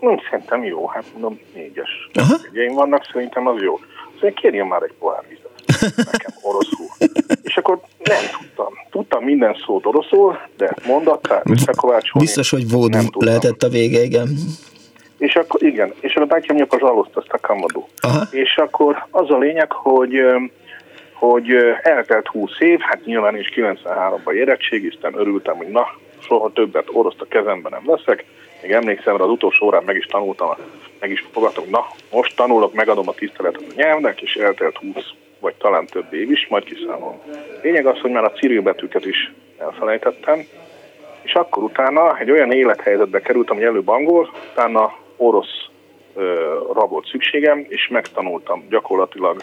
Nem, 0.00 0.18
szerintem 0.30 0.64
jó, 0.64 0.86
hát 0.86 1.04
mondom, 1.12 1.40
négyes. 1.54 2.08
Ugye 2.50 2.72
vannak, 2.72 3.04
szerintem 3.12 3.46
az 3.46 3.62
jó. 3.62 3.78
Szóval 4.20 4.32
kérjem 4.32 4.66
már 4.66 4.82
egy 4.82 4.94
pohár 4.98 5.24
vizet. 5.28 5.96
Nekem 5.96 6.34
oroszul. 6.42 6.86
És 7.42 7.56
akkor 7.56 7.80
nem 8.04 8.24
tudtam. 8.38 8.72
Tudtam 8.90 9.24
minden 9.24 9.56
szót 9.66 9.86
oroszul, 9.86 10.38
de 10.56 10.74
mondattál, 10.86 11.42
összekovácsolni. 11.44 12.26
Biztos, 12.26 12.50
hogy 12.50 12.70
vódú 12.70 12.98
lehetett 13.18 13.62
a 13.62 13.68
vége, 13.68 14.02
igen. 14.02 14.28
És 15.18 15.34
akkor 15.34 15.62
igen, 15.62 15.94
és 16.00 16.14
a 16.14 16.24
bátyám 16.24 16.66
aluszt, 16.68 17.16
azt 17.16 17.32
a 17.32 17.38
kamadó. 17.38 17.88
És 18.30 18.56
akkor 18.56 19.06
az 19.10 19.30
a 19.30 19.38
lényeg, 19.38 19.72
hogy 19.72 20.12
hogy 21.18 21.46
eltelt 21.82 22.26
20 22.26 22.50
év, 22.58 22.80
hát 22.80 23.04
nyilván 23.04 23.36
is 23.36 23.52
93-ban 23.56 24.32
érettségiztem, 24.32 25.18
örültem, 25.18 25.56
hogy 25.56 25.68
na, 25.68 25.86
soha 26.18 26.52
többet 26.52 26.88
oroszt 26.92 27.20
a 27.20 27.24
kezemben 27.24 27.72
nem 27.72 27.96
veszek. 27.96 28.24
Még 28.62 28.70
emlékszem, 28.70 29.12
hogy 29.12 29.22
az 29.22 29.28
utolsó 29.28 29.66
órán 29.66 29.82
meg 29.84 29.96
is 29.96 30.06
tanultam, 30.06 30.48
meg 31.00 31.10
is 31.10 31.26
fogadtam, 31.32 31.64
na, 31.70 31.86
most 32.12 32.36
tanulok, 32.36 32.74
megadom 32.74 33.08
a 33.08 33.12
tiszteletet 33.12 33.62
a 33.68 33.72
nyelvnek, 33.74 34.20
és 34.20 34.34
eltelt 34.34 34.76
20 34.76 35.04
vagy 35.40 35.54
talán 35.54 35.86
több 35.86 36.14
év 36.14 36.30
is, 36.30 36.46
majd 36.48 36.64
kiszámolom. 36.64 37.20
Lényeg 37.62 37.86
az, 37.86 37.98
hogy 37.98 38.10
már 38.10 38.24
a 38.24 38.32
cirilbetűket 38.32 39.04
is 39.04 39.32
elfelejtettem, 39.58 40.46
és 41.22 41.34
akkor 41.34 41.62
utána 41.62 42.18
egy 42.18 42.30
olyan 42.30 42.52
élethelyzetbe 42.52 43.20
kerültem, 43.20 43.56
hogy 43.56 43.64
előbb 43.64 43.88
angol, 43.88 44.30
utána 44.52 44.96
orosz 45.16 45.66
ra 46.72 46.86
volt 46.86 47.06
szükségem, 47.06 47.66
és 47.68 47.88
megtanultam 47.88 48.66
gyakorlatilag 48.68 49.42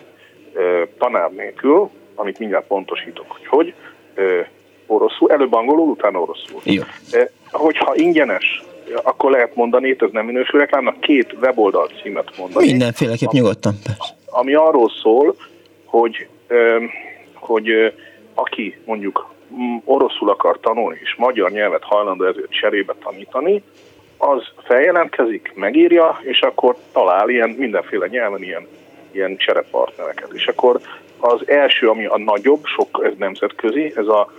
tanár 0.98 1.32
nélkül, 1.32 1.90
amit 2.16 2.40
mindjárt 2.40 2.68
pontosítok, 2.68 3.26
hogy 3.28 3.46
hogy, 3.48 3.74
oroszul, 4.86 5.32
előbb 5.32 5.54
angolul, 5.54 5.90
utána 5.90 6.20
oroszul. 6.20 6.62
Jó. 6.64 6.82
Hogyha 7.52 7.96
ingyenes, 7.96 8.64
akkor 9.04 9.32
lehet 9.32 9.56
mondani, 9.56 9.96
ez 10.00 10.10
nem 10.12 10.26
minősül 10.26 10.60
reklámnak, 10.60 11.00
két 11.00 11.36
weboldal 11.42 11.90
címet 12.02 12.38
mondani. 12.38 12.66
Mindenféleképp 12.66 13.32
nyugodtan, 13.32 13.74
persze. 13.84 14.14
Ami 14.26 14.54
arról 14.54 14.92
szól, 15.02 15.36
hogy, 15.86 16.28
hogy 17.34 17.94
aki 18.34 18.78
mondjuk 18.86 19.34
oroszul 19.84 20.30
akar 20.30 20.60
tanulni, 20.60 21.00
és 21.02 21.16
magyar 21.16 21.52
nyelvet 21.52 21.84
hajlandó 21.84 22.26
ezért 22.26 22.52
cserébe 22.52 22.94
tanítani, 23.04 23.64
az 24.18 24.42
feljelentkezik, 24.64 25.52
megírja, 25.56 26.20
és 26.22 26.42
akkor 26.42 26.76
talál 26.92 27.30
ilyen 27.30 27.50
mindenféle 27.50 28.08
nyelven 28.08 28.44
ilyen, 28.44 28.68
ilyen 29.12 29.38
cserepartnereket. 29.38 30.30
És 30.34 30.48
akkor 30.48 30.80
az 31.20 31.48
első, 31.48 31.90
ami 31.90 32.06
a 32.06 32.18
nagyobb, 32.18 32.66
sok 32.66 33.02
ez 33.04 33.14
nemzetközi, 33.18 33.94
ez 33.96 34.08
a 34.08 34.32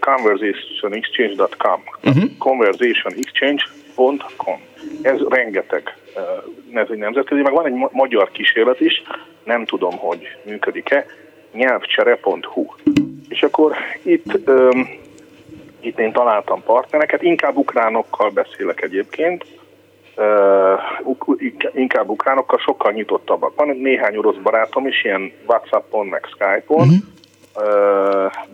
conversationexchange.com. 0.00 1.82
Uh-huh. 2.04 2.30
Conversationexchange.com. 2.38 4.60
Ez 5.02 5.20
rengeteg, 5.28 5.96
uh, 6.16 6.22
ez 6.80 6.86
egy 6.90 6.98
nemzetközi, 6.98 7.40
meg 7.40 7.52
van 7.52 7.66
egy 7.66 7.72
ma- 7.72 7.90
magyar 7.92 8.30
kísérlet 8.30 8.80
is, 8.80 9.02
nem 9.44 9.64
tudom, 9.64 9.96
hogy 9.96 10.36
működik-e, 10.44 11.06
nyelvcsere.hu. 11.52 12.66
És 13.28 13.42
akkor 13.42 13.76
itt 14.02 14.48
um, 14.48 14.98
itt 15.80 15.98
én 15.98 16.12
találtam 16.12 16.62
partnereket, 16.62 17.22
inkább 17.22 17.56
ukránokkal 17.56 18.30
beszélek 18.30 18.82
egyébként, 18.82 19.46
uh, 20.16 20.80
inkább 21.72 22.08
ukránokkal 22.08 22.58
sokkal 22.58 22.92
nyitottabbak. 22.92 23.56
Van 23.56 23.76
néhány 23.76 24.16
orosz 24.16 24.36
barátom 24.42 24.86
is, 24.86 25.04
ilyen 25.04 25.32
Whatsappon, 25.46 26.06
meg 26.06 26.24
Skype-on, 26.24 26.80
uh-huh. 26.80 26.94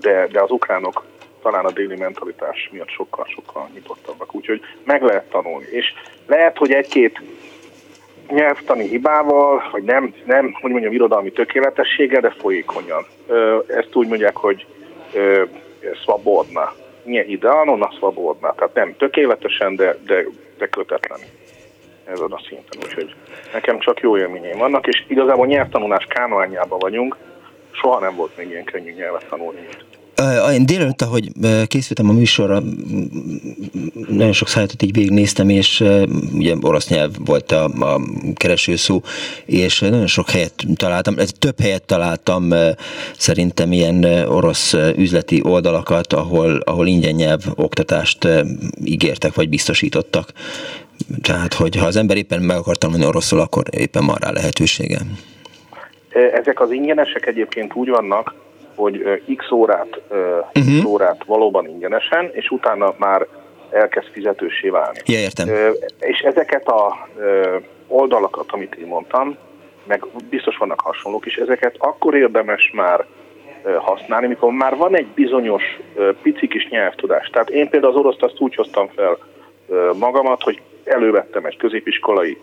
De, 0.01 0.27
de 0.27 0.43
az 0.43 0.51
ukránok 0.51 1.05
talán 1.43 1.65
a 1.65 1.71
déli 1.71 1.97
mentalitás 1.97 2.69
miatt 2.73 2.89
sokkal-sokkal 2.89 3.69
nyitottabbak. 3.75 4.35
Úgyhogy 4.35 4.61
meg 4.85 5.03
lehet 5.03 5.31
tanulni. 5.31 5.67
És 5.71 5.95
lehet, 6.27 6.57
hogy 6.57 6.73
egy-két 6.73 7.21
nyelvtani 8.29 8.89
hibával, 8.89 9.69
vagy 9.73 9.83
nem, 9.83 10.15
nem 10.25 10.57
hogy 10.61 10.71
mondjam, 10.71 10.93
irodalmi 10.93 11.33
tökéletességgel, 11.33 12.21
de 12.21 12.31
folyékonyan. 12.31 13.07
Ezt 13.67 13.95
úgy 13.95 14.09
mondják, 14.09 14.37
hogy 14.37 14.67
szvabodna 16.03 16.73
nie 17.07 17.25
ideálno 17.25 17.77
na 17.77 17.91
svobodna. 17.99 18.55
Tehát 18.55 18.75
nem 18.75 18.95
tökéletesen, 18.97 19.77
de, 19.77 19.97
de, 20.07 20.25
de 20.59 20.67
kötetlen 20.67 21.19
ezen 22.05 22.33
a 22.33 22.41
szinten. 22.49 22.79
Úgyhogy 22.85 23.15
nekem 23.53 23.79
csak 23.79 24.01
jó 24.01 24.17
élményeim 24.17 24.59
vannak, 24.59 24.87
és 24.87 25.05
igazából 25.09 25.47
nyelvtanulás 25.47 26.05
kánoányában 26.09 26.79
vagyunk, 26.79 27.17
soha 27.81 28.01
nem 28.01 28.17
volt 28.17 28.37
még 28.37 28.49
ilyen 28.49 28.65
könnyű 28.65 28.93
nyelvet 28.93 29.27
tanulni, 29.29 29.61
én 30.53 30.67
délelőtt, 30.67 31.03
ahogy 31.03 31.33
készültem 31.67 32.09
a 32.09 32.13
műsorra, 32.13 32.63
nagyon 34.09 34.33
sok 34.33 34.49
szájtot 34.49 34.83
így 34.83 34.93
végignéztem, 34.93 35.49
és 35.49 35.85
ugye 36.33 36.55
orosz 36.61 36.89
nyelv 36.89 37.11
volt 37.25 37.53
a, 37.53 37.65
a 37.65 38.01
keresőszó, 38.35 39.03
és 39.45 39.81
nagyon 39.81 40.07
sok 40.07 40.31
helyet 40.31 40.65
találtam, 40.75 41.15
több 41.39 41.61
helyet 41.61 41.83
találtam 41.83 42.55
szerintem 43.17 43.73
ilyen 43.73 44.05
orosz 44.29 44.73
üzleti 44.97 45.41
oldalakat, 45.45 46.13
ahol, 46.13 46.57
ahol 46.57 46.87
ingyen 46.87 47.15
nyelv 47.15 47.41
oktatást 47.55 48.29
ígértek, 48.85 49.35
vagy 49.35 49.49
biztosítottak. 49.49 50.33
Tehát, 51.23 51.55
hogy 51.55 51.77
ha 51.77 51.87
az 51.87 51.97
ember 51.97 52.17
éppen 52.17 52.43
meg 52.43 52.57
akar 52.57 52.77
tanulni 52.77 53.07
oroszul, 53.07 53.41
akkor 53.41 53.65
éppen 53.71 54.07
van 54.07 54.17
rá 54.21 54.31
lehetősége. 54.31 54.99
Ezek 56.33 56.61
az 56.61 56.71
ingyenesek 56.71 57.27
egyébként 57.27 57.75
úgy 57.75 57.89
vannak, 57.89 58.35
hogy 58.75 59.23
x 59.37 59.51
órát, 59.51 60.01
uh-huh. 60.11 60.79
x 60.79 60.85
órát 60.85 61.25
valóban 61.25 61.69
ingyenesen, 61.69 62.31
és 62.33 62.51
utána 62.51 62.95
már 62.99 63.27
elkezd 63.71 64.07
fizetősé 64.13 64.69
válni. 64.69 64.99
Ja, 65.05 65.19
értem. 65.19 65.49
És 65.99 66.19
ezeket 66.21 66.69
a 66.69 67.09
oldalakat, 67.87 68.53
amit 68.53 68.75
én 68.75 68.87
mondtam, 68.87 69.37
meg 69.87 70.07
biztos 70.31 70.57
vannak 70.57 70.81
hasonlók 70.81 71.27
is, 71.27 71.37
ezeket 71.37 71.75
akkor 71.79 72.15
érdemes 72.15 72.71
már 72.75 73.05
használni, 73.79 74.27
mikor 74.27 74.53
már 74.53 74.77
van 74.77 74.97
egy 74.97 75.07
bizonyos 75.07 75.63
pici 76.23 76.49
kis 76.49 76.69
nyelvtudás. 76.69 77.29
Tehát 77.29 77.51
én 77.51 77.69
például 77.69 77.93
az 77.93 77.99
oroszt 77.99 78.23
azt 78.23 78.41
úgy 78.41 78.55
hoztam 78.55 78.89
fel 78.95 79.19
magamat, 79.99 80.43
hogy 80.43 80.61
elővettem 80.85 81.45
egy 81.45 81.57
középiskolai 81.57 82.39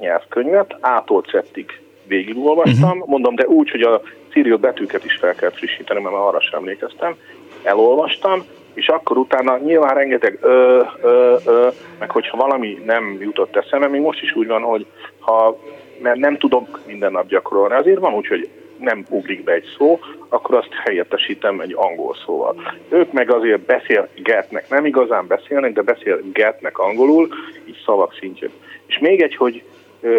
nyelvkönyvet, 0.00 0.76
ától 0.80 1.24
szettig 1.30 1.82
végigolvastam, 2.06 2.90
uh-huh. 2.90 3.08
mondom, 3.08 3.34
de 3.34 3.46
úgy, 3.46 3.70
hogy 3.70 3.82
a 3.82 4.02
círió 4.32 4.56
betűket 4.56 5.04
is 5.04 5.16
fel 5.16 5.34
kell 5.34 5.50
frissíteni, 5.50 6.00
mert 6.00 6.14
arra 6.14 6.40
sem 6.40 6.58
emlékeztem. 6.58 7.16
Elolvastam, 7.62 8.44
és 8.74 8.88
akkor 8.88 9.16
utána 9.16 9.58
nyilván 9.58 9.94
rengeteg 9.94 10.38
ö, 10.40 10.82
ö, 11.02 11.36
ö, 11.46 11.68
meg 11.98 12.10
hogyha 12.10 12.36
valami 12.36 12.82
nem 12.84 13.16
jutott 13.20 13.56
eszembe, 13.56 13.88
még 13.88 14.00
most 14.00 14.22
is 14.22 14.36
úgy 14.36 14.46
van, 14.46 14.62
hogy 14.62 14.86
ha 15.18 15.58
mert 16.02 16.18
nem 16.18 16.38
tudok 16.38 16.80
minden 16.86 17.12
nap 17.12 17.28
gyakorolni, 17.28 17.74
azért 17.74 17.98
van 17.98 18.14
úgy, 18.14 18.26
hogy 18.26 18.48
nem 18.78 19.04
ugrik 19.08 19.44
be 19.44 19.52
egy 19.52 19.74
szó, 19.78 19.98
akkor 20.28 20.54
azt 20.54 20.68
helyettesítem 20.84 21.60
egy 21.60 21.74
angol 21.76 22.16
szóval. 22.24 22.74
Ők 22.88 23.12
meg 23.12 23.30
azért 23.30 23.60
beszélgetnek, 23.60 24.68
nem 24.68 24.86
igazán 24.86 25.26
beszélnek, 25.26 25.72
de 25.72 25.82
beszélgetnek 25.82 26.78
angolul, 26.78 27.28
így 27.64 27.82
szavak 27.84 28.14
szintjén. 28.20 28.50
És 28.86 28.98
még 28.98 29.22
egy, 29.22 29.36
hogy 29.36 29.62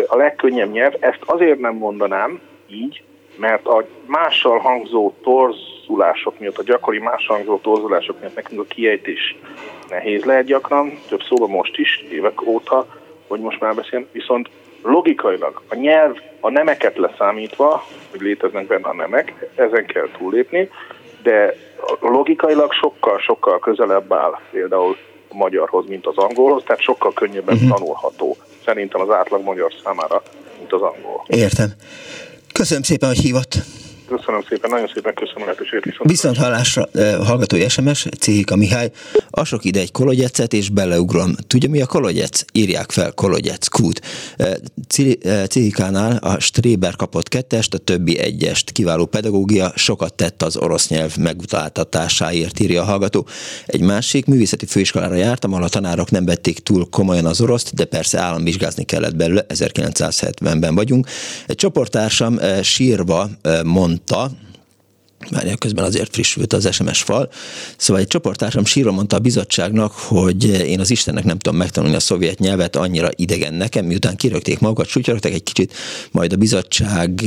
a 0.07 0.15
legkönnyebb 0.15 0.71
nyelv, 0.71 0.93
ezt 0.99 1.21
azért 1.25 1.59
nem 1.59 1.75
mondanám 1.75 2.39
így, 2.67 3.03
mert 3.37 3.65
a 3.65 3.85
mással 4.05 4.57
hangzó 4.57 5.13
torzulások 5.23 6.39
miatt, 6.39 6.57
a 6.57 6.63
gyakori 6.63 6.99
mással 6.99 7.35
hangzó 7.35 7.57
torzulások 7.57 8.19
miatt 8.19 8.35
nekünk 8.35 8.59
a 8.59 8.63
kiejtés 8.63 9.35
nehéz 9.89 10.23
lehet 10.23 10.45
gyakran, 10.45 10.99
több 11.07 11.21
szóban 11.23 11.49
most 11.49 11.77
is, 11.77 12.05
évek 12.11 12.41
óta, 12.47 12.87
hogy 13.27 13.39
most 13.39 13.59
már 13.59 13.75
beszélünk, 13.75 14.07
viszont 14.11 14.49
logikailag 14.83 15.61
a 15.69 15.75
nyelv 15.75 16.17
a 16.39 16.49
nemeket 16.49 16.97
leszámítva, 16.97 17.85
hogy 18.11 18.21
léteznek 18.21 18.67
benne 18.67 18.87
a 18.87 18.93
nemek, 18.93 19.49
ezen 19.55 19.85
kell 19.85 20.07
túllépni, 20.17 20.69
de 21.23 21.55
logikailag 21.99 22.73
sokkal-sokkal 22.73 23.59
közelebb 23.59 24.13
áll 24.13 24.39
például 24.51 24.97
a 25.35 25.37
magyarhoz, 25.37 25.85
mint 25.87 26.05
az 26.05 26.17
angolhoz, 26.17 26.63
tehát 26.65 26.81
sokkal 26.81 27.13
könnyebben 27.13 27.55
uh-huh. 27.55 27.69
tanulható 27.69 28.37
szerintem 28.65 29.01
az 29.01 29.09
átlag 29.09 29.43
magyar 29.43 29.73
számára, 29.83 30.23
mint 30.57 30.73
az 30.73 30.81
angol. 30.81 31.23
Értem. 31.27 31.73
Köszönöm 32.53 32.83
szépen, 32.83 33.09
hogy 33.09 33.17
hívott. 33.17 33.55
Köszönöm 34.07 34.41
szépen, 34.49 34.69
nagyon 34.69 34.87
szépen 34.93 35.13
köszönöm 35.13 35.41
a 35.41 35.45
lehetőséget. 35.45 35.95
Viszont, 36.03 36.37
hallásra, 36.37 36.87
hallgatói 37.23 37.69
SMS, 37.69 38.07
Cihika 38.19 38.55
Mihály, 38.55 38.91
asok 39.29 39.65
ide 39.65 39.79
egy 39.79 39.91
kologyecet, 39.91 40.53
és 40.53 40.69
beleugrom. 40.69 41.35
Tudja, 41.47 41.69
mi 41.69 41.81
a 41.81 41.85
kologyec? 41.85 42.41
Írják 42.51 42.91
fel, 42.91 43.11
kologyec, 43.11 43.67
kút. 43.67 44.01
Cihikánál 45.47 46.17
a 46.17 46.39
Stréber 46.39 46.95
kapott 46.95 47.27
kettest, 47.27 47.73
a 47.73 47.77
többi 47.77 48.19
egyest. 48.19 48.71
Kiváló 48.71 49.05
pedagógia, 49.05 49.71
sokat 49.75 50.13
tett 50.13 50.41
az 50.41 50.57
orosz 50.57 50.87
nyelv 50.87 51.15
megutáltatásáért, 51.17 52.59
írja 52.59 52.81
a 52.81 52.85
hallgató. 52.85 53.27
Egy 53.65 53.81
másik 53.81 54.25
művészeti 54.25 54.65
főiskolára 54.65 55.15
jártam, 55.15 55.53
ahol 55.53 55.65
a 55.65 55.69
tanárok 55.69 56.11
nem 56.11 56.25
vették 56.25 56.59
túl 56.59 56.89
komolyan 56.89 57.25
az 57.25 57.41
oroszt, 57.41 57.73
de 57.73 57.85
persze 57.85 58.19
államvizsgázni 58.19 58.83
kellett 58.83 59.15
belőle, 59.15 59.45
1970-ben 59.49 60.75
vagyunk. 60.75 61.07
Egy 61.47 61.55
csoporttársam 61.55 62.39
sírva 62.61 63.29
mond 63.63 63.94
mondta, 63.95 64.31
már 65.31 65.57
közben 65.57 65.85
azért 65.85 66.13
frissült 66.13 66.53
az 66.53 66.73
SMS 66.73 67.01
fal. 67.01 67.29
Szóval 67.77 68.01
egy 68.01 68.07
csoporttársam 68.07 68.65
sírva 68.65 68.91
mondta 68.91 69.15
a 69.15 69.19
bizottságnak, 69.19 69.91
hogy 69.91 70.43
én 70.43 70.79
az 70.79 70.91
Istennek 70.91 71.23
nem 71.23 71.37
tudom 71.37 71.59
megtanulni 71.59 71.95
a 71.95 71.99
szovjet 71.99 72.39
nyelvet, 72.39 72.75
annyira 72.75 73.09
idegen 73.15 73.53
nekem, 73.53 73.85
miután 73.85 74.15
kirögték 74.15 74.59
magukat, 74.59 74.87
sutyorogtak 74.87 75.31
egy 75.31 75.43
kicsit, 75.43 75.73
majd 76.11 76.33
a 76.33 76.35
bizottság 76.35 77.23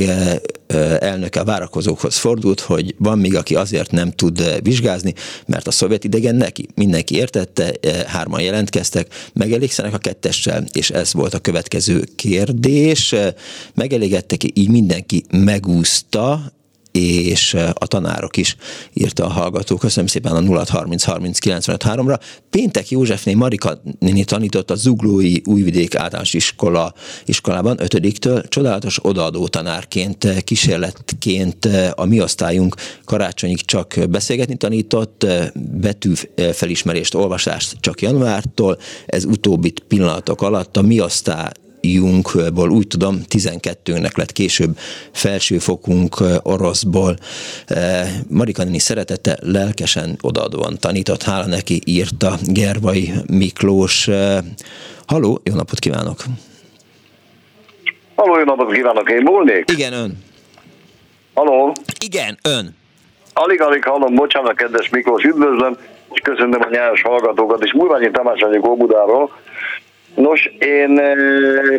elnöke 0.99 1.39
a 1.39 1.43
várakozókhoz 1.43 2.17
fordult, 2.17 2.59
hogy 2.59 2.95
van 2.97 3.19
még, 3.19 3.35
aki 3.35 3.55
azért 3.55 3.91
nem 3.91 4.11
tud 4.11 4.59
vizsgázni, 4.63 5.13
mert 5.45 5.67
a 5.67 5.71
szovjet 5.71 6.03
idegen 6.03 6.35
neki. 6.35 6.67
Mindenki 6.75 7.15
értette, 7.15 7.73
hárman 8.07 8.41
jelentkeztek, 8.41 9.13
megelégszenek 9.33 9.93
a 9.93 9.97
kettessel, 9.97 10.65
és 10.71 10.89
ez 10.89 11.13
volt 11.13 11.33
a 11.33 11.39
következő 11.39 12.03
kérdés. 12.15 13.15
Megelégettek, 13.73 14.43
így 14.59 14.69
mindenki 14.69 15.23
megúszta, 15.31 16.57
és 16.99 17.53
a 17.73 17.87
tanárok 17.87 18.37
is 18.37 18.55
írta 18.93 19.25
a 19.25 19.29
hallgató. 19.29 19.77
Köszönöm 19.77 20.07
szépen 20.07 20.35
a 20.35 20.39
0 20.39 20.65
30 20.67 21.03
30 21.03 21.67
ra 21.67 22.19
Péntek 22.49 22.89
Józsefné 22.89 23.33
Marika 23.33 23.81
néni 23.99 24.23
tanított 24.23 24.71
a 24.71 24.75
Zuglói 24.75 25.35
Újvidék 25.45 25.95
általános 25.95 26.33
iskola, 26.33 26.93
iskolában 27.25 27.77
5-től. 27.79 28.47
Csodálatos 28.47 28.99
odaadó 29.01 29.47
tanárként, 29.47 30.43
kísérletként 30.43 31.69
a 31.95 32.05
mi 32.05 32.21
osztályunk 32.21 32.75
karácsonyig 33.05 33.65
csak 33.65 33.95
beszélgetni 34.09 34.55
tanított, 34.55 35.25
betű 35.53 36.13
felismerést, 36.53 37.13
olvasást 37.13 37.77
csak 37.79 38.01
januártól. 38.01 38.77
Ez 39.05 39.25
utóbbi 39.25 39.73
pillanatok 39.87 40.41
alatt 40.41 40.77
a 40.77 40.81
mi 40.81 41.01
osztály 41.01 41.51
junkból, 41.81 42.69
úgy 42.69 42.87
tudom, 42.87 43.21
12-nek 43.29 44.17
lett 44.17 44.31
később 44.31 44.77
felsőfokunk 45.11 46.15
oroszból. 46.43 47.17
Marika 48.27 48.63
néni 48.63 48.79
szeretete 48.79 49.37
lelkesen 49.41 50.17
odaadóan 50.21 50.77
tanított, 50.79 51.23
hála 51.23 51.45
neki 51.45 51.81
írta 51.85 52.37
Gervai 52.43 53.13
Miklós. 53.31 54.09
Haló, 55.05 55.41
jó 55.43 55.55
napot 55.55 55.79
kívánok! 55.79 56.17
Haló, 58.15 58.37
jó 58.37 58.43
napot 58.43 58.71
kívánok, 58.73 59.09
én 59.09 59.23
volnék? 59.23 59.71
Igen, 59.71 59.93
ön. 59.93 60.23
Haló? 61.33 61.73
Igen, 61.99 62.37
ön. 62.41 62.75
Alig-alig 63.33 63.83
hallom, 63.83 64.15
bocsánat, 64.15 64.55
kedves 64.55 64.89
Miklós, 64.89 65.23
üdvözlöm, 65.23 65.77
és 66.11 66.19
köszönöm 66.23 66.61
a 66.61 66.67
nyáros 66.69 67.01
hallgatókat, 67.01 67.63
és 67.63 67.73
Múlványi 67.73 68.11
Tamás 68.11 68.41
vagyok 68.41 68.67
Óbudáról, 68.67 69.31
Nos, 70.15 70.45
én 70.59 71.01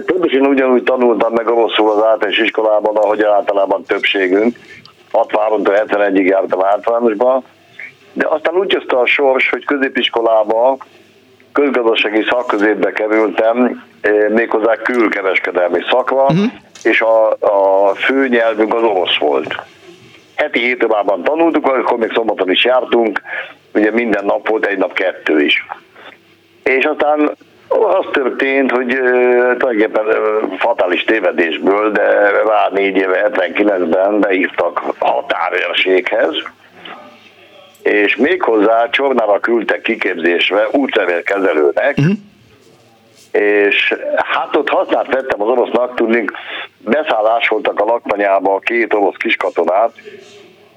pontosan 0.07 0.47
ugyanúgy 0.47 0.83
tanultam 0.83 1.33
meg 1.33 1.49
oroszul 1.49 1.91
az 1.91 2.03
általános 2.03 2.39
iskolában, 2.39 2.97
ahogy 2.97 3.23
általában 3.23 3.85
többségünk. 3.85 4.57
63-tól 5.13 5.85
71-ig 5.89 6.25
jártam 6.25 6.65
általánosba, 6.65 7.43
de 8.13 8.27
aztán 8.29 8.55
úgy 8.55 8.73
jössz 8.73 9.01
a 9.01 9.07
sors, 9.07 9.51
hogy 9.51 9.65
középiskolába 9.65 10.77
közgazdasági 11.53 12.23
szakközépbe 12.29 12.93
kerültem, 12.93 13.85
méghozzá 14.29 14.77
külkereskedelmi 14.77 15.81
szakra, 15.91 16.23
uh-huh. 16.23 16.53
és 16.83 17.01
a, 17.01 17.31
a 17.31 17.95
fő 17.95 18.29
nyelvünk 18.29 18.75
az 18.75 18.83
orosz 18.83 19.17
volt. 19.17 19.55
Heti 20.35 20.59
hét 20.59 20.87
tanultuk, 21.25 21.67
akkor 21.67 21.99
még 21.99 22.13
szombaton 22.13 22.51
is 22.51 22.65
jártunk, 22.65 23.21
ugye 23.75 23.91
minden 23.91 24.25
nap 24.25 24.49
volt, 24.49 24.67
egy 24.67 24.79
nap 24.79 24.93
kettő 24.93 25.41
is. 25.41 25.67
És 26.63 26.85
aztán 26.85 27.31
az 27.71 28.07
történt, 28.13 28.71
hogy 28.71 28.93
uh, 28.93 29.57
tulajdonképpen 29.57 30.05
fatális 30.59 31.05
tévedésből, 31.05 31.91
de 31.93 32.31
rá 32.47 32.69
négy 32.73 32.97
éve 32.97 33.31
79-ben 33.33 34.21
beírtak 34.21 34.83
határőrséghez, 34.99 36.35
és 37.83 38.17
méghozzá 38.17 38.89
Csornára 38.91 39.41
küldtek 39.41 39.81
kiképzésre 39.81 40.69
útlevélkezelőnek, 40.73 41.95
uh-huh. 41.99 42.15
és 43.33 43.95
hát 44.17 44.57
ott 44.57 44.69
használt 44.69 45.15
vettem 45.15 45.43
az 45.43 45.49
orosznak, 45.49 45.95
tudnék, 45.95 46.31
beszállás 46.79 47.49
voltak 47.49 47.81
a 47.81 47.85
laktanyába 47.85 48.59
két 48.59 48.95
orosz 48.95 49.17
kiskatonát, 49.17 49.93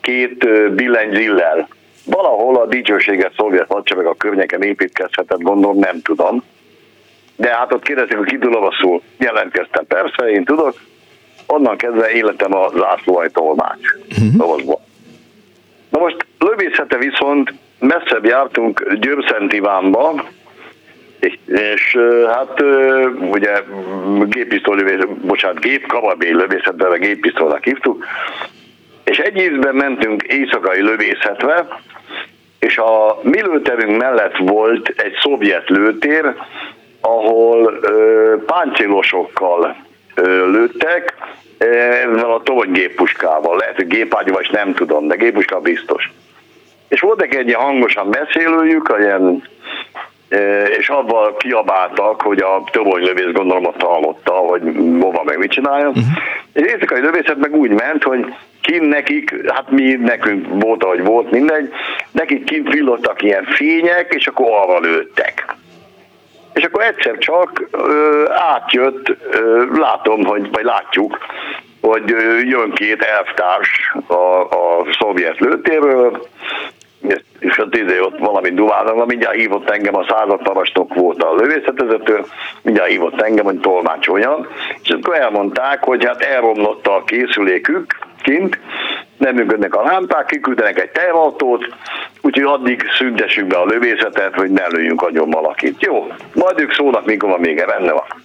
két 0.02 0.72
billenygzillel. 0.74 1.68
Valahol 2.06 2.56
a 2.56 2.66
dicsőséges 2.66 3.32
szovjet 3.38 3.68
hadsereg 3.68 4.06
a 4.06 4.14
környéken 4.14 4.62
építkezhetett, 4.62 5.42
gondolom, 5.42 5.78
nem 5.78 6.02
tudom 6.02 6.44
de 7.36 7.56
hát 7.56 7.74
ott 7.74 7.84
kérdezik, 7.84 8.18
hogy 8.18 8.28
ki 8.28 8.38
tud 8.38 8.56
olaszul. 8.56 9.02
Jelentkeztem, 9.18 9.86
persze, 9.88 10.32
én 10.32 10.44
tudok. 10.44 10.74
Onnan 11.48 11.78
kezdve 11.78 12.12
életem 12.12 12.56
a 12.56 12.70
zászlóaj 12.76 13.30
tolmács 13.32 13.80
uh-huh. 14.10 14.80
Na 15.90 16.00
most 16.00 16.26
lövészete 16.40 16.98
viszont 16.98 17.54
messzebb 17.80 18.26
jártunk 18.26 18.94
Győrszent 18.94 19.54
Ivánba, 19.54 20.26
és, 21.46 21.98
hát 22.28 22.62
ugye 23.32 23.64
géppisztoly 24.26 24.98
bocsánat, 25.22 25.60
gép 25.60 25.88
kababé 25.88 26.30
lövészetbe, 26.30 26.88
meg 26.88 27.00
géppisztolynak 27.00 27.64
hívtuk, 27.64 28.06
és 29.04 29.18
egy 29.18 29.36
évben 29.36 29.76
mentünk 29.76 30.24
éjszakai 30.24 30.82
lövészetve, 30.82 31.68
és 32.60 32.78
a 32.78 33.20
mi 33.22 33.42
lőterünk 33.42 33.98
mellett 33.98 34.38
volt 34.38 34.94
egy 34.98 35.14
szovjet 35.22 35.70
lőtér, 35.70 36.36
ahol 37.06 37.80
páncélosokkal 38.46 39.76
lőttek, 40.46 41.14
ezzel 41.58 42.32
a 42.32 42.42
toronygéppuskával. 42.44 43.58
Lehet, 43.58 43.76
hogy 43.76 43.88
gépágyúval 43.88 44.42
is 44.42 44.50
nem 44.50 44.74
tudom, 44.74 45.08
de 45.08 45.16
géppuska 45.16 45.60
biztos. 45.60 46.12
És 46.88 47.00
volt 47.02 47.22
egy 47.22 47.48
ilyen 47.48 47.60
hangosan 47.60 48.10
beszélőjük, 48.10 48.96
ilyen 49.00 49.44
és 50.78 50.90
abban 50.90 51.38
kiabáltak, 51.38 52.22
hogy 52.22 52.42
a 52.42 52.64
lövész 52.74 53.32
gondolom 53.34 53.68
azt 53.68 53.82
hallotta, 53.82 54.32
hogy 54.32 54.62
hova 55.00 55.24
meg 55.24 55.38
mit 55.38 55.52
csinálja. 55.52 55.88
Uh-huh. 55.88 56.04
És 56.54 56.62
éjszakai 56.62 57.02
lövészet 57.02 57.38
meg 57.38 57.56
úgy 57.56 57.70
ment, 57.70 58.04
hogy 58.04 58.34
kint 58.62 58.88
nekik, 58.88 59.52
hát 59.52 59.72
mi 59.72 59.94
nekünk 59.94 60.64
volt, 60.64 60.84
ahogy 60.84 61.04
volt, 61.04 61.32
mindegy, 61.32 61.70
nekik 62.12 62.44
kint 62.44 62.74
villottak 62.74 63.22
ilyen 63.22 63.44
fények, 63.44 64.14
és 64.14 64.28
akkor 64.28 64.46
alva 64.46 64.80
lőttek. 64.80 65.56
És 66.54 66.64
akkor 66.64 66.84
egyszer 66.84 67.18
csak 67.18 67.68
ö, 67.72 68.24
átjött, 68.30 69.18
ö, 69.32 69.66
látom, 69.74 70.24
hogy, 70.24 70.52
vagy 70.52 70.64
látjuk, 70.64 71.18
hogy 71.82 72.10
jön 72.46 72.72
két 72.72 73.02
elvtárs 73.02 73.96
a, 74.08 74.42
a 74.42 74.86
szovjet 75.00 75.40
lőtéről, 75.40 76.28
és 77.40 77.58
a 77.58 77.70
tízé 77.70 78.00
ott 78.00 78.18
valami 78.18 78.50
dumálnak, 78.50 79.06
mindjárt 79.06 79.36
hívott 79.36 79.70
engem, 79.70 79.96
a 79.96 80.06
századparancsnok 80.10 80.94
volt 80.94 81.24
a 81.24 81.34
lövészetezető, 81.34 82.26
mindjárt 82.62 82.90
hívott 82.90 83.22
engem, 83.22 83.46
hogy 83.46 83.60
tolmácsoljam, 83.60 84.48
és 84.84 84.90
akkor 84.90 85.16
elmondták, 85.16 85.84
hogy 85.84 86.06
hát 86.06 86.22
elromlott 86.22 86.88
a 86.88 87.04
készülékük 87.06 87.98
kint, 88.24 88.60
nem 89.18 89.36
működnek 89.36 89.76
a 89.76 89.84
lámpák, 89.84 90.26
kiküldenek 90.26 90.80
egy 90.80 90.90
teherautót, 90.90 91.66
úgyhogy 92.22 92.44
addig 92.44 92.84
szüntessük 92.98 93.48
be 93.48 93.58
a 93.58 93.66
lövészetet, 93.66 94.34
hogy 94.34 94.52
ne 94.52 94.68
lőjünk 94.68 95.02
agyon 95.02 95.30
valakit. 95.30 95.82
Jó, 95.82 96.08
majd 96.34 96.60
ők 96.60 96.74
szólnak, 96.74 97.06
mikor 97.06 97.30
van 97.30 97.40
még, 97.40 97.58
rendben 97.58 97.94
van. 97.94 98.22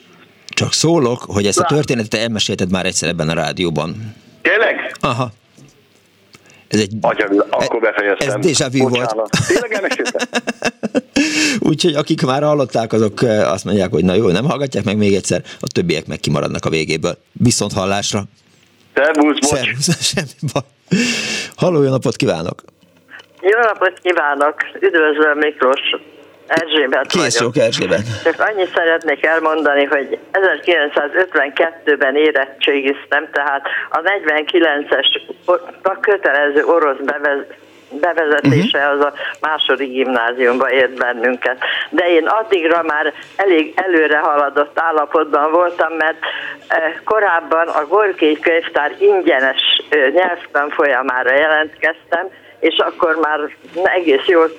Csak 0.46 0.72
szólok, 0.72 1.22
hogy 1.26 1.46
ezt 1.46 1.60
a 1.60 1.64
történetet 1.64 2.20
elmesélted 2.20 2.70
már 2.70 2.86
egyszer 2.86 3.08
ebben 3.08 3.28
a 3.28 3.34
rádióban. 3.34 4.14
Tényleg? 4.42 4.96
Aha. 5.00 5.28
Ez 6.68 6.80
egy... 6.80 6.92
Atya, 7.00 7.28
akkor 7.50 7.80
befejeztem. 7.80 8.40
Ez 8.40 8.46
déjà 8.46 8.68
vu 8.72 8.88
volt. 8.88 9.14
Tényleg 9.46 10.06
Úgyhogy 11.70 11.94
akik 11.94 12.22
már 12.22 12.42
hallották, 12.42 12.92
azok 12.92 13.22
eh, 13.22 13.52
azt 13.52 13.64
mondják, 13.64 13.90
hogy 13.90 14.04
na 14.04 14.14
jó, 14.14 14.28
nem 14.28 14.44
hallgatják 14.44 14.84
meg 14.84 14.96
még 14.96 15.14
egyszer, 15.14 15.42
a 15.60 15.66
többiek 15.66 16.06
meg 16.06 16.20
kimaradnak 16.20 16.64
a 16.64 16.70
végéből. 16.70 17.18
Viszont 17.32 17.72
hallásra. 17.72 18.24
Szervusz, 18.98 19.38
bocs. 19.38 19.58
Szervusz, 19.58 20.12
semmi 20.12 20.52
baj. 20.52 20.62
Halló, 21.56 21.82
jó 21.82 21.90
napot 21.90 22.16
kívánok! 22.16 22.62
Jó 23.40 23.58
napot 23.60 23.98
kívánok! 24.02 24.54
Üdvözlöm 24.80 25.38
Miklós! 25.38 25.80
Erzsébet 26.46 27.06
Kész 27.06 27.38
vagyok. 27.38 27.56
Erzsébet. 27.56 28.22
Csak 28.22 28.40
annyit 28.40 28.72
szeretnék 28.74 29.24
elmondani, 29.24 29.84
hogy 29.84 30.18
1952-ben 30.32 32.16
érettségiztem, 32.16 33.28
tehát 33.32 33.62
a 33.90 33.98
49-es 33.98 35.20
a 35.82 36.00
kötelező 36.00 36.64
orosz 36.64 37.00
bevez, 37.04 37.44
bevezetése 37.90 38.78
uh-huh. 38.78 38.93
az 38.93 39.05
a 39.05 39.12
második 39.40 39.90
gimnáziumba 39.90 40.70
ért 40.70 40.94
bennünket. 40.94 41.59
De 41.90 42.09
én 42.09 42.27
addigra 42.27 42.82
már 42.82 43.12
elég 43.36 43.73
előre 43.77 44.19
haladott 44.19 44.81
állapotban 44.81 45.51
voltam, 45.51 45.93
mert 45.93 46.19
eh, 46.69 46.94
korábban 47.05 47.69
a 47.69 47.86
Gorki 47.86 48.39
könyvtár 48.40 48.94
ingyenes 48.98 49.82
eh, 49.89 50.10
nyelvtan 50.12 50.70
folyamára 50.70 51.35
jelentkeztem, 51.35 52.28
és 52.60 52.77
akkor 52.77 53.16
már 53.16 53.40
egész 53.85 54.27
jól 54.27 54.51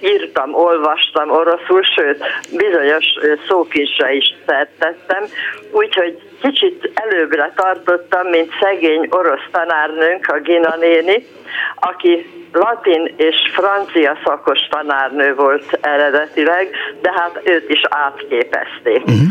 írtam, 0.00 0.54
olvastam 0.54 1.30
oroszul, 1.30 1.82
sőt, 1.82 2.24
bizonyos 2.50 3.04
szókincsre 3.48 4.12
is 4.12 4.34
tettem, 4.78 5.24
úgyhogy 5.70 6.18
kicsit 6.42 6.90
előbbre 6.94 7.52
tartottam, 7.56 8.26
mint 8.26 8.52
szegény 8.60 9.06
orosz 9.10 9.48
tanárnőnk, 9.50 10.26
a 10.28 10.40
Gina 10.40 10.76
néni, 10.76 11.26
aki 11.74 12.37
latin 12.52 13.14
és 13.16 13.36
francia 13.52 14.18
szakos 14.24 14.58
tanárnő 14.70 15.34
volt 15.34 15.78
eredetileg, 15.80 16.70
de 17.00 17.12
hát 17.12 17.40
őt 17.44 17.70
is 17.70 17.80
átképezték. 17.88 19.04
Uh-huh. 19.04 19.28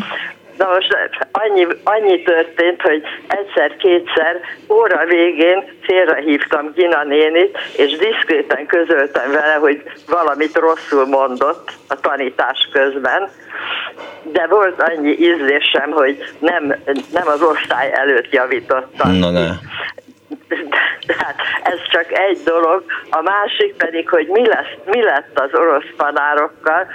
Na 0.58 0.68
most 0.74 0.96
annyi, 1.32 1.68
annyi 1.84 2.22
történt, 2.22 2.82
hogy 2.82 3.04
egyszer-kétszer 3.28 4.40
óra 4.70 5.06
végén 5.06 5.64
félrehívtam 5.82 6.72
Gina 6.74 7.04
nénit, 7.04 7.58
és 7.76 7.98
diszkréten 7.98 8.66
közöltem 8.66 9.32
vele, 9.32 9.54
hogy 9.54 9.84
valamit 10.08 10.58
rosszul 10.58 11.06
mondott 11.06 11.72
a 11.88 12.00
tanítás 12.00 12.70
közben, 12.72 13.30
de 14.24 14.48
volt 14.48 14.82
annyi 14.82 15.12
ízlésem, 15.12 15.92
hogy 15.92 16.34
nem, 16.40 16.76
nem 17.14 17.28
az 17.28 17.42
osztály 17.42 17.92
előtt 17.94 18.32
javítottam. 18.32 19.12
Na, 19.12 19.30
ne. 19.30 19.48
Ez 21.72 21.80
csak 21.90 22.12
egy 22.12 22.40
dolog, 22.44 22.84
a 23.10 23.22
másik 23.22 23.76
pedig, 23.76 24.10
hogy 24.10 24.28
mi, 24.28 24.48
lesz, 24.48 24.74
mi 24.86 25.02
lett 25.04 25.40
az 25.40 25.50
orosz 25.54 25.90
tanárokkal, 25.98 26.88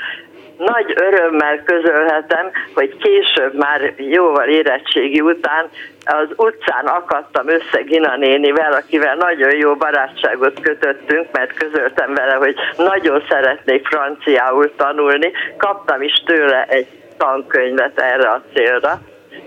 nagy 0.56 0.94
örömmel 0.96 1.62
közölhetem, 1.64 2.50
hogy 2.74 2.96
később 2.96 3.54
már 3.54 3.94
jóval 3.96 4.48
érettségi 4.48 5.20
után 5.20 5.68
az 6.04 6.28
utcán 6.36 6.86
akadtam 6.86 7.48
össze 7.48 7.80
Gina 7.84 8.16
nénivel, 8.16 8.72
akivel 8.72 9.14
nagyon 9.14 9.56
jó 9.56 9.74
barátságot 9.74 10.60
kötöttünk, 10.60 11.28
mert 11.32 11.52
közöltem 11.52 12.14
vele, 12.14 12.34
hogy 12.34 12.54
nagyon 12.76 13.24
szeretnék 13.28 13.86
franciául 13.86 14.72
tanulni. 14.76 15.32
Kaptam 15.56 16.02
is 16.02 16.22
tőle 16.26 16.64
egy 16.68 16.86
tankönyvet 17.16 17.98
erre 17.98 18.28
a 18.28 18.42
célra 18.54 19.00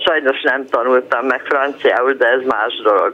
sajnos 0.06 0.42
nem 0.42 0.66
tanultam 0.66 1.26
meg 1.26 1.42
franciául, 1.42 2.14
de 2.14 2.28
ez 2.28 2.42
más 2.46 2.82
dolog. 2.84 3.14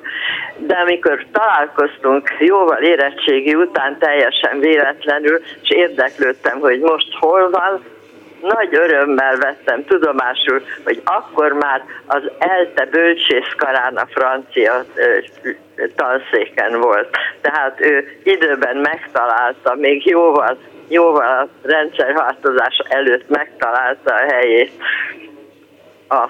De 0.58 0.76
amikor 0.76 1.26
találkoztunk 1.32 2.36
jóval 2.40 2.82
érettségi 2.82 3.56
után 3.56 3.98
teljesen 4.00 4.60
véletlenül, 4.60 5.40
és 5.62 5.70
érdeklődtem, 5.70 6.60
hogy 6.60 6.80
most 6.80 7.14
hol 7.20 7.50
van, 7.50 7.84
nagy 8.42 8.76
örömmel 8.76 9.38
vettem 9.38 9.86
tudomásul, 9.86 10.62
hogy 10.84 11.02
akkor 11.06 11.54
már 11.54 11.84
az 12.06 12.22
ELTE 12.38 12.86
bölcsészkarán 12.86 13.96
a 13.96 14.08
francia 14.10 14.86
tanszéken 15.96 16.80
volt. 16.80 17.18
Tehát 17.42 17.82
ő 17.82 18.20
időben 18.24 18.78
megtalálta, 18.78 19.76
még 19.76 20.06
jóval, 20.06 20.58
jóval 20.88 21.26
a 21.40 21.68
rendszerváltozás 21.68 22.78
előtt 22.90 23.30
megtalálta 23.30 24.14
a 24.14 24.34
helyét 24.34 24.72
a, 26.12 26.30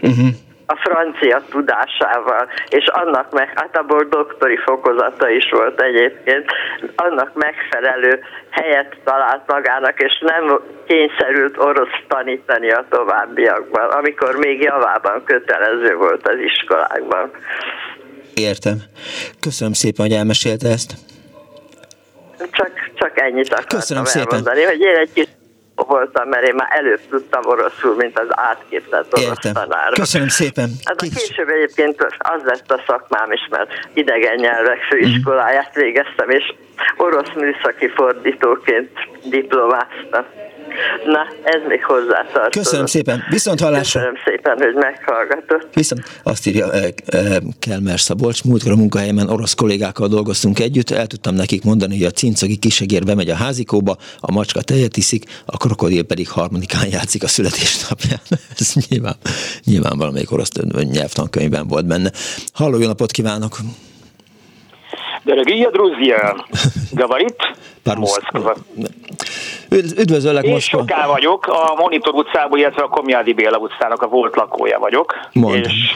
uh-huh. 0.00 0.28
a 0.66 0.76
francia 0.76 1.42
tudásával, 1.50 2.48
és 2.68 2.86
annak 2.86 3.32
meg, 3.32 3.52
hát 3.54 3.76
abból 3.76 4.04
doktori 4.04 4.56
fokozata 4.56 5.28
is 5.28 5.48
volt 5.50 5.80
egyébként, 5.82 6.44
annak 6.96 7.30
megfelelő 7.34 8.20
helyet 8.50 8.96
talált 9.04 9.42
magának, 9.46 10.02
és 10.02 10.18
nem 10.20 10.60
kényszerült 10.86 11.56
orosz 11.58 11.98
tanítani 12.08 12.70
a 12.70 12.86
továbbiakban, 12.90 13.90
amikor 13.90 14.36
még 14.36 14.60
javában 14.60 15.24
kötelező 15.24 15.94
volt 15.96 16.28
az 16.28 16.38
iskolákban. 16.38 17.30
Értem. 18.34 18.76
Köszönöm 19.40 19.72
szépen, 19.72 20.06
hogy 20.06 20.14
elmesélte 20.14 20.68
ezt. 20.68 20.94
Csak, 22.50 22.70
csak 22.94 23.20
ennyit 23.20 23.52
akartam 23.52 23.78
Köszönöm 23.78 24.04
elmondani, 24.14 24.58
szépen. 24.58 24.72
hogy 24.72 24.80
én 24.80 24.96
egy 24.96 25.12
kis 25.12 25.26
voltam, 25.84 26.28
mert 26.28 26.48
én 26.48 26.54
már 26.54 26.68
előbb 26.70 27.00
tudtam 27.10 27.42
oroszul, 27.44 27.94
mint 27.96 28.18
az 28.18 28.26
átképzett 28.30 29.12
orosz 29.12 29.26
Értem. 29.26 29.52
tanár. 29.52 29.92
Köszönöm 29.92 30.28
szépen. 30.28 30.70
Hát 30.84 31.00
a 31.00 31.06
később 31.14 31.48
egyébként 31.48 32.06
az 32.18 32.42
lett 32.44 32.70
a 32.70 32.82
szakmám 32.86 33.32
is, 33.32 33.48
mert 33.50 33.70
idegen 33.94 34.34
nyelvek 34.34 34.82
főiskoláját 34.82 35.74
végeztem, 35.74 36.30
és 36.30 36.54
orosz 36.96 37.32
műszaki 37.34 37.88
fordítóként 37.88 38.90
diplomáztam. 39.24 40.24
Na, 41.04 41.20
ez 41.42 41.62
még 41.68 41.84
hozzátartozott. 41.84 42.52
Köszönöm 42.52 42.86
szépen. 42.86 43.24
Viszont 43.30 43.60
hallásra. 43.60 44.00
Köszönöm 44.00 44.20
szépen, 44.24 44.56
hogy 44.58 44.74
meghallgatott. 44.74 45.74
Viszont 45.74 46.02
azt 46.22 46.46
írja 46.46 46.72
eh, 46.72 46.88
eh, 47.06 47.36
Kelmer 47.58 48.00
Szabolcs, 48.00 48.44
múltkor 48.44 48.72
a 48.72 48.76
munkahelyemen 48.76 49.28
orosz 49.28 49.54
kollégákkal 49.54 50.08
dolgoztunk 50.08 50.58
együtt, 50.58 50.90
el 50.90 51.06
tudtam 51.06 51.34
nekik 51.34 51.64
mondani, 51.64 51.96
hogy 51.96 52.06
a 52.06 52.10
cincagi 52.10 52.56
kisegér 52.56 53.04
bemegy 53.04 53.30
a 53.30 53.34
házikóba, 53.34 53.96
a 54.20 54.32
macska 54.32 54.60
tejet 54.60 54.96
iszik, 54.96 55.24
a 55.46 55.56
krokodil 55.56 56.02
pedig 56.02 56.28
harmonikán 56.28 56.88
játszik 56.90 57.22
a 57.22 57.28
születésnapján. 57.28 58.20
Ez 58.58 58.72
nyilván, 58.88 59.16
nyilván 59.64 59.98
valamelyik 59.98 60.32
orosz 60.32 60.50
nyelvtankönyvben 60.90 61.66
volt 61.66 61.86
benne. 61.86 62.10
Halló, 62.52 62.78
jó 62.78 62.86
napot 62.86 63.10
kívánok! 63.10 63.56
Дорогие 65.25 65.69
друзья, 65.71 66.35
говорит 66.91 67.35
Моszkva. 67.95 68.55
Üdvözöllek, 69.97 70.43
Én 70.43 70.51
Moszkva. 70.51 70.79
soká 70.79 71.07
vagyok, 71.07 71.47
a 71.47 71.73
Monitor 71.75 72.13
utcában, 72.13 72.59
illetve 72.59 72.83
a 72.83 72.87
Komjádi 72.87 73.33
Béla 73.33 73.57
utcának 73.57 74.01
a 74.01 74.07
volt 74.07 74.35
lakója 74.35 74.79
vagyok. 74.79 75.19
Mondd. 75.33 75.63
És, 75.63 75.95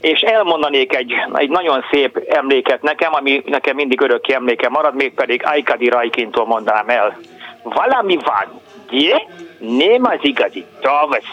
és 0.00 0.20
elmondanék 0.20 0.94
egy, 0.96 1.12
egy 1.34 1.48
nagyon 1.48 1.84
szép 1.90 2.16
emléket 2.28 2.82
nekem, 2.82 3.14
ami 3.14 3.42
nekem 3.46 3.76
mindig 3.76 4.00
örökké 4.00 4.32
emléke 4.32 4.68
marad, 4.68 4.94
mégpedig 4.94 5.42
Aikadi 5.44 5.88
Rajkintól 5.88 6.46
mondanám 6.46 6.88
el. 6.88 7.18
Valami 7.62 8.16
van, 8.16 8.60
de 8.90 9.22
nem 9.58 10.04
az 10.04 10.18
igazi. 10.20 10.64
Tavasz, 10.80 11.24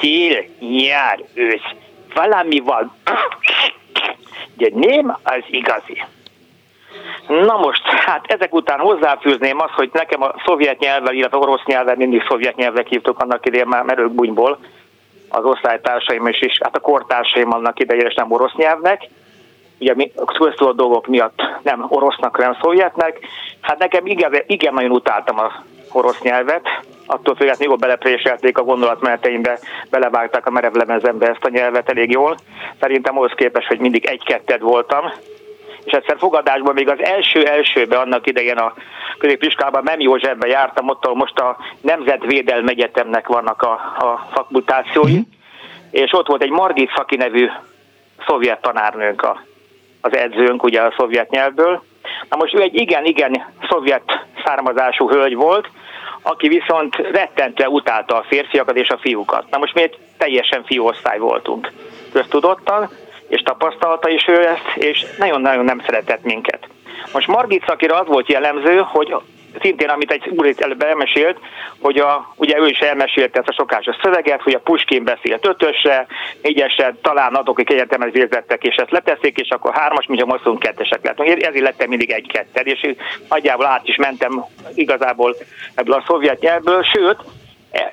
tél, 0.00 0.44
nyár, 0.60 1.18
ősz. 1.34 1.70
Valami 2.14 2.58
van, 2.58 2.92
de 4.56 4.68
nem 4.74 5.18
az 5.22 5.42
igazi. 5.50 6.04
Na 7.27 7.57
most, 7.57 7.87
hát 7.87 8.25
ezek 8.27 8.53
után 8.53 8.79
hozzáfűzném 8.79 9.59
azt, 9.59 9.73
hogy 9.73 9.89
nekem 9.93 10.21
a 10.21 10.33
szovjet 10.45 10.79
nyelvvel, 10.79 11.13
illetve 11.13 11.37
orosz 11.37 11.63
nyelvvel 11.65 11.95
mindig 11.95 12.23
szovjet 12.27 12.55
nyelvnek 12.55 12.87
hívtuk 12.87 13.19
annak 13.19 13.45
idején 13.45 13.67
már 13.67 13.83
merőkbunyból 13.83 14.57
az 15.29 15.45
osztálytársaim 15.45 16.27
és 16.27 16.41
is, 16.41 16.57
hát 16.63 16.75
a 16.75 16.79
kortársaim 16.79 17.53
annak 17.53 17.79
idején 17.79 18.05
és 18.05 18.13
nem 18.13 18.31
orosz 18.31 18.53
nyelvnek. 18.55 19.09
Ugye 19.79 19.95
a 20.15 20.25
köztudott 20.25 20.75
dolgok 20.75 21.07
miatt 21.07 21.41
nem 21.63 21.85
orosznak, 21.87 22.37
nem 22.37 22.57
szovjetnek. 22.61 23.19
Hát 23.61 23.77
nekem 23.77 24.05
igen, 24.05 24.33
igen 24.47 24.73
nagyon 24.73 24.91
utáltam 24.91 25.39
a 25.39 25.51
orosz 25.91 26.21
nyelvet, 26.21 26.67
attól 27.05 27.35
függetlenül 27.35 27.67
jól 27.67 27.75
belepréselték 27.77 28.57
a 28.57 28.63
gondolatmeneteimbe, 28.63 29.59
belevágták 29.89 30.45
a 30.45 30.51
merevlemezembe 30.51 31.27
ezt 31.27 31.43
a 31.43 31.49
nyelvet 31.49 31.89
elég 31.89 32.11
jól. 32.11 32.37
Szerintem 32.79 33.17
ahhoz 33.17 33.31
képest, 33.35 33.67
hogy 33.67 33.79
mindig 33.79 34.05
egy-ketted 34.05 34.61
voltam, 34.61 35.11
és 35.85 35.91
egyszer 35.91 36.17
fogadásban 36.17 36.73
még 36.73 36.89
az 36.89 37.03
első-elsőbe 37.03 37.97
annak 37.97 38.27
idején 38.27 38.57
a 38.57 38.73
középiskában 39.17 39.83
Mem 39.83 39.99
Józsefben 39.99 40.49
jártam, 40.49 40.89
ott 40.89 41.13
most 41.13 41.39
a 41.39 41.57
Nemzetvédelmi 41.81 42.71
Egyetemnek 42.71 43.27
vannak 43.27 43.61
a, 43.61 43.71
a 43.97 44.27
fakultációi, 44.33 45.17
mm. 45.17 45.21
és 45.91 46.13
ott 46.13 46.27
volt 46.27 46.43
egy 46.43 46.49
Margit 46.49 46.91
Szaki 46.95 47.15
nevű 47.15 47.49
szovjet 48.27 48.61
tanárnőnk 48.61 49.21
a, 49.21 49.41
az 50.01 50.15
edzőnk, 50.15 50.63
ugye 50.63 50.81
a 50.81 50.93
szovjet 50.97 51.29
nyelvből. 51.29 51.83
Na 52.29 52.37
most 52.37 52.53
ő 52.53 52.61
egy 52.61 52.75
igen-igen 52.75 53.45
szovjet 53.69 54.25
származású 54.45 55.09
hölgy 55.09 55.35
volt, 55.35 55.69
aki 56.21 56.47
viszont 56.47 56.95
rettentően 56.95 57.69
utálta 57.69 58.15
a 58.15 58.25
férfiakat 58.27 58.77
és 58.77 58.89
a 58.89 58.97
fiúkat. 58.97 59.49
Na 59.49 59.57
most 59.57 59.73
mi 59.73 59.81
egy 59.81 59.97
teljesen 60.17 60.63
fiúosztály 60.63 61.17
voltunk 61.17 61.71
köztudottan, 62.11 62.89
és 63.33 63.41
tapasztalta 63.41 64.09
is 64.09 64.27
ő 64.27 64.47
ezt, 64.47 64.75
és 64.75 65.05
nagyon-nagyon 65.17 65.63
nem 65.63 65.81
szeretett 65.85 66.23
minket. 66.23 66.67
Most 67.13 67.27
Margit 67.27 67.65
Szakira 67.67 67.99
az 67.99 68.07
volt 68.07 68.29
jellemző, 68.29 68.83
hogy 68.85 69.15
szintén, 69.61 69.89
amit 69.89 70.11
egy 70.11 70.27
úr 70.27 70.45
itt 70.45 70.61
előbb 70.61 70.83
elmesélt, 70.83 71.37
hogy 71.79 71.97
a, 71.97 72.33
ugye 72.35 72.57
ő 72.59 72.67
is 72.67 72.79
elmesélte 72.79 73.39
ezt 73.39 73.47
a 73.47 73.53
sokásos 73.53 73.95
szöveget, 74.01 74.41
hogy 74.41 74.53
a 74.53 74.59
Puskin 74.59 75.03
beszélt 75.03 75.47
ötösre, 75.47 76.07
négyesre, 76.41 76.95
talán 77.01 77.33
adok, 77.33 77.59
akik 77.59 77.71
egyetemet 77.71 78.11
végzettek, 78.11 78.63
és 78.63 78.75
ezt 78.75 78.91
leteszik, 78.91 79.37
és 79.37 79.49
akkor 79.49 79.73
hármas, 79.73 80.05
mint 80.07 80.21
a 80.21 80.25
mozdulunk 80.25 80.59
kettesek 80.59 81.03
lettünk. 81.03 81.43
Ezért 81.43 81.63
lettem 81.63 81.89
mindig 81.89 82.11
egy 82.11 82.27
ketted, 82.27 82.67
és 82.67 82.95
nagyjából 83.29 83.65
át 83.65 83.87
is 83.87 83.95
mentem 83.95 84.45
igazából 84.75 85.35
ebből 85.75 85.95
a 85.95 86.03
szovjet 86.07 86.39
nyelvből, 86.39 86.83
sőt, 86.83 87.17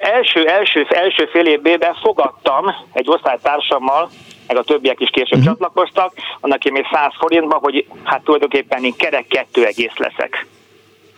első, 0.01 0.47
első, 0.47 0.87
első 0.89 1.29
fél 1.33 1.47
évben 1.47 1.97
fogadtam 2.03 2.75
egy 2.93 3.09
osztálytársammal, 3.09 4.11
meg 4.51 4.59
a 4.59 4.65
többiek 4.65 5.01
is 5.01 5.11
később 5.11 5.39
uh-huh. 5.39 5.45
csatlakoztak, 5.45 6.13
annak 6.41 6.65
én 6.65 6.73
még 6.73 6.87
100 6.93 7.13
forintba, 7.19 7.57
hogy 7.57 7.87
hát 8.05 8.23
tulajdonképpen 8.23 8.85
én 8.85 8.97
kerek 8.97 9.27
kettő 9.27 9.67
egész 9.67 9.97
leszek 9.97 10.47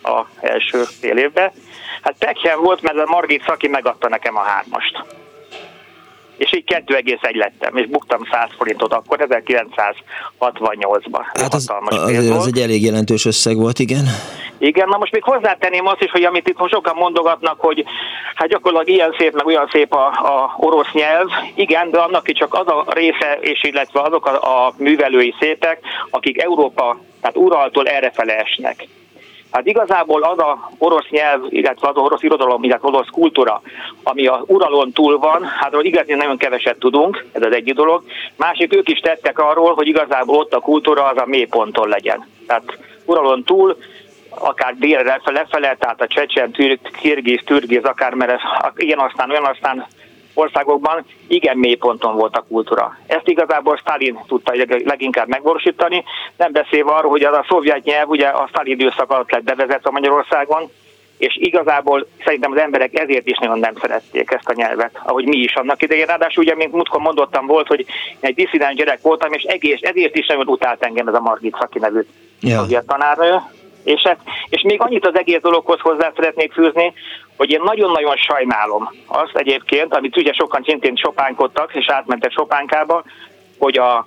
a 0.03 0.23
első 0.41 0.83
fél 0.83 1.17
évben. 1.17 1.53
Hát 2.03 2.15
pekjen 2.19 2.61
volt, 2.61 2.83
mert 2.83 2.99
a 2.99 3.05
Margit 3.07 3.45
Szaki 3.45 3.69
megadta 3.69 4.09
nekem 4.09 4.37
a 4.37 4.41
hármast. 4.41 5.05
És 6.43 6.53
így 6.53 6.65
2,1 6.87 7.35
lettem, 7.35 7.77
és 7.77 7.87
buktam 7.87 8.21
100 8.31 8.49
forintot 8.57 8.93
akkor, 8.93 9.19
1968-ban. 9.29 11.23
Hát 11.41 11.55
az, 11.55 11.71
az, 11.85 12.31
az 12.31 12.47
egy 12.47 12.59
elég 12.59 12.85
jelentős 12.85 13.25
összeg 13.25 13.57
volt, 13.57 13.79
igen. 13.79 14.05
Igen, 14.59 14.89
na 14.89 14.97
most 14.97 15.13
még 15.13 15.23
hozzátenném 15.23 15.87
azt 15.87 16.03
is, 16.03 16.11
hogy 16.11 16.25
amit 16.25 16.49
itt 16.49 16.59
most 16.59 16.73
sokan 16.73 16.95
mondogatnak, 16.97 17.61
hogy 17.61 17.85
hát 18.35 18.49
gyakorlatilag 18.49 18.99
ilyen 18.99 19.15
szép, 19.19 19.35
meg 19.35 19.47
olyan 19.47 19.69
szép 19.73 19.95
a, 19.95 20.07
a 20.07 20.55
orosz 20.57 20.93
nyelv, 20.93 21.29
igen, 21.55 21.91
de 21.91 21.99
annak 21.99 22.29
is 22.29 22.39
csak 22.39 22.55
az 22.55 22.67
a 22.67 22.85
része, 22.89 23.39
és 23.41 23.65
illetve 23.65 24.01
azok 24.01 24.27
a, 24.27 24.67
a 24.67 24.73
művelői 24.77 25.35
szépek, 25.41 25.79
akik 26.11 26.43
Európa, 26.43 26.99
tehát 27.21 27.37
Uraltól 27.37 27.87
errefele 27.87 28.39
esnek. 28.39 28.87
Hát 29.53 29.67
igazából 29.67 30.23
az 30.23 30.39
a 30.39 30.71
orosz 30.79 31.09
nyelv, 31.11 31.43
illetve 31.49 31.89
az 31.89 31.97
orosz 31.97 32.23
irodalom, 32.23 32.63
illetve 32.63 32.89
orosz 32.89 33.09
kultúra, 33.11 33.63
ami 34.03 34.27
a 34.27 34.45
uralon 34.47 34.93
túl 34.93 35.19
van, 35.19 35.45
hát 35.45 35.71
arról 35.73 35.85
igazán 35.85 36.17
nagyon 36.17 36.37
keveset 36.37 36.79
tudunk, 36.79 37.25
ez 37.33 37.43
az 37.43 37.53
egyik 37.53 37.75
dolog. 37.75 38.03
Másik, 38.37 38.75
ők 38.75 38.89
is 38.89 38.99
tettek 38.99 39.39
arról, 39.39 39.75
hogy 39.75 39.87
igazából 39.87 40.37
ott 40.37 40.55
a 40.55 40.61
kultúra 40.61 41.05
az 41.05 41.17
a 41.17 41.27
mélyponton 41.27 41.89
legyen. 41.89 42.27
Tehát 42.47 42.79
uralon 43.05 43.45
túl 43.45 43.77
akár 44.39 44.75
délre 44.79 45.21
lefele, 45.25 45.77
tehát 45.79 46.01
a 46.01 46.07
csecsen, 46.07 46.55
kirgiz, 47.01 47.41
türgiz, 47.45 47.85
akár 47.85 48.15
mert 48.15 48.31
ez, 48.31 48.41
ilyen 48.77 48.99
aztán, 48.99 49.31
olyan 49.31 49.45
aztán 49.45 49.87
országokban 50.35 51.05
igen 51.27 51.57
mély 51.57 51.75
ponton 51.75 52.17
volt 52.17 52.37
a 52.37 52.45
kultúra. 52.49 52.97
Ezt 53.07 53.29
igazából 53.29 53.77
Stalin 53.77 54.19
tudta 54.27 54.53
leginkább 54.85 55.29
megvalósítani, 55.29 56.05
nem 56.37 56.53
beszélve 56.53 56.91
arról, 56.91 57.11
hogy 57.11 57.23
az 57.23 57.37
a 57.37 57.45
szovjet 57.49 57.85
nyelv 57.85 58.09
ugye 58.09 58.27
a 58.27 58.47
Stalin 58.49 58.73
időszak 58.73 59.11
alatt 59.11 59.31
lett 59.31 59.43
bevezetve 59.43 59.91
Magyarországon, 59.91 60.71
és 61.23 61.37
igazából 61.41 62.07
szerintem 62.25 62.53
az 62.53 62.59
emberek 62.59 62.99
ezért 62.99 63.27
is 63.27 63.39
nagyon 63.39 63.59
nem 63.59 63.75
szerették 63.81 64.31
ezt 64.31 64.49
a 64.49 64.55
nyelvet, 64.55 65.01
ahogy 65.05 65.25
mi 65.25 65.37
is 65.37 65.55
annak 65.55 65.83
idején. 65.83 66.07
Ráadásul 66.07 66.43
ugye, 66.43 66.55
mint 66.55 66.73
múltkor 66.73 67.01
mondottam, 67.01 67.47
volt, 67.47 67.67
hogy 67.67 67.87
egy 68.21 68.35
diszidens 68.35 68.75
gyerek 68.75 69.01
voltam, 69.03 69.33
és 69.33 69.43
egész, 69.43 69.79
ezért 69.81 70.17
is 70.17 70.27
nagyon 70.27 70.47
utált 70.47 70.83
engem 70.83 71.09
ez 71.09 71.15
a 71.15 71.21
Margit 71.21 71.57
Szaki 71.59 71.79
nevű 71.79 72.01
ja. 72.41 72.83
tanárnő, 72.87 73.41
és, 73.85 74.03
ez, 74.03 74.17
és 74.49 74.63
még 74.63 74.81
annyit 74.81 75.07
az 75.07 75.19
egész 75.19 75.41
dologhoz 75.41 75.81
hozzá 75.81 76.13
szeretnék 76.15 76.53
fűzni, 76.53 76.93
hogy 77.37 77.51
én 77.51 77.61
nagyon-nagyon 77.65 78.17
sajnálom 78.17 78.91
azt 79.07 79.37
egyébként, 79.37 79.95
amit 79.95 80.17
ugye 80.17 80.33
sokan 80.33 80.63
szintén 80.67 80.97
sopánkodtak, 80.97 81.75
és 81.75 81.89
átmentek 81.89 82.33
sopánkába, 82.33 83.03
hogy 83.59 83.79
a 83.79 84.07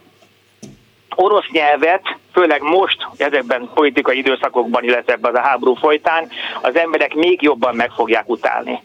orosz 1.16 1.50
nyelvet, 1.52 2.18
főleg 2.34 2.62
most 2.62 3.08
ezekben 3.18 3.70
politikai 3.74 4.18
időszakokban, 4.18 4.84
illetve 4.84 5.14
ebben 5.14 5.36
a 5.36 5.42
háború 5.42 5.74
folytán, 5.74 6.30
az 6.62 6.76
emberek 6.76 7.14
még 7.14 7.42
jobban 7.42 7.76
meg 7.76 7.92
fogják 7.92 8.30
utálni. 8.30 8.82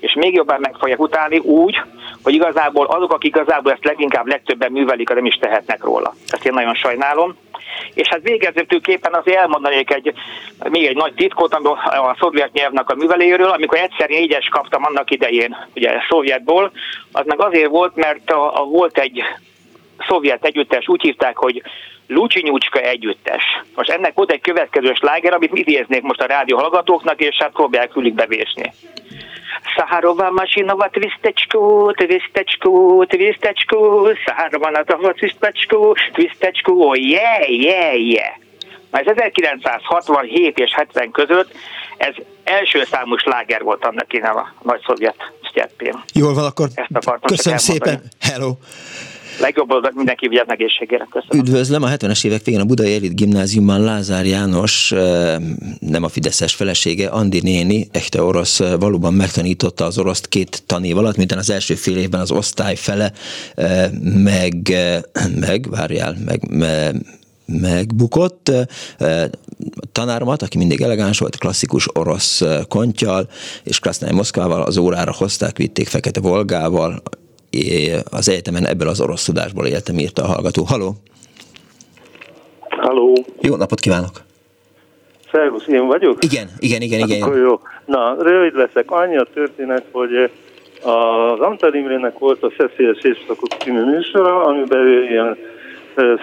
És 0.00 0.14
még 0.14 0.34
jobban 0.34 0.60
meg 0.60 0.74
fogják 0.78 1.00
utálni 1.00 1.38
úgy, 1.38 1.80
hogy 2.22 2.34
igazából 2.34 2.86
azok, 2.86 3.12
akik 3.12 3.34
igazából 3.34 3.72
ezt 3.72 3.84
leginkább 3.84 4.26
legtöbben 4.26 4.72
művelik, 4.72 5.08
nem 5.08 5.26
is 5.26 5.34
tehetnek 5.34 5.84
róla. 5.84 6.14
Ezt 6.28 6.44
én 6.44 6.52
nagyon 6.52 6.74
sajnálom. 6.74 7.36
És 7.94 8.08
hát 8.08 8.22
végezetőképpen 8.22 9.14
azért 9.14 9.38
elmondanék 9.38 9.94
egy, 9.94 10.12
még 10.70 10.86
egy 10.86 10.96
nagy 10.96 11.14
titkot 11.14 11.52
a 11.52 12.16
szovjet 12.18 12.52
nyelvnek 12.52 12.90
a 12.90 12.94
műveléről, 12.94 13.50
amikor 13.50 13.78
egyszer 13.78 14.08
négyes 14.08 14.48
kaptam 14.48 14.84
annak 14.84 15.10
idején, 15.10 15.56
ugye 15.74 15.92
szovjetból, 16.08 16.72
az 17.12 17.26
meg 17.26 17.40
azért 17.40 17.70
volt, 17.70 17.96
mert 17.96 18.30
a, 18.30 18.60
a 18.60 18.64
volt 18.64 18.98
egy 18.98 19.22
szovjet 20.08 20.44
együttes, 20.44 20.88
úgy 20.88 21.02
hívták, 21.02 21.36
hogy 21.36 21.62
Lucsinyucska 22.06 22.78
együttes. 22.80 23.42
Most 23.74 23.90
ennek 23.90 24.14
volt 24.14 24.32
egy 24.32 24.40
következő 24.40 24.94
sláger, 24.94 25.32
amit 25.32 25.58
idéznék 25.58 26.02
most 26.02 26.20
a 26.20 26.26
rádió 26.26 26.56
hallgatóknak, 26.56 27.20
és 27.20 27.36
hát 27.38 27.52
próbálják 27.52 27.92
fülig 27.92 28.14
bevésni. 28.14 28.72
Сахарова 29.75 30.31
машинова 30.31 30.89
твисточку, 30.89 31.93
твисточку, 31.97 33.05
твисточку, 33.09 34.09
Сахарова 34.25 34.71
на 34.71 34.83
того 34.83 35.13
твисточку, 35.13 35.95
твисточку, 36.13 36.95
je, 36.95 37.31
je, 37.49 38.13
je. 38.13 38.27
ez 38.99 39.07
1967 39.07 40.53
és 40.55 40.73
70 40.75 41.11
között 41.11 41.51
ez 41.97 42.15
első 42.43 42.83
számú 42.83 43.17
sláger 43.17 43.61
volt 43.61 43.85
annak 43.85 44.13
innen 44.13 44.35
a 44.35 44.53
nagy 44.61 44.81
szovjet 44.85 45.15
sztyeppén. 45.49 46.03
Jól 46.13 46.33
van, 46.33 46.43
akkor 46.45 46.69
köszönöm 47.21 47.57
szépen. 47.57 48.01
Hello 48.19 48.51
legjobb 49.40 49.72
oldal 49.72 49.92
mindenki 49.94 50.28
vigyáz 50.28 50.46
egészségére. 50.48 51.08
Köszönöm. 51.10 51.46
Üdvözlöm, 51.46 51.82
a 51.82 51.88
70-es 51.88 52.24
évek 52.24 52.44
végén 52.44 52.60
a 52.60 52.64
Budai 52.64 52.94
Elit 52.94 53.16
Gimnáziumban 53.16 53.80
Lázár 53.80 54.26
János, 54.26 54.94
nem 55.78 56.02
a 56.02 56.08
Fideszes 56.08 56.54
felesége, 56.54 57.08
Andi 57.08 57.40
néni, 57.40 57.88
echte 57.92 58.22
orosz, 58.22 58.58
valóban 58.58 59.14
megtanította 59.14 59.84
az 59.84 59.98
oroszt 59.98 60.28
két 60.28 60.62
tanév 60.66 60.96
alatt, 60.96 61.16
minden 61.16 61.38
az 61.38 61.50
első 61.50 61.74
fél 61.74 61.96
évben 61.96 62.20
az 62.20 62.30
osztály 62.30 62.74
fele 62.74 63.12
meg, 64.02 64.54
meg 65.40 65.70
várjál, 65.70 66.16
meg, 66.24 66.48
meg 66.50 66.96
megbukott. 67.52 68.52
Tanáromat, 69.92 70.42
aki 70.42 70.58
mindig 70.58 70.80
elegáns 70.80 71.18
volt, 71.18 71.36
klasszikus 71.36 71.86
orosz 71.92 72.42
kontjal, 72.68 73.28
és 73.64 73.78
Krasznai 73.78 74.12
Moszkvával 74.12 74.62
az 74.62 74.76
órára 74.76 75.12
hozták, 75.12 75.56
vitték 75.56 75.88
Fekete 75.88 76.20
Volgával, 76.20 77.02
az 78.10 78.28
egyetemen 78.28 78.66
ebből 78.66 78.88
az 78.88 79.00
orosz 79.00 79.24
tudásból 79.24 79.66
éltem, 79.66 79.98
írta 79.98 80.22
a 80.22 80.26
hallgató. 80.26 80.62
Haló! 80.64 80.94
Haló! 82.68 83.24
Jó 83.40 83.56
napot 83.56 83.80
kívánok! 83.80 84.20
Szervusz, 85.32 85.66
én 85.66 85.86
vagyok? 85.86 86.24
Igen, 86.24 86.48
igen, 86.58 86.82
igen, 86.82 87.00
igen. 87.00 87.22
Akkor 87.22 87.36
jó. 87.36 87.60
Na, 87.84 88.16
rövid 88.22 88.54
leszek. 88.54 88.90
Annyi 88.90 89.16
a 89.16 89.26
történet, 89.34 89.84
hogy 89.90 90.30
az 90.82 91.40
Antal 91.40 91.74
Imrének 91.74 92.18
volt 92.18 92.42
a 92.42 92.52
Szeszélyes 92.58 92.98
Évszakok 93.02 93.48
című 93.62 93.84
műsora, 93.84 94.44
amiben 94.44 94.80
ő 94.80 95.04
ilyen 95.04 95.36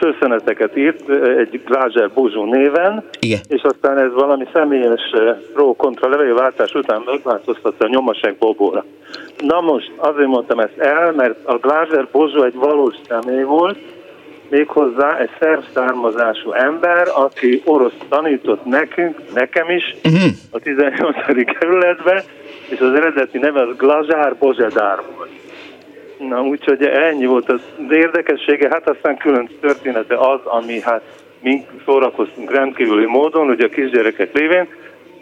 szőszeneteket 0.01 0.77
írt 0.77 1.09
egy 1.37 1.61
Glázser 1.65 2.09
Bozsó 2.13 2.45
néven, 2.45 3.03
Igen. 3.19 3.39
és 3.47 3.61
aztán 3.61 3.97
ez 3.97 4.13
valami 4.13 4.45
személyes 4.53 5.01
pro-kontra 5.53 6.09
levélváltás 6.09 6.73
után 6.73 7.01
megváltoztatta 7.05 7.85
a 7.85 7.89
nyomaság 7.89 8.35
Bobóra. 8.39 8.85
Na 9.37 9.61
most 9.61 9.91
azért 9.97 10.27
mondtam 10.27 10.59
ezt 10.59 10.77
el, 10.77 11.11
mert 11.11 11.45
a 11.45 11.57
Glázser 11.57 12.07
Bozsó 12.11 12.43
egy 12.43 12.55
valós 12.55 12.95
személy 13.07 13.43
volt, 13.43 13.77
méghozzá 14.49 15.17
egy 15.17 15.29
szerb 15.39 15.63
származású 15.73 16.51
ember, 16.51 17.07
aki 17.15 17.61
orosz 17.65 17.97
tanított 18.09 18.65
nekünk, 18.65 19.17
nekem 19.33 19.69
is, 19.69 19.95
uh-huh. 20.03 20.31
a 20.51 20.59
18. 20.59 21.15
kerületben, 21.59 22.23
és 22.69 22.79
az 22.79 22.93
eredeti 22.93 23.37
neve 23.37 23.61
az 23.61 23.75
Glazsár 23.77 24.35
Bozsedár 24.35 24.99
volt. 25.15 25.29
Na, 26.17 26.41
úgyhogy 26.41 26.83
ennyi 26.83 27.25
volt 27.25 27.49
az 27.49 27.61
érdekessége, 27.89 28.69
hát 28.69 28.89
aztán 28.89 29.17
külön 29.17 29.49
története 29.61 30.15
az, 30.17 30.39
ami 30.43 30.79
hát 30.81 31.01
mi 31.41 31.65
szórakoztunk 31.85 32.51
rendkívüli 32.51 33.05
módon, 33.05 33.49
ugye 33.49 33.65
a 33.65 33.69
kisgyerekek 33.69 34.33
lévén, 34.33 34.67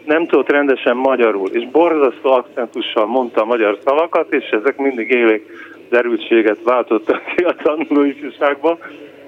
nem 0.04 0.26
tudott 0.26 0.50
rendesen 0.50 0.96
magyarul, 0.96 1.48
és 1.48 1.68
borzasztó 1.70 2.30
akcentussal 2.30 3.06
mondta 3.06 3.40
a 3.40 3.44
magyar 3.44 3.78
szavakat, 3.84 4.32
és 4.32 4.48
ezek 4.50 4.76
mindig 4.76 5.10
élék 5.10 5.46
derültséget 5.90 6.58
váltottak 6.64 7.22
ki 7.36 7.42
a 7.42 7.56
tanulóifjúságban, 7.62 8.78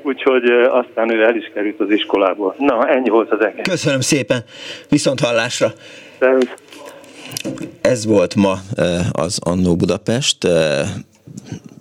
úgyhogy 0.03 0.51
aztán 0.51 1.11
ő 1.11 1.23
el 1.23 1.37
is 1.37 1.51
került 1.55 1.81
az 1.81 1.91
iskolába. 1.91 2.55
Na, 2.59 2.89
ennyi 2.89 3.09
volt 3.09 3.31
az 3.33 3.45
egész. 3.45 3.65
Köszönöm 3.69 4.01
szépen, 4.01 4.45
viszont 4.89 5.21
hallásra! 5.21 5.67
Szervusz. 6.19 6.55
Ez 7.81 8.07
volt 8.07 8.35
ma 8.35 8.55
az 9.13 9.39
Annó 9.45 9.77
Budapest 9.77 10.37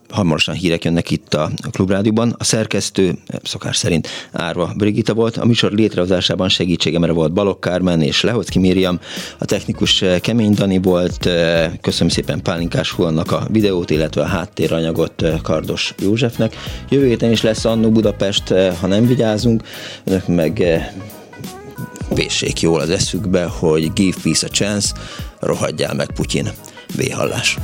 hamarosan 0.09 0.55
hírek 0.55 0.83
jönnek 0.83 1.11
itt 1.11 1.33
a 1.33 1.51
Klubrádióban. 1.71 2.35
A 2.37 2.43
szerkesztő 2.43 3.17
szokás 3.43 3.77
szerint 3.77 4.07
Árva 4.31 4.73
Brigitta 4.77 5.13
volt. 5.13 5.37
A 5.37 5.45
műsor 5.45 5.71
létrehozásában 5.71 6.49
segítségemre 6.49 7.11
volt 7.11 7.33
Balok 7.33 7.59
Kármen 7.59 8.01
és 8.01 8.21
Lehocki 8.21 8.59
Miriam. 8.59 8.99
A 9.37 9.45
technikus 9.45 10.03
Kemény 10.21 10.53
Dani 10.53 10.77
volt. 10.77 11.29
Köszönöm 11.81 12.09
szépen 12.09 12.41
Pálinkás 12.41 12.91
Huannak 12.91 13.31
a 13.31 13.47
videót, 13.51 13.89
illetve 13.89 14.21
a 14.21 14.25
háttéranyagot 14.25 15.23
Kardos 15.41 15.93
Józsefnek. 16.01 16.55
Jövő 16.89 17.07
héten 17.07 17.31
is 17.31 17.41
lesz 17.41 17.65
Annó 17.65 17.91
Budapest, 17.91 18.53
ha 18.79 18.87
nem 18.87 19.07
vigyázunk. 19.07 19.63
Önök 20.03 20.27
meg 20.27 20.63
véssék 22.15 22.61
jól 22.61 22.79
az 22.79 22.89
eszükbe, 22.89 23.43
hogy 23.43 23.93
give 23.93 24.17
peace 24.23 24.47
a 24.47 24.49
chance, 24.49 24.93
rohadjál 25.39 25.93
meg 25.93 26.11
Putyin. 26.15 26.49
Véhallás. 26.95 27.57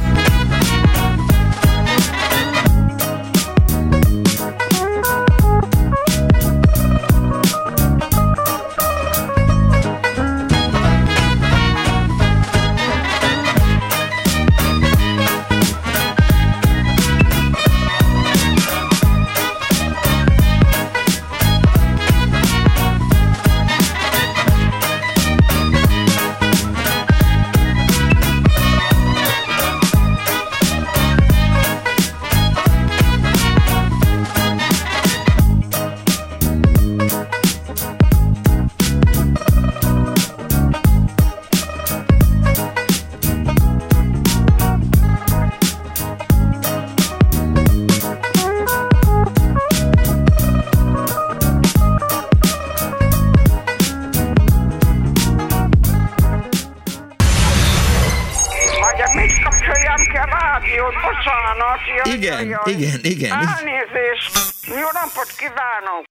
Igen. 63.06 63.32
Elnézést! 63.32 64.66
Jó 64.68 64.88
napot 64.94 65.32
kívánok! 65.38 66.04